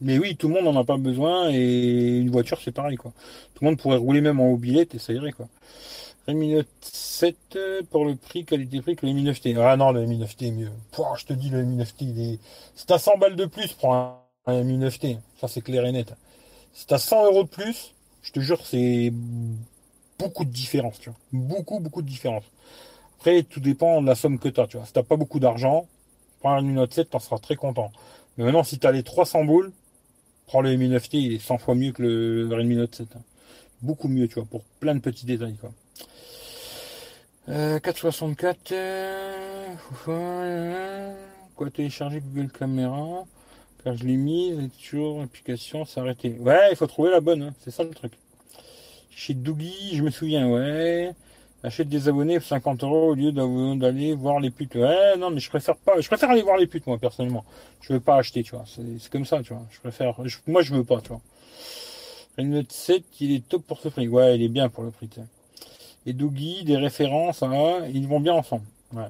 Mais 0.00 0.18
oui, 0.18 0.36
tout 0.36 0.48
le 0.48 0.54
monde 0.54 0.64
n'en 0.64 0.80
a 0.80 0.84
pas 0.84 0.96
besoin 0.96 1.50
et 1.50 2.18
une 2.18 2.30
voiture, 2.30 2.58
c'est 2.62 2.72
pareil, 2.72 2.96
quoi. 2.96 3.12
Tout 3.54 3.64
le 3.64 3.70
monde 3.70 3.78
pourrait 3.78 3.98
rouler 3.98 4.20
même 4.20 4.40
en 4.40 4.48
mobilette 4.50 4.94
et 4.94 4.98
ça 4.98 5.12
irait, 5.12 5.32
quoi. 5.32 5.48
Mi 6.34 6.54
Note 6.54 6.68
7 6.80 7.36
pour 7.90 8.04
le 8.04 8.16
prix, 8.16 8.44
qualité-prix 8.44 8.96
que 8.96 9.06
le 9.06 9.12
Mi 9.12 9.24
9T. 9.24 9.56
Ah 9.58 9.76
non, 9.76 9.92
le 9.92 10.06
Mi 10.06 10.18
9T 10.18 10.48
est 10.48 10.50
mieux. 10.50 10.70
Pouah, 10.92 11.14
je 11.16 11.26
te 11.26 11.32
dis, 11.32 11.50
le 11.50 11.62
Mi 11.64 11.76
9T, 11.76 11.94
il 12.00 12.20
est... 12.20 12.38
C'est 12.74 12.90
à 12.90 12.98
100 12.98 13.18
balles 13.18 13.36
de 13.36 13.46
plus 13.46 13.72
pour 13.72 13.94
un, 13.94 14.18
Mi 14.46 14.78
9T. 14.78 15.18
Ça, 15.40 15.48
c'est 15.48 15.60
clair 15.60 15.84
et 15.84 15.92
net. 15.92 16.14
C'est 16.72 16.92
à 16.92 16.98
100 16.98 17.26
euros 17.26 17.44
de 17.44 17.48
plus. 17.48 17.94
Je 18.22 18.32
te 18.32 18.40
jure, 18.40 18.64
c'est 18.64 19.12
beaucoup 20.18 20.44
de 20.44 20.50
différence, 20.50 20.98
tu 20.98 21.10
vois. 21.10 21.18
Beaucoup, 21.32 21.80
beaucoup 21.80 22.02
de 22.02 22.08
différence. 22.08 22.44
Après, 23.18 23.42
tout 23.42 23.60
dépend 23.60 24.02
de 24.02 24.06
la 24.06 24.14
somme 24.14 24.38
que 24.38 24.48
tu 24.48 24.60
as, 24.60 24.66
tu 24.66 24.76
vois. 24.76 24.86
Si 24.86 24.92
t'as 24.92 25.02
pas 25.02 25.16
beaucoup 25.16 25.40
d'argent, 25.40 25.86
prends 26.40 26.52
un 26.54 26.62
Mi 26.62 26.74
Note 26.74 26.92
7, 26.92 27.10
t'en 27.10 27.18
seras 27.18 27.38
très 27.38 27.56
content. 27.56 27.92
Mais 28.36 28.44
maintenant, 28.44 28.64
si 28.64 28.78
tu 28.78 28.86
as 28.86 28.92
les 28.92 29.02
300 29.02 29.44
boules, 29.44 29.72
prends 30.46 30.62
le 30.62 30.74
Mi 30.76 30.88
9T, 30.88 31.18
il 31.18 31.32
est 31.34 31.38
100 31.38 31.58
fois 31.58 31.74
mieux 31.74 31.92
que 31.92 32.02
le 32.02 32.48
Redmi 32.54 32.76
Note 32.76 32.94
7. 32.94 33.08
Hein. 33.16 33.20
Beaucoup 33.82 34.08
mieux, 34.08 34.28
tu 34.28 34.34
vois, 34.34 34.44
pour 34.44 34.62
plein 34.80 34.94
de 34.94 35.00
petits 35.00 35.26
détails. 35.26 35.56
464. 37.50 38.72
Euh, 38.72 39.74
euh, 40.08 41.14
quoi 41.56 41.70
télécharger 41.70 42.20
Google 42.20 42.50
Caméra 42.50 43.24
Car 43.82 43.96
je 43.96 44.04
l'ai 44.04 44.16
mis, 44.16 44.50
et 44.50 44.68
toujours 44.68 45.20
l'application 45.20 45.84
s'est 45.84 46.00
arrêtée. 46.00 46.36
Ouais, 46.38 46.68
il 46.70 46.76
faut 46.76 46.86
trouver 46.86 47.10
la 47.10 47.20
bonne, 47.20 47.42
hein, 47.42 47.54
c'est 47.60 47.72
ça 47.72 47.82
le 47.82 47.90
truc. 47.90 48.12
Chez 49.10 49.34
Doogie, 49.34 49.96
je 49.96 50.02
me 50.02 50.10
souviens, 50.10 50.48
ouais. 50.48 51.12
Achète 51.62 51.88
des 51.88 52.08
abonnés 52.08 52.38
50 52.38 52.84
euros 52.84 53.10
au 53.10 53.14
lieu 53.14 53.32
d'aller 53.32 54.14
voir 54.14 54.38
les 54.38 54.50
putes. 54.50 54.76
Ouais, 54.76 55.16
non, 55.18 55.30
mais 55.30 55.40
je 55.40 55.50
préfère 55.50 55.76
pas. 55.76 56.00
Je 56.00 56.06
préfère 56.06 56.30
aller 56.30 56.42
voir 56.42 56.56
les 56.56 56.66
putes, 56.66 56.86
moi, 56.86 56.98
personnellement. 56.98 57.44
Je 57.82 57.92
veux 57.92 58.00
pas 58.00 58.16
acheter, 58.16 58.42
tu 58.42 58.54
vois. 58.54 58.64
C'est 58.66 59.10
comme 59.10 59.26
ça, 59.26 59.42
tu 59.42 59.52
vois. 59.52 59.66
Je 59.70 59.80
préfère. 59.80 60.14
moi, 60.46 60.62
je 60.62 60.72
veux 60.72 60.84
pas, 60.84 61.00
tu 61.02 61.08
vois. 61.08 61.20
Note 62.38 62.72
7, 62.72 63.04
il 63.20 63.32
est 63.32 63.46
top 63.46 63.66
pour 63.66 63.80
ce 63.80 63.88
prix. 63.88 64.08
Ouais, 64.08 64.36
il 64.36 64.42
est 64.42 64.48
bien 64.48 64.70
pour 64.70 64.84
le 64.84 64.90
prix 64.90 65.10
et 66.06 66.12
Doogie, 66.12 66.64
des 66.64 66.76
références, 66.76 67.42
hein, 67.42 67.80
ils 67.92 68.06
vont 68.06 68.20
bien 68.20 68.34
ensemble. 68.34 68.64
Ouais. 68.92 69.02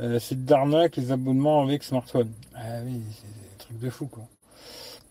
Euh, 0.00 0.18
c'est 0.18 0.44
d'arnaque 0.44 0.96
les 0.96 1.12
abonnements 1.12 1.62
avec 1.62 1.84
smartphone. 1.84 2.30
Ah 2.54 2.80
oui, 2.84 3.00
c'est 3.14 3.26
des 3.26 3.56
trucs 3.58 3.78
de 3.78 3.90
fou 3.90 4.06
quoi. 4.06 4.24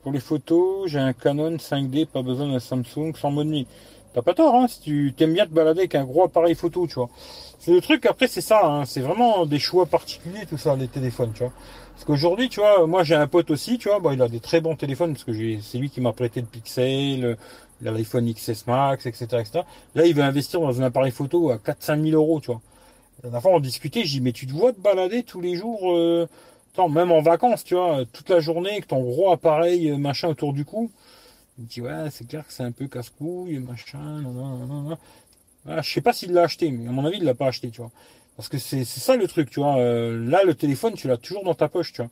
Pour 0.04 0.12
les 0.12 0.20
photos, 0.20 0.90
j'ai 0.90 1.00
un 1.00 1.14
Canon 1.14 1.58
5D, 1.58 2.08
pas 2.08 2.24
besoin 2.24 2.52
d'un 2.52 2.60
Samsung 2.60 3.14
sans 3.16 3.32
mode 3.32 3.48
nuit. 3.48 3.68
T'as 4.14 4.22
pas 4.22 4.34
tort, 4.34 4.56
hein, 4.56 4.68
si 4.68 4.82
tu 4.82 5.14
t'aimes 5.16 5.34
bien 5.34 5.46
te 5.46 5.54
balader 5.54 5.82
avec 5.82 5.96
un 5.96 6.04
gros 6.04 6.26
appareil 6.26 6.56
photo, 6.56 6.86
tu 6.88 6.96
vois. 6.96 7.10
C'est 7.60 7.72
le 7.72 7.80
truc, 7.80 8.06
après, 8.06 8.28
c'est 8.28 8.42
ça, 8.42 8.66
hein, 8.66 8.86
c'est 8.86 9.00
vraiment 9.00 9.46
des 9.46 9.60
choix 9.60 9.86
particuliers, 9.86 10.46
tout 10.50 10.58
ça, 10.58 10.76
les 10.76 10.88
téléphones, 10.88 11.32
tu 11.34 11.44
vois. 11.44 11.54
Parce 11.94 12.04
qu'aujourd'hui, 12.04 12.50
tu 12.50 12.60
vois, 12.60 12.88
moi 12.88 13.04
j'ai 13.04 13.16
un 13.16 13.28
pote 13.28 13.52
aussi, 13.52 13.78
tu 13.78 13.88
vois, 13.88 14.00
bah, 14.00 14.14
il 14.14 14.22
a 14.22 14.28
des 14.28 14.40
très 14.40 14.60
bons 14.60 14.76
téléphones, 14.76 15.14
parce 15.14 15.24
que 15.24 15.32
c'est 15.62 15.78
lui 15.78 15.90
qui 15.90 16.02
m'a 16.02 16.12
prêté 16.12 16.42
le 16.42 16.48
Pixel, 16.48 17.38
l'iPhone 17.82 18.32
XS 18.34 18.68
Max, 18.68 19.06
etc., 19.06 19.26
etc. 19.40 19.62
Là, 19.96 20.06
il 20.06 20.14
veut 20.14 20.24
investir 20.24 20.62
dans 20.62 20.80
un 20.82 20.84
appareil 20.84 21.12
photo 21.12 21.50
à 21.50 21.58
4-5 21.58 22.04
000 22.10 22.22
euros, 22.22 22.40
tu 22.40 22.48
vois. 22.48 22.62
La 23.24 23.30
dernière 23.30 23.42
fois, 23.42 23.52
on 23.56 23.60
discutait, 23.60 24.04
je 24.04 24.14
dis, 24.14 24.22
mais 24.22 24.32
tu 24.32 24.48
te 24.48 24.52
vois 24.52 24.74
te 24.74 24.80
balader 24.80 25.24
tous 25.24 25.42
les 25.42 25.56
jours, 25.56 25.92
euh, 25.92 26.28
même 26.90 27.12
en 27.12 27.22
vacances, 27.22 27.64
tu 27.64 27.76
vois, 27.76 28.04
toute 28.12 28.30
la 28.30 28.40
journée, 28.40 28.72
avec 28.72 28.88
ton 28.88 29.02
gros 29.02 29.32
appareil, 29.32 29.90
euh, 29.92 29.98
machin, 29.98 30.30
autour 30.30 30.54
du 30.54 30.66
cou. 30.66 30.92
Il 31.58 31.64
me 31.66 31.70
dit, 31.70 31.82
ouais, 31.82 32.10
c'est 32.12 32.28
clair 32.28 32.46
que 32.46 32.54
c'est 32.54 32.64
un 32.64 32.72
peu 32.72 32.88
casse-couille, 32.88 33.60
machin, 33.60 34.22
nan, 34.22 34.98
ah, 35.68 35.82
je 35.82 35.94
sais 35.94 36.02
pas 36.02 36.14
s'il 36.14 36.34
l'a 36.34 36.44
acheté, 36.44 36.72
mais 36.72 36.88
à 36.88 36.92
mon 36.92 37.06
avis, 37.06 37.18
il 37.18 37.24
l'a 37.24 37.36
pas 37.36 37.48
acheté, 37.48 37.70
tu 37.70 37.82
vois. 37.82 37.92
Parce 38.36 38.50
que 38.50 38.58
c'est 38.58 38.86
ça 38.86 39.16
le 39.16 39.28
truc, 39.28 39.50
tu 39.50 39.60
vois. 39.60 39.78
Euh, 39.78 40.28
là, 40.28 40.44
le 40.44 40.56
téléphone, 40.56 40.94
tu 40.96 41.08
l'as 41.08 41.18
toujours 41.18 41.44
dans 41.44 41.54
ta 41.54 41.70
poche, 41.70 41.94
tu 41.94 42.02
vois. 42.02 42.10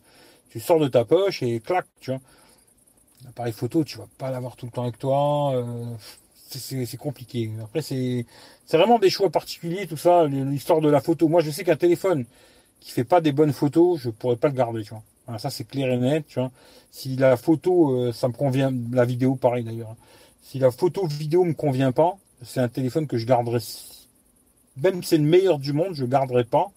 Tu 0.52 0.60
sors 0.60 0.80
de 0.80 0.88
ta 0.88 1.06
poche 1.06 1.42
et 1.42 1.60
clac, 1.60 1.86
tu 2.02 2.12
vois. 2.12 2.20
L'appareil 3.26 3.54
photo, 3.54 3.84
tu 3.84 3.98
vas 3.98 4.08
pas 4.18 4.32
l'avoir 4.32 4.56
tout 4.56 4.66
le 4.66 4.72
temps 4.72 4.84
avec 4.84 4.98
toi. 4.98 5.54
Euh, 5.56 5.86
c'est 6.50 6.98
compliqué. 6.98 7.52
Après, 7.62 7.82
c'est 7.82 8.26
vraiment 8.72 9.00
des 9.00 9.10
choix 9.10 9.30
particuliers, 9.30 9.88
tout 9.88 9.98
ça, 9.98 10.26
l'histoire 10.26 10.82
de 10.82 10.90
la 10.90 11.02
photo. 11.02 11.28
Moi, 11.28 11.42
je 11.42 11.52
sais 11.52 11.64
qu'un 11.64 11.76
téléphone 11.76 12.26
qui 12.80 12.92
fait 12.92 13.04
pas 13.04 13.22
des 13.22 13.32
bonnes 13.32 13.54
photos, 13.54 14.00
je 14.00 14.10
pourrais 14.10 14.38
pas 14.38 14.48
le 14.48 14.56
garder, 14.56 14.84
tu 14.84 14.94
vois. 14.94 15.38
ça, 15.38 15.50
c'est 15.50 15.66
clair 15.66 15.92
et 15.92 15.98
net, 15.98 16.26
tu 16.28 16.40
vois. 16.40 16.52
Si 16.92 17.16
la 17.18 17.38
photo, 17.38 17.92
euh, 17.96 18.12
ça 18.12 18.28
me 18.28 18.34
convient, 18.34 18.74
la 18.92 19.06
vidéo, 19.06 19.36
pareil 19.36 19.64
d'ailleurs. 19.64 19.96
Si 20.42 20.60
la 20.60 20.72
photo 20.72 21.06
vidéo 21.06 21.44
me 21.44 21.54
convient 21.54 21.92
pas, 21.92 22.18
c'est 22.44 22.62
un 22.62 22.70
téléphone 22.70 23.06
que 23.06 23.18
je 23.18 23.26
garderai. 23.26 23.60
Même 24.78 25.04
si 25.04 25.10
c'est 25.10 25.18
le 25.18 25.24
meilleur 25.24 25.60
du 25.60 25.74
monde, 25.74 25.94
je 25.94 26.06
garderai 26.06 26.46
pas. 26.46 26.72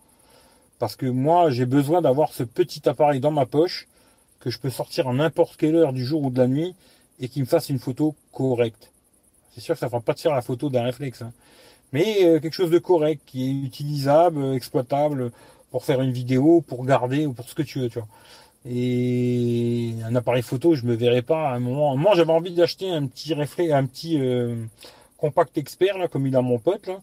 Parce 0.79 0.97
que 0.97 1.07
moi, 1.07 1.51
j'ai 1.51 1.65
besoin 1.65 2.03
d'avoir 2.03 2.33
ce 2.33 2.43
petit 2.43 2.89
appareil 2.89 3.21
dans 3.21 3.31
ma 3.31 3.47
poche 3.47 3.87
que 4.43 4.51
je 4.51 4.59
peux 4.59 4.71
sortir 4.71 5.09
à 5.09 5.13
n'importe 5.13 5.57
quelle 5.57 5.77
heure 5.77 5.93
du 5.93 6.05
jour 6.05 6.23
ou 6.25 6.31
de 6.31 6.39
la 6.39 6.49
nuit 6.49 6.75
et 7.21 7.29
qui 7.29 7.41
me 7.41 7.47
fasse 7.47 7.69
une 7.69 7.79
photo 7.79 8.15
correcte. 8.33 8.91
C'est 9.55 9.61
sûr 9.61 9.75
que 9.75 9.79
ça 9.79 9.87
ne 9.87 9.91
fera 9.91 10.01
pas 10.01 10.15
de 10.15 10.21
faire 10.21 10.35
la 10.35 10.43
photo 10.43 10.69
d'un 10.69 10.83
réflexe. 10.83 11.23
Hein. 11.23 11.33
Mais 11.93 12.25
euh, 12.25 12.41
quelque 12.41 12.55
chose 12.55 12.71
de 12.71 12.79
correct, 12.79 13.23
qui 13.25 13.49
est 13.49 13.67
utilisable, 13.67 14.55
exploitable 14.55 15.31
pour 15.71 15.85
faire 15.85 16.01
une 16.01 16.13
vidéo, 16.13 16.63
pour 16.67 16.85
garder 16.85 17.27
ou 17.27 17.33
pour 17.33 17.49
ce 17.49 17.55
que 17.55 17.63
tu 17.63 17.79
veux, 17.79 17.89
tu 17.89 17.99
vois. 17.99 18.09
Et 18.69 19.95
un 20.05 20.15
appareil 20.17 20.43
photo, 20.43 20.75
je 20.75 20.85
me 20.85 20.95
verrais 20.95 21.23
pas 21.23 21.51
à 21.51 21.55
un 21.55 21.61
moment. 21.61 21.97
Moi, 21.97 22.13
j'avais 22.15 22.33
envie 22.33 22.55
d'acheter 22.55 22.91
un 22.91 23.07
petit 23.07 23.35
réflexe, 23.35 23.73
un 23.73 23.87
petit 23.87 24.21
euh, 24.21 24.57
compact 25.19 25.57
expert 25.57 25.99
là, 25.99 26.09
comme 26.09 26.27
il 26.27 26.35
a 26.35 26.43
mon 26.43 26.59
pote 26.59 26.89
là. 26.89 27.01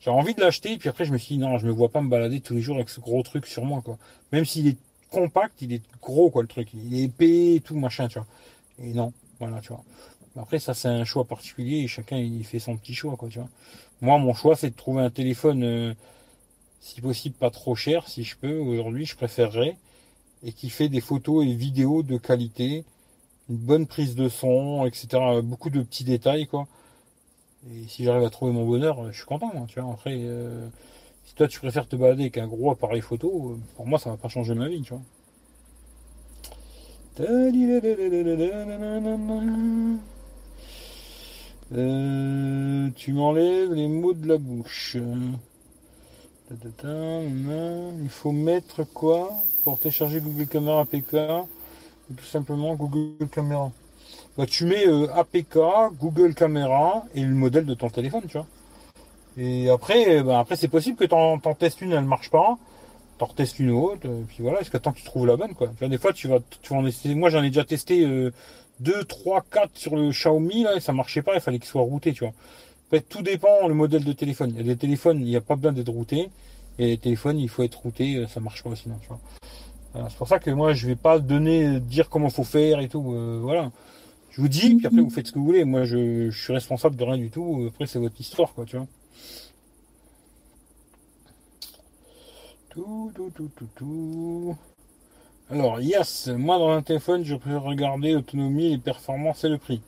J'ai 0.00 0.10
envie 0.10 0.34
de 0.34 0.40
l'acheter, 0.40 0.76
puis 0.78 0.88
après 0.88 1.04
je 1.04 1.12
me 1.12 1.18
suis 1.18 1.36
dit 1.36 1.40
non, 1.40 1.58
je 1.58 1.66
me 1.66 1.70
vois 1.70 1.88
pas 1.88 2.00
me 2.00 2.08
balader 2.08 2.40
tous 2.40 2.54
les 2.54 2.60
jours 2.60 2.74
avec 2.74 2.88
ce 2.88 3.00
gros 3.00 3.22
truc 3.22 3.46
sur 3.46 3.64
moi 3.64 3.82
quoi. 3.84 3.98
Même 4.32 4.44
s'il 4.44 4.66
est 4.66 4.76
compact, 5.12 5.62
il 5.62 5.72
est 5.72 5.82
gros 6.00 6.30
quoi 6.30 6.42
le 6.42 6.48
truc, 6.48 6.68
il 6.74 6.94
est 6.94 7.04
épais 7.04 7.56
et 7.56 7.60
tout 7.60 7.76
machin, 7.76 8.08
tu 8.08 8.18
vois. 8.18 8.26
Et 8.82 8.92
non, 8.92 9.12
voilà, 9.38 9.60
tu 9.60 9.68
vois. 9.68 9.84
Après 10.36 10.58
ça 10.58 10.72
c'est 10.74 10.88
un 10.88 11.04
choix 11.04 11.24
particulier 11.26 11.78
et 11.80 11.88
chacun 11.88 12.16
il 12.16 12.44
fait 12.44 12.58
son 12.58 12.76
petit 12.76 12.94
choix 12.94 13.16
quoi, 13.16 13.28
tu 13.28 13.38
vois. 13.38 13.48
Moi 14.00 14.18
mon 14.18 14.34
choix 14.34 14.56
c'est 14.56 14.70
de 14.70 14.76
trouver 14.76 15.02
un 15.02 15.10
téléphone 15.10 15.62
euh, 15.62 15.94
si 16.80 17.00
possible 17.02 17.34
pas 17.34 17.50
trop 17.50 17.74
cher 17.74 18.08
si 18.08 18.24
je 18.24 18.36
peux. 18.36 18.58
Aujourd'hui 18.58 19.04
je 19.04 19.14
préférerais 19.14 19.76
et 20.42 20.52
qui 20.52 20.70
fait 20.70 20.88
des 20.88 21.00
photos 21.00 21.44
et 21.46 21.54
vidéos 21.54 22.02
de 22.02 22.16
qualité, 22.16 22.84
une 23.48 23.56
bonne 23.56 23.86
prise 23.86 24.14
de 24.14 24.28
son, 24.28 24.86
etc. 24.86 25.40
Beaucoup 25.42 25.70
de 25.70 25.82
petits 25.82 26.04
détails, 26.04 26.46
quoi. 26.46 26.66
Et 27.70 27.86
si 27.88 28.04
j'arrive 28.04 28.24
à 28.24 28.30
trouver 28.30 28.52
mon 28.52 28.66
bonheur, 28.66 29.12
je 29.12 29.16
suis 29.16 29.26
content, 29.26 29.66
tu 29.66 29.80
vois. 29.80 29.92
Après, 29.92 30.16
euh, 30.16 30.68
si 31.24 31.34
toi 31.34 31.48
tu 31.48 31.58
préfères 31.58 31.88
te 31.88 31.96
balader 31.96 32.22
avec 32.22 32.38
un 32.38 32.46
gros 32.46 32.70
appareil 32.70 33.00
photo, 33.00 33.58
pour 33.76 33.86
moi 33.86 33.98
ça 33.98 34.10
va 34.10 34.16
pas 34.16 34.28
changer 34.28 34.54
ma 34.54 34.68
vie, 34.68 34.82
tu 34.82 34.94
vois. 34.94 35.02
Euh, 41.74 42.90
tu 42.96 43.12
m'enlèves 43.12 43.72
les 43.72 43.88
mots 43.88 44.12
de 44.12 44.26
la 44.26 44.38
bouche. 44.38 44.96
Il 46.50 48.08
faut 48.08 48.32
mettre 48.32 48.84
quoi 48.84 49.30
pour 49.64 49.78
télécharger 49.78 50.20
Google 50.20 50.46
Camera 50.46 50.80
APK 50.80 51.16
Tout 52.16 52.24
simplement 52.24 52.74
Google 52.74 53.28
Camera. 53.30 53.72
Bah, 54.36 54.46
tu 54.46 54.64
mets 54.64 54.86
euh, 54.86 55.06
APK, 55.14 55.58
Google 55.98 56.34
Camera 56.34 57.04
et 57.14 57.22
le 57.22 57.34
modèle 57.34 57.66
de 57.66 57.74
ton 57.74 57.90
téléphone, 57.90 58.22
tu 58.28 58.36
vois. 58.38 58.46
Et 59.36 59.70
après, 59.70 60.22
bah, 60.22 60.40
après 60.40 60.56
c'est 60.56 60.68
possible 60.68 60.96
que 60.96 61.04
tu 61.04 61.14
en, 61.14 61.38
testes 61.54 61.80
une, 61.80 61.92
elle 61.92 62.04
marche 62.04 62.30
pas. 62.30 62.58
Tu 63.18 63.24
en 63.24 63.26
retestes 63.26 63.58
une 63.58 63.70
autre, 63.70 64.06
et 64.06 64.24
puis 64.28 64.38
voilà, 64.40 64.60
jusqu'à 64.60 64.78
temps 64.78 64.92
que 64.92 64.98
tu 64.98 65.04
trouves 65.04 65.26
la 65.26 65.36
bonne, 65.36 65.54
quoi. 65.54 65.68
des 65.80 65.98
fois, 65.98 66.12
tu 66.12 66.28
vas, 66.28 66.38
tu 66.62 66.72
vas 66.72 66.80
en 66.80 66.86
essayer. 66.86 67.14
Moi, 67.14 67.30
j'en 67.30 67.42
ai 67.42 67.48
déjà 67.48 67.64
testé 67.64 68.06
2, 68.80 69.04
3, 69.04 69.44
4 69.50 69.70
sur 69.74 69.96
le 69.96 70.10
Xiaomi, 70.10 70.64
là, 70.64 70.76
et 70.76 70.80
ça 70.80 70.92
marchait 70.92 71.22
pas, 71.22 71.34
il 71.34 71.40
fallait 71.40 71.58
qu'il 71.58 71.68
soit 71.68 71.82
routé, 71.82 72.12
tu 72.12 72.24
vois. 72.24 72.32
En 72.32 72.90
fait, 72.90 73.02
tout 73.08 73.22
dépend 73.22 73.68
le 73.68 73.74
modèle 73.74 74.04
de 74.04 74.12
téléphone. 74.12 74.50
Il 74.50 74.56
y 74.58 74.60
a 74.60 74.74
des 74.74 74.76
téléphones, 74.76 75.20
il 75.20 75.26
n'y 75.26 75.36
a 75.36 75.40
pas 75.40 75.56
besoin 75.56 75.72
d'être 75.72 75.88
routé. 75.88 76.30
Et 76.78 76.88
les 76.88 76.98
téléphones, 76.98 77.38
il 77.38 77.48
faut 77.48 77.62
être 77.62 77.78
routé, 77.78 78.16
euh, 78.16 78.26
ça 78.26 78.40
marche 78.40 78.62
pas 78.62 78.74
sinon, 78.74 78.96
tu 79.02 79.08
vois. 79.08 80.08
c'est 80.08 80.16
pour 80.16 80.28
ça 80.28 80.38
que 80.38 80.50
moi, 80.50 80.72
je 80.72 80.86
vais 80.86 80.96
pas 80.96 81.18
donner, 81.18 81.80
dire 81.80 82.08
comment 82.08 82.30
faut 82.30 82.44
faire 82.44 82.80
et 82.80 82.88
tout. 82.88 83.12
Euh, 83.12 83.38
voilà. 83.40 83.70
Je 84.30 84.40
vous 84.40 84.48
dis, 84.48 84.74
puis 84.76 84.86
après, 84.86 85.00
vous 85.00 85.10
faites 85.10 85.26
ce 85.26 85.32
que 85.32 85.38
vous 85.38 85.44
voulez. 85.44 85.64
Moi, 85.64 85.84
je, 85.84 86.30
suis 86.30 86.52
responsable 86.52 86.96
de 86.96 87.04
rien 87.04 87.18
du 87.18 87.30
tout. 87.30 87.66
Après, 87.68 87.86
c'est 87.86 87.98
votre 87.98 88.18
histoire, 88.18 88.52
quoi, 88.54 88.64
tu 88.64 88.76
vois. 88.76 88.86
Tout, 92.72 93.12
tout, 93.14 93.30
tout, 93.34 93.50
tout, 93.54 93.68
tout. 93.76 94.56
Alors, 95.50 95.78
yes, 95.82 96.28
moi, 96.28 96.56
dans 96.58 96.70
un 96.70 96.80
téléphone, 96.80 97.22
je 97.22 97.34
peux 97.36 97.54
regarder 97.54 98.12
l'autonomie, 98.14 98.70
les 98.70 98.78
performances 98.78 99.44
et 99.44 99.50
le 99.50 99.58
prix. 99.58 99.82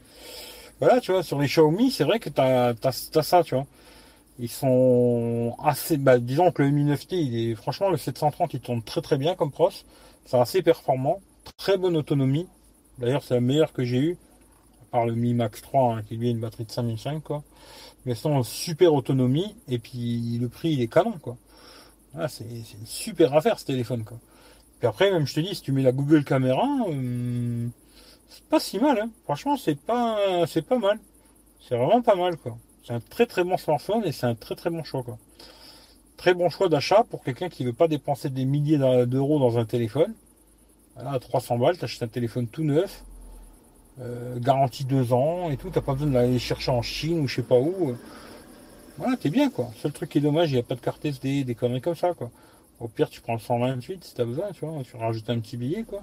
Voilà, 0.81 1.01
tu 1.01 1.13
vois, 1.13 1.23
sur 1.23 1.41
les 1.41 1.47
Xiaomi, 1.47 1.91
c'est 1.91 2.05
vrai 2.05 2.19
que 2.19 2.29
tu 2.29 2.41
as, 2.43 2.75
ça, 3.23 3.43
tu 3.43 3.55
vois. 3.55 3.67
Ils 4.39 4.51
sont 4.51 5.57
assez, 5.65 5.97
bah, 5.97 6.19
disons 6.19 6.53
que 6.53 6.63
le 6.63 6.71
Mi 6.71 6.85
9T, 6.85 7.17
il 7.17 7.53
est, 7.53 7.55
franchement, 7.55 7.89
le 7.89 7.97
730, 7.97 8.53
il 8.53 8.61
tourne 8.61 8.83
très 8.83 9.01
très 9.01 9.17
bien 9.17 9.35
comme 9.35 9.51
pros. 9.51 9.71
C'est 10.27 10.39
assez 10.39 10.61
performant, 10.61 11.21
très 11.57 11.79
bonne 11.79 11.97
autonomie. 11.97 12.49
D'ailleurs, 12.99 13.23
c'est 13.23 13.35
la 13.35 13.41
meilleure 13.41 13.73
que 13.73 13.85
j'ai 13.85 13.99
eue, 13.99 14.19
à 14.83 14.93
part 14.93 15.07
le 15.07 15.15
Mi 15.15 15.33
Max 15.33 15.63
3, 15.63 15.95
hein, 15.95 16.03
qui 16.03 16.19
lui 16.19 16.29
a 16.29 16.31
une 16.33 16.41
batterie 16.41 16.67
de 16.67 16.71
5005, 16.71 17.23
quoi. 17.23 17.43
Mais 18.05 18.15
sont 18.15 18.43
super 18.43 18.93
autonomie, 18.93 19.57
et 19.69 19.79
puis 19.79 20.39
le 20.39 20.51
prix, 20.51 20.73
il 20.73 20.83
est 20.83 20.89
canon, 20.89 21.15
quoi. 21.23 21.39
C'est 22.29 22.45
une 22.45 22.87
super 22.87 23.35
affaire, 23.35 23.59
ce 23.59 23.65
téléphone, 23.65 24.05
quoi. 24.05 24.19
Puis 24.79 24.89
après, 24.89 25.11
même, 25.11 25.27
je 25.27 25.35
te 25.35 25.41
dis, 25.41 25.55
si 25.55 25.63
tu 25.63 25.73
mets 25.73 25.83
la 25.83 25.93
Google 25.93 26.25
Caméra, 26.25 26.67
euh, 26.89 27.69
c'est 28.29 28.45
pas 28.45 28.61
si 28.61 28.79
mal, 28.79 28.99
hein. 29.01 29.11
Franchement, 29.25 29.57
c'est 29.57 29.79
pas, 29.79 30.47
c'est 30.47 30.63
pas 30.63 30.79
mal. 30.79 30.99
C'est 31.61 31.77
vraiment 31.77 32.03
pas 32.03 32.17
mal, 32.17 32.37
quoi. 32.37 32.57
C'est 32.87 32.93
un 32.93 33.01
très 33.01 33.25
très 33.25 33.45
bon 33.45 33.57
smartphone 33.57 34.05
et 34.05 34.13
c'est 34.13 34.27
un 34.27 34.35
très 34.35 34.55
très 34.55 34.69
bon 34.69 34.85
choix. 34.85 35.03
Quoi. 35.03 35.17
Très 36.19 36.35
bon 36.35 36.51
choix 36.51 36.69
d'achat 36.69 37.03
pour 37.09 37.25
quelqu'un 37.25 37.49
qui 37.49 37.65
veut 37.65 37.73
pas 37.73 37.89
dépenser 37.89 38.29
des 38.29 38.45
milliers 38.45 38.79
d'euros 39.07 39.39
dans 39.39 39.59
un 39.59 39.65
téléphone. 39.65 40.13
À 40.97 41.19
300 41.19 41.59
balles, 41.59 41.79
tu 41.79 41.85
achètes 41.85 42.03
un 42.03 42.09
téléphone 42.09 42.47
tout 42.47 42.63
neuf, 42.63 43.03
euh, 44.01 44.39
garantie 44.39 44.85
2 44.85 45.13
ans 45.13 45.51
et 45.51 45.57
tout, 45.57 45.71
t'as 45.71 45.81
pas 45.81 45.95
besoin 45.95 46.11
d'aller 46.11 46.39
chercher 46.39 46.71
en 46.71 46.83
Chine 46.83 47.21
ou 47.21 47.27
je 47.27 47.37
sais 47.37 47.43
pas 47.43 47.59
où. 47.59 47.97
Voilà, 48.99 49.17
t'es 49.17 49.31
bien 49.31 49.51
quoi. 49.51 49.71
Seul 49.77 49.93
truc 49.93 50.11
qui 50.11 50.19
est 50.19 50.21
dommage, 50.21 50.51
il 50.51 50.55
n'y 50.55 50.61
a 50.61 50.63
pas 50.63 50.77
de 50.77 50.81
carte 50.81 51.05
SD, 51.05 51.45
des 51.45 51.55
conneries 51.55 51.81
comme 51.81 51.97
ça 51.97 52.15
quoi. 52.15 52.31
Au 52.81 52.89
pire, 52.89 53.11
tu 53.11 53.21
prends 53.21 53.35
le 53.35 53.41
128 53.41 54.05
si 54.05 54.15
t'as 54.15 54.25
besoin, 54.25 54.51
tu 54.53 54.65
vois, 54.65 54.83
tu 54.85 54.97
rajoutes 54.97 55.29
un 55.31 55.41
petit 55.41 55.57
billet 55.57 55.83
quoi. 55.83 56.03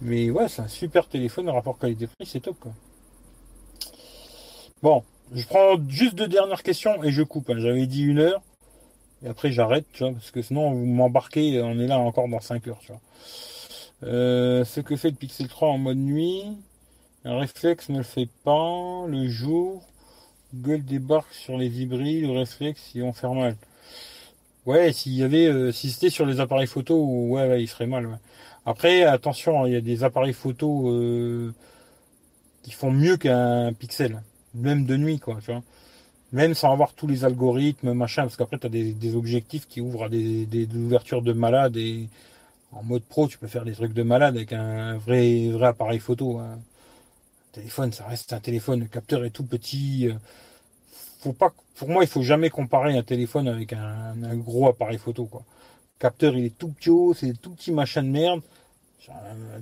Mais 0.00 0.30
ouais, 0.30 0.48
c'est 0.48 0.62
un 0.62 0.68
super 0.68 1.08
téléphone, 1.08 1.46
le 1.46 1.52
rapport 1.52 1.78
qualité-prix, 1.78 2.26
c'est 2.26 2.40
top 2.40 2.56
quoi. 2.60 2.72
Bon, 4.82 5.04
je 5.32 5.46
prends 5.46 5.76
juste 5.88 6.14
deux 6.14 6.28
dernières 6.28 6.62
questions 6.62 7.02
et 7.04 7.10
je 7.10 7.22
coupe. 7.22 7.50
Hein. 7.50 7.58
J'avais 7.58 7.86
dit 7.86 8.02
une 8.02 8.18
heure. 8.18 8.42
Et 9.24 9.28
après 9.28 9.52
j'arrête, 9.52 9.86
tu 9.92 10.02
vois, 10.02 10.12
parce 10.12 10.30
que 10.32 10.42
sinon 10.42 10.72
vous 10.72 10.84
m'embarquez, 10.84 11.60
on 11.62 11.78
est 11.78 11.86
là 11.86 11.98
encore 11.98 12.28
dans 12.28 12.40
5 12.40 12.66
heures, 12.68 12.80
tu 12.80 12.92
vois. 12.92 13.00
Euh, 14.04 14.64
ce 14.64 14.80
que 14.80 14.96
fait 14.96 15.10
le 15.10 15.16
Pixel 15.16 15.46
3 15.46 15.68
en 15.68 15.78
mode 15.78 15.98
nuit, 15.98 16.44
un 17.24 17.38
réflexe 17.38 17.88
ne 17.88 17.98
le 17.98 18.04
fait 18.04 18.28
pas. 18.44 19.06
Le 19.06 19.28
jour, 19.28 19.84
Google 20.54 20.84
débarque 20.84 21.32
sur 21.32 21.56
les 21.58 21.80
hybrides, 21.82 22.24
le 22.24 22.32
réflexe, 22.32 22.90
ils 22.94 23.02
vont 23.02 23.12
faire 23.12 23.34
mal. 23.34 23.56
Ouais, 24.66 24.92
s'il 24.92 25.12
y 25.12 25.22
avait, 25.24 25.46
euh, 25.46 25.72
si 25.72 25.90
c'était 25.90 26.10
sur 26.10 26.26
les 26.26 26.40
appareils 26.40 26.66
photo, 26.68 26.96
ouais, 27.04 27.62
il 27.62 27.68
ferait 27.68 27.86
mal. 27.86 28.18
Après, 28.64 29.02
attention, 29.04 29.66
il 29.66 29.72
y 29.72 29.76
a 29.76 29.80
des 29.80 30.04
appareils 30.04 30.32
photo 30.32 30.90
euh, 30.90 31.52
qui 32.62 32.70
font 32.72 32.90
mieux 32.92 33.16
qu'un 33.16 33.72
Pixel 33.72 34.22
même 34.54 34.84
de 34.86 34.96
nuit, 34.96 35.18
quoi, 35.18 35.38
tu 35.44 35.50
vois. 35.52 35.62
Même 36.32 36.54
sans 36.54 36.72
avoir 36.72 36.94
tous 36.94 37.06
les 37.06 37.24
algorithmes, 37.24 37.92
machin, 37.92 38.22
parce 38.22 38.36
qu'après, 38.36 38.58
tu 38.58 38.66
as 38.66 38.70
des, 38.70 39.16
objectifs 39.16 39.66
qui 39.68 39.80
ouvrent 39.80 40.04
à 40.04 40.08
des, 40.08 40.68
ouvertures 40.74 41.22
de 41.22 41.32
malade 41.32 41.76
et 41.76 42.08
en 42.72 42.82
mode 42.82 43.02
pro, 43.02 43.28
tu 43.28 43.38
peux 43.38 43.48
faire 43.48 43.64
des 43.64 43.72
trucs 43.72 43.92
de 43.92 44.02
malade 44.02 44.36
avec 44.36 44.52
un 44.52 44.96
vrai, 44.98 45.48
vrai 45.50 45.66
appareil 45.68 45.98
photo. 45.98 46.38
Hein. 46.38 46.58
Téléphone, 47.52 47.92
ça 47.92 48.06
reste 48.06 48.32
un 48.32 48.40
téléphone, 48.40 48.80
le 48.80 48.86
capteur 48.86 49.24
est 49.24 49.30
tout 49.30 49.44
petit. 49.44 50.08
Euh, 50.08 50.14
faut 51.20 51.32
pas, 51.32 51.52
pour 51.76 51.88
moi, 51.88 52.02
il 52.02 52.08
faut 52.08 52.22
jamais 52.22 52.50
comparer 52.50 52.96
un 52.96 53.02
téléphone 53.02 53.48
avec 53.48 53.72
un, 53.72 54.14
gros 54.36 54.68
appareil 54.68 54.98
photo. 54.98 55.28
Le 55.32 55.38
capteur, 55.98 56.36
il 56.36 56.46
est 56.46 56.58
tout 56.58 56.68
petit, 56.68 56.90
c'est 57.14 57.40
tout 57.40 57.50
petit 57.50 57.72
machin 57.72 58.02
de 58.02 58.08
merde. 58.08 58.42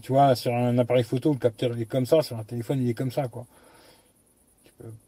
Tu 0.03 0.13
vois, 0.13 0.35
sur 0.35 0.55
un 0.55 0.77
appareil 0.79 1.05
photo, 1.05 1.33
le 1.33 1.39
capteur, 1.39 1.77
il 1.77 1.83
est 1.83 1.87
comme 1.87 2.07
ça, 2.07 2.23
sur 2.23 2.39
un 2.39 2.45
téléphone, 2.45 2.83
il 2.83 2.91
est 2.91 2.95
comme 2.95 3.11
ça, 3.11 3.29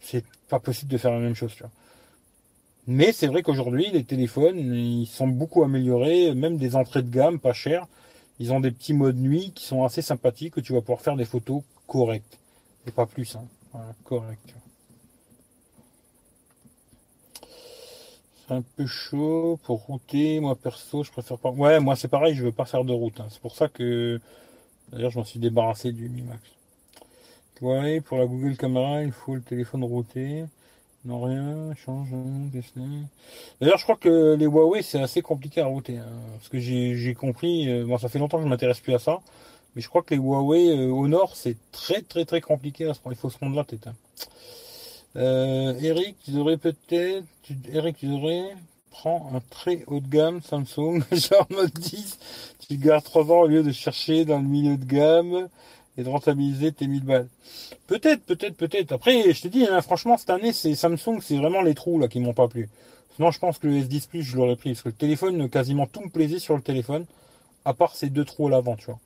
c'est 0.00 0.24
pas 0.48 0.60
possible 0.60 0.90
de 0.90 0.98
faire 0.98 1.12
la 1.12 1.18
même 1.18 1.34
chose, 1.34 1.54
tu 1.54 1.62
vois. 1.62 1.72
Mais 2.86 3.12
c'est 3.12 3.28
vrai 3.28 3.42
qu'aujourd'hui, 3.42 3.90
les 3.92 4.04
téléphones, 4.04 4.58
ils 4.58 5.06
sont 5.06 5.28
beaucoup 5.28 5.62
améliorés, 5.62 6.34
même 6.34 6.56
des 6.56 6.74
entrées 6.74 7.02
de 7.02 7.10
gamme 7.10 7.38
pas 7.38 7.52
chères. 7.52 7.86
Ils 8.40 8.52
ont 8.52 8.60
des 8.60 8.72
petits 8.72 8.92
modes 8.92 9.18
nuit 9.18 9.52
qui 9.54 9.64
sont 9.64 9.84
assez 9.84 10.02
sympathiques, 10.02 10.54
que 10.54 10.60
tu 10.60 10.72
vas 10.72 10.80
pouvoir 10.80 11.00
faire 11.00 11.16
des 11.16 11.24
photos 11.24 11.62
correctes. 11.86 12.38
Et 12.86 12.90
pas 12.90 13.06
plus, 13.06 13.36
hein. 13.36 13.44
Voilà, 13.72 13.94
correct. 14.04 14.54
C'est 18.46 18.54
un 18.54 18.62
peu 18.76 18.86
chaud 18.86 19.58
pour 19.64 19.80
router. 19.82 20.40
Moi, 20.40 20.56
perso, 20.56 21.04
je 21.04 21.10
préfère 21.10 21.38
pas. 21.38 21.50
Ouais, 21.50 21.80
moi, 21.80 21.96
c'est 21.96 22.08
pareil, 22.08 22.34
je 22.34 22.44
veux 22.44 22.52
pas 22.52 22.64
faire 22.64 22.84
de 22.84 22.92
route. 22.92 23.20
Hein. 23.20 23.28
C'est 23.30 23.40
pour 23.40 23.54
ça 23.54 23.68
que, 23.68 24.20
d'ailleurs, 24.90 25.10
je 25.10 25.18
m'en 25.18 25.24
suis 25.24 25.40
débarrassé 25.40 25.92
du 25.92 26.08
Mi 26.08 26.22
Max. 26.22 26.40
Ouais, 27.60 28.00
pour 28.00 28.18
la 28.18 28.26
Google 28.26 28.56
Camera, 28.56 29.02
il 29.04 29.12
faut 29.12 29.36
le 29.36 29.42
téléphone 29.42 29.84
routé. 29.84 30.44
Non, 31.04 31.20
rien, 31.22 31.74
change, 31.74 32.08
D'ailleurs, 33.60 33.78
je 33.78 33.82
crois 33.82 33.96
que 33.96 34.34
les 34.38 34.46
Huawei, 34.46 34.82
c'est 34.82 35.00
assez 35.00 35.20
compliqué 35.22 35.60
à 35.60 35.66
router. 35.66 35.98
Hein, 35.98 36.06
parce 36.34 36.48
que 36.48 36.58
j'ai 36.60 37.14
compris, 37.14 37.68
euh, 37.68 37.84
bon, 37.84 37.98
ça 37.98 38.08
fait 38.08 38.18
longtemps 38.20 38.38
que 38.38 38.44
je 38.44 38.48
m'intéresse 38.48 38.80
plus 38.80 38.94
à 38.94 38.98
ça. 39.00 39.20
Mais 39.74 39.82
je 39.82 39.88
crois 39.88 40.02
que 40.02 40.14
les 40.14 40.20
Huawei 40.20 40.70
euh, 40.70 40.90
au 40.90 41.08
nord, 41.08 41.36
c'est 41.36 41.56
très 41.72 42.02
très 42.02 42.24
très 42.24 42.40
compliqué 42.40 42.86
à 42.86 42.94
se 42.94 43.00
prendre. 43.00 43.16
Il 43.16 43.20
faut 43.20 43.30
se 43.30 43.38
rendre 43.38 43.56
là, 43.56 43.64
peut-être. 43.64 43.88
Hein. 43.88 43.94
Euh, 45.16 45.74
Eric, 45.80 46.16
tu 46.24 46.30
devrais 46.30 46.56
peut-être, 46.56 47.24
Eric, 47.72 47.96
tu 47.98 48.06
devrais 48.06 48.54
prendre 48.90 49.34
un 49.34 49.40
très 49.50 49.84
haut 49.86 50.00
de 50.00 50.08
gamme 50.08 50.40
Samsung, 50.42 51.02
genre 51.12 51.46
Note 51.50 51.74
10. 51.74 52.18
Tu 52.68 52.76
gardes 52.76 53.04
3 53.04 53.30
ans 53.30 53.40
au 53.40 53.46
lieu 53.46 53.62
de 53.62 53.72
chercher 53.72 54.24
dans 54.24 54.38
le 54.38 54.46
milieu 54.46 54.76
de 54.76 54.84
gamme 54.84 55.48
et 55.96 56.04
de 56.04 56.08
rentabiliser 56.08 56.72
tes 56.72 56.86
1000 56.86 57.04
balles. 57.04 57.28
Peut-être, 57.86 58.24
peut-être, 58.24 58.56
peut-être. 58.56 58.92
Après, 58.92 59.32
je 59.32 59.42
te 59.42 59.48
dis, 59.48 59.66
hein, 59.66 59.82
franchement, 59.82 60.16
cette 60.16 60.30
année, 60.30 60.52
c'est 60.52 60.74
Samsung, 60.74 61.20
c'est 61.20 61.36
vraiment 61.36 61.62
les 61.62 61.74
trous 61.74 61.98
là 61.98 62.08
qui 62.08 62.20
m'ont 62.20 62.32
pas 62.32 62.48
plu. 62.48 62.68
Sinon, 63.16 63.30
je 63.30 63.38
pense 63.38 63.58
que 63.58 63.66
le 63.66 63.74
S10 63.74 64.08
Plus, 64.08 64.22
je 64.22 64.36
l'aurais 64.36 64.56
pris 64.56 64.70
parce 64.70 64.82
que 64.82 64.88
le 64.88 64.94
téléphone, 64.94 65.50
quasiment 65.50 65.86
tout 65.86 66.00
me 66.00 66.08
plaisait 66.08 66.38
sur 66.38 66.56
le 66.56 66.62
téléphone, 66.62 67.04
à 67.64 67.74
part 67.74 67.94
ces 67.94 68.08
deux 68.08 68.24
trous 68.24 68.48
à 68.48 68.50
l'avant, 68.50 68.76
tu 68.76 68.86
vois. 68.86 68.98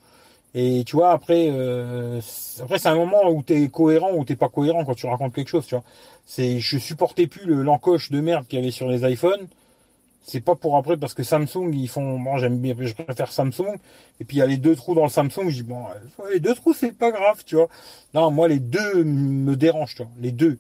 Et 0.59 0.85
tu 0.87 0.97
vois, 0.97 1.13
après, 1.13 1.49
euh, 1.51 2.21
après 2.63 2.79
c'est 2.79 2.89
un 2.89 2.97
moment 2.97 3.29
où 3.31 3.43
tu 3.43 3.53
es 3.55 3.69
cohérent 3.69 4.13
ou 4.15 4.25
t'es 4.25 4.37
pas 4.37 4.49
cohérent 4.49 4.85
quand 4.87 4.95
tu 4.95 5.07
racontes 5.07 5.35
quelque 5.35 5.51
chose, 5.51 5.67
tu 5.67 5.75
vois. 5.75 5.85
C'est, 6.25 6.61
je 6.61 6.79
supportais 6.79 7.27
plus 7.27 7.45
le 7.47 7.63
l'encoche 7.63 8.11
de 8.11 8.21
merde 8.21 8.47
qu'il 8.49 8.59
y 8.59 8.63
avait 8.63 8.71
sur 8.73 8.89
les 8.89 9.05
iPhones. 9.11 9.49
C'est 10.23 10.41
pas 10.41 10.57
pour 10.57 10.77
après 10.77 10.97
parce 10.97 11.15
que 11.15 11.23
Samsung 11.23 11.73
ils 11.75 11.89
font, 11.89 12.19
moi 12.19 12.39
j'aime 12.39 12.59
bien, 12.59 12.75
je 12.81 12.95
préfère 12.95 13.31
Samsung. 13.33 13.77
Et 14.21 14.25
puis 14.25 14.39
il 14.39 14.41
y 14.41 14.43
a 14.43 14.47
les 14.47 14.57
deux 14.57 14.75
trous 14.77 14.95
dans 14.95 15.05
le 15.05 15.11
Samsung, 15.11 15.49
je 15.51 15.57
dis 15.57 15.63
bon, 15.63 15.85
les 16.33 16.41
deux 16.41 16.55
trous 16.55 16.75
c'est 16.75 16.93
pas 16.93 17.13
grave, 17.13 17.45
tu 17.47 17.57
vois. 17.57 17.69
Non, 18.15 18.31
moi 18.31 18.49
les 18.49 18.59
deux 18.61 19.05
me 19.05 19.57
dérangent, 19.57 19.97
tu 19.97 20.03
vois. 20.05 20.13
Les 20.21 20.33
deux. 20.33 20.59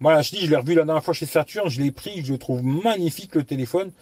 Moi, 0.00 0.20
je 0.22 0.30
dis, 0.30 0.46
je 0.46 0.50
l'ai 0.50 0.56
revu 0.56 0.74
la 0.74 0.84
dernière 0.84 1.04
fois 1.04 1.14
chez 1.14 1.26
Saturn, 1.26 1.68
je 1.68 1.80
l'ai 1.80 1.92
pris, 1.92 2.24
je 2.24 2.32
le 2.32 2.38
trouve 2.38 2.64
magnifique 2.64 3.36
le 3.36 3.44
téléphone. 3.44 3.92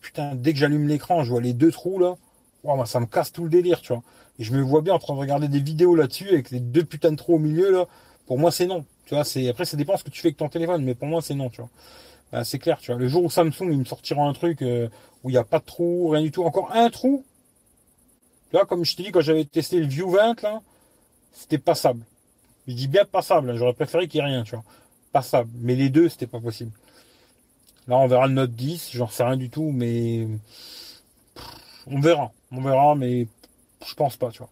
putain, 0.00 0.34
dès 0.34 0.52
que 0.54 0.58
j'allume 0.58 0.88
l'écran, 0.88 1.22
je 1.24 1.30
vois 1.30 1.40
les 1.42 1.52
deux 1.52 1.70
trous 1.70 1.98
là. 1.98 2.16
Wow, 2.64 2.84
ça 2.86 3.00
me 3.00 3.06
casse 3.06 3.32
tout 3.32 3.44
le 3.44 3.50
délire, 3.50 3.80
tu 3.82 3.92
vois. 3.92 4.02
Et 4.40 4.44
je 4.44 4.52
me 4.54 4.62
vois 4.62 4.80
bien 4.80 4.94
en 4.94 4.98
train 4.98 5.14
de 5.14 5.20
regarder 5.20 5.48
des 5.48 5.60
vidéos 5.60 5.94
là-dessus 5.94 6.28
avec 6.30 6.50
les 6.50 6.60
deux 6.60 6.82
putains 6.82 7.12
de 7.12 7.16
trous 7.16 7.34
au 7.34 7.38
milieu 7.38 7.70
là. 7.70 7.86
Pour 8.26 8.38
moi, 8.38 8.50
c'est 8.50 8.66
non. 8.66 8.86
Tu 9.04 9.14
vois, 9.14 9.22
c'est 9.24 9.48
après 9.48 9.66
ça 9.66 9.76
dépend 9.76 9.96
ce 9.96 10.04
que 10.04 10.10
tu 10.10 10.20
fais 10.20 10.28
avec 10.28 10.38
ton 10.38 10.48
téléphone, 10.48 10.82
mais 10.82 10.94
pour 10.94 11.08
moi, 11.08 11.20
c'est 11.20 11.34
non, 11.34 11.50
tu 11.50 11.60
vois. 11.60 11.70
Bah, 12.32 12.42
c'est 12.42 12.58
clair, 12.58 12.78
tu 12.80 12.90
vois. 12.90 12.98
Le 12.98 13.06
jour 13.06 13.22
où 13.22 13.30
Samsung 13.30 13.68
ils 13.70 13.78
me 13.78 13.84
sortiront 13.84 14.28
un 14.28 14.32
truc 14.32 14.62
euh, 14.62 14.88
où 15.22 15.28
il 15.28 15.32
n'y 15.32 15.38
a 15.38 15.44
pas 15.44 15.58
de 15.58 15.64
trou, 15.64 16.08
rien 16.08 16.22
du 16.22 16.30
tout, 16.30 16.42
encore 16.44 16.72
un 16.72 16.88
trou. 16.88 17.24
Là, 18.52 18.64
comme 18.64 18.84
je 18.84 18.96
t'ai 18.96 19.02
dit 19.02 19.12
quand 19.12 19.20
j'avais 19.20 19.44
testé 19.44 19.78
le 19.78 19.86
View 19.86 20.08
20 20.10 20.42
là, 20.42 20.60
c'était 21.32 21.58
passable. 21.58 22.02
Je 22.66 22.72
dis 22.74 22.88
bien 22.88 23.04
passable. 23.04 23.50
Hein. 23.50 23.56
J'aurais 23.56 23.74
préféré 23.74 24.08
qu'il 24.08 24.22
n'y 24.22 24.26
ait 24.26 24.30
rien, 24.30 24.44
tu 24.44 24.54
vois. 24.54 24.64
Passable. 25.12 25.50
Mais 25.60 25.74
les 25.74 25.90
deux, 25.90 26.08
c'était 26.08 26.26
pas 26.26 26.40
possible. 26.40 26.72
Là, 27.88 27.98
on 27.98 28.06
verra 28.06 28.26
le 28.26 28.32
Note 28.34 28.52
10. 28.52 28.90
J'en 28.92 29.08
sais 29.08 29.24
rien 29.24 29.36
du 29.36 29.50
tout, 29.50 29.70
mais 29.72 30.28
on 31.86 32.00
verra. 32.00 32.32
On 32.52 32.62
verra, 32.62 32.94
mais 32.94 33.26
je 33.86 33.94
pense 33.94 34.16
pas, 34.16 34.30
tu 34.30 34.38
vois. 34.38 34.50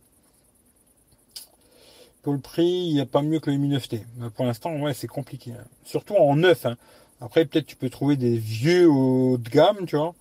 Pour 2.22 2.32
le 2.32 2.40
prix, 2.40 2.66
il 2.66 2.94
n'y 2.94 3.00
a 3.00 3.06
pas 3.06 3.22
mieux 3.22 3.40
que 3.40 3.50
le 3.50 3.56
Mi 3.56 3.74
9T. 3.74 4.02
pour 4.34 4.44
l'instant, 4.44 4.74
ouais, 4.80 4.94
c'est 4.94 5.06
compliqué. 5.06 5.52
Hein. 5.52 5.64
Surtout 5.84 6.14
en 6.14 6.36
neuf. 6.36 6.66
Hein. 6.66 6.76
Après, 7.20 7.44
peut-être 7.44 7.66
tu 7.66 7.76
peux 7.76 7.90
trouver 7.90 8.16
des 8.16 8.36
vieux 8.38 8.88
haut 8.88 9.38
de 9.38 9.48
gamme, 9.48 9.86
tu 9.86 9.96
vois. 9.96 10.14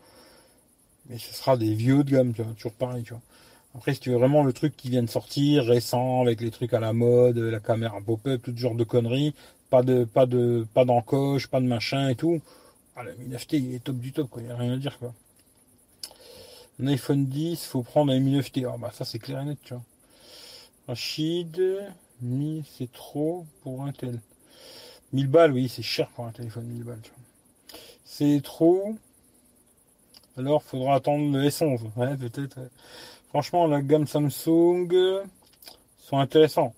Mais 1.10 1.18
ce 1.18 1.34
sera 1.34 1.58
des 1.58 1.74
vieux 1.74 1.96
haut 1.96 2.04
de 2.04 2.12
gamme, 2.12 2.34
tu 2.34 2.44
vois. 2.44 2.54
Toujours 2.54 2.74
pareil, 2.74 3.04
tu 3.04 3.14
vois. 3.14 3.22
Après, 3.76 3.94
si 3.94 4.00
tu 4.00 4.10
veux 4.10 4.18
vraiment 4.18 4.44
le 4.44 4.54
truc 4.54 4.76
qui 4.76 4.90
vient 4.90 5.04
de 5.04 5.10
sortir, 5.10 5.66
récent, 5.66 6.22
avec 6.22 6.42
les 6.42 6.52
trucs 6.52 6.74
à 6.74 6.80
la 6.80 6.94
mode, 6.94 7.38
la 7.38 7.60
caméra 7.60 8.00
pop-up, 8.02 8.42
tout 8.44 8.56
genre 8.56 8.76
de 8.76 8.84
conneries, 8.84 9.34
pas 9.70 9.84
de, 9.84 10.04
pas 10.06 10.26
de, 10.26 10.66
pas 10.74 10.86
d'encoche, 10.86 11.48
pas 11.48 11.60
de 11.60 11.66
machin 11.68 12.10
et 12.10 12.16
tout. 12.16 12.42
Ah, 12.96 13.04
le 13.04 13.14
Mi 13.16 13.28
9T, 13.28 13.58
il 13.58 13.76
est 13.76 13.84
top 13.84 13.98
du 13.98 14.12
top, 14.12 14.30
quoi. 14.30 14.42
Il 14.42 14.46
n'y 14.46 14.52
a 14.52 14.56
rien 14.56 14.74
à 14.74 14.78
dire, 14.78 14.98
quoi. 14.98 15.14
Un 16.80 16.88
iPhone 16.88 17.26
10, 17.26 17.66
faut 17.66 17.82
prendre 17.82 18.12
un 18.14 18.20
Mi 18.20 18.38
9T. 18.38 18.66
Ah 18.72 18.78
bah 18.78 18.92
ça 18.94 19.04
c'est 19.04 19.20
clair 19.20 19.42
et 19.42 19.46
net, 19.46 19.58
tu 19.64 19.74
vois. 19.74 19.84
Rachid, 20.88 21.60
Mi, 22.22 22.64
c'est 22.78 22.92
trop 22.92 23.46
pour 23.64 23.84
un 23.84 23.92
tel. 23.92 24.22
1000 25.14 25.28
balles, 25.28 25.54
oui, 25.54 25.70
c'est 25.70 25.82
cher 25.82 26.08
pour 26.10 26.26
un 26.26 26.32
téléphone 26.32 26.66
1000 26.66 26.84
balles, 26.84 27.02
tu 27.02 27.10
vois. 27.10 27.80
C'est 28.06 28.42
trop. 28.44 28.96
Alors 30.38 30.62
faudra 30.62 30.96
attendre 30.96 31.36
le 31.36 31.44
S11. 31.50 31.80
Ouais, 31.96 32.16
peut-être. 32.16 32.60
Franchement, 33.30 33.68
la 33.68 33.82
gamme 33.82 34.08
Samsung 34.08 34.88
sont 36.00 36.18
intéressants. 36.20 36.74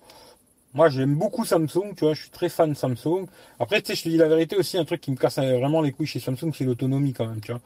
Moi, 0.73 0.89
j'aime 0.89 1.15
beaucoup 1.15 1.45
Samsung, 1.45 1.93
tu 1.95 2.05
vois, 2.05 2.13
je 2.13 2.21
suis 2.21 2.29
très 2.29 2.47
fan 2.47 2.69
de 2.69 2.77
Samsung. 2.77 3.25
Après, 3.59 3.81
tu 3.81 3.87
sais, 3.87 3.95
je 3.95 4.03
te 4.03 4.09
dis 4.09 4.17
la 4.17 4.27
vérité 4.27 4.55
aussi, 4.55 4.77
un 4.77 4.85
truc 4.85 5.01
qui 5.01 5.11
me 5.11 5.15
casse 5.17 5.39
vraiment 5.39 5.81
les 5.81 5.91
couilles 5.91 6.07
chez 6.07 6.19
Samsung, 6.19 6.53
c'est 6.53 6.63
l'autonomie 6.63 7.13
quand 7.13 7.27
même, 7.27 7.41
tu 7.41 7.51
vois. 7.51 7.61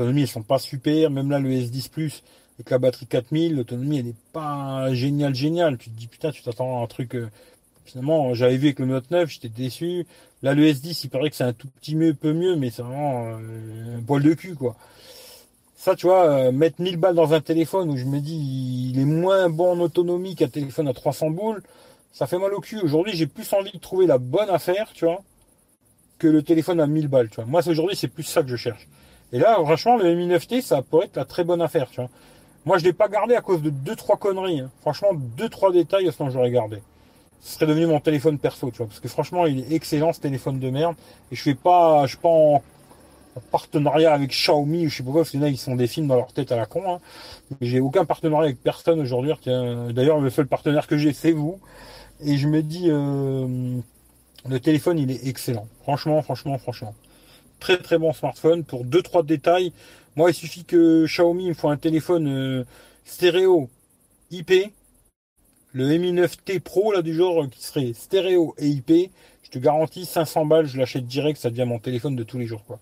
L'autonomie, 0.00 0.22
elles 0.22 0.28
sont 0.28 0.42
pas 0.42 0.58
super. 0.58 1.10
Même 1.10 1.30
là, 1.30 1.38
le 1.38 1.50
S10 1.50 1.90
Plus, 1.90 2.22
avec 2.58 2.70
la 2.70 2.78
batterie 2.78 3.04
4000, 3.04 3.56
l'autonomie, 3.56 3.98
elle 3.98 4.06
n'est 4.06 4.14
pas 4.32 4.94
géniale, 4.94 5.34
géniale. 5.34 5.76
Tu 5.76 5.90
te 5.90 5.94
dis, 5.94 6.06
putain, 6.06 6.30
tu 6.30 6.42
t'attends 6.42 6.80
à 6.80 6.84
un 6.84 6.86
truc. 6.86 7.14
Euh, 7.14 7.28
finalement, 7.84 8.32
j'avais 8.32 8.56
vu 8.56 8.68
avec 8.68 8.78
le 8.78 8.86
Note 8.86 9.10
9, 9.10 9.28
j'étais 9.28 9.50
déçu. 9.50 10.06
Là, 10.42 10.54
le 10.54 10.64
S10, 10.64 11.02
il 11.04 11.10
paraît 11.10 11.28
que 11.28 11.36
c'est 11.36 11.44
un 11.44 11.52
tout 11.52 11.68
petit 11.68 11.96
mieux, 11.96 12.14
peu 12.14 12.32
mieux, 12.32 12.56
mais 12.56 12.70
c'est 12.70 12.80
vraiment 12.80 13.26
euh, 13.26 13.98
un 13.98 14.02
poil 14.02 14.22
de 14.22 14.32
cul, 14.32 14.54
quoi. 14.54 14.74
Ça, 15.76 15.94
tu 15.94 16.06
vois, 16.06 16.30
euh, 16.30 16.50
mettre 16.52 16.80
1000 16.80 16.96
balles 16.96 17.14
dans 17.14 17.34
un 17.34 17.42
téléphone 17.42 17.90
où 17.90 17.98
je 17.98 18.06
me 18.06 18.20
dis, 18.20 18.92
il 18.94 19.00
est 19.00 19.04
moins 19.04 19.50
bon 19.50 19.72
en 19.72 19.80
autonomie 19.80 20.34
qu'un 20.34 20.48
téléphone 20.48 20.88
à 20.88 20.94
300 20.94 21.28
boules, 21.28 21.62
ça 22.10 22.26
fait 22.26 22.38
mal 22.38 22.54
au 22.54 22.60
cul. 22.60 22.80
Aujourd'hui, 22.80 23.12
j'ai 23.14 23.26
plus 23.26 23.52
envie 23.52 23.72
de 23.72 23.78
trouver 23.78 24.06
la 24.06 24.16
bonne 24.16 24.48
affaire, 24.48 24.92
tu 24.94 25.04
vois, 25.04 25.22
que 26.18 26.26
le 26.26 26.42
téléphone 26.42 26.80
à 26.80 26.86
1000 26.86 27.08
balles, 27.08 27.28
tu 27.28 27.36
vois. 27.36 27.44
Moi, 27.44 27.68
aujourd'hui, 27.68 27.96
c'est 27.96 28.08
plus 28.08 28.22
ça 28.22 28.42
que 28.42 28.48
je 28.48 28.56
cherche. 28.56 28.88
Et 29.32 29.38
là, 29.38 29.54
franchement, 29.54 29.96
le 29.96 30.14
Mi 30.14 30.26
9T, 30.26 30.60
ça 30.60 30.82
pourrait 30.82 31.06
être 31.06 31.16
la 31.16 31.24
très 31.24 31.44
bonne 31.44 31.62
affaire, 31.62 31.88
tu 31.90 32.00
vois. 32.00 32.10
Moi, 32.66 32.78
je 32.78 32.84
l'ai 32.84 32.92
pas 32.92 33.08
gardé 33.08 33.34
à 33.34 33.40
cause 33.40 33.62
de 33.62 33.70
deux, 33.70 33.96
trois 33.96 34.16
conneries. 34.16 34.60
Hein. 34.60 34.70
Franchement, 34.82 35.10
deux, 35.14 35.48
trois 35.48 35.72
détails, 35.72 36.10
sinon 36.12 36.30
j'aurais 36.30 36.50
gardé. 36.50 36.82
Ce 37.40 37.54
serait 37.54 37.66
devenu 37.66 37.86
mon 37.86 38.00
téléphone 38.00 38.38
perso, 38.38 38.70
tu 38.70 38.78
vois. 38.78 38.86
Parce 38.86 39.00
que 39.00 39.08
franchement, 39.08 39.46
il 39.46 39.60
est 39.60 39.72
excellent, 39.74 40.12
ce 40.12 40.20
téléphone 40.20 40.58
de 40.58 40.68
merde. 40.68 40.94
Et 41.32 41.36
je 41.36 41.42
fais 41.42 41.54
pas, 41.54 42.02
je 42.02 42.10
suis 42.10 42.18
pas 42.18 42.28
en, 42.28 42.62
partenariat 43.50 44.12
avec 44.12 44.30
Xiaomi, 44.30 44.88
je 44.88 44.96
sais 44.96 45.02
pas 45.02 45.12
quoi, 45.12 45.20
parce 45.20 45.30
que 45.30 45.38
là, 45.38 45.48
ils 45.48 45.56
sont 45.56 45.76
des 45.76 45.86
films 45.86 46.08
dans 46.08 46.16
leur 46.16 46.32
tête 46.32 46.52
à 46.52 46.56
la 46.56 46.66
con, 46.66 46.82
hein. 46.86 47.00
J'ai 47.60 47.80
aucun 47.80 48.04
partenariat 48.04 48.46
avec 48.46 48.62
personne 48.62 49.00
aujourd'hui. 49.00 49.32
D'ailleurs, 49.46 50.20
le 50.20 50.28
seul 50.28 50.46
partenaire 50.46 50.86
que 50.86 50.98
j'ai, 50.98 51.12
c'est 51.12 51.32
vous. 51.32 51.60
Et 52.22 52.36
je 52.36 52.48
me 52.48 52.62
dis, 52.62 52.86
euh, 52.88 53.78
le 54.46 54.60
téléphone, 54.60 54.98
il 54.98 55.10
est 55.10 55.26
excellent. 55.26 55.66
Franchement, 55.82 56.20
franchement, 56.20 56.58
franchement 56.58 56.94
très 57.60 57.78
très 57.78 57.98
bon 57.98 58.12
smartphone. 58.12 58.64
Pour 58.64 58.84
2-3 58.84 59.24
détails, 59.24 59.72
moi 60.16 60.30
il 60.30 60.34
suffit 60.34 60.64
que 60.64 61.04
Xiaomi 61.06 61.48
me 61.48 61.54
faut 61.54 61.68
un 61.68 61.76
téléphone 61.76 62.26
euh, 62.28 62.64
stéréo 63.04 63.68
IP. 64.32 64.52
Le 65.72 65.86
Mi 65.98 66.12
9T 66.12 66.58
Pro 66.58 66.92
là 66.92 67.02
du 67.02 67.14
genre 67.14 67.48
qui 67.48 67.62
serait 67.62 67.92
stéréo 67.92 68.56
et 68.58 68.66
IP, 68.66 69.12
je 69.44 69.50
te 69.50 69.58
garantis 69.60 70.04
500 70.04 70.46
balles, 70.46 70.66
je 70.66 70.76
l'achète 70.76 71.06
direct, 71.06 71.38
ça 71.38 71.50
devient 71.50 71.64
mon 71.64 71.78
téléphone 71.78 72.16
de 72.16 72.24
tous 72.24 72.38
les 72.38 72.46
jours 72.46 72.64
quoi. 72.64 72.80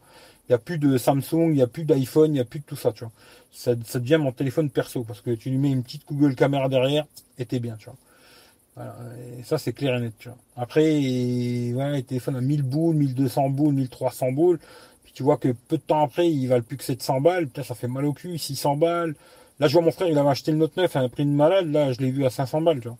Il 0.49 0.53
n'y 0.53 0.55
a 0.55 0.59
plus 0.59 0.79
de 0.79 0.97
Samsung, 0.97 1.49
il 1.51 1.55
n'y 1.57 1.63
a 1.63 1.67
plus 1.67 1.85
d'iPhone, 1.85 2.31
il 2.31 2.35
n'y 2.35 2.41
a 2.41 2.45
plus 2.45 2.61
de 2.61 2.65
tout 2.65 2.77
ça, 2.77 2.93
tu 2.93 3.05
vois. 3.05 3.13
Ça, 3.53 3.75
ça 3.85 3.99
devient 3.99 4.17
mon 4.17 4.33
téléphone 4.33 4.71
perso 4.71 5.05
parce 5.05 5.21
que 5.21 5.33
tu 5.33 5.51
lui 5.51 5.59
mets 5.59 5.71
une 5.71 5.83
petite 5.83 6.07
Google 6.09 6.35
caméra 6.35 6.71
derrière 6.71 7.05
et 7.37 7.45
t'es 7.45 7.61
bien, 7.61 7.77
tu 7.79 7.87
vois. 7.87 7.97
Et 9.39 9.43
ça, 9.43 9.59
c'est 9.59 9.73
clair 9.73 9.97
et 9.97 10.01
net, 10.01 10.15
tu 10.19 10.29
vois. 10.29 10.39
Après, 10.57 10.83
ouais, 10.83 11.93
les 11.93 12.03
téléphones 12.03 12.37
à 12.37 12.41
1000 12.41 12.63
boules, 12.63 12.97
1200 12.97 13.51
boules, 13.51 13.75
1300 13.75 14.33
boules. 14.33 14.59
Puis 15.05 15.13
tu 15.13 15.23
vois 15.23 15.37
que 15.37 15.49
peu 15.49 15.77
de 15.77 15.83
temps 15.83 16.03
après, 16.03 16.31
ils 16.31 16.47
valent 16.47 16.63
plus 16.63 16.77
que 16.77 16.85
700 16.85 17.21
balles. 17.21 17.47
Putain, 17.47 17.63
ça 17.63 17.75
fait 17.75 17.89
mal 17.89 18.05
au 18.05 18.13
cul, 18.13 18.39
600 18.39 18.77
balles. 18.77 19.15
Là, 19.61 19.67
je 19.67 19.73
vois 19.73 19.83
mon 19.83 19.91
frère, 19.91 20.09
il 20.09 20.19
avait 20.19 20.29
acheté 20.29 20.53
le 20.53 20.59
Note 20.59 20.77
9 20.77 20.95
à 20.97 21.01
un 21.01 21.09
prix 21.09 21.25
de 21.25 21.31
malade. 21.31 21.71
Là, 21.73 21.93
je 21.93 22.01
l'ai 22.01 22.11
vu 22.11 22.25
à 22.25 22.31
500 22.31 22.61
balles, 22.61 22.81
tu 22.81 22.89
vois. 22.89 22.99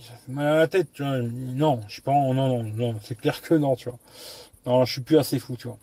Ça 0.00 0.14
fait 0.26 0.32
mal 0.32 0.46
à 0.46 0.56
la 0.56 0.68
tête, 0.68 0.88
tu 0.92 1.02
vois. 1.02 1.18
Non, 1.20 1.80
je 1.86 1.92
suis 1.92 2.02
pas, 2.02 2.12
non, 2.12 2.34
non, 2.34 2.62
non, 2.64 2.96
c'est 3.02 3.16
clair 3.16 3.40
que 3.40 3.54
non, 3.54 3.76
tu 3.76 3.88
vois. 3.88 3.98
Non, 4.66 4.84
je 4.84 4.92
suis 4.92 5.00
plus 5.00 5.18
assez 5.18 5.38
fou, 5.38 5.56
tu 5.56 5.68
vois. 5.68 5.78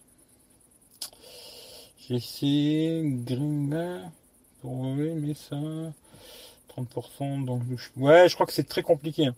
J'ai 2.08 2.16
essayé 2.16 3.02
Green 3.06 4.12
pour 4.62 4.84
mais 4.84 5.34
ça. 5.34 5.56
30%. 6.84 7.46
Donc, 7.46 7.62
ouais, 7.98 8.30
je 8.30 8.34
crois 8.36 8.46
que 8.46 8.54
c'est 8.54 8.68
très 8.68 8.84
compliqué. 8.84 9.28
Hein. 9.28 9.36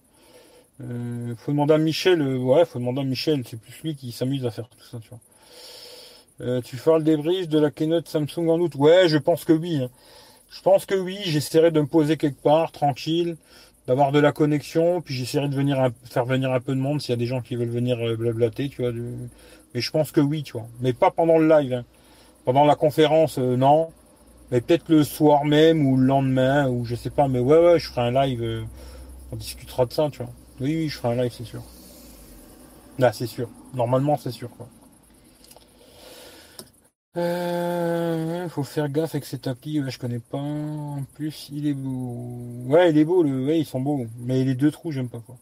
Euh, 0.84 1.36
faut 1.38 1.52
demander 1.52 1.74
à 1.74 1.78
Michel. 1.78 2.22
Euh, 2.22 2.38
ouais, 2.38 2.66
faut 2.66 2.80
demander 2.80 3.02
à 3.02 3.04
Michel. 3.04 3.44
C'est 3.48 3.60
plus 3.60 3.74
lui 3.84 3.96
qui 3.96 4.12
s'amuse 4.12 4.46
à 4.46 4.52
faire 4.52 4.68
tout 4.68 4.84
ça, 4.84 5.00
tu 5.02 5.10
vois. 5.10 5.20
Euh, 6.42 6.62
tu 6.62 6.78
feras 6.78 6.98
le 6.98 7.04
débrief 7.04 7.48
de 7.48 7.60
la 7.60 7.70
keynote 7.70 8.08
Samsung 8.08 8.50
en 8.50 8.60
août? 8.60 8.74
Ouais, 8.76 9.08
je 9.08 9.18
pense 9.18 9.46
que 9.46 9.54
oui. 9.54 9.78
Hein. 9.78 9.90
Je 10.50 10.62
pense 10.62 10.86
que 10.86 10.96
oui. 10.96 11.20
J'essaierai 11.26 11.72
de 11.72 11.82
me 11.82 11.88
poser 11.88 12.18
quelque 12.18 12.42
part, 12.42 12.72
tranquille, 12.72 13.38
d'avoir 13.88 14.12
de 14.12 14.20
la 14.20 14.32
connexion, 14.32 15.02
puis 15.02 15.14
j'essaierai 15.14 15.50
de 15.50 15.56
venir 15.56 15.92
faire 16.06 16.26
venir 16.26 16.52
un 16.52 16.60
peu 16.60 16.74
de 16.74 16.80
monde 16.80 17.02
s'il 17.02 17.12
y 17.12 17.14
a 17.14 17.18
des 17.18 17.28
gens 17.28 17.42
qui 17.42 17.56
veulent 17.56 17.70
venir 17.70 17.98
blablater, 18.18 18.70
tu 18.70 18.82
vois. 18.82 18.92
Mais 19.74 19.82
je 19.82 19.92
pense 19.92 20.12
que 20.12 20.22
oui, 20.22 20.44
tu 20.44 20.54
vois. 20.54 20.68
Mais 20.80 20.94
pas 20.94 21.12
pendant 21.12 21.38
le 21.38 21.48
live. 21.48 21.74
Hein. 21.74 21.86
Pendant 22.44 22.66
la 22.66 22.76
conférence, 22.76 23.38
non. 23.38 23.90
Mais 24.52 24.60
peut-être 24.60 24.90
le 24.90 25.04
soir 25.04 25.46
même 25.46 25.86
ou 25.88 25.98
le 25.98 26.06
lendemain, 26.06 26.70
ou 26.70 26.86
je 26.86 26.96
sais 26.96 27.10
pas, 27.10 27.28
mais 27.30 27.40
ouais, 27.40 27.58
ouais, 27.58 27.80
je 27.80 27.88
ferai 27.88 28.02
un 28.02 28.12
live. 28.12 28.44
Euh, 28.44 28.64
on 29.32 29.38
discutera 29.38 29.86
de 29.86 29.94
ça, 29.94 30.10
tu 30.12 30.20
vois. 30.20 30.32
Oui, 30.60 30.76
oui, 30.76 30.90
je 30.90 30.98
ferai 30.98 31.18
un 31.18 31.24
live, 31.24 31.34
c'est 31.36 31.46
sûr. 31.46 31.64
Là, 33.00 33.14
c'est 33.14 33.28
sûr. 33.28 33.50
Normalement, 33.74 34.18
c'est 34.18 34.32
sûr, 34.32 34.50
quoi. 34.58 34.68
Euh, 37.18 38.48
faut 38.50 38.64
faire 38.64 38.90
gaffe 38.90 39.16
avec 39.16 39.26
cette 39.26 39.48
appli, 39.48 39.82
je 39.90 39.98
connais 40.00 40.20
pas. 40.20 40.38
En 40.38 41.04
plus, 41.14 41.50
il 41.52 41.68
est 41.68 41.74
beau. 41.74 42.16
Ouais, 42.68 42.90
il 42.92 42.98
est 42.98 43.06
beau, 43.06 43.24
le, 43.24 43.46
ouais, 43.46 43.60
ils 43.60 43.66
sont 43.66 43.80
beaux. 43.82 44.06
Mais 44.20 44.44
les 44.44 44.56
deux 44.56 44.72
trous, 44.72 44.92
j'aime 44.92 45.10
pas, 45.10 45.20
quoi. 45.20 45.38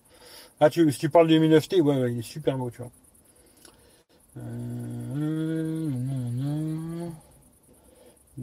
Ah, 0.60 0.70
tu, 0.70 0.92
si 0.92 1.00
tu 1.00 1.10
parles 1.10 1.28
du 1.28 1.40
Mi 1.40 1.50
9T, 1.50 1.82
ouais, 1.82 2.02
ouais, 2.02 2.14
il 2.14 2.20
est 2.20 2.22
super 2.22 2.58
beau, 2.58 2.70
tu 2.70 2.80
vois. 2.80 2.92
Euh, 4.38 5.90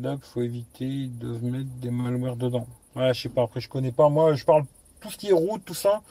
Là, 0.02 0.16
faut 0.20 0.42
éviter, 0.42 0.84
ils 0.84 1.18
doivent 1.18 1.42
mettre 1.42 1.70
des 1.80 1.90
malwares 1.90 2.36
dedans. 2.36 2.66
Ouais, 2.94 3.14
je 3.14 3.22
sais 3.22 3.28
pas, 3.28 3.42
après 3.42 3.60
je 3.60 3.68
connais 3.68 3.92
pas. 3.92 4.08
Moi, 4.08 4.34
je 4.34 4.44
parle 4.44 4.64
tout 5.00 5.10
ce 5.10 5.16
qui 5.16 5.28
est 5.28 5.32
route, 5.32 5.64
tout 5.64 5.74
ça. 5.74 6.02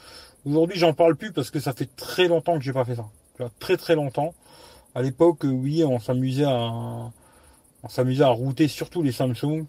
Aujourd'hui, 0.45 0.77
j'en 0.77 0.93
parle 0.93 1.15
plus 1.15 1.31
parce 1.31 1.51
que 1.51 1.59
ça 1.59 1.73
fait 1.73 1.89
très 1.95 2.27
longtemps 2.27 2.57
que 2.57 2.63
j'ai 2.63 2.73
pas 2.73 2.85
fait 2.85 2.95
ça. 2.95 3.05
Très 3.59 3.77
très 3.77 3.95
longtemps. 3.95 4.33
À 4.95 5.01
l'époque, 5.01 5.43
oui, 5.43 5.83
on 5.83 5.99
s'amusait 5.99 6.45
à 6.45 7.11
on 7.83 7.89
s'amusait 7.89 8.23
à 8.23 8.29
router 8.29 8.67
surtout 8.67 9.03
les 9.03 9.11
Samsung. 9.11 9.65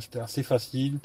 C'était 0.00 0.20
assez 0.20 0.42
facile. 0.42 0.98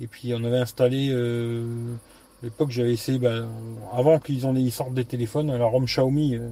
Et 0.00 0.06
puis 0.06 0.32
on 0.34 0.44
avait 0.44 0.58
installé 0.58 1.10
euh, 1.10 1.94
à 2.42 2.46
l'époque 2.46 2.70
j'avais 2.70 2.92
essayé 2.92 3.18
ben, 3.18 3.48
avant 3.92 4.18
qu'ils 4.18 4.46
en 4.46 4.56
aient 4.56 4.70
sortent 4.70 4.94
des 4.94 5.04
téléphones, 5.04 5.54
la 5.54 5.66
ROM 5.66 5.84
Xiaomi. 5.84 6.36
Euh, 6.36 6.48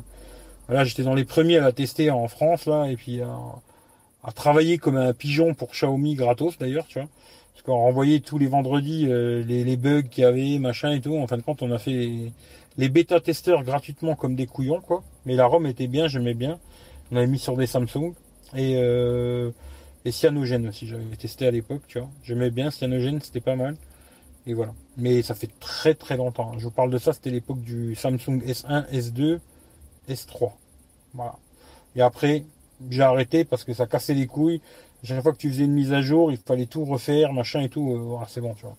voilà, 0.67 0.85
j'étais 0.85 1.03
dans 1.03 1.15
les 1.15 1.25
premiers 1.25 1.59
à 1.59 1.63
la 1.63 1.73
tester 1.73 2.11
en 2.11 2.29
France 2.29 2.67
là, 2.67 2.87
et 2.87 2.97
puis 2.97 3.23
à, 3.23 3.31
travailler 4.35 4.79
comme 4.79 4.97
un 4.97 5.13
pigeon 5.13 5.55
pour 5.55 5.71
Xiaomi 5.71 6.15
gratos 6.15 6.59
d'ailleurs, 6.59 6.87
tu 6.87 6.99
vois. 6.99 7.09
Parce 7.53 7.63
qu'on 7.65 7.77
renvoyait 7.77 8.21
tous 8.21 8.39
les 8.39 8.47
vendredis 8.47 9.07
euh, 9.09 9.43
les, 9.45 9.77
bugs 9.77 10.03
qu'il 10.03 10.23
y 10.23 10.27
avait, 10.27 10.59
machin 10.59 10.93
et 10.93 11.01
tout. 11.01 11.17
En 11.17 11.27
fin 11.27 11.37
de 11.37 11.43
compte, 11.43 11.63
on 11.63 11.73
a 11.73 11.79
fait 11.79 12.31
les, 12.77 12.89
bêta-testeurs 12.89 13.65
gratuitement 13.65 14.15
comme 14.15 14.37
des 14.37 14.47
couillons, 14.47 14.81
quoi. 14.81 15.03
Mais 15.27 15.35
la 15.35 15.47
ROM 15.47 15.67
était 15.67 15.89
bien, 15.89 16.09
j'aimais 16.09 16.35
bien. 16.35 16.59
On 17.11 17.17
avait 17.17 17.27
mis 17.27 17.39
sur 17.39 17.57
des 17.57 17.67
Samsung. 17.67 18.15
Et, 18.55 18.75
euh, 18.77 19.51
et 20.05 20.13
Cyanogène 20.13 20.69
aussi, 20.69 20.87
j'avais 20.87 21.05
testé 21.17 21.47
à 21.47 21.51
l'époque, 21.51 21.83
tu 21.89 21.99
vois. 21.99 22.09
J'aimais 22.23 22.51
bien 22.51 22.71
Cyanogène, 22.71 23.21
c'était 23.21 23.41
pas 23.41 23.57
mal. 23.57 23.77
Et 24.47 24.55
voilà. 24.55 24.73
Mais 24.97 25.23
ça 25.23 25.35
fait 25.35 25.51
très 25.61 25.95
très 25.95 26.17
longtemps. 26.17 26.59
Je 26.59 26.65
vous 26.65 26.71
parle 26.71 26.91
de 26.91 26.99
ça, 26.99 27.13
c'était 27.13 27.31
l'époque 27.31 27.61
du 27.61 27.95
Samsung 27.95 28.41
S1, 28.47 28.89
S2, 28.93 29.41
S3. 30.09 30.53
Voilà. 31.13 31.37
Et 31.97 32.01
après, 32.01 32.45
j'ai 32.91 33.03
arrêté 33.03 33.45
parce 33.45 33.65
que 33.65 33.73
ça 33.75 33.87
cassait 33.87 34.15
les 34.15 34.27
couilles 34.27 34.61
chaque 35.05 35.23
fois 35.23 35.33
que 35.33 35.39
tu 35.39 35.49
faisais 35.49 35.65
une 35.65 35.73
mise 35.73 35.93
à 35.93 36.03
jour, 36.03 36.31
il 36.33 36.39
fallait 36.39 36.67
tout 36.67 36.85
refaire, 36.85 37.33
machin 37.33 37.61
et 37.61 37.69
tout. 37.69 37.93
Euh, 37.93 38.25
c'est 38.29 38.41
bon, 38.41 38.55
tu 38.55 38.63
vois. 38.63 38.77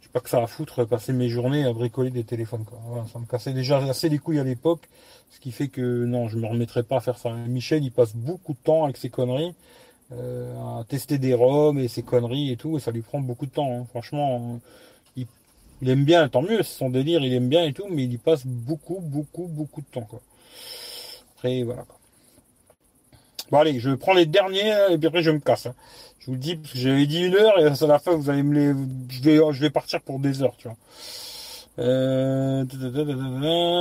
Je 0.00 0.06
sais 0.06 0.12
pas 0.12 0.20
que 0.20 0.28
ça 0.28 0.42
à 0.42 0.46
foutre, 0.46 0.84
passer 0.84 1.12
mes 1.12 1.28
journées 1.28 1.64
à 1.64 1.72
bricoler 1.72 2.10
des 2.10 2.24
téléphones, 2.24 2.64
quoi. 2.64 2.78
ça 3.12 3.18
me 3.18 3.26
cassait 3.26 3.52
déjà 3.52 3.78
assez 3.78 4.08
les 4.08 4.18
couilles 4.18 4.40
à 4.40 4.44
l'époque. 4.44 4.88
Ce 5.30 5.40
qui 5.40 5.52
fait 5.52 5.68
que 5.68 6.04
non, 6.04 6.28
je 6.28 6.36
me 6.36 6.46
remettrai 6.46 6.82
pas 6.82 6.96
à 6.96 7.00
faire 7.00 7.18
ça. 7.18 7.30
Michel, 7.30 7.82
il 7.84 7.90
passe 7.90 8.14
beaucoup 8.14 8.52
de 8.52 8.58
temps 8.58 8.84
avec 8.84 8.98
ses 8.98 9.08
conneries, 9.08 9.54
euh, 10.12 10.80
à 10.80 10.84
tester 10.84 11.16
des 11.16 11.32
ROM 11.32 11.78
et 11.78 11.88
ses 11.88 12.02
conneries 12.02 12.52
et 12.52 12.56
tout, 12.56 12.76
et 12.76 12.80
ça 12.80 12.90
lui 12.90 13.00
prend 13.00 13.20
beaucoup 13.20 13.46
de 13.46 13.52
temps. 13.52 13.72
Hein. 13.72 13.86
Franchement, 13.90 14.60
il, 15.16 15.26
aime 15.88 16.04
bien, 16.04 16.28
tant 16.28 16.42
mieux, 16.42 16.62
c'est 16.62 16.78
son 16.78 16.90
délire, 16.90 17.24
il 17.24 17.32
aime 17.32 17.48
bien 17.48 17.64
et 17.64 17.72
tout, 17.72 17.86
mais 17.88 18.04
il 18.04 18.12
y 18.12 18.18
passe 18.18 18.46
beaucoup, 18.46 19.00
beaucoup, 19.00 19.48
beaucoup 19.48 19.80
de 19.80 19.86
temps, 19.86 20.02
quoi. 20.02 20.20
Après, 21.36 21.62
voilà, 21.62 21.82
quoi. 21.82 22.01
Bon 23.52 23.58
allez, 23.58 23.78
je 23.80 23.90
prends 23.90 24.14
les 24.14 24.24
derniers 24.24 24.74
et 24.90 24.96
puis 24.96 25.08
après 25.08 25.22
je 25.22 25.30
me 25.30 25.38
casse. 25.38 25.66
Hein. 25.66 25.74
Je 26.20 26.30
vous 26.30 26.38
dis 26.38 26.56
parce 26.56 26.72
que 26.72 26.78
j'avais 26.78 27.04
dit 27.04 27.22
une 27.22 27.34
heure 27.34 27.58
et 27.58 27.66
à 27.66 27.86
la 27.86 27.98
fin 27.98 28.12
vous 28.12 28.30
allez 28.30 28.42
me 28.42 28.54
les, 28.54 28.68
je 29.10 29.22
vais, 29.22 29.40
je 29.52 29.60
vais 29.60 29.68
partir 29.68 30.00
pour 30.00 30.18
des 30.20 30.42
heures, 30.42 30.54
tu 30.56 30.68
vois. 30.68 30.76
Euh... 31.78 32.64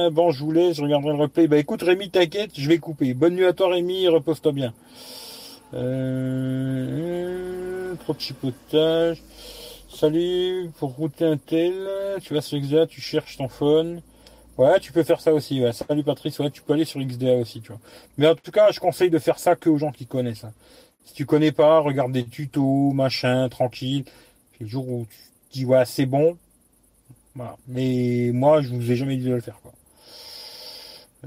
Bon, 0.10 0.32
je 0.32 0.44
voulais, 0.44 0.74
je 0.74 0.82
regarderai 0.82 1.14
le 1.14 1.22
replay. 1.22 1.48
Bah 1.48 1.56
écoute 1.56 1.84
Rémi, 1.84 2.10
t'inquiète, 2.10 2.52
je 2.54 2.68
vais 2.68 2.80
couper. 2.80 3.14
Bonne 3.14 3.36
nuit 3.36 3.46
à 3.46 3.54
toi 3.54 3.70
Rémi, 3.70 4.10
repose-toi 4.10 4.52
bien. 4.52 4.74
Euh... 5.74 7.16
Trop 7.96 8.14
de 8.14 8.20
chipotage. 8.20 9.24
Salut, 9.90 10.70
pour 10.80 10.96
router 10.96 11.24
un 11.24 11.38
tel, 11.38 11.74
tu 12.22 12.34
vas 12.34 12.42
sur 12.42 12.60
XDA, 12.60 12.88
tu 12.88 13.00
cherches 13.00 13.38
ton 13.38 13.48
phone. 13.48 14.02
Ouais, 14.58 14.80
tu 14.80 14.92
peux 14.92 15.04
faire 15.04 15.22
ça 15.22 15.34
aussi. 15.34 15.62
Salut 15.74 16.04
Patrice, 16.04 16.38
ouais, 16.40 16.52
tu 16.52 16.62
peux 16.62 16.74
aller 16.74 16.86
sur 16.86 17.00
XDA 17.00 17.36
aussi, 17.36 17.62
tu 17.62 17.70
vois. 17.70 17.80
Mais 18.18 18.28
en 18.28 18.36
tout 18.36 18.52
cas, 18.52 18.72
je 18.72 18.80
conseille 18.80 19.10
de 19.10 19.20
faire 19.20 19.40
ça 19.40 19.56
que 19.56 19.70
aux 19.70 19.78
gens 19.78 19.92
qui 19.92 20.06
connaissent. 20.06 20.44
Hein. 20.44 20.54
Si 21.06 21.14
tu 21.14 21.26
connais 21.26 21.52
pas, 21.52 21.80
regarde 21.80 22.12
des 22.12 22.26
tutos, 22.26 22.92
machin, 22.92 23.50
tranquille. 23.50 24.04
Puis 24.52 24.66
le 24.66 24.68
jour 24.68 24.88
où 24.88 25.08
tu 25.50 25.60
dis 25.60 25.66
ouais, 25.66 25.86
c'est 25.86 26.06
bon. 26.06 26.38
Voilà. 27.36 27.58
Mais 27.68 28.32
moi, 28.34 28.62
je 28.62 28.70
vous 28.70 28.92
ai 28.92 28.96
jamais 28.96 29.18
dit 29.18 29.26
de 29.26 29.34
le 29.34 29.42
faire, 29.42 29.60
quoi. 29.62 29.72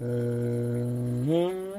Euh... 0.00 1.72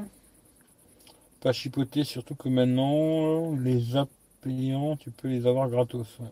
Pas 1.42 1.54
chipoter, 1.54 2.04
surtout 2.04 2.36
que 2.36 2.50
maintenant, 2.50 3.56
les 3.56 3.96
apps 3.96 4.12
payants, 4.42 4.96
tu 4.98 5.12
peux 5.12 5.28
les 5.28 5.46
avoir 5.46 5.70
gratos. 5.70 6.08
Ouais. 6.20 6.28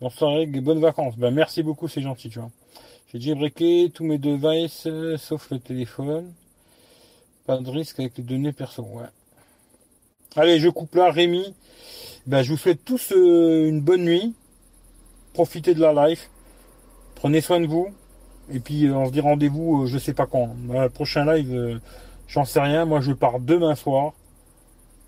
Bonsoir, 0.00 0.38
et 0.38 0.46
bonnes 0.46 0.80
vacances. 0.80 1.16
Ben, 1.16 1.30
merci 1.32 1.62
beaucoup, 1.62 1.88
c'est 1.88 2.02
gentil, 2.02 2.28
tu 2.28 2.38
vois. 2.38 2.50
J'ai 3.12 3.20
jailbreaké 3.20 3.92
tous 3.94 4.04
mes 4.04 4.18
devices 4.18 4.88
euh, 4.88 5.16
sauf 5.16 5.52
le 5.52 5.60
téléphone. 5.60 6.32
Pas 7.46 7.56
de 7.56 7.70
risque 7.70 8.00
avec 8.00 8.18
les 8.18 8.24
données 8.24 8.50
perso. 8.50 8.82
Ouais. 8.82 9.06
Allez, 10.34 10.58
je 10.58 10.68
coupe 10.68 10.96
là, 10.96 11.12
Rémi. 11.12 11.54
Ben, 12.26 12.42
je 12.42 12.50
vous 12.50 12.56
souhaite 12.58 12.84
tous 12.84 13.12
euh, 13.12 13.68
une 13.68 13.80
bonne 13.80 14.02
nuit. 14.02 14.34
Profitez 15.34 15.72
de 15.72 15.80
la 15.80 16.08
life. 16.08 16.28
Prenez 17.14 17.40
soin 17.40 17.60
de 17.60 17.68
vous. 17.68 17.94
Et 18.50 18.58
puis 18.58 18.86
euh, 18.86 18.96
on 18.96 19.06
se 19.06 19.12
dit 19.12 19.20
rendez-vous, 19.20 19.86
je 19.86 19.98
sais 19.98 20.12
pas 20.12 20.26
quand. 20.26 20.56
le 20.68 20.88
prochain 20.88 21.24
live, 21.32 21.80
j'en 22.26 22.44
sais 22.44 22.60
rien. 22.60 22.86
Moi, 22.86 23.00
je 23.02 23.12
pars 23.12 23.38
demain 23.38 23.76
soir. 23.76 24.14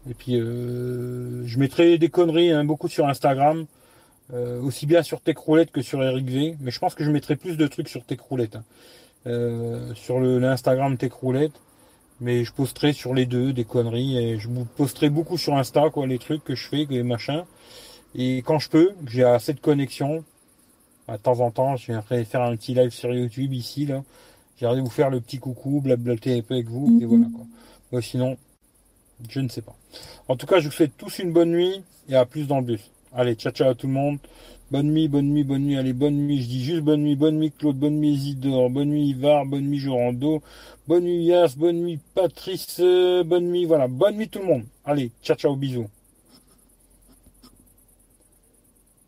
Et 0.08 0.14
puis 0.14 0.36
je 0.36 1.58
mettrai 1.58 1.98
des 1.98 2.10
conneries, 2.10 2.52
hein, 2.52 2.64
beaucoup 2.64 2.86
sur 2.86 3.08
Instagram. 3.08 3.66
Euh, 4.34 4.60
aussi 4.60 4.84
bien 4.84 5.02
sur 5.02 5.22
Techroulette 5.22 5.70
que 5.70 5.80
sur 5.80 6.02
Eric 6.02 6.28
V. 6.28 6.56
Mais 6.60 6.70
je 6.70 6.78
pense 6.78 6.94
que 6.94 7.04
je 7.04 7.10
mettrai 7.10 7.36
plus 7.36 7.56
de 7.56 7.66
trucs 7.66 7.88
sur 7.88 8.04
Techroulette. 8.04 8.56
Hein. 8.56 8.64
Euh, 9.26 9.94
sur 9.94 10.20
l'Instagram 10.20 10.96
Techroulette. 10.96 11.52
Mais 12.20 12.44
je 12.44 12.52
posterai 12.52 12.92
sur 12.92 13.14
les 13.14 13.26
deux 13.26 13.52
des 13.52 13.64
conneries. 13.64 14.18
Et 14.18 14.38
je 14.38 14.48
vous 14.48 14.64
posterai 14.64 15.08
beaucoup 15.08 15.38
sur 15.38 15.56
Insta, 15.56 15.90
quoi, 15.90 16.06
les 16.06 16.18
trucs 16.18 16.44
que 16.44 16.54
je 16.54 16.68
fais, 16.68 16.86
les 16.90 17.02
machins. 17.02 17.44
Et 18.14 18.38
quand 18.38 18.58
je 18.58 18.68
peux, 18.68 18.90
j'ai 19.06 19.24
assez 19.24 19.54
de 19.54 19.60
connexion. 19.60 20.24
De 21.08 21.16
temps 21.16 21.40
en 21.40 21.50
temps, 21.50 21.76
je 21.76 21.86
viendrai 21.86 22.24
faire 22.24 22.42
un 22.42 22.54
petit 22.56 22.74
live 22.74 22.90
sur 22.90 23.12
YouTube 23.14 23.54
ici, 23.54 23.86
là. 23.86 24.02
J'irai 24.58 24.80
vous 24.80 24.90
faire 24.90 25.08
le 25.08 25.20
petit 25.20 25.38
coucou, 25.38 25.80
blablater 25.80 26.36
un 26.36 26.42
peu 26.42 26.54
avec 26.54 26.68
vous. 26.68 26.98
Et 27.00 27.06
voilà, 27.06 27.26
quoi. 27.90 28.02
sinon, 28.02 28.36
je 29.28 29.40
ne 29.40 29.48
sais 29.48 29.62
pas. 29.62 29.76
En 30.26 30.36
tout 30.36 30.46
cas, 30.46 30.58
je 30.58 30.66
vous 30.66 30.72
souhaite 30.72 30.96
tous 30.98 31.20
une 31.20 31.32
bonne 31.32 31.52
nuit 31.52 31.82
et 32.08 32.16
à 32.16 32.26
plus 32.26 32.46
dans 32.46 32.58
le 32.58 32.64
bus. 32.64 32.90
Allez, 33.14 33.34
ciao 33.36 33.52
ciao 33.52 33.70
à 33.70 33.74
tout 33.74 33.86
le 33.86 33.92
monde. 33.92 34.18
Bonne 34.70 34.92
nuit, 34.92 35.08
bonne 35.08 35.28
nuit, 35.28 35.44
bonne 35.44 35.62
nuit. 35.64 35.76
Allez, 35.76 35.92
bonne 35.92 36.14
nuit. 36.14 36.42
Je 36.42 36.48
dis 36.48 36.64
juste 36.64 36.82
bonne 36.82 37.02
nuit, 37.02 37.16
bonne 37.16 37.38
nuit 37.38 37.52
Claude, 37.58 37.76
bonne 37.76 37.98
nuit 37.98 38.12
Isidore, 38.12 38.68
bonne 38.70 38.90
nuit 38.90 39.08
Ivar, 39.08 39.46
bonne 39.46 39.64
nuit 39.64 39.78
Jorando, 39.78 40.42
bonne 40.86 41.04
nuit 41.04 41.24
Yas, 41.24 41.54
bonne 41.56 41.80
nuit 41.82 41.98
Patrice, 42.14 42.80
bonne 43.24 43.50
nuit, 43.50 43.64
voilà. 43.64 43.88
Bonne 43.88 44.16
nuit 44.16 44.28
tout 44.28 44.40
le 44.40 44.44
monde. 44.44 44.64
Allez, 44.84 45.10
ciao 45.22 45.36
ciao, 45.36 45.56
bisous. 45.56 45.88